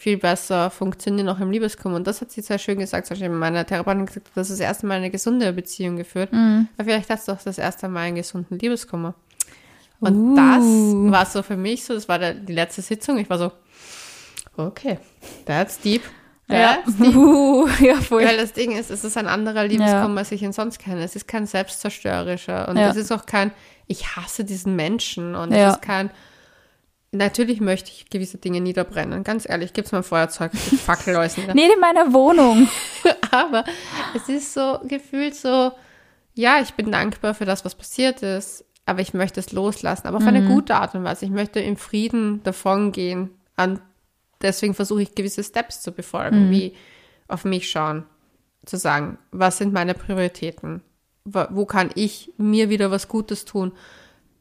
viel 0.00 0.16
besser 0.16 0.70
funktionieren, 0.70 1.28
auch 1.28 1.40
im 1.40 1.50
Liebeskummer. 1.50 1.96
Und 1.96 2.06
das 2.06 2.20
hat 2.20 2.30
sie 2.30 2.40
sehr 2.40 2.58
schön 2.58 2.78
gesagt. 2.78 3.08
Zum 3.08 3.14
Beispiel 3.16 3.28
meine 3.30 3.66
Therapeutin 3.66 4.02
hat 4.02 4.06
gesagt, 4.06 4.28
das 4.36 4.48
ist 4.48 4.60
das 4.60 4.66
erste 4.66 4.86
Mal 4.86 4.94
eine 4.98 5.10
gesunde 5.10 5.52
Beziehung 5.52 5.96
geführt. 5.96 6.30
Aber 6.32 6.84
vielleicht 6.84 7.10
hast 7.10 7.26
du 7.26 7.32
auch 7.32 7.42
das 7.42 7.58
erste 7.58 7.88
Mal 7.88 8.02
einen 8.02 8.16
gesunden 8.16 8.58
Liebeskummer. 8.60 9.14
Und 10.00 10.14
Uh. 10.14 10.36
das 10.36 11.12
war 11.12 11.26
so 11.26 11.42
für 11.42 11.56
mich 11.56 11.84
so, 11.84 11.94
das 11.94 12.08
war 12.08 12.20
der, 12.20 12.32
die 12.34 12.52
letzte 12.52 12.80
Sitzung. 12.80 13.18
Ich 13.18 13.28
war 13.28 13.38
so, 13.38 13.50
okay, 14.56 14.98
that's 15.46 15.80
deep. 15.80 16.02
Ja, 16.48 16.78
uh, 17.00 17.68
ja 17.80 17.96
voll. 17.96 18.24
Weil 18.24 18.36
das 18.38 18.52
Ding 18.52 18.72
ist, 18.72 18.90
es 18.90 19.02
ist 19.04 19.16
ein 19.18 19.26
anderer 19.26 19.64
Liebeskummer, 19.64 20.18
als 20.18 20.30
ich 20.32 20.42
ihn 20.42 20.52
sonst 20.52 20.78
kenne. 20.78 21.02
Es 21.02 21.16
ist 21.16 21.26
kein 21.28 21.46
selbstzerstörerischer 21.46 22.68
und 22.68 22.76
Ja. 22.76 22.88
es 22.88 22.96
ist 22.96 23.10
auch 23.12 23.26
kein, 23.26 23.50
ich 23.88 24.16
hasse 24.16 24.44
diesen 24.44 24.74
Menschen 24.76 25.34
und 25.34 25.52
Ja. 25.52 25.70
es 25.70 25.74
ist 25.74 25.82
kein, 25.82 26.10
natürlich 27.12 27.60
möchte 27.60 27.90
ich 27.90 28.10
gewisse 28.10 28.38
Dinge 28.38 28.60
niederbrennen. 28.60 29.24
Ganz 29.24 29.48
ehrlich, 29.48 29.72
gib's 29.72 29.92
mal 29.92 30.02
Feuerzeug, 30.02 30.52
ich 30.54 30.80
fackel 30.80 31.16
alles 31.16 31.36
nieder. 31.36 31.54
Nicht 31.54 31.72
in 31.72 31.80
meiner 31.80 32.12
Wohnung. 32.12 32.68
Aber 33.30 33.64
es 34.14 34.28
ist 34.28 34.52
so 34.54 34.78
gefühlt 34.84 35.34
so, 35.34 35.72
ja, 36.34 36.60
ich 36.60 36.74
bin 36.74 36.92
dankbar 36.92 37.34
für 37.34 37.44
das, 37.44 37.64
was 37.64 37.74
passiert 37.74 38.22
ist, 38.22 38.64
aber 38.86 39.00
ich 39.00 39.12
möchte 39.12 39.40
es 39.40 39.52
loslassen, 39.52 40.06
aber 40.06 40.16
auf 40.18 40.26
eine 40.26 40.40
Mhm. 40.40 40.48
gute 40.48 40.74
Art 40.76 40.94
und 40.94 41.04
Weise. 41.04 41.24
Ich 41.26 41.30
möchte 41.30 41.60
im 41.60 41.76
Frieden 41.76 42.42
davongehen. 42.44 43.30
Und 43.56 43.80
deswegen 44.40 44.72
versuche 44.72 45.02
ich 45.02 45.14
gewisse 45.14 45.44
Steps 45.44 45.82
zu 45.82 45.92
befolgen, 45.92 46.46
Mhm. 46.46 46.50
wie 46.50 46.74
auf 47.28 47.44
mich 47.44 47.70
schauen. 47.70 48.04
zu 48.66 48.76
sagen, 48.76 49.16
was 49.30 49.56
sind 49.58 49.72
meine 49.72 49.94
Prioritäten? 49.94 50.82
Wo 51.24 51.64
kann 51.64 51.90
ich 51.94 52.32
mir 52.36 52.68
wieder 52.70 52.90
was 52.90 53.08
Gutes 53.08 53.44
tun? 53.46 53.72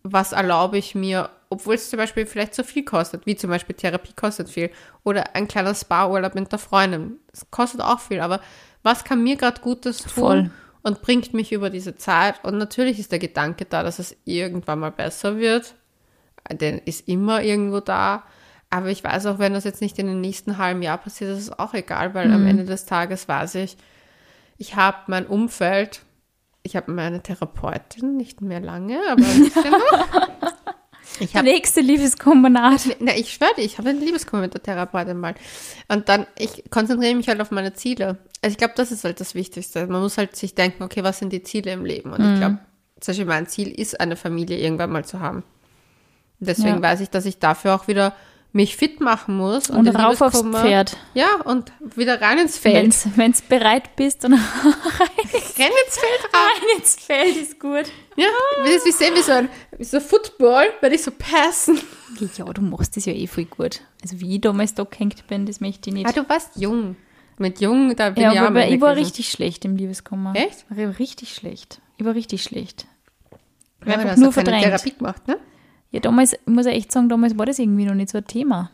Was 0.04 0.32
erlaube 0.34 0.78
ich 0.78 0.96
mir, 0.96 1.30
obwohl 1.50 1.76
es 1.76 1.90
zum 1.90 1.98
Beispiel 1.98 2.26
vielleicht 2.26 2.54
zu 2.54 2.64
viel 2.64 2.84
kostet, 2.84 3.26
wie 3.26 3.36
zum 3.36 3.50
Beispiel 3.50 3.76
Therapie 3.76 4.14
kostet 4.14 4.50
viel 4.50 4.70
oder 5.04 5.36
ein 5.36 5.48
kleiner 5.48 5.74
Spa-Urlaub 5.74 6.36
mit 6.36 6.52
der 6.52 6.60
Freundin. 6.60 7.18
Das 7.32 7.50
kostet 7.52 7.82
auch 7.82 8.00
viel, 8.00 8.20
aber 8.20 8.42
was 8.84 9.04
kann 9.04 9.24
mir 9.24 9.36
gerade 9.36 9.62
Gutes 9.62 10.00
tun 10.00 10.10
Voll. 10.10 10.52
und 10.84 11.02
bringt 11.02 11.34
mich 11.34 11.52
über 11.52 11.70
diese 11.70 11.96
Zeit? 11.96 12.44
Und 12.44 12.58
natürlich 12.58 13.00
ist 13.00 13.12
der 13.12 13.20
Gedanke 13.20 13.66
da, 13.66 13.84
dass 13.84 14.00
es 14.00 14.16
irgendwann 14.26 14.80
mal 14.80 14.92
besser 14.92 15.38
wird. 15.38 15.76
Der 16.52 16.86
ist 16.88 17.08
immer 17.08 17.42
irgendwo 17.44 17.80
da. 17.80 18.24
Aber 18.70 18.88
ich 18.88 19.04
weiß 19.04 19.26
auch, 19.28 19.40
wenn 19.40 19.54
das 19.54 19.64
jetzt 19.64 19.82
nicht 19.82 19.98
in 20.00 20.08
den 20.08 20.22
nächsten 20.22 20.58
halben 20.58 20.82
Jahr 20.82 20.98
passiert, 20.98 21.32
ist 21.32 21.44
es 21.44 21.60
auch 21.60 21.74
egal, 21.74 22.14
weil 22.14 22.32
am 22.32 22.46
Ende 22.46 22.66
des 22.66 22.86
Tages 22.86 23.28
weiß 23.28 23.56
ich, 23.56 23.78
ich 24.58 24.76
habe 24.76 24.98
mein 25.08 25.26
Umfeld, 25.26 26.02
ich 26.64 26.76
habe 26.76 26.92
meine 26.92 27.22
Therapeutin, 27.22 28.18
nicht 28.18 28.42
mehr 28.42 28.60
lange, 28.60 29.00
aber 29.10 29.24
ein 29.24 29.44
bisschen 29.44 29.72
noch. 29.72 30.54
Ich 31.20 31.36
habe 31.36 31.46
nächste 31.48 31.82
Liebeskombinat. 31.82 32.98
na, 33.00 33.16
ich 33.16 33.34
schwöre 33.34 33.50
ich 33.58 33.78
habe 33.78 33.90
eine 33.90 34.00
Liebeskummer 34.00 34.44
mit 34.44 34.54
der 34.54 34.62
Therapeutin 34.64 35.18
mal. 35.18 35.36
Und 35.88 36.10
dann, 36.10 36.28
ich 36.38 36.64
konzentriere 36.70 37.16
mich 37.16 37.28
halt 37.28 37.42
auf 37.42 37.52
meine 37.52 37.74
Ziele. 37.74 38.18
Also 38.42 38.52
ich 38.54 38.58
glaube, 38.58 38.74
das 38.78 38.92
ist 38.92 39.04
halt 39.04 39.20
das 39.20 39.34
Wichtigste. 39.36 39.88
Man 39.88 40.02
muss 40.02 40.18
halt 40.18 40.36
sich 40.36 40.54
denken, 40.56 40.84
okay, 40.84 41.04
was 41.04 41.20
sind 41.20 41.34
die 41.34 41.44
Ziele 41.44 41.72
im 41.72 41.86
Leben? 41.86 42.14
Und 42.14 42.34
ich 42.34 42.40
glaube, 42.40 42.60
zum 43.00 43.12
Beispiel 43.12 43.26
mein 43.26 43.48
Ziel 43.48 43.70
ist, 43.70 44.00
eine 44.00 44.16
Familie 44.16 44.58
irgendwann 44.60 44.92
mal 44.92 45.06
zu 45.06 45.20
haben. 45.20 45.44
Deswegen 46.40 46.76
Ja. 46.76 46.82
weiß 46.82 47.02
ich, 47.02 47.10
dass 47.10 47.26
ich 47.26 47.40
dafür 47.40 47.74
auch 47.74 47.88
wieder 47.88 48.14
mich 48.54 48.76
fit 48.76 49.02
machen 49.02 49.38
muss. 49.38 49.70
Und 49.70 49.86
den 49.86 49.96
rauf 49.96 50.22
aufs 50.22 50.38
Liebeskummer- 50.42 50.62
Pferd. 50.62 50.98
Ja, 51.14 51.36
und 51.44 51.72
wieder 51.96 52.20
rein 52.22 52.40
ins 52.40 52.58
Feld. 52.58 52.76
Wenn's, 52.76 53.08
wenn's 53.16 53.42
bereit 53.42 53.96
bist 53.96 54.26
und 54.26 54.34
Renn 54.34 54.40
ins 55.34 55.98
Feld 55.98 56.24
rein. 56.34 56.42
rein 56.62 56.78
ins 56.80 56.96
Feld 56.96 57.36
ist 57.38 57.60
gut. 57.60 57.86
Ja, 58.16 58.28
das 58.64 58.70
ist 58.76 58.86
wie 58.86 58.92
sehen, 58.92 59.14
wie 59.16 59.22
so 59.22 59.32
ein 59.34 59.50
so 59.80 60.00
Football, 60.00 60.66
werde 60.82 60.96
ich 60.96 61.04
so 61.04 61.12
passen. 61.12 61.80
Ja, 62.36 62.46
du 62.46 62.62
machst 62.62 62.98
das 62.98 63.06
ja 63.06 63.14
eh 63.14 63.28
voll 63.28 63.46
gut. 63.46 63.82
Also 64.02 64.20
wie 64.20 64.36
ich 64.36 64.42
damals 64.42 64.74
da 64.74 64.84
gehängt 64.86 65.28
bin, 65.28 65.46
das 65.46 65.60
möchte 65.60 65.90
ich 65.90 65.94
nicht. 65.94 66.08
Ah, 66.08 66.12
du 66.12 66.28
warst 66.28 66.56
jung. 66.56 66.96
Mit 67.38 67.62
jung, 67.62 67.96
da 67.96 68.10
bin 68.10 68.24
ja, 68.24 68.32
ich 68.34 68.40
auch 68.40 68.44
aber 68.46 68.52
mal 68.62 68.74
ich 68.74 68.82
war 68.82 68.92
gewesen. 68.94 69.06
richtig 69.06 69.30
schlecht 69.30 69.64
im 69.66 69.76
Liebeskummer. 69.76 70.34
Echt? 70.36 70.66
War 70.70 70.98
Richtig 70.98 71.36
schlecht. 71.36 71.80
Ich 71.98 72.06
war 72.06 72.16
richtig 72.16 72.42
schlecht. 72.42 72.88
Ich 73.82 73.88
Ja, 73.88 73.94
hab 73.94 74.00
aber 74.00 74.02
einfach 74.04 74.16
du 74.16 74.22
nur 74.22 74.34
verdrängt. 74.34 74.64
Therapie 74.64 74.94
gemacht, 74.98 75.28
ne? 75.28 75.38
Ja, 75.92 76.00
damals, 76.00 76.34
ich 76.34 76.40
muss 76.46 76.66
ja 76.66 76.72
echt 76.72 76.92
sagen, 76.92 77.10
damals 77.10 77.38
war 77.38 77.46
das 77.46 77.60
irgendwie 77.60 77.86
noch 77.86 77.96
nicht 77.96 78.10
so 78.10 78.18
ein 78.18 78.28
Thema. 78.28 78.72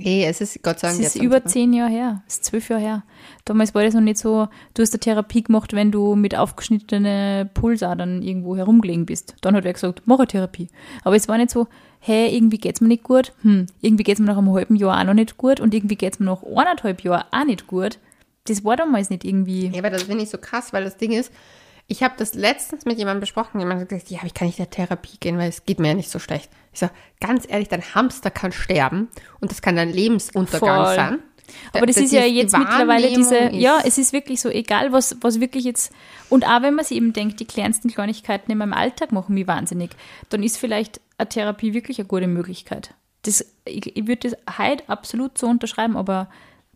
Eh, 0.00 0.24
es 0.24 0.40
ist 0.40 0.62
Gott 0.62 0.78
sei 0.78 0.88
Dank 0.88 1.00
ist 1.00 1.14
jetzt 1.14 1.22
über 1.22 1.44
zehn 1.44 1.72
Jahre 1.72 1.90
her. 1.90 2.22
Das 2.26 2.36
ist 2.36 2.44
zwölf 2.44 2.68
Jahre 2.68 2.82
her. 2.82 3.02
Damals 3.44 3.74
war 3.74 3.82
das 3.82 3.94
noch 3.94 4.00
nicht 4.00 4.18
so, 4.18 4.48
du 4.74 4.82
hast 4.82 4.92
eine 4.92 5.00
Therapie 5.00 5.42
gemacht, 5.42 5.72
wenn 5.72 5.90
du 5.90 6.14
mit 6.14 6.36
aufgeschnittenen 6.36 7.50
Pulsadern 7.52 8.22
irgendwo 8.22 8.56
herumgelegen 8.56 9.06
bist. 9.06 9.34
Dann 9.40 9.56
hat 9.56 9.64
er 9.64 9.72
gesagt, 9.72 10.02
mach 10.04 10.18
eine 10.18 10.28
Therapie. 10.28 10.68
Aber 11.04 11.16
es 11.16 11.28
war 11.28 11.36
nicht 11.36 11.50
so, 11.50 11.66
hey, 11.98 12.34
irgendwie 12.34 12.58
geht's 12.58 12.80
mir 12.80 12.88
nicht 12.88 13.02
gut. 13.02 13.32
Hm, 13.42 13.66
irgendwie 13.80 14.04
geht's 14.04 14.20
mir 14.20 14.26
nach 14.26 14.38
einem 14.38 14.52
halben 14.52 14.76
Jahr 14.76 15.00
auch 15.00 15.04
noch 15.04 15.14
nicht 15.14 15.36
gut 15.36 15.60
und 15.60 15.74
irgendwie 15.74 15.96
geht's 15.96 16.20
mir 16.20 16.26
nach 16.26 16.42
eineinhalb 16.42 17.02
Jahren 17.02 17.24
auch 17.32 17.44
nicht 17.44 17.66
gut. 17.66 17.98
Das 18.44 18.64
war 18.64 18.76
damals 18.76 19.10
nicht 19.10 19.24
irgendwie. 19.24 19.68
Ja, 19.68 19.80
aber 19.80 19.90
das 19.90 20.04
finde 20.04 20.22
ich 20.22 20.30
so 20.30 20.38
krass, 20.38 20.72
weil 20.72 20.84
das 20.84 20.96
Ding 20.96 21.12
ist, 21.12 21.32
ich 21.88 22.02
habe 22.02 22.14
das 22.18 22.34
letztens 22.34 22.84
mit 22.84 22.98
jemandem 22.98 23.20
besprochen, 23.20 23.58
jemand 23.60 23.80
hat 23.80 23.88
gesagt, 23.88 24.10
ja, 24.10 24.20
ich 24.24 24.34
kann 24.34 24.46
nicht 24.46 24.58
in 24.58 24.64
der 24.66 24.70
Therapie 24.70 25.16
gehen, 25.18 25.38
weil 25.38 25.48
es 25.48 25.64
geht 25.64 25.78
mir 25.80 25.88
ja 25.88 25.94
nicht 25.94 26.10
so 26.10 26.18
schlecht. 26.18 26.50
Ich 26.72 26.80
sage, 26.80 26.92
ganz 27.20 27.44
ehrlich, 27.48 27.68
dein 27.68 27.82
Hamster 27.94 28.30
kann 28.30 28.52
sterben 28.52 29.08
und 29.40 29.50
das 29.50 29.62
kann 29.62 29.74
dein 29.76 29.90
Lebensuntergang 29.90 30.84
Voll. 30.84 30.94
sein. 30.94 31.18
Aber 31.72 31.86
das, 31.86 31.96
Das 31.96 32.04
ist 32.04 32.12
ja 32.12 32.20
ist- 32.24 32.28
die 32.30 32.36
jetzt 32.36 32.58
mittlerweile 32.58 33.08
diese, 33.08 33.52
ja, 33.52 33.80
es 33.82 33.96
ist 33.96 34.12
wirklich 34.12 34.38
so, 34.38 34.50
egal 34.50 34.92
was, 34.92 35.16
was 35.22 35.40
wirklich 35.40 35.64
jetzt, 35.64 35.90
und 36.28 36.46
auch 36.46 36.60
wenn 36.60 36.74
man 36.74 36.84
sich 36.84 36.98
eben 36.98 37.14
denkt, 37.14 37.40
die 37.40 37.46
kleinsten 37.46 37.88
Kleinigkeiten 37.90 38.52
in 38.52 38.58
meinem 38.58 38.74
Alltag 38.74 39.10
machen 39.12 39.34
mich 39.34 39.46
wahnsinnig, 39.46 39.90
dann 40.28 40.42
ist 40.42 40.58
vielleicht 40.58 41.00
eine 41.16 41.26
Therapie 41.30 41.72
wirklich 41.72 41.98
eine 41.98 42.06
gute 42.06 42.26
Möglichkeit. 42.26 42.92
Das, 43.22 43.44
ich, 43.64 43.96
ich 43.96 44.06
würde 44.06 44.28
das 44.28 44.58
heute 44.58 44.86
absolut 44.90 45.38
so 45.38 45.46
unterschreiben, 45.46 45.96
aber 45.96 46.28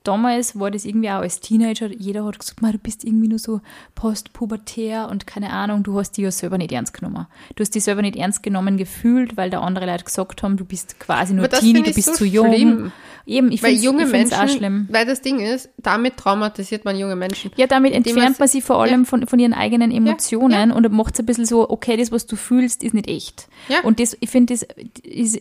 damals 0.04 0.58
war 0.58 0.70
das 0.70 0.84
irgendwie 0.84 1.10
auch 1.10 1.20
als 1.20 1.40
Teenager, 1.40 1.88
jeder 1.90 2.24
hat 2.24 2.38
gesagt, 2.38 2.62
"Ma, 2.62 2.72
du 2.72 2.78
bist 2.78 3.04
irgendwie 3.04 3.28
nur 3.28 3.38
so 3.38 3.60
postpubertär 3.94 5.08
und 5.10 5.26
keine 5.26 5.50
Ahnung, 5.50 5.82
du 5.82 5.98
hast 5.98 6.16
dich 6.16 6.24
ja 6.24 6.30
selber 6.30 6.58
nicht 6.58 6.72
ernst 6.72 6.92
genommen. 6.94 7.26
Du 7.56 7.62
hast 7.62 7.74
dich 7.74 7.84
selber 7.84 8.02
nicht 8.02 8.16
ernst 8.16 8.42
genommen 8.42 8.76
gefühlt, 8.76 9.36
weil 9.36 9.50
da 9.50 9.60
andere 9.60 9.86
Leute 9.86 10.04
gesagt 10.04 10.42
haben, 10.42 10.56
du 10.56 10.64
bist 10.64 10.98
quasi 11.00 11.34
nur 11.34 11.48
Teenie, 11.48 11.82
du 11.82 11.90
ich 11.90 11.96
bist 11.96 12.08
so 12.08 12.14
zu 12.14 12.24
jung. 12.24 12.52
schlimm. 12.52 12.92
Eben, 13.24 13.52
ich 13.52 13.62
Weil 13.62 13.70
finde 13.74 13.84
junge 13.84 14.02
es 14.04 14.10
Menschen, 14.10 14.34
auch 14.34 14.48
schlimm. 14.48 14.88
weil 14.90 15.06
das 15.06 15.20
Ding 15.20 15.38
ist, 15.38 15.68
damit 15.76 16.16
traumatisiert 16.16 16.84
man 16.84 16.96
junge 16.98 17.14
Menschen. 17.14 17.52
Ja, 17.56 17.68
damit 17.68 17.92
entfernt 17.92 18.38
man 18.40 18.48
sie 18.48 18.60
vor 18.60 18.82
allem 18.82 19.04
von, 19.06 19.26
von 19.28 19.38
ihren 19.38 19.54
eigenen 19.54 19.92
Emotionen 19.92 20.72
und 20.72 20.90
macht 20.90 21.14
es 21.14 21.20
ein 21.20 21.26
bisschen 21.26 21.46
so, 21.46 21.70
okay, 21.70 21.96
das, 21.96 22.10
was 22.10 22.26
du 22.26 22.34
fühlst, 22.34 22.82
ist 22.82 22.94
nicht 22.94 23.08
echt. 23.08 23.46
Ja. 23.68 23.80
Und 23.84 24.00
das, 24.00 24.16
ich 24.18 24.28
finde, 24.28 24.54
das 24.54 24.66
ist, 25.04 25.40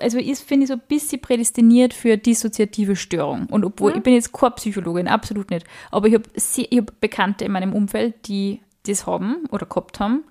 also 0.00 0.18
ist, 0.18 0.42
finde 0.42 0.64
ich, 0.64 0.68
so 0.68 0.74
ein 0.74 0.82
bisschen 0.88 1.20
prädestiniert 1.20 1.92
für 1.94 2.16
dissoziative 2.16 2.96
Störung. 2.96 3.46
Und 3.46 3.64
obwohl, 3.64 3.96
ich 3.96 4.02
bin 4.02 4.14
jetzt 4.14 4.32
keine 4.32 4.52
Psychologin, 4.52 5.08
absolut 5.08 5.50
nicht. 5.50 5.66
Aber 5.90 6.08
ich 6.08 6.14
habe 6.14 6.24
hab 6.36 7.00
Bekannte 7.00 7.44
in 7.44 7.52
meinem 7.52 7.72
Umfeld, 7.72 8.28
die 8.28 8.60
das 8.86 9.06
haben 9.06 9.44
oder 9.50 9.66
gehabt 9.66 10.00
haben. 10.00 10.24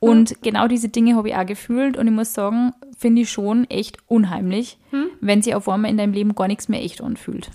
Und 0.00 0.42
genau 0.42 0.68
diese 0.68 0.88
Dinge 0.90 1.16
habe 1.16 1.30
ich 1.30 1.34
auch 1.36 1.46
gefühlt. 1.46 1.96
Und 1.96 2.06
ich 2.06 2.12
muss 2.12 2.34
sagen, 2.34 2.72
finde 2.98 3.22
ich 3.22 3.30
schon 3.30 3.64
echt 3.70 3.98
unheimlich, 4.06 4.78
Hm? 4.90 5.06
wenn 5.20 5.42
sich 5.42 5.54
auf 5.54 5.68
einmal 5.68 5.90
in 5.90 5.96
deinem 5.96 6.12
Leben 6.12 6.34
gar 6.34 6.46
nichts 6.48 6.68
mehr 6.68 6.82
echt 6.82 7.00
anfühlt. 7.00 7.50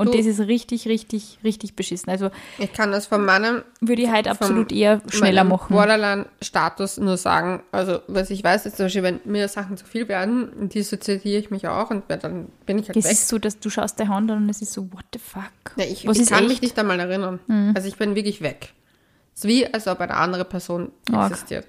Und 0.00 0.08
Du- 0.14 0.16
das 0.16 0.26
ist 0.26 0.40
richtig, 0.40 0.88
richtig, 0.88 1.38
richtig 1.44 1.76
beschissen. 1.76 2.10
Also 2.10 2.30
Ich 2.58 2.72
kann 2.72 2.90
das 2.90 3.06
von 3.06 3.24
meinem 3.24 3.62
würde 3.80 4.02
ich 4.02 4.10
halt 4.10 4.26
absolut 4.28 4.72
eher 4.72 5.00
schneller 5.08 5.44
machen. 5.44 5.74
Borderline-Status 5.74 6.98
nur 6.98 7.16
sagen, 7.16 7.62
also 7.72 8.00
was 8.08 8.30
ich 8.30 8.42
weiß, 8.42 8.66
ist 8.66 8.76
zum 8.76 8.86
Beispiel, 8.86 9.02
wenn 9.02 9.20
mir 9.24 9.46
Sachen 9.48 9.76
zu 9.76 9.84
viel 9.84 10.08
werden, 10.08 10.68
dissoziiere 10.70 11.38
ich 11.38 11.50
mich 11.50 11.68
auch 11.68 11.90
und 11.90 12.04
dann 12.08 12.48
bin 12.66 12.78
ich 12.78 12.88
halt 12.88 12.96
Es 12.96 13.04
weg. 13.04 13.12
ist 13.12 13.28
so, 13.28 13.38
dass 13.38 13.58
du 13.60 13.70
schaust 13.70 13.98
der 13.98 14.08
Hand 14.08 14.30
an 14.30 14.38
und 14.44 14.48
es 14.48 14.62
ist 14.62 14.72
so, 14.72 14.90
what 14.92 15.04
the 15.12 15.18
fuck? 15.18 15.42
Ja, 15.76 15.84
ich 15.84 16.04
ich 16.04 16.06
kann 16.06 16.18
echt? 16.18 16.40
Mhm. 16.42 16.48
mich 16.48 16.62
nicht 16.62 16.78
einmal 16.78 16.98
erinnern. 16.98 17.38
Also 17.74 17.88
ich 17.88 17.96
bin 17.96 18.14
wirklich 18.14 18.40
weg. 18.42 18.72
Es 19.34 19.44
ist 19.44 19.48
wie, 19.48 19.66
als 19.72 19.86
ob 19.86 20.00
eine 20.00 20.14
andere 20.16 20.44
Person 20.44 20.92
existiert. 21.12 21.66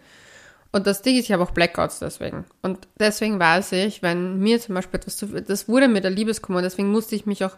Und 0.74 0.88
das 0.88 1.02
Ding 1.02 1.18
ist, 1.18 1.26
ich 1.26 1.32
habe 1.34 1.44
auch 1.44 1.52
Blackouts 1.52 2.00
deswegen. 2.00 2.46
Und 2.62 2.88
deswegen 2.98 3.40
weiß 3.40 3.74
ich, 3.74 4.02
wenn 4.02 4.40
mir 4.40 4.60
zum 4.62 4.76
Beispiel 4.76 5.00
etwas 5.02 5.18
zu 5.18 5.28
viel, 5.28 5.42
das 5.42 5.68
wurde 5.68 5.90
mir 5.90 6.00
der 6.00 6.12
Liebeskummer, 6.12 6.62
deswegen 6.62 6.90
musste 6.92 7.14
ich 7.16 7.26
mich 7.26 7.44
auch, 7.44 7.58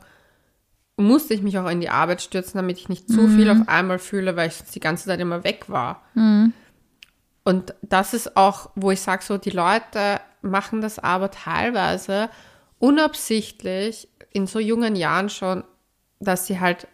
musste 0.98 1.34
ich 1.34 1.42
mich 1.42 1.58
auch 1.58 1.68
in 1.70 1.82
die 1.82 1.90
Arbeit 1.90 2.22
stürzen, 2.22 2.58
damit 2.58 2.78
ich 2.78 2.88
nicht 2.90 3.08
zu 3.10 3.28
viel 3.28 3.52
Mhm. 3.54 3.62
auf 3.64 3.68
einmal 3.70 4.00
fühle, 4.00 4.36
weil 4.36 4.48
ich 4.50 4.56
sonst 4.56 4.76
die 4.76 4.80
ganze 4.80 5.06
Zeit 5.08 5.20
immer 5.20 5.44
weg 5.44 5.66
war. 5.68 6.02
Und 7.44 7.74
das 7.82 8.14
ist 8.14 8.38
auch, 8.38 8.70
wo 8.76 8.92
ich 8.92 9.02
sage, 9.02 9.24
so, 9.24 9.38
die 9.38 9.50
Leute 9.50 10.20
machen 10.42 10.82
das 10.82 11.00
aber 11.00 11.32
teilweise 11.32 12.30
unabsichtlich 12.80 14.08
in 14.32 14.48
so 14.48 14.60
jungen 14.60 14.96
Jahren 14.96 15.30
schon, 15.30 15.64
dass 16.20 16.48
sie 16.48 16.60
halt, 16.60 16.88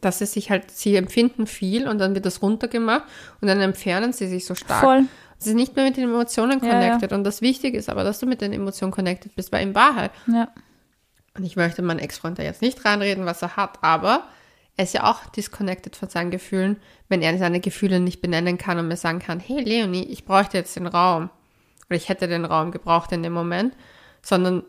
dass 0.00 0.18
sie 0.18 0.26
sich 0.26 0.50
halt, 0.50 0.70
sie 0.70 0.96
empfinden 0.96 1.46
viel 1.46 1.88
und 1.88 1.98
dann 1.98 2.14
wird 2.14 2.26
das 2.26 2.42
runtergemacht 2.42 3.04
und 3.40 3.48
dann 3.48 3.60
entfernen 3.60 4.12
sie 4.12 4.28
sich 4.28 4.44
so 4.44 4.54
stark. 4.54 4.80
Voll. 4.80 5.04
Sie 5.38 5.50
sind 5.50 5.56
nicht 5.56 5.76
mehr 5.76 5.84
mit 5.84 5.96
den 5.96 6.04
Emotionen 6.04 6.60
Ja, 6.62 6.66
ja. 6.66 6.72
connected. 6.72 7.12
Und 7.12 7.22
das 7.24 7.42
Wichtige 7.42 7.78
ist 7.78 7.88
aber, 7.88 8.02
dass 8.02 8.18
du 8.18 8.26
mit 8.26 8.40
den 8.40 8.52
Emotionen 8.52 8.92
connected 8.92 9.34
bist, 9.36 9.52
weil 9.52 9.62
in 9.62 9.74
Wahrheit, 9.74 10.10
Ja. 10.26 10.48
Und 11.34 11.44
ich 11.44 11.56
möchte 11.56 11.82
meinen 11.82 12.00
Ex-Freund 12.00 12.38
da 12.38 12.42
jetzt 12.42 12.62
nicht 12.62 12.84
reinreden, 12.84 13.26
was 13.26 13.42
er 13.42 13.56
hat, 13.56 13.78
aber 13.82 14.24
er 14.76 14.84
ist 14.84 14.94
ja 14.94 15.10
auch 15.10 15.26
disconnected 15.26 15.96
von 15.96 16.08
seinen 16.08 16.30
Gefühlen, 16.30 16.76
wenn 17.08 17.20
er 17.20 17.36
seine 17.36 17.60
Gefühle 17.60 18.00
nicht 18.00 18.20
benennen 18.20 18.58
kann 18.58 18.78
und 18.78 18.88
mir 18.88 18.96
sagen 18.96 19.18
kann, 19.18 19.40
hey 19.40 19.62
Leonie, 19.62 20.04
ich 20.04 20.24
bräuchte 20.24 20.56
jetzt 20.56 20.76
den 20.76 20.86
Raum. 20.86 21.30
Oder 21.88 21.96
ich 21.96 22.08
hätte 22.08 22.28
den 22.28 22.44
Raum 22.44 22.70
gebraucht 22.70 23.10
in 23.12 23.22
dem 23.22 23.32
Moment, 23.32 23.74
sondern 24.22 24.62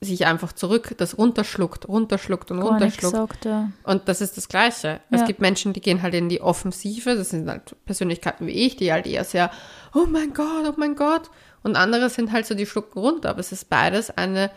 sich 0.00 0.24
einfach 0.24 0.54
zurück, 0.54 0.94
das 0.96 1.18
runterschluckt, 1.18 1.86
runterschluckt 1.86 2.50
und 2.50 2.60
Gar 2.60 2.70
runterschluckt. 2.70 3.12
gesagt, 3.12 3.44
ja. 3.44 3.70
Und 3.84 4.08
das 4.08 4.22
ist 4.22 4.38
das 4.38 4.48
Gleiche. 4.48 5.00
Ja. 5.10 5.18
Es 5.18 5.26
gibt 5.26 5.40
Menschen, 5.40 5.74
die 5.74 5.82
gehen 5.82 6.00
halt 6.00 6.14
in 6.14 6.30
die 6.30 6.40
Offensive. 6.40 7.16
Das 7.16 7.30
sind 7.30 7.46
halt 7.48 7.76
Persönlichkeiten 7.84 8.46
wie 8.46 8.52
ich, 8.52 8.76
die 8.76 8.92
halt 8.92 9.06
eher 9.06 9.24
sehr, 9.24 9.50
oh 9.94 10.06
mein 10.08 10.32
Gott, 10.32 10.66
oh 10.66 10.74
mein 10.78 10.96
Gott. 10.96 11.30
Und 11.62 11.76
andere 11.76 12.08
sind 12.08 12.32
halt 12.32 12.46
so, 12.46 12.54
die 12.54 12.64
schlucken 12.64 12.98
runter. 12.98 13.28
Aber 13.28 13.40
es 13.40 13.52
ist 13.52 13.68
beides 13.68 14.10
eine 14.10 14.50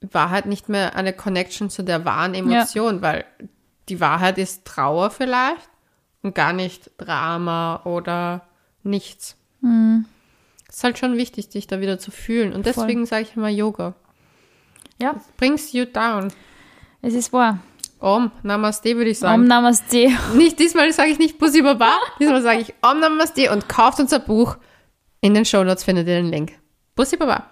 Wahrheit, 0.00 0.46
nicht 0.46 0.68
mehr 0.68 0.96
eine 0.96 1.12
Connection 1.12 1.68
zu 1.70 1.82
der 1.82 2.04
wahren 2.04 2.34
Emotion, 2.34 3.02
weil 3.02 3.24
die 3.88 4.00
Wahrheit 4.00 4.38
ist 4.38 4.64
Trauer 4.64 5.10
vielleicht 5.10 5.68
und 6.22 6.34
gar 6.34 6.52
nicht 6.52 6.90
Drama 6.98 7.82
oder 7.84 8.42
nichts. 8.82 9.36
Es 10.68 10.76
ist 10.76 10.84
halt 10.84 10.98
schon 10.98 11.16
wichtig, 11.16 11.48
dich 11.50 11.66
da 11.66 11.80
wieder 11.80 11.98
zu 11.98 12.10
fühlen. 12.10 12.52
Und 12.52 12.64
deswegen 12.66 13.04
sage 13.06 13.22
ich 13.22 13.36
immer 13.36 13.48
Yoga. 13.48 13.94
Ja, 15.00 15.16
Brings 15.36 15.72
you 15.72 15.84
down. 15.84 16.32
es 17.02 17.14
ist 17.14 17.32
wahr. 17.32 17.58
Om, 17.98 18.30
Namaste 18.42 18.96
würde 18.96 19.10
ich 19.10 19.18
sagen. 19.18 19.42
Om 19.42 19.48
Namaste. 19.48 20.08
Nicht 20.34 20.58
diesmal 20.58 20.90
sage 20.92 21.10
ich 21.10 21.18
nicht 21.18 21.38
Bussi 21.38 21.60
Baba, 21.60 21.92
diesmal 22.20 22.40
sage 22.40 22.60
ich 22.60 22.74
Om 22.80 23.00
Namaste 23.00 23.52
und 23.52 23.68
kauft 23.68 24.00
unser 24.00 24.20
Buch. 24.20 24.56
In 25.20 25.34
den 25.34 25.44
Shownotes 25.44 25.84
findet 25.84 26.08
ihr 26.08 26.14
den 26.14 26.30
Link. 26.30 26.52
Bussi 26.94 27.18
Baba. 27.18 27.49